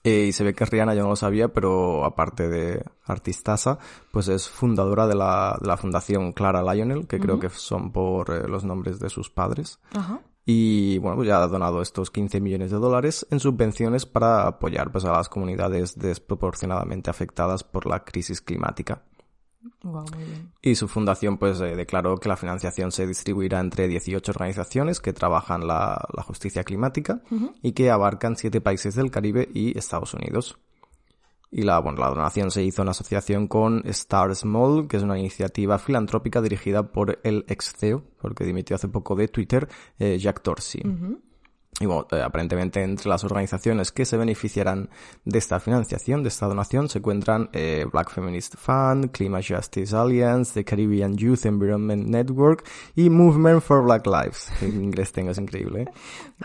Eh, 0.02 0.26
y 0.28 0.32
se 0.32 0.44
ve 0.44 0.54
que 0.54 0.64
Rihanna, 0.64 0.94
yo 0.94 1.02
no 1.02 1.10
lo 1.10 1.16
sabía, 1.16 1.48
pero 1.52 2.04
aparte 2.04 2.48
de 2.48 2.84
artistasa, 3.04 3.78
pues 4.12 4.28
es 4.28 4.48
fundadora 4.48 5.06
de 5.06 5.14
la, 5.14 5.58
de 5.60 5.66
la 5.66 5.76
fundación 5.76 6.32
Clara 6.32 6.62
Lionel, 6.62 7.06
que 7.06 7.18
creo 7.20 7.38
que 7.38 7.48
son 7.50 7.90
por 7.92 8.30
eh, 8.30 8.48
los 8.48 8.64
nombres 8.64 8.98
de 8.98 9.08
sus 9.10 9.30
padres. 9.30 9.78
Ajá. 9.94 10.20
Y 10.46 10.98
bueno, 10.98 11.16
pues 11.16 11.28
ya 11.28 11.42
ha 11.42 11.48
donado 11.48 11.80
estos 11.80 12.10
15 12.10 12.40
millones 12.40 12.70
de 12.70 12.76
dólares 12.76 13.26
en 13.30 13.40
subvenciones 13.40 14.04
para 14.04 14.46
apoyar 14.46 14.92
pues, 14.92 15.04
a 15.04 15.12
las 15.12 15.28
comunidades 15.28 15.98
desproporcionadamente 15.98 17.08
afectadas 17.10 17.64
por 17.64 17.86
la 17.86 18.04
crisis 18.04 18.42
climática. 18.42 19.02
Wow, 19.82 20.04
muy 20.14 20.24
bien. 20.24 20.52
Y 20.60 20.74
su 20.74 20.88
fundación 20.88 21.38
pues 21.38 21.60
eh, 21.60 21.74
declaró 21.74 22.18
que 22.18 22.28
la 22.28 22.36
financiación 22.36 22.92
se 22.92 23.06
distribuirá 23.06 23.60
entre 23.60 23.88
18 23.88 24.30
organizaciones 24.32 25.00
que 25.00 25.14
trabajan 25.14 25.66
la, 25.66 26.06
la 26.14 26.22
justicia 26.22 26.64
climática 26.64 27.22
y 27.62 27.72
que 27.72 27.90
abarcan 27.90 28.36
siete 28.36 28.60
países 28.60 28.94
del 28.94 29.10
Caribe 29.10 29.48
y 29.54 29.76
Estados 29.78 30.12
Unidos. 30.12 30.58
Y 31.56 31.62
la, 31.62 31.78
bueno, 31.78 32.00
la 32.00 32.08
donación 32.08 32.50
se 32.50 32.64
hizo 32.64 32.82
en 32.82 32.88
asociación 32.88 33.46
con 33.46 33.80
Star 33.86 34.34
Small, 34.34 34.88
que 34.88 34.96
es 34.96 35.04
una 35.04 35.16
iniciativa 35.16 35.78
filantrópica 35.78 36.42
dirigida 36.42 36.90
por 36.90 37.20
el 37.22 37.44
ex 37.46 37.74
CEO, 37.78 38.02
porque 38.20 38.44
dimitió 38.44 38.74
hace 38.74 38.88
poco 38.88 39.14
de 39.14 39.28
Twitter, 39.28 39.68
eh, 40.00 40.18
Jack 40.18 40.42
Dorsey. 40.42 40.82
Y 41.78 41.86
bueno, 41.86 42.08
eh, 42.10 42.20
aparentemente 42.22 42.82
entre 42.82 43.08
las 43.08 43.22
organizaciones 43.22 43.92
que 43.92 44.04
se 44.04 44.16
beneficiarán 44.16 44.90
de 45.24 45.38
esta 45.38 45.60
financiación, 45.60 46.24
de 46.24 46.28
esta 46.30 46.46
donación, 46.46 46.88
se 46.88 46.98
encuentran 46.98 47.50
eh, 47.52 47.86
Black 47.92 48.10
Feminist 48.10 48.56
Fund, 48.56 49.12
Climate 49.12 49.54
Justice 49.54 49.94
Alliance, 49.94 50.54
the 50.54 50.64
Caribbean 50.64 51.16
Youth 51.16 51.46
Environment 51.46 52.04
Network 52.08 52.66
y 52.96 53.10
Movement 53.10 53.62
for 53.62 53.84
Black 53.84 54.08
Lives. 54.08 54.50
En 54.60 54.82
inglés 54.82 55.12
tengo, 55.12 55.30
es 55.30 55.38
increíble. 55.38 55.86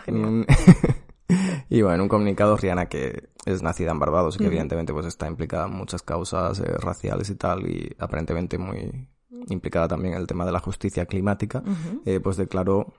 ¿eh? 0.06 0.46
Y 1.68 1.82
bueno, 1.82 1.96
en 1.96 2.00
un 2.02 2.08
comunicado, 2.08 2.56
Rihanna, 2.56 2.86
que 2.86 3.30
es 3.44 3.62
nacida 3.62 3.92
en 3.92 3.98
Barbados 3.98 4.36
y 4.36 4.38
que 4.38 4.46
evidentemente 4.46 4.92
pues 4.92 5.06
está 5.06 5.28
implicada 5.28 5.66
en 5.66 5.74
muchas 5.74 6.02
causas 6.02 6.58
eh, 6.60 6.64
raciales 6.78 7.30
y 7.30 7.36
tal, 7.36 7.68
y 7.68 7.94
aparentemente 7.98 8.58
muy 8.58 9.08
implicada 9.48 9.88
también 9.88 10.14
en 10.14 10.20
el 10.20 10.26
tema 10.26 10.44
de 10.44 10.52
la 10.52 10.60
justicia 10.60 11.06
climática, 11.06 11.62
eh, 12.04 12.20
pues 12.20 12.36
declaró 12.36 12.92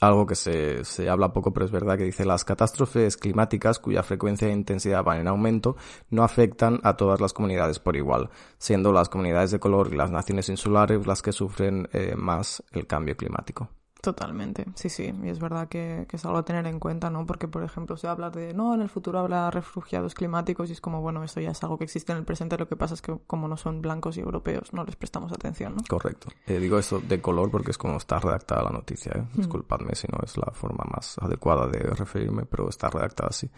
algo 0.00 0.26
que 0.26 0.34
se, 0.34 0.84
se 0.84 1.08
habla 1.08 1.32
poco, 1.32 1.52
pero 1.52 1.66
es 1.66 1.72
verdad 1.72 1.96
que 1.96 2.04
dice 2.04 2.24
las 2.24 2.44
catástrofes 2.44 3.16
climáticas 3.16 3.78
cuya 3.78 4.02
frecuencia 4.02 4.48
e 4.48 4.52
intensidad 4.52 5.04
van 5.04 5.20
en 5.20 5.28
aumento 5.28 5.76
no 6.10 6.24
afectan 6.24 6.80
a 6.82 6.96
todas 6.96 7.20
las 7.20 7.32
comunidades 7.32 7.78
por 7.78 7.96
igual, 7.96 8.30
siendo 8.58 8.92
las 8.92 9.08
comunidades 9.08 9.50
de 9.50 9.60
color 9.60 9.90
y 9.92 9.96
las 9.96 10.10
naciones 10.10 10.48
insulares 10.48 11.06
las 11.06 11.22
que 11.22 11.32
sufren 11.32 11.88
eh, 11.92 12.14
más 12.16 12.62
el 12.72 12.86
cambio 12.86 13.16
climático. 13.16 13.68
Totalmente, 14.02 14.66
sí, 14.74 14.88
sí, 14.88 15.14
y 15.22 15.28
es 15.28 15.38
verdad 15.38 15.68
que, 15.68 16.06
que 16.08 16.16
es 16.16 16.24
algo 16.24 16.36
a 16.38 16.44
tener 16.44 16.66
en 16.66 16.80
cuenta, 16.80 17.08
¿no? 17.08 17.24
Porque, 17.24 17.46
por 17.46 17.62
ejemplo, 17.62 17.96
se 17.96 18.08
habla 18.08 18.30
de, 18.30 18.52
no, 18.52 18.74
en 18.74 18.82
el 18.82 18.88
futuro 18.88 19.20
habrá 19.20 19.48
refugiados 19.52 20.14
climáticos 20.14 20.68
y 20.70 20.72
es 20.72 20.80
como, 20.80 21.00
bueno, 21.00 21.22
esto 21.22 21.40
ya 21.40 21.52
es 21.52 21.62
algo 21.62 21.78
que 21.78 21.84
existe 21.84 22.10
en 22.10 22.18
el 22.18 22.24
presente, 22.24 22.58
lo 22.58 22.66
que 22.66 22.74
pasa 22.74 22.94
es 22.94 23.00
que 23.00 23.16
como 23.28 23.46
no 23.46 23.56
son 23.56 23.80
blancos 23.80 24.16
y 24.16 24.20
europeos, 24.20 24.72
no 24.72 24.82
les 24.82 24.96
prestamos 24.96 25.30
atención, 25.30 25.76
¿no? 25.76 25.82
Correcto. 25.88 26.28
Eh, 26.48 26.58
digo 26.58 26.80
esto 26.80 26.98
de 26.98 27.20
color 27.20 27.52
porque 27.52 27.70
es 27.70 27.78
como 27.78 27.96
está 27.96 28.18
redactada 28.18 28.64
la 28.64 28.70
noticia. 28.70 29.12
¿eh? 29.12 29.24
Disculpadme 29.34 29.94
si 29.94 30.08
no 30.10 30.18
es 30.24 30.36
la 30.36 30.50
forma 30.52 30.84
más 30.90 31.16
adecuada 31.18 31.68
de 31.68 31.78
referirme, 31.78 32.44
pero 32.44 32.68
está 32.68 32.90
redactada 32.90 33.28
así. 33.28 33.48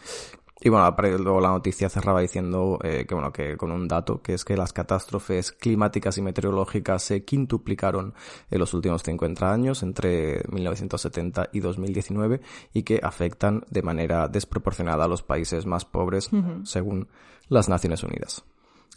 Y 0.64 0.70
bueno, 0.70 0.96
luego 1.18 1.42
la 1.42 1.50
noticia 1.50 1.90
cerraba 1.90 2.22
diciendo 2.22 2.78
eh, 2.82 3.04
que 3.06 3.14
bueno, 3.14 3.30
que 3.34 3.58
con 3.58 3.70
un 3.70 3.86
dato, 3.86 4.22
que 4.22 4.32
es 4.32 4.46
que 4.46 4.56
las 4.56 4.72
catástrofes 4.72 5.52
climáticas 5.52 6.16
y 6.16 6.22
meteorológicas 6.22 7.02
se 7.02 7.22
quintuplicaron 7.22 8.14
en 8.50 8.58
los 8.58 8.72
últimos 8.72 9.02
50 9.02 9.52
años, 9.52 9.82
entre 9.82 10.40
1970 10.50 11.50
y 11.52 11.60
2019, 11.60 12.40
y 12.72 12.82
que 12.82 12.98
afectan 13.02 13.66
de 13.68 13.82
manera 13.82 14.26
desproporcionada 14.28 15.04
a 15.04 15.08
los 15.08 15.22
países 15.22 15.66
más 15.66 15.84
pobres, 15.84 16.30
según 16.62 17.08
las 17.50 17.68
Naciones 17.68 18.02
Unidas. 18.02 18.42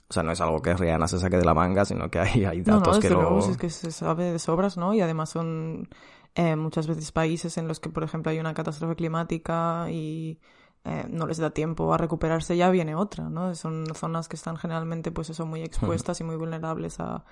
O 0.09 0.13
sea, 0.13 0.23
no 0.23 0.31
es 0.31 0.39
algo 0.39 0.61
que 0.61 0.73
Rihanna 0.73 1.09
se 1.09 1.19
saque 1.19 1.35
de 1.35 1.43
la 1.43 1.53
manga, 1.53 1.83
sino 1.83 2.09
que 2.09 2.19
hay, 2.19 2.45
hay 2.45 2.59
No, 2.59 2.77
datos 2.77 2.95
no, 2.95 3.01
que 3.01 3.09
desde 3.09 3.21
lo... 3.21 3.29
luego, 3.29 3.51
es 3.51 3.57
que 3.57 3.69
se 3.69 3.91
sabe 3.91 4.31
de 4.31 4.39
sobras, 4.39 4.77
¿no? 4.77 4.93
Y 4.93 5.01
además 5.01 5.31
son 5.31 5.89
eh, 6.33 6.55
muchas 6.55 6.87
veces 6.87 7.11
países 7.11 7.57
en 7.57 7.67
los 7.67 7.81
que, 7.81 7.89
por 7.89 8.03
ejemplo, 8.03 8.31
hay 8.31 8.39
una 8.39 8.53
catástrofe 8.53 8.95
climática 8.95 9.87
y 9.91 10.39
eh, 10.85 11.05
no 11.09 11.27
les 11.27 11.37
da 11.37 11.49
tiempo 11.49 11.93
a 11.93 11.97
recuperarse, 11.97 12.55
ya 12.55 12.69
viene 12.69 12.95
otra, 12.95 13.29
¿no? 13.29 13.53
Son 13.55 13.85
zonas 13.93 14.27
que 14.27 14.35
están 14.35 14.57
generalmente, 14.57 15.11
pues 15.11 15.29
eso, 15.29 15.45
muy 15.45 15.61
expuestas 15.61 16.19
y 16.21 16.23
muy 16.23 16.35
vulnerables 16.35 16.99
a, 16.99 17.25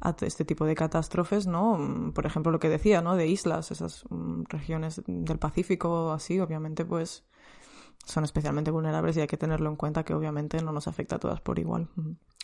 a 0.00 0.14
este 0.20 0.44
tipo 0.44 0.64
de 0.64 0.74
catástrofes, 0.74 1.46
¿no? 1.46 1.78
Mm, 1.78 2.12
Por 2.12 2.26
ejemplo, 2.26 2.52
lo 2.52 2.58
que 2.58 2.68
decía, 2.68 3.00
¿no? 3.02 3.16
De 3.16 3.26
islas, 3.26 3.70
esas 3.70 4.04
mm, 4.10 4.42
regiones 4.48 5.02
del 5.06 5.38
Pacífico, 5.38 6.12
así, 6.12 6.38
obviamente, 6.40 6.84
pues 6.84 7.24
son 8.04 8.24
especialmente 8.24 8.70
vulnerables 8.70 9.16
y 9.16 9.20
hay 9.20 9.26
que 9.26 9.36
tenerlo 9.36 9.68
en 9.68 9.76
cuenta 9.76 10.04
que 10.04 10.14
obviamente 10.14 10.62
no 10.62 10.72
nos 10.72 10.88
afecta 10.88 11.16
a 11.16 11.18
todas 11.18 11.40
por 11.40 11.58
igual. 11.58 11.88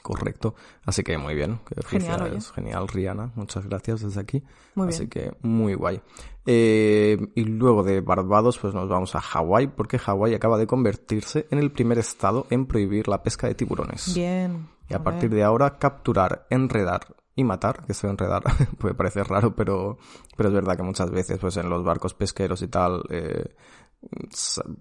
Correcto. 0.04 0.54
Así 0.84 1.02
que 1.02 1.16
muy 1.16 1.34
bien. 1.34 1.60
Genial. 1.86 2.38
Genial, 2.54 2.88
Rihanna. 2.88 3.32
Muchas 3.36 3.66
gracias 3.66 4.02
desde 4.02 4.20
aquí. 4.20 4.42
Muy 4.74 4.88
Así 4.88 5.06
bien. 5.06 5.08
que 5.08 5.32
muy 5.40 5.72
guay. 5.72 5.98
Eh, 6.44 7.16
y 7.34 7.44
luego 7.44 7.82
de 7.82 8.02
Barbados, 8.02 8.58
pues 8.58 8.74
nos 8.74 8.86
vamos 8.86 9.14
a 9.14 9.22
Hawái, 9.22 9.68
porque 9.68 9.98
Hawái 9.98 10.34
acaba 10.34 10.58
de 10.58 10.66
convertirse 10.66 11.46
en 11.50 11.58
el 11.58 11.72
primer 11.72 11.96
estado 11.96 12.46
en 12.50 12.66
prohibir 12.66 13.08
la 13.08 13.22
pesca 13.22 13.46
de 13.46 13.54
tiburones. 13.54 14.14
Bien. 14.14 14.68
Y 14.90 14.92
a 14.92 15.02
partir 15.02 15.30
de 15.30 15.42
ahora, 15.42 15.78
capturar, 15.78 16.46
enredar 16.50 17.16
y 17.34 17.42
matar, 17.42 17.86
que 17.86 17.92
eso 17.92 18.06
enredar 18.06 18.42
puede 18.78 18.92
parecer 18.94 19.26
raro, 19.26 19.56
pero, 19.56 19.96
pero 20.36 20.50
es 20.50 20.54
verdad 20.54 20.76
que 20.76 20.82
muchas 20.82 21.10
veces, 21.10 21.38
pues 21.38 21.56
en 21.56 21.70
los 21.70 21.82
barcos 21.82 22.12
pesqueros 22.12 22.60
y 22.60 22.68
tal, 22.68 23.04
eh, 23.08 23.54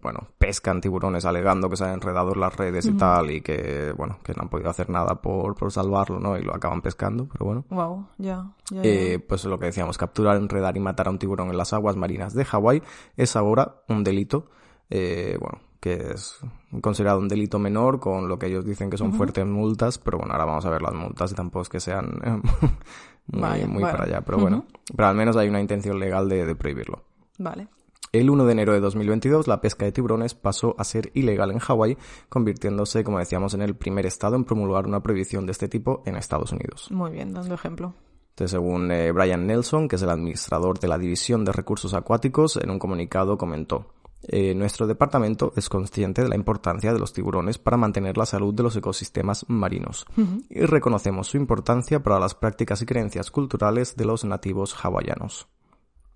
bueno, 0.01 0.28
pescan 0.38 0.82
tiburones 0.82 1.26
alegando 1.26 1.69
que 1.69 1.78
se 1.78 1.86
han 1.86 1.93
enredado 1.93 2.34
en 2.34 2.39
las 2.39 2.55
redes 2.55 2.86
y 2.86 2.93
tal, 2.93 3.32
y 3.32 3.41
que, 3.41 3.93
bueno, 3.95 4.19
que 4.24 4.34
no 4.34 4.43
han 4.43 4.49
podido 4.49 4.69
hacer 4.69 4.89
nada 4.89 5.21
por, 5.21 5.55
por 5.55 5.71
salvarlo, 5.71 6.19
¿no? 6.19 6.38
Y 6.38 6.43
lo 6.43 6.55
acaban 6.55 6.82
pescando, 6.82 7.28
pero 7.32 7.45
bueno. 7.45 7.65
Wow, 7.69 8.07
ya. 8.17 8.51
Eh, 8.71 9.19
pues 9.28 9.45
lo 9.45 9.59
que 9.59 9.67
decíamos, 9.67 9.97
capturar, 9.97 10.38
enredar 10.38 10.76
y 10.78 10.80
matar 10.80 11.07
a 11.07 11.11
un 11.11 11.19
tiburón 11.19 11.49
en 11.49 11.57
las 11.57 11.74
aguas 11.74 11.95
marinas 11.95 12.34
de 12.34 12.45
Hawái 12.45 12.82
es 13.15 13.36
ahora 13.36 13.84
un 13.88 14.03
delito, 14.03 14.49
eh, 14.89 15.38
bueno, 15.39 15.59
que 15.80 16.11
es 16.13 16.39
considerado 16.82 17.19
un 17.19 17.28
delito 17.28 17.59
menor 17.59 17.99
con 17.99 18.28
lo 18.28 18.39
que 18.39 18.47
ellos 18.47 18.65
dicen 18.65 18.89
que 18.89 18.97
son 18.97 19.13
fuertes 19.13 19.45
multas, 19.45 19.97
pero 19.97 20.17
bueno, 20.17 20.34
ahora 20.34 20.45
vamos 20.45 20.65
a 20.65 20.69
ver 20.69 20.82
las 20.82 20.93
multas 20.93 21.32
y 21.32 21.36
tampoco 21.36 21.63
es 21.63 21.69
que 21.69 21.80
sean 21.80 22.19
eh, 22.24 22.41
muy, 23.28 23.41
Vaya, 23.41 23.67
muy 23.67 23.82
bueno. 23.82 23.97
para 23.97 24.03
allá, 24.05 24.21
pero 24.21 24.38
bueno, 24.38 24.65
pero 24.95 25.07
al 25.07 25.15
menos 25.15 25.36
hay 25.38 25.49
una 25.49 25.61
intención 25.61 25.99
legal 25.99 26.30
de, 26.30 26.45
de 26.45 26.55
prohibirlo. 26.55 27.03
Vale. 27.38 27.67
El 28.14 28.30
1 28.30 28.45
de 28.45 28.51
enero 28.51 28.74
de 28.74 28.80
2022, 28.80 29.47
la 29.47 29.59
pesca 29.59 29.86
de 29.86 29.91
tiburones 29.91 30.36
pasó 30.36 30.76
a 30.78 30.84
ser 30.84 31.09
ilegal 31.16 31.49
en 31.49 31.57
Hawái, 31.57 31.97
convirtiéndose, 32.30 33.03
como 33.03 33.18
decíamos, 33.18 33.55
en 33.55 33.64
el 33.64 33.76
primer 33.76 34.05
estado 34.05 34.36
en 34.36 34.43
promulgar 34.45 34.86
una 34.86 35.01
prohibición 35.01 35.47
de 35.47 35.51
este 35.51 35.68
tipo 35.68 36.03
en 36.05 36.16
Estados 36.16 36.51
Unidos. 36.51 36.91
Muy 36.91 37.09
bien, 37.09 37.34
dando 37.34 37.55
ejemplo. 37.55 37.95
Entonces, 38.30 38.51
según 38.51 38.91
eh, 38.91 39.11
Brian 39.11 39.47
Nelson, 39.47 39.88
que 39.88 39.95
es 39.95 40.01
el 40.03 40.11
administrador 40.11 40.80
de 40.80 40.88
la 40.89 40.99
División 40.99 41.43
de 41.43 41.53
Recursos 41.53 41.95
Acuáticos, 41.95 42.57
en 42.57 42.70
un 42.70 42.78
comunicado 42.78 43.36
comentó, 43.36 43.88
"Eh, 44.28 44.53
nuestro 44.53 44.86
departamento 44.86 45.51
es 45.55 45.68
consciente 45.68 46.22
de 46.22 46.30
la 46.30 46.36
importancia 46.36 46.93
de 46.93 46.99
los 46.99 47.14
tiburones 47.14 47.57
para 47.57 47.78
mantener 47.78 48.16
la 48.16 48.28
salud 48.28 48.53
de 48.53 48.61
los 48.61 48.76
ecosistemas 48.76 49.43
marinos 49.49 50.05
y 50.51 50.59
reconocemos 50.68 51.30
su 51.30 51.38
importancia 51.38 52.03
para 52.03 52.20
las 52.20 52.36
prácticas 52.36 52.80
y 52.84 52.86
creencias 52.86 53.32
culturales 53.32 53.95
de 53.95 54.05
los 54.05 54.24
nativos 54.24 54.76
hawaianos. 54.86 55.47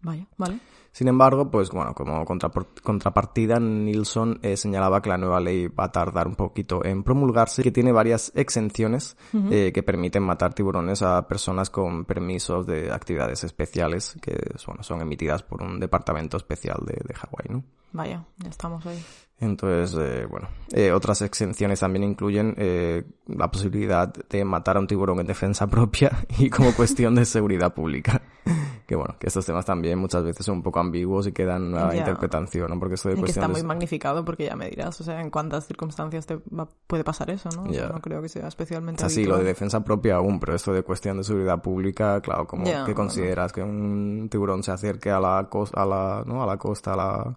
Vaya, 0.04 0.28
vale. 0.38 0.60
Sin 0.98 1.10
embargo, 1.10 1.52
pues 1.52 1.70
bueno, 1.70 1.94
como 1.94 2.26
contrapartida, 2.26 3.60
Nilsson 3.60 4.40
eh, 4.42 4.58
señalaba 4.58 5.00
que 5.00 5.10
la 5.10 5.18
nueva 5.20 5.40
ley 5.40 5.68
va 5.68 5.84
a 5.84 5.92
tardar 5.92 6.28
un 6.28 6.34
poquito 6.34 6.84
en 6.84 7.04
promulgarse 7.04 7.62
que 7.62 7.70
tiene 7.70 7.92
varias 7.92 8.32
exenciones 8.34 9.16
eh, 9.52 9.72
que 9.72 9.84
permiten 9.84 10.24
matar 10.24 10.56
tiburones 10.56 11.04
a 11.04 11.28
personas 11.28 11.70
con 11.70 12.06
permisos 12.06 12.66
de 12.66 12.92
actividades 12.92 13.44
especiales 13.44 14.18
que 14.24 14.56
bueno, 14.66 14.82
son 14.82 15.00
emitidas 15.02 15.44
por 15.44 15.62
un 15.62 15.80
departamento 15.80 16.36
especial 16.36 16.80
de, 16.84 17.00
de 17.08 17.14
Hawái, 17.14 17.46
¿no? 17.50 17.64
Vaya, 17.92 18.26
ya 18.38 18.50
estamos 18.50 18.84
ahí. 18.88 19.00
Entonces, 19.40 19.96
eh, 20.00 20.26
bueno, 20.26 20.48
eh, 20.72 20.92
otras 20.92 21.22
exenciones 21.22 21.80
también 21.80 22.04
incluyen 22.04 22.56
eh, 22.58 23.04
la 23.28 23.52
posibilidad 23.52 24.12
de 24.12 24.44
matar 24.46 24.78
a 24.78 24.80
un 24.80 24.88
tiburón 24.88 25.20
en 25.20 25.28
defensa 25.28 25.68
propia 25.70 26.12
y 26.40 26.50
como 26.50 26.74
cuestión 26.74 27.14
de 27.16 27.26
seguridad 27.26 27.74
pública. 27.74 28.22
Que 28.88 28.96
bueno, 28.96 29.18
que 29.20 29.28
estos 29.28 29.46
temas 29.46 29.66
también 29.66 30.00
muchas 30.00 30.24
veces 30.24 30.46
son 30.46 30.56
un 30.60 30.64
poco 30.64 30.80
ambiguos 30.80 31.28
y 31.28 31.34
quedan 31.34 31.76
a 31.78 31.94
interpretación, 31.94 32.70
¿no? 32.70 32.80
Porque 32.80 32.96
esto 32.96 33.10
de 33.10 33.20
Y 33.20 33.22
que 33.22 33.32
está 33.32 33.50
muy 33.50 33.62
magnificado 33.62 34.24
porque 34.24 34.46
ya 34.46 34.56
me 34.56 34.70
dirás, 34.70 35.02
o 35.02 35.04
sea, 35.04 35.20
en 35.20 35.30
cuántas 35.30 35.68
circunstancias 35.68 36.26
te 36.26 36.38
va- 36.58 36.70
puede 36.88 37.04
pasar 37.04 37.30
eso, 37.30 37.50
¿no? 37.54 37.66
No 37.66 38.00
creo 38.00 38.22
que 38.22 38.30
sea 38.30 38.48
especialmente 38.48 39.04
O 39.04 39.10
sea, 39.10 39.14
sí, 39.14 39.26
lo 39.26 39.38
de 39.40 39.44
defensa 39.44 39.84
propia 39.84 40.16
aún, 40.16 40.40
pero 40.40 40.56
esto 40.56 40.72
de 40.72 40.84
cuestión 40.84 41.18
de 41.18 41.26
seguridad 41.26 41.62
pública, 41.62 42.22
claro, 42.22 42.48
como 42.48 42.64
que 42.64 42.72
bueno. 42.80 42.96
consideras 42.96 43.52
que 43.52 43.62
un 43.62 44.30
tiburón 44.32 44.64
se 44.64 44.72
acerque 44.72 45.12
a 45.12 45.20
la 45.20 45.46
costa, 45.50 45.84
a 45.84 45.86
la, 45.86 46.24
¿no? 46.26 46.42
A 46.42 46.46
la 46.46 46.56
costa, 46.56 46.94
a 46.94 46.96
la, 46.96 47.36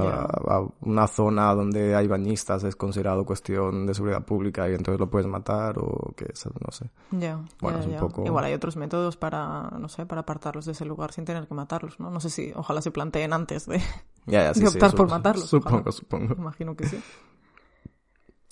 a, 0.00 0.62
una 0.80 1.06
zona 1.06 1.54
donde 1.54 1.94
hay 1.94 2.06
bañistas 2.06 2.64
es 2.64 2.76
considerado 2.76 3.24
cuestión 3.24 3.86
de 3.86 3.94
seguridad 3.94 4.24
pública 4.24 4.68
y 4.68 4.74
entonces 4.74 4.98
lo 5.00 5.08
puedes 5.10 5.26
matar 5.26 5.78
o 5.78 6.12
que 6.16 6.26
no 6.64 6.70
sé. 6.72 6.90
Ya, 7.10 7.40
Bueno, 7.60 7.78
es 7.80 7.86
un 7.86 7.96
poco- 7.96 8.24
Igual 8.24 8.44
hay 8.44 8.54
otros 8.54 8.76
métodos 8.76 9.16
para, 9.16 9.70
no 9.78 9.88
sé, 9.88 10.06
para 10.06 10.22
apartarlos 10.22 10.64
de 10.66 10.72
ese 10.72 10.84
lugar 10.84 11.12
sin 11.12 11.24
tener 11.24 11.46
que 11.46 11.54
matarlos, 11.54 11.98
¿no? 12.00 12.10
No 12.10 12.20
sé 12.20 12.30
si, 12.30 12.52
ojalá 12.54 12.80
se 12.82 12.90
planteen 12.90 13.32
antes 13.32 13.66
de... 13.66 13.78
Sí, 13.80 13.86
De 14.26 14.54
sí, 14.54 14.66
optar 14.66 14.94
por 14.94 15.08
matarlos, 15.10 15.46
Supongo, 15.48 15.76
ojalá. 15.78 15.92
supongo. 15.92 16.34
Imagino 16.38 16.76
que 16.76 16.86
sí. 16.86 17.00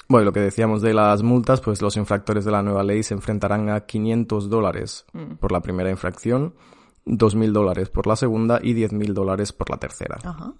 Bueno, 0.09 0.25
lo 0.25 0.33
que 0.33 0.41
decíamos 0.41 0.83
de 0.83 0.93
las 0.93 1.23
multas, 1.23 1.61
pues 1.61 1.81
los 1.83 1.97
infractores 1.97 2.45
de 2.45 2.51
la 2.51 2.63
nueva 2.63 2.83
ley 2.83 3.03
se 3.05 3.15
enfrentarán 3.15 3.69
a 3.69 3.81
500 3.87 4.51
dólares 4.51 5.07
Mm. 5.13 5.35
por 5.37 5.53
la 5.53 5.61
primera 5.61 5.89
infracción, 5.91 6.55
2.000 7.07 7.53
dólares 7.53 7.89
por 7.91 8.07
la 8.09 8.17
segunda 8.17 8.59
y 8.63 8.75
10.000 8.75 9.15
dólares 9.15 9.53
por 9.53 9.71
la 9.71 9.77
tercera. 9.77 10.19
Ajá. 10.25 10.53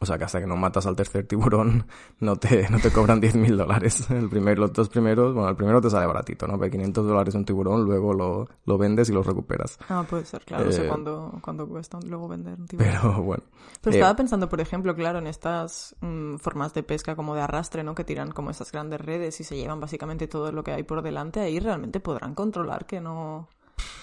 O 0.00 0.06
sea 0.06 0.18
que 0.18 0.24
hasta 0.24 0.40
que 0.40 0.46
no 0.46 0.56
matas 0.56 0.86
al 0.86 0.96
tercer 0.96 1.26
tiburón 1.26 1.86
no 2.20 2.36
te, 2.36 2.68
no 2.68 2.78
te 2.78 2.90
cobran 2.92 3.22
10.000 3.22 3.56
dólares. 3.56 4.10
El 4.10 4.28
primero, 4.28 4.62
los 4.62 4.72
dos 4.72 4.88
primeros, 4.88 5.32
bueno, 5.32 5.48
el 5.48 5.56
primero 5.56 5.80
te 5.80 5.88
sale 5.88 6.06
baratito, 6.06 6.46
¿no? 6.46 6.58
Pero 6.58 6.72
500 6.72 7.06
dólares 7.06 7.34
un 7.34 7.44
tiburón, 7.44 7.84
luego 7.84 8.12
lo, 8.12 8.48
lo 8.66 8.76
vendes 8.78 9.08
y 9.08 9.12
lo 9.12 9.22
recuperas. 9.22 9.78
Ah, 9.88 10.04
puede 10.08 10.24
ser, 10.26 10.44
claro. 10.44 10.64
No 10.64 10.72
sé 10.72 10.84
Eh, 10.84 10.88
cuándo, 10.88 11.38
cuándo 11.40 11.66
cuesta 11.68 11.98
luego 12.06 12.28
vender 12.28 12.58
un 12.58 12.66
tiburón. 12.66 12.92
Pero 12.92 13.22
bueno. 13.22 13.44
Pero 13.80 13.94
Eh, 13.94 13.98
estaba 13.98 14.16
pensando, 14.16 14.48
por 14.48 14.60
ejemplo, 14.60 14.94
claro, 14.94 15.20
en 15.20 15.26
estas 15.28 15.94
mm, 16.00 16.36
formas 16.36 16.74
de 16.74 16.82
pesca 16.82 17.14
como 17.16 17.34
de 17.34 17.42
arrastre, 17.42 17.82
¿no? 17.84 17.94
Que 17.94 18.04
tiran 18.04 18.32
como 18.32 18.50
esas 18.50 18.72
grandes 18.72 19.00
redes 19.00 19.40
y 19.40 19.44
se 19.44 19.56
llevan 19.56 19.80
básicamente 19.80 20.26
todo 20.28 20.50
lo 20.52 20.62
que 20.64 20.72
hay 20.72 20.82
por 20.82 21.02
delante. 21.02 21.40
Ahí 21.40 21.60
realmente 21.60 22.00
podrán 22.00 22.34
controlar 22.34 22.84
que 22.84 23.00
no... 23.00 23.48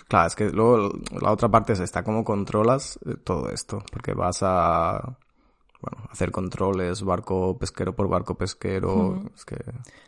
Claro, 0.08 0.28
es 0.28 0.36
que 0.36 0.50
luego 0.50 0.90
la 1.22 1.32
otra 1.32 1.50
parte 1.50 1.74
es 1.74 1.80
esta, 1.80 2.04
cómo 2.04 2.24
controlas 2.24 2.98
eh, 3.06 3.16
todo 3.24 3.50
esto, 3.50 3.84
porque 3.92 4.14
vas 4.14 4.40
a 4.42 5.18
bueno, 5.82 6.08
hacer 6.12 6.32
controles 6.32 7.04
barco 7.04 7.58
pesquero 7.58 7.96
por 7.96 8.08
barco 8.08 8.36
pesquero, 8.36 9.24
es 9.36 9.46
que 9.46 9.58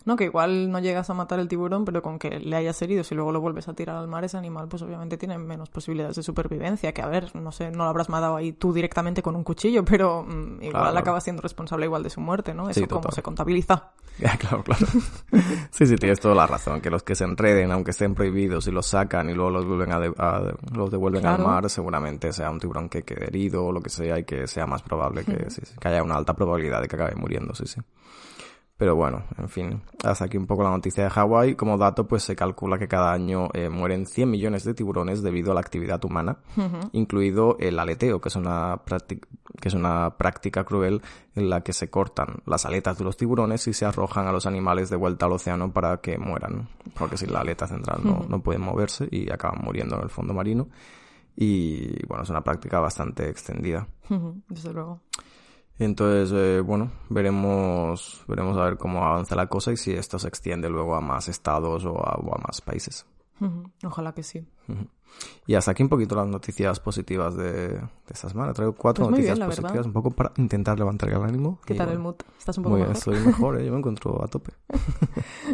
No, 0.06 0.16
que 0.16 0.26
igual 0.26 0.70
no 0.72 0.80
llegas 0.80 1.10
a 1.10 1.14
matar 1.14 1.40
el 1.40 1.48
tiburón, 1.48 1.84
pero 1.86 2.02
con 2.02 2.20
que 2.20 2.40
le 2.40 2.56
hayas 2.56 2.82
herido, 2.82 3.04
si 3.04 3.16
luego 3.16 3.32
lo 3.32 3.42
vuelves 3.42 3.68
a 3.68 3.74
tirar 3.74 3.96
al 3.98 4.08
mar, 4.08 4.24
ese 4.24 4.38
animal 4.38 4.68
pues 4.68 4.82
obviamente 4.84 5.18
tiene 5.18 5.38
menos 5.38 5.70
posibilidades 5.70 6.16
de 6.16 6.24
supervivencia, 6.24 6.92
que 6.94 7.02
a 7.02 7.08
ver, 7.08 7.36
no 7.36 7.52
sé, 7.52 7.72
no 7.72 7.80
lo 7.86 7.90
habrás 7.90 8.10
matado 8.10 8.36
ahí 8.36 8.52
tú 8.54 8.72
directamente 8.74 9.22
con 9.24 9.36
un 9.36 9.44
cuchillo, 9.44 9.84
pero 9.86 10.24
mm, 10.24 10.62
igual 10.64 10.84
Claro. 10.84 11.00
acabas 11.00 11.24
siendo 11.24 11.42
responsable 11.42 11.86
igual 11.86 12.04
de 12.04 12.10
su 12.10 12.22
muerte, 12.22 12.54
¿no? 12.54 12.70
Eso 12.70 12.80
Sí, 12.82 12.86
cómo 12.88 13.02
total. 13.02 13.16
se 13.16 13.22
contabiliza. 13.24 13.92
Ya, 14.20 14.38
claro, 14.38 14.62
claro. 14.64 14.86
Sí, 15.72 15.88
sí, 15.88 15.96
tienes 15.96 16.20
toda 16.20 16.36
la 16.36 16.46
razón. 16.46 16.82
Que 16.82 16.92
los 16.92 17.02
que 17.02 17.16
se 17.16 17.24
enreden, 17.24 17.72
aunque 17.72 17.90
estén 17.90 18.14
prohibidos, 18.14 18.68
y 18.68 18.72
los 18.72 18.86
sacan 18.86 19.28
y 19.32 19.34
luego 19.34 19.50
los 19.50 19.66
vuelven 19.66 19.92
a, 19.92 20.00
de- 20.00 20.14
a- 20.20 20.54
los 20.72 20.92
devuelven 20.92 21.22
Claro. 21.22 21.44
al 21.44 21.50
mar, 21.50 21.68
seguramente 21.70 22.32
sea 22.32 22.52
un 22.52 22.60
tiburón 22.60 22.90
que 22.90 23.02
quede 23.02 23.26
herido 23.26 23.66
o 23.66 23.72
lo 23.72 23.82
que 23.82 23.90
sea 23.90 24.20
y 24.20 24.24
que 24.24 24.46
sea 24.46 24.68
más 24.68 24.84
probable 24.84 25.24
que, 25.26 25.50
sí, 25.50 25.63
sí, 25.66 25.76
que 25.80 25.88
haya 25.88 26.04
una 26.04 26.16
alta 26.16 26.34
probabilidad 26.34 26.82
de 26.82 26.88
que 26.88 26.96
acabe 26.96 27.16
muriendo, 27.16 27.54
sí, 27.56 27.66
sí. 27.66 27.82
Pero 28.76 28.96
bueno, 28.96 29.24
en 29.38 29.50
fin, 29.50 29.82
hasta 30.04 30.26
aquí 30.26 30.36
un 30.36 30.48
poco 30.48 30.64
la 30.64 30.72
noticia 30.72 31.04
de 31.04 31.10
Hawái. 31.12 31.56
Como 31.56 31.78
dato, 31.78 32.08
pues 32.08 32.24
se 32.24 32.36
calcula 32.36 32.80
que 32.80 32.88
cada 32.88 33.14
año 33.14 33.50
eh, 33.54 33.70
mueren 33.70 34.08
100 34.08 34.30
millones 34.30 34.64
de 34.64 34.74
tiburones 34.74 35.22
debido 35.22 35.52
a 35.52 35.54
la 35.54 35.62
actividad 35.62 36.04
humana, 36.04 36.40
incluido 36.92 37.56
el 37.60 37.78
aleteo, 37.78 38.20
que 38.20 38.30
es 38.30 38.36
una 38.36 38.82
que 39.62 39.70
es 39.70 39.74
una 39.76 40.18
práctica 40.18 40.64
cruel 40.64 41.02
en 41.36 41.50
la 41.50 41.62
que 41.62 41.72
se 41.72 41.90
cortan 41.90 42.42
las 42.46 42.66
aletas 42.66 42.98
de 42.98 43.06
los 43.06 43.16
tiburones 43.16 43.66
y 43.68 43.74
se 43.74 43.86
arrojan 43.86 44.28
a 44.28 44.32
los 44.32 44.48
animales 44.48 44.90
de 44.90 44.96
vuelta 44.98 45.28
al 45.28 45.34
océano 45.34 45.72
para 45.72 45.98
que 45.98 46.18
mueran, 46.18 46.68
porque 46.98 47.16
sin 47.16 47.32
la 47.32 47.42
aleta 47.42 47.68
central 47.68 48.02
no, 48.04 48.26
no 48.28 48.42
pueden 48.42 48.64
moverse 48.64 49.08
y 49.10 49.32
acaban 49.32 49.64
muriendo 49.64 49.96
en 49.96 50.04
el 50.04 50.10
fondo 50.10 50.34
marino. 50.34 50.68
Y 51.36 52.06
bueno, 52.08 52.24
es 52.24 52.30
una 52.30 52.44
práctica 52.44 52.80
bastante 52.80 53.30
extendida. 53.30 53.88
Ujú, 54.10 54.42
Desde 54.50 54.74
luego. 54.74 55.00
Entonces, 55.80 56.32
eh, 56.34 56.62
bueno, 56.62 56.92
veremos, 57.10 58.24
veremos 58.28 58.58
a 58.58 58.66
ver 58.66 58.78
cómo 58.78 59.04
avanza 59.04 59.36
la 59.36 59.48
cosa 59.48 59.72
y 59.72 59.78
si 59.78 59.92
esto 59.92 60.20
se 60.20 60.28
extiende 60.28 60.70
luego 60.70 60.96
a 60.96 61.02
más 61.02 61.28
estados 61.28 61.86
o 61.86 61.98
a, 61.98 62.16
o 62.16 62.36
a 62.36 62.42
más 62.46 62.62
países. 62.62 63.06
Ojalá 63.84 64.14
que 64.14 64.24
sí. 64.24 64.48
Y 65.46 65.56
hasta 65.56 65.72
aquí 65.72 65.84
un 65.84 65.90
poquito 65.90 66.16
las 66.16 66.28
noticias 66.28 66.80
positivas 66.80 67.36
de, 67.36 67.68
de 67.74 67.82
esta 68.10 68.30
semana. 68.30 68.54
Traigo 68.54 68.74
cuatro 68.76 69.04
Pues 69.04 69.12
noticias 69.12 69.36
bien, 69.38 69.40
la 69.42 69.48
verdad. 69.48 69.62
positivas, 69.64 69.86
un 69.88 69.92
poco 69.92 70.12
para 70.12 70.32
intentar 70.38 70.80
levantar 70.80 71.10
el 71.10 71.22
ánimo. 71.22 71.60
¿Qué 71.66 71.76
tal 71.76 71.90
el 71.90 71.98
bueno, 71.98 72.12
mood? 72.12 72.16
¿Estás 72.40 72.58
un 72.60 72.64
poco 72.64 72.78
Muy 72.78 72.82
mejor? 72.88 72.96
estoy 72.98 73.20
mejor, 73.20 73.60
¿eh? 73.60 73.66
yo 73.66 73.72
me 73.74 73.78
encuentro 73.80 74.24
a 74.24 74.28
tope. 74.28 74.54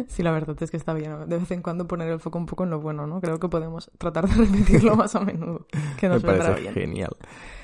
Sí, 0.08 0.22
la 0.22 0.30
verdad 0.30 0.56
es 0.60 0.70
que 0.70 0.76
está 0.76 0.94
bien. 0.94 1.28
De 1.28 1.38
vez 1.38 1.50
en 1.50 1.62
cuando 1.62 1.86
poner 1.86 2.08
el 2.08 2.20
foco 2.20 2.38
un 2.38 2.46
poco 2.46 2.62
en 2.64 2.70
lo 2.70 2.80
bueno, 2.80 3.06
¿no? 3.06 3.20
Creo 3.20 3.38
que 3.40 3.48
podemos 3.48 3.90
tratar 3.98 4.28
de 4.28 4.34
repetirlo 4.44 4.94
más 4.96 5.14
a 5.16 5.20
menudo. 5.20 5.66
Que 5.98 6.08
Me 6.08 6.14
nos 6.14 6.22
vendrá 6.22 6.44
parece 6.50 6.60
bien. 6.62 6.74
genial. 6.74 7.16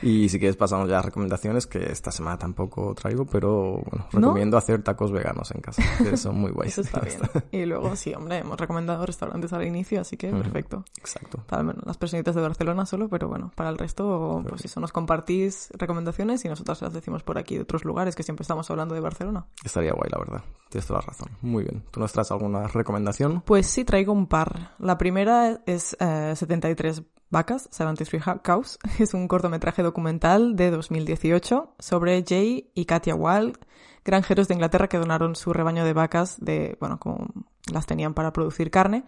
Y 0.02 0.28
si 0.28 0.38
quieres 0.38 0.56
pasamos 0.56 0.88
ya 0.88 0.98
a 0.98 1.02
recomendaciones, 1.02 1.66
que 1.66 1.90
esta 1.92 2.10
semana 2.10 2.38
tampoco 2.38 2.94
traigo, 2.94 3.24
pero 3.24 3.74
bueno, 3.74 4.04
¿No? 4.12 4.20
recomiendo 4.20 4.56
hacer 4.56 4.82
tacos 4.82 5.12
veganos 5.12 5.50
en 5.52 5.60
casa, 5.60 5.82
que 6.02 6.16
son 6.16 6.36
muy 6.40 6.50
guays. 6.50 6.72
Eso 6.72 6.80
está 6.82 7.00
bien. 7.00 7.18
Y 7.52 7.64
luego, 7.66 7.94
sí, 7.96 8.12
hombre, 8.14 8.38
hemos 8.38 8.58
recomendado 8.58 9.06
restaurantes 9.06 9.52
al 9.52 9.64
inicio, 9.64 10.00
así 10.00 10.16
que 10.16 10.30
perfecto. 10.30 10.84
Exacto. 10.98 11.38
Para 11.46 11.60
al 11.60 11.66
menos 11.68 11.85
las 11.86 11.96
personitas 11.96 12.34
de 12.34 12.42
Barcelona 12.42 12.84
solo, 12.86 13.08
pero 13.08 13.28
bueno, 13.28 13.52
para 13.54 13.70
el 13.70 13.78
resto, 13.78 14.44
pues 14.48 14.64
eso, 14.64 14.80
nos 14.80 14.92
compartís 14.92 15.70
recomendaciones 15.78 16.44
y 16.44 16.48
nosotras 16.48 16.82
las 16.82 16.92
decimos 16.92 17.22
por 17.22 17.38
aquí 17.38 17.54
de 17.56 17.62
otros 17.62 17.84
lugares 17.84 18.14
que 18.16 18.22
siempre 18.22 18.42
estamos 18.42 18.70
hablando 18.70 18.94
de 18.94 19.00
Barcelona. 19.00 19.46
Estaría 19.64 19.92
guay, 19.92 20.10
la 20.10 20.18
verdad. 20.18 20.42
Tienes 20.68 20.86
toda 20.86 21.00
la 21.00 21.06
razón. 21.06 21.30
Muy 21.42 21.62
bien. 21.64 21.82
¿Tú 21.90 22.00
nos 22.00 22.12
traes 22.12 22.30
alguna 22.30 22.66
recomendación? 22.68 23.40
Pues 23.42 23.66
sí, 23.66 23.84
traigo 23.84 24.12
un 24.12 24.26
par. 24.26 24.72
La 24.78 24.98
primera 24.98 25.60
es 25.66 25.96
eh, 26.00 26.32
73 26.36 27.02
vacas, 27.30 27.68
73 27.70 28.26
Ha- 28.28 28.38
Cows. 28.42 28.78
Es 28.98 29.14
un 29.14 29.28
cortometraje 29.28 29.82
documental 29.82 30.56
de 30.56 30.70
2018 30.70 31.74
sobre 31.78 32.24
Jay 32.26 32.70
y 32.74 32.84
Katia 32.84 33.14
Wall, 33.14 33.58
granjeros 34.04 34.48
de 34.48 34.54
Inglaterra 34.54 34.88
que 34.88 34.98
donaron 34.98 35.34
su 35.36 35.52
rebaño 35.52 35.84
de 35.84 35.92
vacas 35.92 36.36
de, 36.40 36.76
bueno, 36.80 36.98
como 36.98 37.26
las 37.72 37.86
tenían 37.86 38.14
para 38.14 38.32
producir 38.32 38.70
carne, 38.70 39.04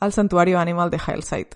al 0.00 0.12
santuario 0.12 0.58
animal 0.58 0.90
de 0.90 0.98
Hillside. 0.98 1.50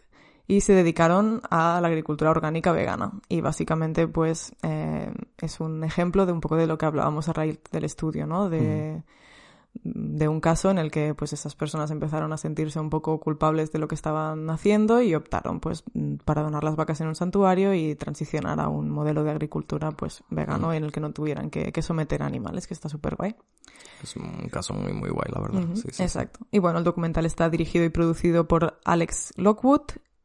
Y 0.46 0.60
se 0.60 0.74
dedicaron 0.74 1.40
a 1.50 1.80
la 1.80 1.88
agricultura 1.88 2.30
orgánica 2.30 2.70
vegana. 2.72 3.12
Y 3.28 3.40
básicamente, 3.40 4.06
pues, 4.06 4.54
eh, 4.62 5.10
es 5.38 5.60
un 5.60 5.84
ejemplo 5.84 6.26
de 6.26 6.32
un 6.32 6.40
poco 6.40 6.56
de 6.56 6.66
lo 6.66 6.76
que 6.76 6.84
hablábamos 6.84 7.28
a 7.28 7.32
raíz 7.32 7.60
del 7.72 7.84
estudio, 7.84 8.26
¿no? 8.26 8.50
De, 8.50 9.02
de 9.82 10.28
un 10.28 10.40
caso 10.40 10.70
en 10.70 10.76
el 10.76 10.90
que, 10.90 11.14
pues, 11.14 11.32
esas 11.32 11.54
personas 11.54 11.90
empezaron 11.90 12.30
a 12.34 12.36
sentirse 12.36 12.78
un 12.78 12.90
poco 12.90 13.18
culpables 13.20 13.72
de 13.72 13.78
lo 13.78 13.88
que 13.88 13.94
estaban 13.94 14.50
haciendo 14.50 15.00
y 15.00 15.14
optaron, 15.14 15.60
pues, 15.60 15.82
para 16.26 16.42
donar 16.42 16.62
las 16.62 16.76
vacas 16.76 17.00
en 17.00 17.08
un 17.08 17.14
santuario 17.14 17.72
y 17.72 17.94
transicionar 17.94 18.60
a 18.60 18.68
un 18.68 18.90
modelo 18.90 19.24
de 19.24 19.30
agricultura, 19.30 19.92
pues, 19.92 20.24
vegano 20.28 20.74
en 20.74 20.84
el 20.84 20.92
que 20.92 21.00
no 21.00 21.12
tuvieran 21.12 21.48
que, 21.48 21.72
que 21.72 21.80
someter 21.80 22.22
animales, 22.22 22.66
que 22.66 22.74
está 22.74 22.90
súper 22.90 23.16
guay. 23.16 23.34
Es 24.02 24.14
un 24.16 24.50
caso 24.50 24.74
muy, 24.74 24.92
muy 24.92 25.08
guay, 25.08 25.30
la 25.34 25.40
verdad. 25.40 25.62
Sí, 25.72 25.88
sí. 25.90 26.02
Exacto. 26.02 26.40
Y 26.50 26.58
bueno, 26.58 26.78
el 26.78 26.84
documental 26.84 27.24
está 27.24 27.48
dirigido 27.48 27.86
y 27.86 27.88
producido 27.88 28.46
por 28.46 28.78
Alex 28.84 29.32
Lockwood 29.36 29.84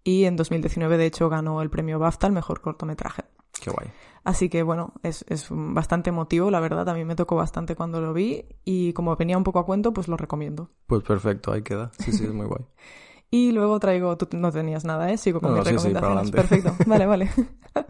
y 0.10 0.26
en 0.26 0.36
2019 0.36 0.97
de 0.97 1.05
hecho 1.05 1.30
ganó 1.30 1.62
el 1.62 1.70
premio 1.70 1.99
BAFTA 1.99 2.28
al 2.28 2.34
mejor 2.34 2.62
cortometraje. 2.62 3.24
Qué 3.62 3.70
guay. 3.72 3.88
Así 4.24 4.49
que 4.49 4.64
bueno, 4.64 4.93
es, 5.03 5.24
es 5.28 5.47
bastante 5.49 6.10
emotivo, 6.10 6.49
la 6.49 6.60
verdad. 6.60 6.88
A 6.89 6.93
mí 6.93 7.03
me 7.05 7.16
tocó 7.16 7.36
bastante 7.36 7.76
cuando 7.76 7.99
lo 8.01 8.14
vi 8.14 8.45
y 8.66 8.93
como 8.93 9.16
venía 9.16 9.38
un 9.38 9.43
poco 9.43 9.60
a 9.60 9.66
cuento, 9.66 9.91
pues 9.93 10.07
lo 10.07 10.18
recomiendo. 10.18 10.70
Pues 10.88 11.03
perfecto, 11.03 11.51
ahí 11.51 11.62
queda. 11.62 11.91
Sí, 11.99 12.12
sí, 12.12 12.24
es 12.26 12.34
muy 12.34 12.45
guay. 12.47 12.66
Y 13.32 13.51
luego 13.51 13.80
traigo, 13.80 14.18
tú 14.18 14.28
no 14.36 14.51
tenías 14.51 14.86
nada, 14.86 15.12
¿eh? 15.12 15.18
Sigo 15.18 15.39
con 15.39 15.51
No, 15.51 15.57
mis 15.60 15.72
no, 15.72 15.80
sí, 15.80 15.88
sí, 15.89 15.93
recomendaciones. 15.93 16.34
adelante. 16.34 16.57
Perfecto, 16.74 16.84
vale, 16.89 17.05
vale. 17.05 17.30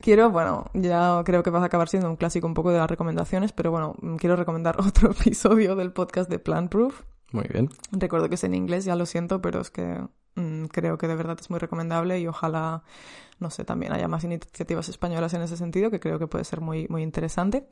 quiero, 0.00 0.30
bueno, 0.30 0.66
ya 0.74 1.22
creo 1.24 1.42
que 1.42 1.50
vas 1.50 1.62
a 1.62 1.66
acabar 1.66 1.88
siendo 1.88 2.08
un 2.08 2.14
clásico 2.14 2.46
un 2.46 2.54
poco 2.54 2.70
de 2.70 2.78
las 2.78 2.88
recomendaciones, 2.88 3.52
pero 3.52 3.72
bueno, 3.72 3.96
mm, 4.00 4.14
quiero 4.14 4.36
recomendar 4.36 4.76
otro 4.80 5.10
episodio 5.10 5.74
del 5.74 5.92
podcast 5.92 6.30
de 6.30 6.38
Plant 6.38 6.70
Proof. 6.70 7.02
Muy 7.32 7.48
bien. 7.52 7.68
Recuerdo 7.90 8.28
que 8.28 8.36
es 8.36 8.44
en 8.44 8.54
inglés, 8.54 8.84
ya 8.84 8.94
lo 8.94 9.06
siento, 9.06 9.40
pero 9.42 9.60
es 9.60 9.70
que 9.70 10.04
creo 10.72 10.98
que 10.98 11.08
de 11.08 11.14
verdad 11.14 11.36
es 11.40 11.50
muy 11.50 11.58
recomendable 11.58 12.18
y 12.18 12.26
ojalá, 12.26 12.82
no 13.38 13.50
sé, 13.50 13.64
también 13.64 13.92
haya 13.92 14.08
más 14.08 14.24
iniciativas 14.24 14.88
españolas 14.88 15.34
en 15.34 15.42
ese 15.42 15.56
sentido, 15.56 15.90
que 15.90 16.00
creo 16.00 16.18
que 16.18 16.26
puede 16.26 16.44
ser 16.44 16.60
muy, 16.60 16.86
muy 16.88 17.02
interesante. 17.02 17.66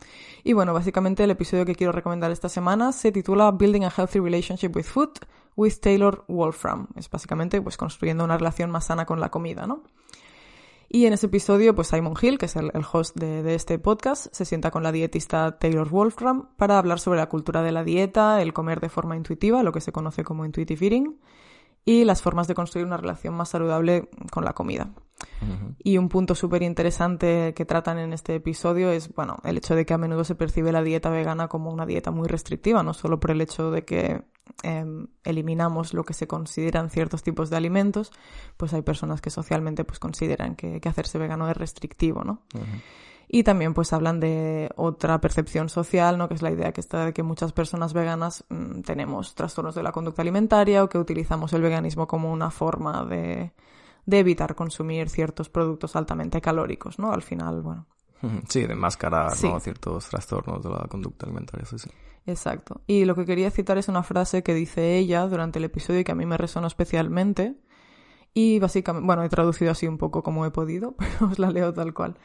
Y 0.44 0.52
bueno, 0.52 0.72
básicamente 0.72 1.24
el 1.24 1.30
episodio 1.30 1.64
que 1.64 1.74
quiero 1.74 1.92
recomendar 1.92 2.30
esta 2.30 2.48
semana 2.48 2.92
se 2.92 3.12
titula 3.12 3.50
Building 3.50 3.84
a 3.84 3.90
Healthy 3.96 4.20
Relationship 4.20 4.74
with 4.74 4.84
Food 4.84 5.18
with 5.56 5.74
Taylor 5.80 6.24
Wolfram. 6.28 6.88
Es 6.96 7.10
básicamente 7.10 7.60
pues 7.60 7.76
construyendo 7.76 8.24
una 8.24 8.38
relación 8.38 8.70
más 8.70 8.86
sana 8.86 9.06
con 9.06 9.20
la 9.20 9.30
comida, 9.30 9.66
¿no? 9.66 9.82
Y 10.90 11.04
en 11.04 11.12
ese 11.12 11.26
episodio, 11.26 11.74
pues 11.74 11.88
Simon 11.88 12.14
Hill, 12.20 12.38
que 12.38 12.46
es 12.46 12.56
el, 12.56 12.70
host 12.90 13.14
de 13.16 13.54
este 13.54 13.78
podcast, 13.78 14.28
se 14.32 14.46
sienta 14.46 14.70
con 14.70 14.82
la 14.82 14.90
dietista 14.90 15.58
Taylor 15.58 15.86
Wolfram 15.90 16.48
para 16.56 16.78
hablar 16.78 16.98
sobre 16.98 17.18
la 17.18 17.28
cultura 17.28 17.62
de 17.62 17.72
la 17.72 17.84
dieta, 17.84 18.40
el 18.40 18.54
comer 18.54 18.80
de 18.80 18.88
forma 18.88 19.14
intuitiva, 19.14 19.62
lo 19.62 19.70
que 19.70 19.82
se 19.82 19.92
conoce 19.92 20.24
como 20.24 20.46
intuitive 20.46 20.86
eating, 20.86 21.18
y 21.88 22.04
las 22.04 22.20
formas 22.20 22.46
de 22.46 22.54
construir 22.54 22.86
una 22.86 22.98
relación 22.98 23.32
más 23.32 23.48
saludable 23.48 24.10
con 24.30 24.44
la 24.44 24.52
comida. 24.52 24.90
Y 25.82 25.96
un 25.96 26.10
punto 26.10 26.34
súper 26.34 26.62
interesante 26.62 27.54
que 27.54 27.64
tratan 27.64 27.96
en 27.96 28.12
este 28.12 28.34
episodio 28.34 28.90
es, 28.90 29.08
bueno, 29.14 29.38
el 29.42 29.56
hecho 29.56 29.74
de 29.74 29.86
que 29.86 29.94
a 29.94 29.98
menudo 29.98 30.22
se 30.22 30.34
percibe 30.34 30.70
la 30.70 30.82
dieta 30.82 31.08
vegana 31.08 31.48
como 31.48 31.72
una 31.72 31.86
dieta 31.86 32.10
muy 32.10 32.28
restrictiva, 32.28 32.82
no 32.82 32.92
solo 32.92 33.18
por 33.18 33.30
el 33.30 33.40
hecho 33.40 33.70
de 33.70 33.86
que 33.86 34.22
eh, 34.64 35.06
eliminamos 35.24 35.94
lo 35.94 36.04
que 36.04 36.12
se 36.12 36.26
consideran 36.26 36.90
ciertos 36.90 37.22
tipos 37.22 37.48
de 37.48 37.56
alimentos, 37.56 38.12
pues 38.58 38.74
hay 38.74 38.82
personas 38.82 39.22
que 39.22 39.30
socialmente 39.30 39.84
pues 39.84 39.98
consideran 39.98 40.56
que, 40.56 40.82
que 40.82 40.88
hacerse 40.90 41.16
vegano 41.16 41.48
es 41.48 41.56
restrictivo, 41.56 42.22
¿no? 42.22 42.42
Y 43.30 43.42
también 43.42 43.74
pues 43.74 43.92
hablan 43.92 44.20
de 44.20 44.70
otra 44.76 45.20
percepción 45.20 45.68
social, 45.68 46.16
¿no? 46.16 46.28
Que 46.28 46.34
es 46.34 46.42
la 46.42 46.50
idea 46.50 46.72
que 46.72 46.80
está 46.80 47.04
de 47.04 47.12
que 47.12 47.22
muchas 47.22 47.52
personas 47.52 47.92
veganas 47.92 48.44
mm, 48.48 48.80
tenemos 48.80 49.34
trastornos 49.34 49.74
de 49.74 49.82
la 49.82 49.92
conducta 49.92 50.22
alimentaria 50.22 50.82
o 50.82 50.88
que 50.88 50.96
utilizamos 50.98 51.52
el 51.52 51.60
veganismo 51.60 52.06
como 52.06 52.32
una 52.32 52.50
forma 52.50 53.04
de, 53.04 53.52
de 54.06 54.18
evitar 54.18 54.54
consumir 54.54 55.10
ciertos 55.10 55.50
productos 55.50 55.94
altamente 55.94 56.40
calóricos, 56.40 56.98
¿no? 56.98 57.12
Al 57.12 57.22
final, 57.22 57.60
bueno. 57.60 57.86
Sí, 58.48 58.66
de 58.66 58.74
máscara, 58.74 59.30
Sí. 59.30 59.46
¿no? 59.46 59.60
Ciertos 59.60 60.08
trastornos 60.08 60.62
de 60.62 60.70
la 60.70 60.86
conducta 60.88 61.26
alimentaria, 61.26 61.66
sí, 61.66 61.78
sí. 61.78 61.90
Exacto. 62.26 62.80
Y 62.86 63.04
lo 63.04 63.14
que 63.14 63.24
quería 63.26 63.50
citar 63.50 63.78
es 63.78 63.88
una 63.88 64.02
frase 64.02 64.42
que 64.42 64.54
dice 64.54 64.96
ella 64.96 65.26
durante 65.26 65.58
el 65.58 65.64
episodio 65.66 66.00
y 66.00 66.04
que 66.04 66.12
a 66.12 66.14
mí 66.14 66.26
me 66.26 66.36
resonó 66.36 66.66
especialmente. 66.66 67.56
Y 68.34 68.58
básicamente, 68.58 69.06
bueno, 69.06 69.22
he 69.22 69.28
traducido 69.28 69.70
así 69.70 69.86
un 69.86 69.98
poco 69.98 70.22
como 70.22 70.44
he 70.46 70.50
podido, 70.50 70.92
pero 70.98 71.30
os 71.30 71.38
la 71.38 71.50
leo 71.50 71.72
tal 71.74 71.92
cual. 71.94 72.16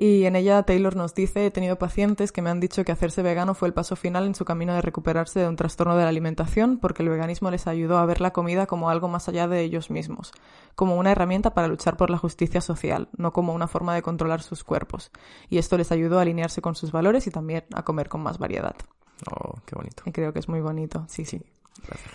Y 0.00 0.26
en 0.26 0.36
ella 0.36 0.62
Taylor 0.62 0.94
nos 0.94 1.12
dice, 1.12 1.46
he 1.46 1.50
tenido 1.50 1.76
pacientes 1.76 2.30
que 2.30 2.40
me 2.40 2.50
han 2.50 2.60
dicho 2.60 2.84
que 2.84 2.92
hacerse 2.92 3.20
vegano 3.20 3.54
fue 3.54 3.66
el 3.66 3.74
paso 3.74 3.96
final 3.96 4.26
en 4.26 4.36
su 4.36 4.44
camino 4.44 4.72
de 4.72 4.80
recuperarse 4.80 5.40
de 5.40 5.48
un 5.48 5.56
trastorno 5.56 5.96
de 5.96 6.04
la 6.04 6.08
alimentación 6.08 6.78
porque 6.78 7.02
el 7.02 7.08
veganismo 7.08 7.50
les 7.50 7.66
ayudó 7.66 7.98
a 7.98 8.06
ver 8.06 8.20
la 8.20 8.32
comida 8.32 8.66
como 8.66 8.90
algo 8.90 9.08
más 9.08 9.28
allá 9.28 9.48
de 9.48 9.60
ellos 9.60 9.90
mismos, 9.90 10.32
como 10.76 10.94
una 10.94 11.10
herramienta 11.10 11.52
para 11.52 11.66
luchar 11.66 11.96
por 11.96 12.10
la 12.10 12.18
justicia 12.18 12.60
social, 12.60 13.08
no 13.16 13.32
como 13.32 13.52
una 13.52 13.66
forma 13.66 13.92
de 13.92 14.02
controlar 14.02 14.40
sus 14.40 14.62
cuerpos. 14.62 15.10
Y 15.50 15.58
esto 15.58 15.76
les 15.76 15.90
ayudó 15.90 16.20
a 16.20 16.22
alinearse 16.22 16.62
con 16.62 16.76
sus 16.76 16.92
valores 16.92 17.26
y 17.26 17.32
también 17.32 17.64
a 17.74 17.82
comer 17.82 18.08
con 18.08 18.20
más 18.20 18.38
variedad. 18.38 18.76
Oh, 19.28 19.58
qué 19.66 19.74
bonito. 19.74 20.04
Y 20.06 20.12
creo 20.12 20.32
que 20.32 20.38
es 20.38 20.48
muy 20.48 20.60
bonito, 20.60 21.06
sí, 21.08 21.24
sí. 21.24 21.42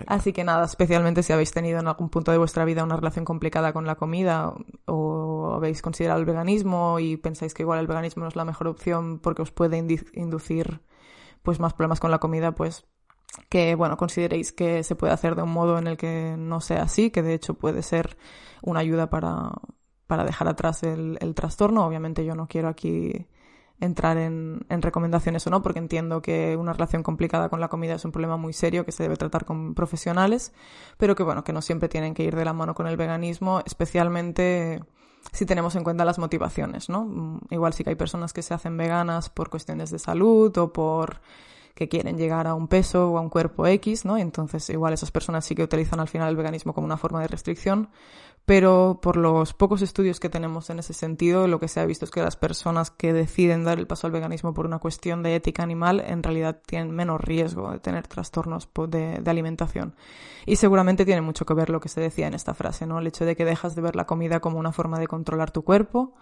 Así 0.08 0.34
que 0.34 0.44
nada, 0.44 0.66
especialmente 0.66 1.24
si 1.24 1.34
habéis 1.34 1.52
tenido 1.52 1.80
en 1.80 1.88
algún 1.88 2.10
punto 2.10 2.32
de 2.32 2.38
vuestra 2.38 2.66
vida 2.66 2.84
una 2.84 2.96
relación 2.96 3.26
complicada 3.26 3.74
con 3.74 3.86
la 3.86 3.96
comida 3.96 4.54
o 4.86 5.54
habéis 5.56 5.82
considerado 5.82 6.20
el 6.20 6.26
veganismo 6.26 7.00
y 7.00 7.18
pensáis 7.18 7.54
que 7.54 7.64
igual 7.64 7.80
el 7.80 7.88
veganismo 7.88 8.24
no 8.24 8.30
es 8.30 8.36
la 8.36 8.46
mejor 8.46 8.68
opción 8.68 9.20
porque 9.20 9.42
os 9.42 9.52
puede 9.52 9.78
inducir 10.14 10.82
pues 11.42 11.60
más 11.60 11.74
problemas 11.74 12.00
con 12.00 12.12
la 12.12 12.20
comida, 12.20 12.54
pues 12.54 12.86
que 13.50 13.76
bueno, 13.76 13.98
consideréis 13.98 14.52
que 14.54 14.84
se 14.84 14.96
puede 14.96 15.14
hacer 15.14 15.36
de 15.36 15.44
un 15.44 15.52
modo 15.52 15.78
en 15.78 15.88
el 15.88 15.98
que 15.98 16.36
no 16.38 16.62
sea 16.62 16.84
así, 16.84 17.10
que 17.10 17.24
de 17.24 17.34
hecho 17.34 17.56
puede 17.56 17.82
ser 17.82 18.18
una 18.62 18.82
ayuda 18.82 19.10
para, 19.10 19.52
para 20.08 20.24
dejar 20.24 20.48
atrás 20.48 20.84
el, 20.84 21.18
el 21.20 21.34
trastorno. 21.34 21.86
Obviamente 21.86 22.26
yo 22.26 22.36
no 22.36 22.48
quiero 22.48 22.68
aquí 22.68 23.28
entrar 23.84 24.18
en, 24.18 24.66
en 24.70 24.82
recomendaciones 24.82 25.46
o 25.48 25.50
no, 25.50 25.62
porque 25.62 25.80
entiendo 25.80 26.22
que 26.22 26.56
una 26.58 26.74
relación 26.74 27.04
complicada 27.04 27.50
con 27.50 27.60
la 27.60 27.68
comida 27.68 27.96
es 27.96 28.06
un 28.06 28.12
problema 28.12 28.38
muy 28.38 28.54
serio 28.54 28.86
que 28.86 28.92
se 28.92 29.04
debe 29.04 29.18
tratar 29.18 29.46
con 29.46 29.76
profesionales, 29.76 30.54
pero 30.98 31.16
que 31.16 31.24
bueno, 31.24 31.44
que 31.44 31.54
no 31.54 31.62
siempre 31.62 31.90
tienen 31.90 32.14
que 32.14 32.24
ir 32.24 32.36
de 32.36 32.46
la 32.46 32.54
mano 32.54 32.74
con 32.76 32.88
el 32.88 32.98
veganismo, 32.98 33.62
especialmente 33.66 34.82
si 35.32 35.46
tenemos 35.46 35.76
en 35.76 35.84
cuenta 35.84 36.06
las 36.06 36.20
motivaciones, 36.20 36.90
¿no? 36.90 37.06
Mm, 37.06 37.40
Igual 37.52 37.74
sí 37.74 37.84
que 37.84 37.92
hay 37.92 37.96
personas 37.96 38.34
que 38.34 38.42
se 38.42 38.54
hacen 38.54 38.78
veganas 38.78 39.30
por 39.30 39.50
cuestiones 39.50 39.90
de 39.92 40.00
salud 40.00 40.56
o 40.58 40.74
por 40.74 41.22
que 41.76 41.90
quieren 41.90 42.18
llegar 42.18 42.46
a 42.46 42.54
un 42.54 42.68
peso 42.68 43.12
o 43.12 43.18
a 43.18 43.22
un 43.22 43.30
cuerpo 43.30 43.66
X, 43.66 44.06
¿no? 44.06 44.18
Entonces 44.18 44.70
igual 44.70 44.94
esas 44.94 45.12
personas 45.12 45.46
sí 45.46 45.56
que 45.56 45.64
utilizan 45.64 46.00
al 46.00 46.08
final 46.08 46.30
el 46.30 46.36
veganismo 46.36 46.74
como 46.74 46.86
una 46.86 46.98
forma 46.98 47.22
de 47.22 47.28
restricción, 47.28 47.90
pero 48.46 49.00
por 49.02 49.16
los 49.16 49.54
pocos 49.54 49.82
estudios 49.82 50.20
que 50.20 50.30
tenemos 50.30 50.70
en 50.70 50.80
ese 50.80 50.94
sentido, 50.94 51.48
lo 51.48 51.60
que 51.60 51.70
se 51.70 51.80
ha 51.80 51.86
visto 51.86 52.04
es 52.04 52.12
que 52.12 52.22
las 52.22 52.36
personas 52.36 52.92
que 52.92 53.14
deciden 53.14 53.64
dar 53.64 53.80
el 53.80 53.88
paso 53.88 54.08
al 54.08 54.12
veganismo 54.12 54.54
por 54.54 54.66
una 54.66 54.80
cuestión 54.80 55.24
de 55.24 55.36
ética 55.36 55.64
animal 55.64 56.04
en 56.06 56.24
realidad 56.24 56.62
tienen 56.66 56.92
menos 56.92 57.22
riesgo 57.22 57.72
de 57.72 57.80
tener 57.80 58.08
trastornos 58.08 58.70
de, 58.90 59.20
de 59.20 59.32
alimentación. 59.32 59.96
Y 60.46 60.58
seguramente 60.58 61.06
tiene 61.06 61.22
mucho 61.22 61.46
que 61.46 61.54
ver 61.54 61.70
lo 61.70 61.80
que 61.80 61.88
se 61.88 62.02
decía 62.02 62.28
en 62.28 62.34
esta 62.34 62.54
frase, 62.54 62.86
¿no? 62.86 63.00
El 63.00 63.08
hecho 63.08 63.24
de 63.24 63.38
que 63.38 63.46
dejas 63.46 63.76
de 63.76 63.82
ver 63.82 63.96
la 63.96 64.06
comida 64.06 64.42
como 64.42 64.60
una 64.60 64.74
forma 64.74 65.00
de 65.00 65.08
controlar 65.08 65.52
tu 65.52 65.64
cuerpo 65.64 66.14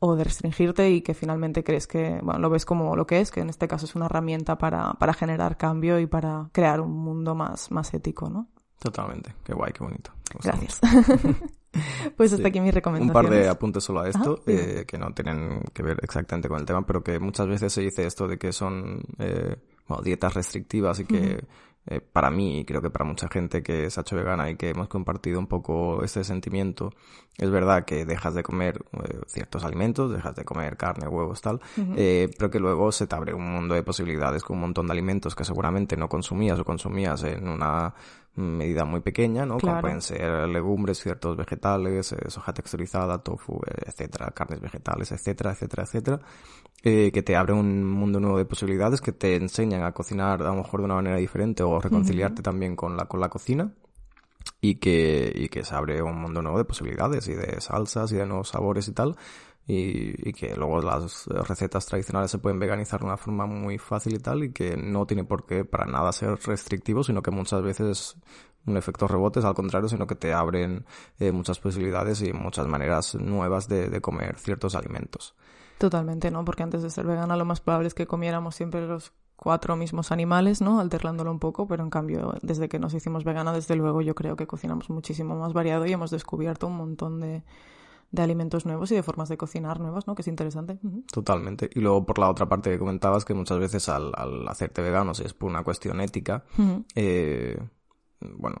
o 0.00 0.16
de 0.16 0.24
restringirte 0.24 0.90
y 0.90 1.02
que 1.02 1.14
finalmente 1.14 1.62
crees 1.62 1.86
que, 1.86 2.18
bueno, 2.24 2.40
lo 2.40 2.50
ves 2.50 2.64
como 2.64 2.96
lo 2.96 3.06
que 3.06 3.20
es, 3.20 3.30
que 3.30 3.38
en 3.38 3.50
este 3.50 3.68
caso 3.68 3.86
es 3.86 3.94
una 3.94 4.06
herramienta 4.06 4.58
para, 4.58 4.94
para 4.94 5.14
generar 5.14 5.56
cambio 5.56 6.00
y 6.00 6.06
para 6.06 6.48
crear 6.50 6.80
un 6.80 6.90
mundo 6.90 7.36
más, 7.36 7.70
más 7.70 7.94
ético, 7.94 8.28
¿no? 8.28 8.48
Totalmente. 8.80 9.32
Qué 9.44 9.54
guay, 9.54 9.72
qué 9.72 9.84
bonito. 9.84 10.10
Gracias. 10.42 10.80
pues 12.16 12.32
hasta 12.32 12.42
Sí. 12.44 12.48
aquí 12.48 12.60
mis 12.60 12.70
Un 12.70 12.74
recomendaciones. 12.74 13.12
par 13.30 13.30
de 13.30 13.48
apuntes 13.48 13.84
solo 13.84 14.00
a 14.00 14.08
esto, 14.08 14.34
Ajá, 14.34 14.42
dime. 14.46 14.80
eh, 14.80 14.84
que 14.86 14.98
no 14.98 15.12
tienen 15.12 15.62
que 15.72 15.82
ver 15.82 15.98
exactamente 16.02 16.48
con 16.48 16.58
el 16.60 16.66
tema, 16.66 16.84
pero 16.86 17.02
que 17.02 17.18
muchas 17.18 17.46
veces 17.48 17.72
se 17.72 17.80
dice 17.80 18.06
esto 18.06 18.28
de 18.28 18.38
que 18.38 18.52
son 18.52 19.00
eh, 19.18 19.56
bueno, 19.88 20.02
dietas 20.02 20.34
restrictivas 20.34 21.00
y 21.00 21.04
que 21.06 21.44
eh, 21.86 22.00
para 22.00 22.30
mí, 22.30 22.60
y 22.60 22.64
creo 22.64 22.80
que 22.80 22.90
para 22.90 23.04
mucha 23.04 23.26
gente 23.28 23.60
que 23.60 23.90
se 23.90 23.98
ha 23.98 24.02
hecho 24.02 24.14
vegana 24.14 24.48
y 24.48 24.54
que 24.56 24.70
hemos 24.70 24.86
compartido 24.86 25.40
un 25.40 25.48
poco 25.48 26.04
este 26.04 26.22
sentimiento, 26.22 26.92
es 27.36 27.50
verdad 27.50 27.84
que 27.84 28.04
dejas 28.04 28.34
de 28.34 28.44
comer 28.44 28.84
eh, 29.02 29.18
ciertos 29.26 29.64
alimentos, 29.64 30.12
dejas 30.12 30.36
de 30.36 30.44
comer 30.44 30.76
carne, 30.76 31.08
huevos, 31.08 31.40
tal, 31.40 31.60
eh, 31.96 32.30
pero 32.38 32.50
que 32.50 32.60
luego 32.60 32.92
se 32.92 33.08
te 33.08 33.16
abre 33.16 33.34
un 33.34 33.50
mundo 33.50 33.74
de 33.74 33.82
posibilidades 33.82 34.44
con 34.44 34.58
un 34.58 34.60
montón 34.60 34.86
de 34.86 34.92
alimentos 34.92 35.34
que 35.34 35.44
seguramente 35.44 35.96
no 35.96 36.08
consumías 36.08 36.56
o 36.60 36.64
consumías 36.64 37.24
en 37.24 37.48
una 37.48 37.92
medida 38.34 38.84
muy 38.84 39.00
pequeña, 39.00 39.44
¿no? 39.44 39.54
Como 39.54 39.72
Claro. 39.72 39.80
pueden 39.82 40.00
ser 40.00 40.48
legumbres, 40.48 40.98
ciertos 40.98 41.36
vegetales, 41.36 42.12
eh, 42.12 42.30
soja 42.30 42.52
texturizada, 42.54 43.18
tofu, 43.18 43.60
etcétera, 43.86 44.30
carnes 44.34 44.60
vegetales, 44.60 45.12
etcétera, 45.12 45.52
etcétera, 45.52 45.82
etcétera, 45.82 46.20
eh, 46.82 47.10
que 47.12 47.22
te 47.22 47.36
abre 47.36 47.52
un 47.52 47.84
mundo 47.84 48.20
nuevo 48.20 48.38
de 48.38 48.44
posibilidades, 48.44 49.00
que 49.00 49.12
te 49.12 49.36
enseñan 49.36 49.82
a 49.84 49.92
cocinar 49.92 50.40
a 50.42 50.46
lo 50.46 50.54
mejor 50.56 50.80
de 50.80 50.86
una 50.86 50.94
manera 50.94 51.16
diferente 51.16 51.62
o 51.62 51.78
reconciliarte 51.80 52.42
también 52.42 52.74
con 52.74 52.96
la, 52.96 53.04
con 53.06 53.20
la 53.20 53.28
cocina 53.28 53.70
y 54.60 54.76
que, 54.76 55.30
y 55.34 55.48
que 55.48 55.64
se 55.64 55.74
abre 55.74 56.02
un 56.02 56.16
mundo 56.20 56.40
nuevo 56.42 56.58
de 56.58 56.64
posibilidades 56.64 57.28
y 57.28 57.34
de 57.34 57.60
salsas 57.60 58.10
y 58.12 58.16
de 58.16 58.26
nuevos 58.26 58.48
sabores 58.48 58.88
y 58.88 58.92
tal. 58.92 59.16
Y, 59.66 60.28
y 60.28 60.32
que 60.32 60.56
luego 60.56 60.80
las 60.80 61.26
recetas 61.26 61.86
tradicionales 61.86 62.32
se 62.32 62.38
pueden 62.38 62.58
veganizar 62.58 62.98
de 62.98 63.06
una 63.06 63.16
forma 63.16 63.46
muy 63.46 63.78
fácil 63.78 64.14
y 64.14 64.18
tal 64.18 64.42
y 64.42 64.52
que 64.52 64.76
no 64.76 65.06
tiene 65.06 65.22
por 65.22 65.46
qué 65.46 65.64
para 65.64 65.86
nada 65.86 66.12
ser 66.12 66.36
restrictivo, 66.44 67.04
sino 67.04 67.22
que 67.22 67.30
muchas 67.30 67.62
veces 67.62 68.16
un 68.66 68.76
efecto 68.76 69.08
rebote, 69.08 69.40
al 69.40 69.54
contrario, 69.54 69.88
sino 69.88 70.06
que 70.06 70.14
te 70.14 70.32
abren 70.32 70.84
eh, 71.18 71.32
muchas 71.32 71.58
posibilidades 71.58 72.22
y 72.22 72.32
muchas 72.32 72.66
maneras 72.66 73.14
nuevas 73.14 73.68
de, 73.68 73.88
de 73.88 74.00
comer 74.00 74.36
ciertos 74.38 74.74
alimentos. 74.74 75.34
Totalmente, 75.78 76.30
¿no? 76.30 76.44
Porque 76.44 76.62
antes 76.62 76.82
de 76.82 76.90
ser 76.90 77.06
vegana 77.06 77.36
lo 77.36 77.44
más 77.44 77.60
probable 77.60 77.88
es 77.88 77.94
que 77.94 78.06
comiéramos 78.06 78.54
siempre 78.54 78.86
los 78.86 79.12
cuatro 79.34 79.74
mismos 79.74 80.12
animales, 80.12 80.60
¿no? 80.60 80.78
Alternándolo 80.78 81.32
un 81.32 81.40
poco, 81.40 81.66
pero 81.66 81.82
en 81.82 81.90
cambio, 81.90 82.34
desde 82.42 82.68
que 82.68 82.78
nos 82.78 82.94
hicimos 82.94 83.24
vegana, 83.24 83.52
desde 83.52 83.74
luego 83.74 84.00
yo 84.00 84.14
creo 84.14 84.36
que 84.36 84.46
cocinamos 84.46 84.90
muchísimo 84.90 85.36
más 85.36 85.52
variado 85.52 85.84
y 85.86 85.92
hemos 85.92 86.12
descubierto 86.12 86.68
un 86.68 86.76
montón 86.76 87.20
de, 87.20 87.42
de 88.12 88.22
alimentos 88.22 88.66
nuevos 88.66 88.92
y 88.92 88.94
de 88.94 89.02
formas 89.02 89.28
de 89.30 89.38
cocinar 89.38 89.80
nuevas, 89.80 90.06
¿no? 90.06 90.14
Que 90.14 90.22
es 90.22 90.28
interesante. 90.28 90.78
Totalmente. 91.10 91.68
Y 91.74 91.80
luego 91.80 92.04
por 92.04 92.18
la 92.18 92.30
otra 92.30 92.46
parte 92.46 92.70
que 92.70 92.78
comentabas 92.78 93.24
que 93.24 93.34
muchas 93.34 93.58
veces 93.58 93.88
al, 93.88 94.12
al 94.14 94.46
hacerte 94.48 94.82
vegano, 94.82 95.14
si 95.14 95.24
es 95.24 95.32
por 95.32 95.50
una 95.50 95.64
cuestión 95.64 96.00
ética, 96.00 96.44
eh, 96.94 97.58
bueno, 98.20 98.58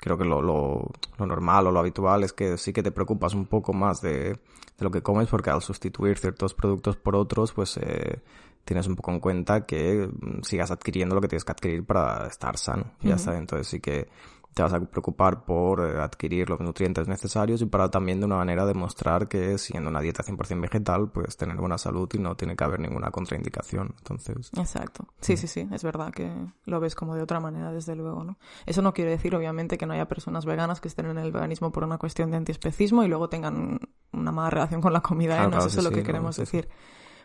creo 0.00 0.16
que 0.16 0.24
lo, 0.24 0.40
lo, 0.40 0.90
lo 1.18 1.26
normal 1.26 1.66
o 1.66 1.70
lo 1.70 1.78
habitual 1.78 2.24
es 2.24 2.32
que 2.32 2.56
sí 2.56 2.72
que 2.72 2.82
te 2.82 2.90
preocupas 2.90 3.34
un 3.34 3.46
poco 3.46 3.74
más 3.74 4.00
de, 4.00 4.32
de 4.32 4.38
lo 4.78 4.90
que 4.90 5.02
comes 5.02 5.28
porque 5.28 5.50
al 5.50 5.60
sustituir 5.60 6.16
ciertos 6.16 6.54
productos 6.54 6.96
por 6.96 7.14
otros, 7.16 7.52
pues 7.52 7.76
eh, 7.76 8.22
tienes 8.64 8.86
un 8.86 8.96
poco 8.96 9.12
en 9.12 9.20
cuenta 9.20 9.66
que 9.66 10.08
mm, 10.08 10.42
sigas 10.42 10.70
adquiriendo 10.70 11.14
lo 11.14 11.20
que 11.20 11.28
tienes 11.28 11.44
que 11.44 11.52
adquirir 11.52 11.84
para 11.84 12.26
estar 12.26 12.56
sano. 12.56 12.92
Ya 13.02 13.16
está. 13.16 13.36
Entonces 13.36 13.66
sí 13.66 13.80
que 13.80 14.08
te 14.54 14.62
vas 14.62 14.72
a 14.72 14.80
preocupar 14.80 15.44
por 15.44 15.80
eh, 15.80 16.00
adquirir 16.00 16.48
los 16.50 16.60
nutrientes 16.60 17.06
necesarios 17.06 17.62
y 17.62 17.66
para 17.66 17.90
también 17.90 18.20
de 18.20 18.26
una 18.26 18.36
manera 18.36 18.66
demostrar 18.66 19.28
que 19.28 19.56
siendo 19.58 19.90
una 19.90 20.00
dieta 20.00 20.22
100% 20.22 20.60
vegetal, 20.60 21.10
puedes 21.10 21.36
tener 21.36 21.56
buena 21.56 21.78
salud 21.78 22.08
y 22.12 22.18
no 22.18 22.36
tiene 22.36 22.56
que 22.56 22.64
haber 22.64 22.80
ninguna 22.80 23.10
contraindicación. 23.10 23.94
Entonces, 23.98 24.50
Exacto. 24.56 25.06
Sí, 25.20 25.36
sí, 25.36 25.46
sí, 25.46 25.68
es 25.70 25.84
verdad 25.84 26.12
que 26.12 26.30
lo 26.64 26.80
ves 26.80 26.94
como 26.94 27.14
de 27.14 27.22
otra 27.22 27.40
manera, 27.40 27.72
desde 27.72 27.94
luego, 27.94 28.24
¿no? 28.24 28.38
Eso 28.66 28.82
no 28.82 28.92
quiere 28.92 29.12
decir, 29.12 29.34
obviamente, 29.34 29.78
que 29.78 29.86
no 29.86 29.94
haya 29.94 30.08
personas 30.08 30.44
veganas 30.44 30.80
que 30.80 30.88
estén 30.88 31.06
en 31.06 31.18
el 31.18 31.32
veganismo 31.32 31.70
por 31.70 31.84
una 31.84 31.98
cuestión 31.98 32.30
de 32.30 32.36
antiespecismo 32.36 33.04
y 33.04 33.08
luego 33.08 33.28
tengan 33.28 33.80
una 34.12 34.32
mala 34.32 34.50
relación 34.50 34.80
con 34.80 34.92
la 34.92 35.00
comida, 35.00 35.36
¿eh? 35.36 35.42
No 35.44 35.50
claro, 35.50 35.66
es 35.66 35.72
eso 35.72 35.80
sí, 35.80 35.84
lo 35.86 35.90
que 35.90 36.00
sí, 36.00 36.06
queremos 36.06 36.38
no, 36.38 36.42
decir. 36.42 36.68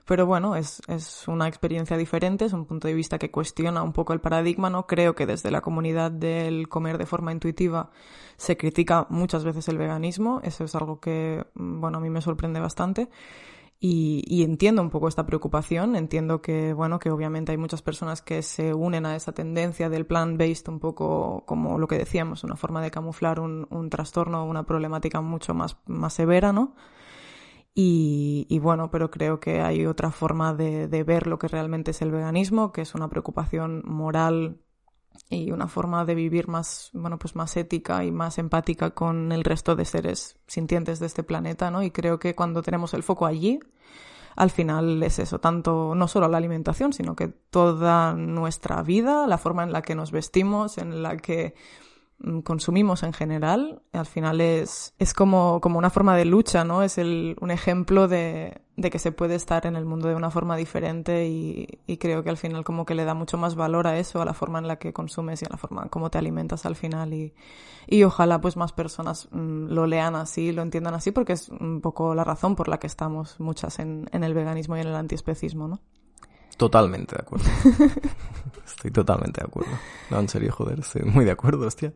Pero 0.06 0.28
bueno, 0.28 0.56
es, 0.56 0.82
es 0.88 1.28
una 1.28 1.48
experiencia 1.48 1.98
diferente, 1.98 2.46
es 2.46 2.54
un 2.54 2.66
punto 2.66 2.88
de 2.88 2.94
vista 2.94 3.18
que 3.18 3.32
cuestiona 3.32 3.82
un 3.82 3.92
poco 3.92 4.14
el 4.14 4.22
paradigma, 4.22 4.70
¿no? 4.70 4.86
Creo 4.86 5.16
que 5.16 5.26
desde 5.26 5.50
la 5.50 5.62
comunidad 5.62 6.12
del 6.12 6.70
comer 6.70 7.00
de 7.00 7.08
forma 7.08 7.32
intuitiva 7.32 7.90
se 8.38 8.56
critica 8.56 9.08
muchas 9.10 9.44
veces 9.44 9.68
el 9.68 9.80
veganismo, 9.80 10.42
eso 10.44 10.64
es 10.64 10.76
algo 10.76 11.00
que, 11.00 11.44
mm, 11.56 11.82
bueno, 11.82 11.98
a 11.98 12.02
mí 12.02 12.12
me 12.12 12.22
sorprende 12.22 12.60
bastante. 12.60 13.10
Y, 13.80 14.24
y 14.28 14.44
entiendo 14.44 14.82
un 14.82 14.90
poco 14.90 15.08
esta 15.08 15.26
preocupación, 15.26 15.96
entiendo 15.96 16.42
que, 16.42 16.74
bueno, 16.74 17.00
que 17.00 17.12
obviamente 17.12 17.52
hay 17.52 17.58
muchas 17.58 17.82
personas 17.82 18.22
que 18.22 18.42
se 18.42 18.74
unen 18.74 19.06
a 19.06 19.16
esa 19.16 19.34
tendencia 19.34 19.90
del 19.90 20.06
plant-based 20.06 20.70
un 20.70 20.80
poco 20.80 21.44
como 21.46 21.78
lo 21.78 21.88
que 21.88 21.98
decíamos, 21.98 22.44
una 22.44 22.56
forma 22.56 22.82
de 22.82 22.92
camuflar 22.92 23.40
un, 23.40 23.68
un 23.72 23.90
trastorno, 23.90 24.46
una 24.46 24.64
problemática 24.66 25.22
mucho 25.22 25.54
más, 25.54 25.78
más 25.88 26.14
severa, 26.14 26.54
¿no? 26.54 26.76
Y, 27.78 28.58
bueno, 28.60 28.90
pero 28.90 29.12
creo 29.12 29.42
que 29.42 29.60
hay 29.60 29.86
otra 29.86 30.10
forma 30.10 30.54
de, 30.54 30.88
de 30.88 31.04
ver 31.04 31.28
lo 31.28 31.38
que 31.38 31.50
realmente 31.50 31.92
es 31.92 32.02
el 32.02 32.10
veganismo, 32.10 32.72
que 32.72 32.82
es 32.82 32.96
una 32.96 33.10
preocupación 33.10 33.84
moral 33.86 34.62
y 35.30 35.52
una 35.52 35.68
forma 35.68 36.06
de 36.06 36.16
vivir 36.16 36.48
más, 36.48 36.90
bueno, 36.94 37.20
pues 37.20 37.36
más 37.36 37.56
ética 37.58 38.06
y 38.06 38.12
más 38.12 38.38
empática 38.38 38.92
con 38.92 39.34
el 39.34 39.44
resto 39.44 39.76
de 39.76 39.84
seres 39.84 40.38
sintientes 40.48 41.00
de 41.00 41.08
este 41.08 41.24
planeta, 41.24 41.70
¿no? 41.70 41.84
Y 41.84 41.92
creo 41.92 42.18
que 42.18 42.34
cuando 42.34 42.62
tenemos 42.62 42.94
el 42.94 43.04
foco 43.04 43.26
allí, 43.26 43.60
al 44.36 44.52
final 44.52 45.02
es 45.04 45.20
eso, 45.20 45.40
tanto 45.40 45.96
no 45.96 46.08
solo 46.08 46.28
la 46.28 46.38
alimentación, 46.38 46.94
sino 46.94 47.16
que 47.16 47.28
toda 47.28 48.14
nuestra 48.14 48.82
vida, 48.84 49.28
la 49.28 49.38
forma 49.38 49.64
en 49.64 49.72
la 49.72 49.82
que 49.82 49.96
nos 49.96 50.12
vestimos, 50.12 50.78
en 50.78 51.02
la 51.04 51.18
que 51.18 51.56
consumimos 52.44 53.04
en 53.04 53.14
general, 53.14 53.82
al 53.92 54.06
final 54.06 54.42
es, 54.42 54.94
es 55.00 55.14
como, 55.14 55.60
como 55.62 55.78
una 55.78 55.90
forma 55.90 56.16
de 56.16 56.26
lucha, 56.26 56.64
¿no? 56.64 56.82
Es 56.82 56.98
el, 56.98 57.36
un 57.42 57.52
ejemplo 57.52 58.08
de, 58.08 58.62
de 58.78 58.90
que 58.90 59.00
se 59.00 59.12
puede 59.12 59.36
estar 59.36 59.66
en 59.66 59.76
el 59.76 59.86
mundo 59.86 60.08
de 60.08 60.16
una 60.16 60.32
forma 60.32 60.58
diferente 60.58 61.28
y, 61.28 61.68
creo 61.98 62.24
que 62.24 62.30
al 62.30 62.38
final 62.38 62.64
como 62.64 62.86
que 62.86 62.96
le 62.96 63.06
da 63.06 63.14
mucho 63.14 63.38
más 63.38 63.56
valor 63.56 63.88
a 63.88 63.98
eso, 63.98 64.22
a 64.22 64.26
la 64.26 64.34
forma 64.34 64.60
en 64.60 64.68
la 64.68 64.78
que 64.78 64.94
consumes 64.94 65.42
y 65.42 65.46
a 65.46 65.50
la 65.50 65.58
forma 65.58 65.84
en 65.84 65.90
cómo 65.90 66.10
te 66.10 66.18
alimentas 66.18 66.66
al 66.66 66.76
final 66.76 67.14
y, 67.14 67.34
y 67.88 68.04
ojalá 68.04 68.42
pues 68.42 68.58
más 68.58 68.74
personas 68.74 69.28
mm, 69.32 69.68
lo 69.68 69.88
lean 69.88 70.16
así, 70.16 70.52
lo 70.52 70.62
entiendan 70.62 70.94
así 70.94 71.12
porque 71.12 71.34
es 71.34 71.50
un 71.50 71.82
poco 71.82 72.16
la 72.16 72.24
razón 72.24 72.56
por 72.56 72.68
la 72.68 72.80
que 72.80 72.88
estamos 72.88 73.40
muchas 73.40 73.80
en, 73.80 74.10
en 74.12 74.24
el 74.24 74.34
veganismo 74.34 74.78
y 74.78 74.82
en 74.82 74.88
el 74.88 74.96
antiespecismo, 74.96 75.68
¿no? 75.68 75.80
Totalmente 76.58 77.16
de 77.16 77.22
acuerdo. 77.22 77.46
Estoy 78.66 78.92
totalmente 78.92 79.42
de 79.42 79.48
acuerdo. 79.48 79.72
No, 80.10 80.20
en 80.20 80.30
serio, 80.30 80.52
joder, 80.52 80.80
estoy 80.80 81.04
muy 81.04 81.26
de 81.26 81.32
acuerdo, 81.32 81.68
hostia. 81.68 81.94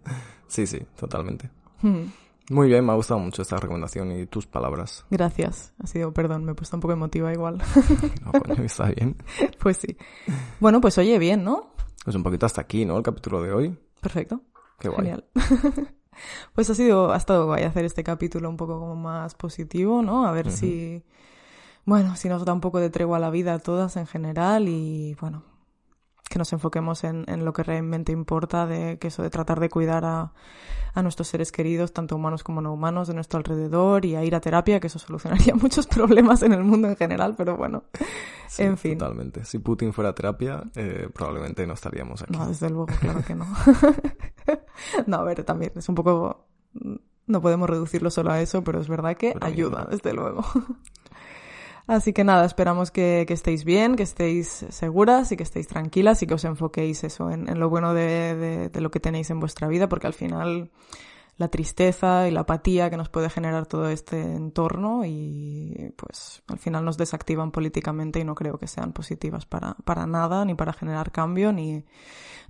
Sí, 0.47 0.67
sí, 0.67 0.79
totalmente. 0.97 1.49
Hmm. 1.81 2.05
Muy 2.49 2.67
bien, 2.67 2.83
me 2.83 2.91
ha 2.91 2.95
gustado 2.95 3.19
mucho 3.19 3.43
esta 3.43 3.57
recomendación 3.57 4.11
y 4.11 4.25
tus 4.25 4.47
palabras. 4.47 5.05
Gracias. 5.11 5.73
Ha 5.83 5.85
sido, 5.85 6.11
perdón, 6.13 6.45
me 6.45 6.53
he 6.53 6.55
puesto 6.55 6.75
un 6.75 6.81
poco 6.81 6.93
emotiva 6.93 7.31
igual. 7.31 7.59
No, 8.25 8.31
coño, 8.31 8.63
está 8.63 8.87
bien. 8.89 9.15
pues 9.59 9.77
sí. 9.77 9.95
Bueno, 10.59 10.81
pues 10.81 10.97
oye, 10.97 11.19
bien, 11.19 11.43
¿no? 11.43 11.73
Pues 12.03 12.15
un 12.15 12.23
poquito 12.23 12.47
hasta 12.47 12.61
aquí, 12.61 12.85
¿no? 12.85 12.97
El 12.97 13.03
capítulo 13.03 13.41
de 13.43 13.53
hoy. 13.53 13.77
Perfecto. 14.01 14.41
Qué 14.79 14.89
guay. 14.89 14.97
Genial. 14.97 15.25
pues 16.53 16.69
ha 16.71 16.75
sido, 16.75 17.11
ha 17.11 17.17
estado 17.17 17.45
guay 17.45 17.63
hacer 17.63 17.85
este 17.85 18.03
capítulo 18.03 18.49
un 18.49 18.57
poco 18.57 18.79
como 18.79 18.95
más 18.95 19.35
positivo, 19.35 20.01
¿no? 20.01 20.25
A 20.25 20.31
ver 20.31 20.51
si, 20.51 21.03
bueno, 21.89 22.15
si 22.15 22.29
nos 22.29 22.45
da 22.45 22.53
un 22.53 22.61
poco 22.61 22.79
de 22.79 22.89
tregua 22.89 23.17
a 23.17 23.19
la 23.19 23.29
vida 23.29 23.53
a 23.53 23.59
todas 23.59 23.97
en 23.97 24.07
general 24.07 24.67
y, 24.67 25.15
bueno, 25.19 25.43
que 26.29 26.39
nos 26.39 26.53
enfoquemos 26.53 27.03
en, 27.03 27.25
en 27.27 27.43
lo 27.43 27.53
que 27.53 27.63
realmente 27.63 28.11
importa, 28.11 28.65
de 28.65 28.97
que 28.99 29.07
eso 29.07 29.23
de 29.23 29.29
tratar 29.29 29.59
de 29.59 29.69
cuidar 29.69 30.05
a, 30.05 30.33
a 30.93 31.01
nuestros 31.01 31.27
seres 31.27 31.51
queridos, 31.51 31.91
tanto 31.91 32.15
humanos 32.15 32.43
como 32.43 32.61
no 32.61 32.71
humanos, 32.71 33.07
de 33.07 33.13
nuestro 33.13 33.37
alrededor 33.37 34.05
y 34.05 34.15
a 34.15 34.23
ir 34.23 34.35
a 34.35 34.39
terapia, 34.39 34.79
que 34.79 34.87
eso 34.87 34.99
solucionaría 34.99 35.55
muchos 35.61 35.87
problemas 35.87 36.43
en 36.43 36.53
el 36.53 36.63
mundo 36.63 36.87
en 36.87 36.95
general, 36.95 37.35
pero 37.35 37.57
bueno, 37.57 37.83
Sí, 38.49 38.63
en 38.63 38.77
fin. 38.77 38.97
Totalmente. 38.97 39.45
Si 39.45 39.59
Putin 39.59 39.93
fuera 39.93 40.13
terapia, 40.13 40.63
eh, 40.75 41.07
probablemente 41.13 41.65
no 41.67 41.73
estaríamos 41.73 42.23
aquí. 42.23 42.35
No, 42.35 42.47
desde 42.47 42.69
luego, 42.69 42.87
claro 42.87 43.23
que 43.23 43.35
no. 43.35 43.45
no, 45.05 45.17
a 45.17 45.23
ver, 45.23 45.43
también 45.43 45.71
es 45.75 45.87
un 45.87 45.95
poco... 45.95 46.47
No 47.27 47.41
podemos 47.41 47.69
reducirlo 47.69 48.09
solo 48.09 48.31
a 48.31 48.41
eso, 48.41 48.63
pero 48.63 48.81
es 48.81 48.87
verdad 48.87 49.15
que 49.15 49.33
Pero 49.33 49.45
ayuda, 49.45 49.87
desde 49.89 50.13
luego. 50.13 50.43
Así 51.89 52.13
que 52.13 52.23
nada, 52.23 52.45
esperamos 52.45 52.91
que, 52.91 53.25
estéis 53.27 53.63
bien, 53.65 53.95
que 53.95 54.03
estéis 54.03 54.65
seguras 54.69 55.31
y 55.31 55.37
que 55.37 55.43
estéis 55.43 55.67
tranquilas 55.67 56.21
y 56.21 56.27
que 56.27 56.35
os 56.35 56.43
enfoquéis 56.45 57.03
eso 57.03 57.31
en, 57.31 57.49
en 57.49 57.59
lo 57.59 57.67
bueno 57.69 57.95
de, 57.95 58.35
de- 58.35 58.69
de 58.69 58.81
lo 58.81 58.91
que 58.91 58.99
tenéis 58.99 59.31
en 59.31 59.39
vuestra 59.39 59.67
vida, 59.67 59.89
porque 59.89 60.05
al 60.05 60.13
final 60.13 60.69
la 61.37 61.47
tristeza 61.47 62.27
y 62.27 62.31
la 62.31 62.41
apatía 62.41 62.89
que 62.89 62.97
nos 62.97 63.09
puede 63.09 63.29
generar 63.29 63.65
todo 63.65 63.89
este 63.89 64.21
entorno 64.21 65.03
y 65.05 65.91
pues 65.95 66.43
al 66.47 66.59
final 66.59 66.83
nos 66.85 66.97
desactivan 66.97 67.51
políticamente 67.51 68.19
y 68.19 68.23
no 68.23 68.35
creo 68.35 68.59
que 68.59 68.67
sean 68.67 68.91
positivas 68.93 69.45
para, 69.45 69.73
para 69.85 70.05
nada, 70.05 70.45
ni 70.45 70.53
para 70.53 70.73
generar 70.73 71.11
cambio, 71.11 71.51
ni, 71.53 71.85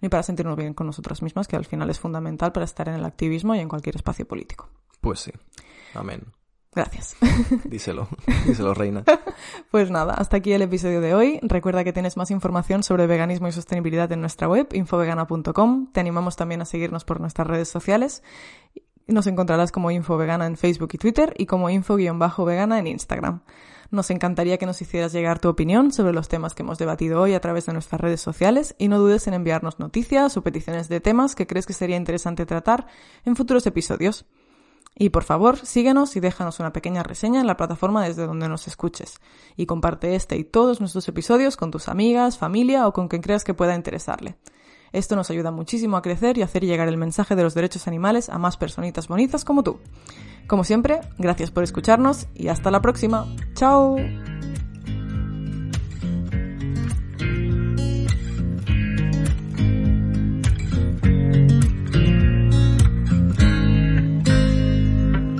ni 0.01 0.09
para 0.09 0.23
sentirnos 0.23 0.57
bien 0.57 0.73
con 0.73 0.87
nosotras 0.87 1.21
mismas, 1.21 1.47
que 1.47 1.55
al 1.55 1.65
final 1.65 1.89
es 1.89 1.99
fundamental 1.99 2.51
para 2.51 2.65
estar 2.65 2.89
en 2.89 2.95
el 2.95 3.05
activismo 3.05 3.55
y 3.55 3.59
en 3.59 3.69
cualquier 3.69 3.95
espacio 3.95 4.27
político. 4.27 4.67
Pues 5.01 5.19
sí. 5.21 5.31
Amén. 5.93 6.23
Gracias. 6.73 7.15
Díselo, 7.65 8.07
díselo, 8.45 8.73
reina. 8.73 9.03
Pues 9.71 9.91
nada, 9.91 10.13
hasta 10.15 10.37
aquí 10.37 10.51
el 10.51 10.61
episodio 10.61 10.99
de 10.99 11.13
hoy. 11.13 11.39
Recuerda 11.43 11.83
que 11.83 11.93
tienes 11.93 12.17
más 12.17 12.31
información 12.31 12.83
sobre 12.83 13.07
veganismo 13.07 13.47
y 13.47 13.51
sostenibilidad 13.51 14.11
en 14.11 14.21
nuestra 14.21 14.47
web, 14.47 14.67
infovegana.com. 14.73 15.91
Te 15.91 15.99
animamos 15.99 16.35
también 16.35 16.61
a 16.61 16.65
seguirnos 16.65 17.05
por 17.05 17.19
nuestras 17.19 17.47
redes 17.47 17.69
sociales. 17.69 18.23
Nos 19.07 19.27
encontrarás 19.27 19.71
como 19.71 19.89
Infovegana 19.91 20.45
en 20.45 20.57
Facebook 20.57 20.89
y 20.93 20.97
Twitter 20.97 21.33
y 21.37 21.45
como 21.45 21.69
info-vegana 21.69 22.77
en 22.79 22.87
Instagram. 22.87 23.41
Nos 23.91 24.11
encantaría 24.11 24.59
que 24.59 24.67
nos 24.67 24.81
hicieras 24.81 25.13
llegar 25.13 25.39
tu 25.39 25.49
opinión 25.49 25.91
sobre 25.91 26.13
los 26.13 26.29
temas 26.29 26.53
que 26.53 26.61
hemos 26.61 26.77
debatido 26.77 27.19
hoy 27.19 27.33
a 27.33 27.39
través 27.39 27.65
de 27.65 27.73
nuestras 27.73 27.99
redes 27.99 28.21
sociales 28.21 28.75
y 28.77 28.87
no 28.87 28.99
dudes 28.99 29.27
en 29.27 29.33
enviarnos 29.33 29.79
noticias 29.79 30.37
o 30.37 30.43
peticiones 30.43 30.89
de 30.89 30.99
temas 30.99 31.33
que 31.33 31.47
crees 31.47 31.65
que 31.65 31.73
sería 31.73 31.97
interesante 31.97 32.45
tratar 32.45 32.85
en 33.25 33.35
futuros 33.35 33.65
episodios. 33.65 34.27
Y 34.95 35.09
por 35.09 35.23
favor, 35.23 35.57
síguenos 35.57 36.15
y 36.15 36.19
déjanos 36.19 36.59
una 36.59 36.73
pequeña 36.73 37.03
reseña 37.03 37.39
en 37.39 37.47
la 37.47 37.55
plataforma 37.57 38.03
desde 38.03 38.27
donde 38.27 38.49
nos 38.49 38.67
escuches. 38.67 39.21
Y 39.55 39.65
comparte 39.65 40.15
este 40.15 40.37
y 40.37 40.43
todos 40.43 40.81
nuestros 40.81 41.07
episodios 41.07 41.55
con 41.55 41.71
tus 41.71 41.87
amigas, 41.87 42.37
familia 42.37 42.87
o 42.87 42.93
con 42.93 43.07
quien 43.07 43.21
creas 43.21 43.43
que 43.43 43.53
pueda 43.53 43.75
interesarle. 43.75 44.35
Esto 44.91 45.15
nos 45.15 45.29
ayuda 45.29 45.51
muchísimo 45.51 45.97
a 45.97 46.01
crecer 46.01 46.37
y 46.37 46.41
hacer 46.41 46.65
llegar 46.65 46.87
el 46.87 46.97
mensaje 46.97 47.35
de 47.35 47.43
los 47.43 47.53
derechos 47.53 47.87
animales 47.87 48.29
a 48.29 48.37
más 48.39 48.57
personitas 48.57 49.07
bonitas 49.07 49.45
como 49.45 49.63
tú. 49.63 49.79
Como 50.47 50.63
siempre, 50.63 51.01
gracias 51.17 51.51
por 51.51 51.63
escucharnos 51.63 52.27
y 52.33 52.47
hasta 52.47 52.71
la 52.71 52.81
próxima. 52.81 53.27
¡Chao! 53.53 53.97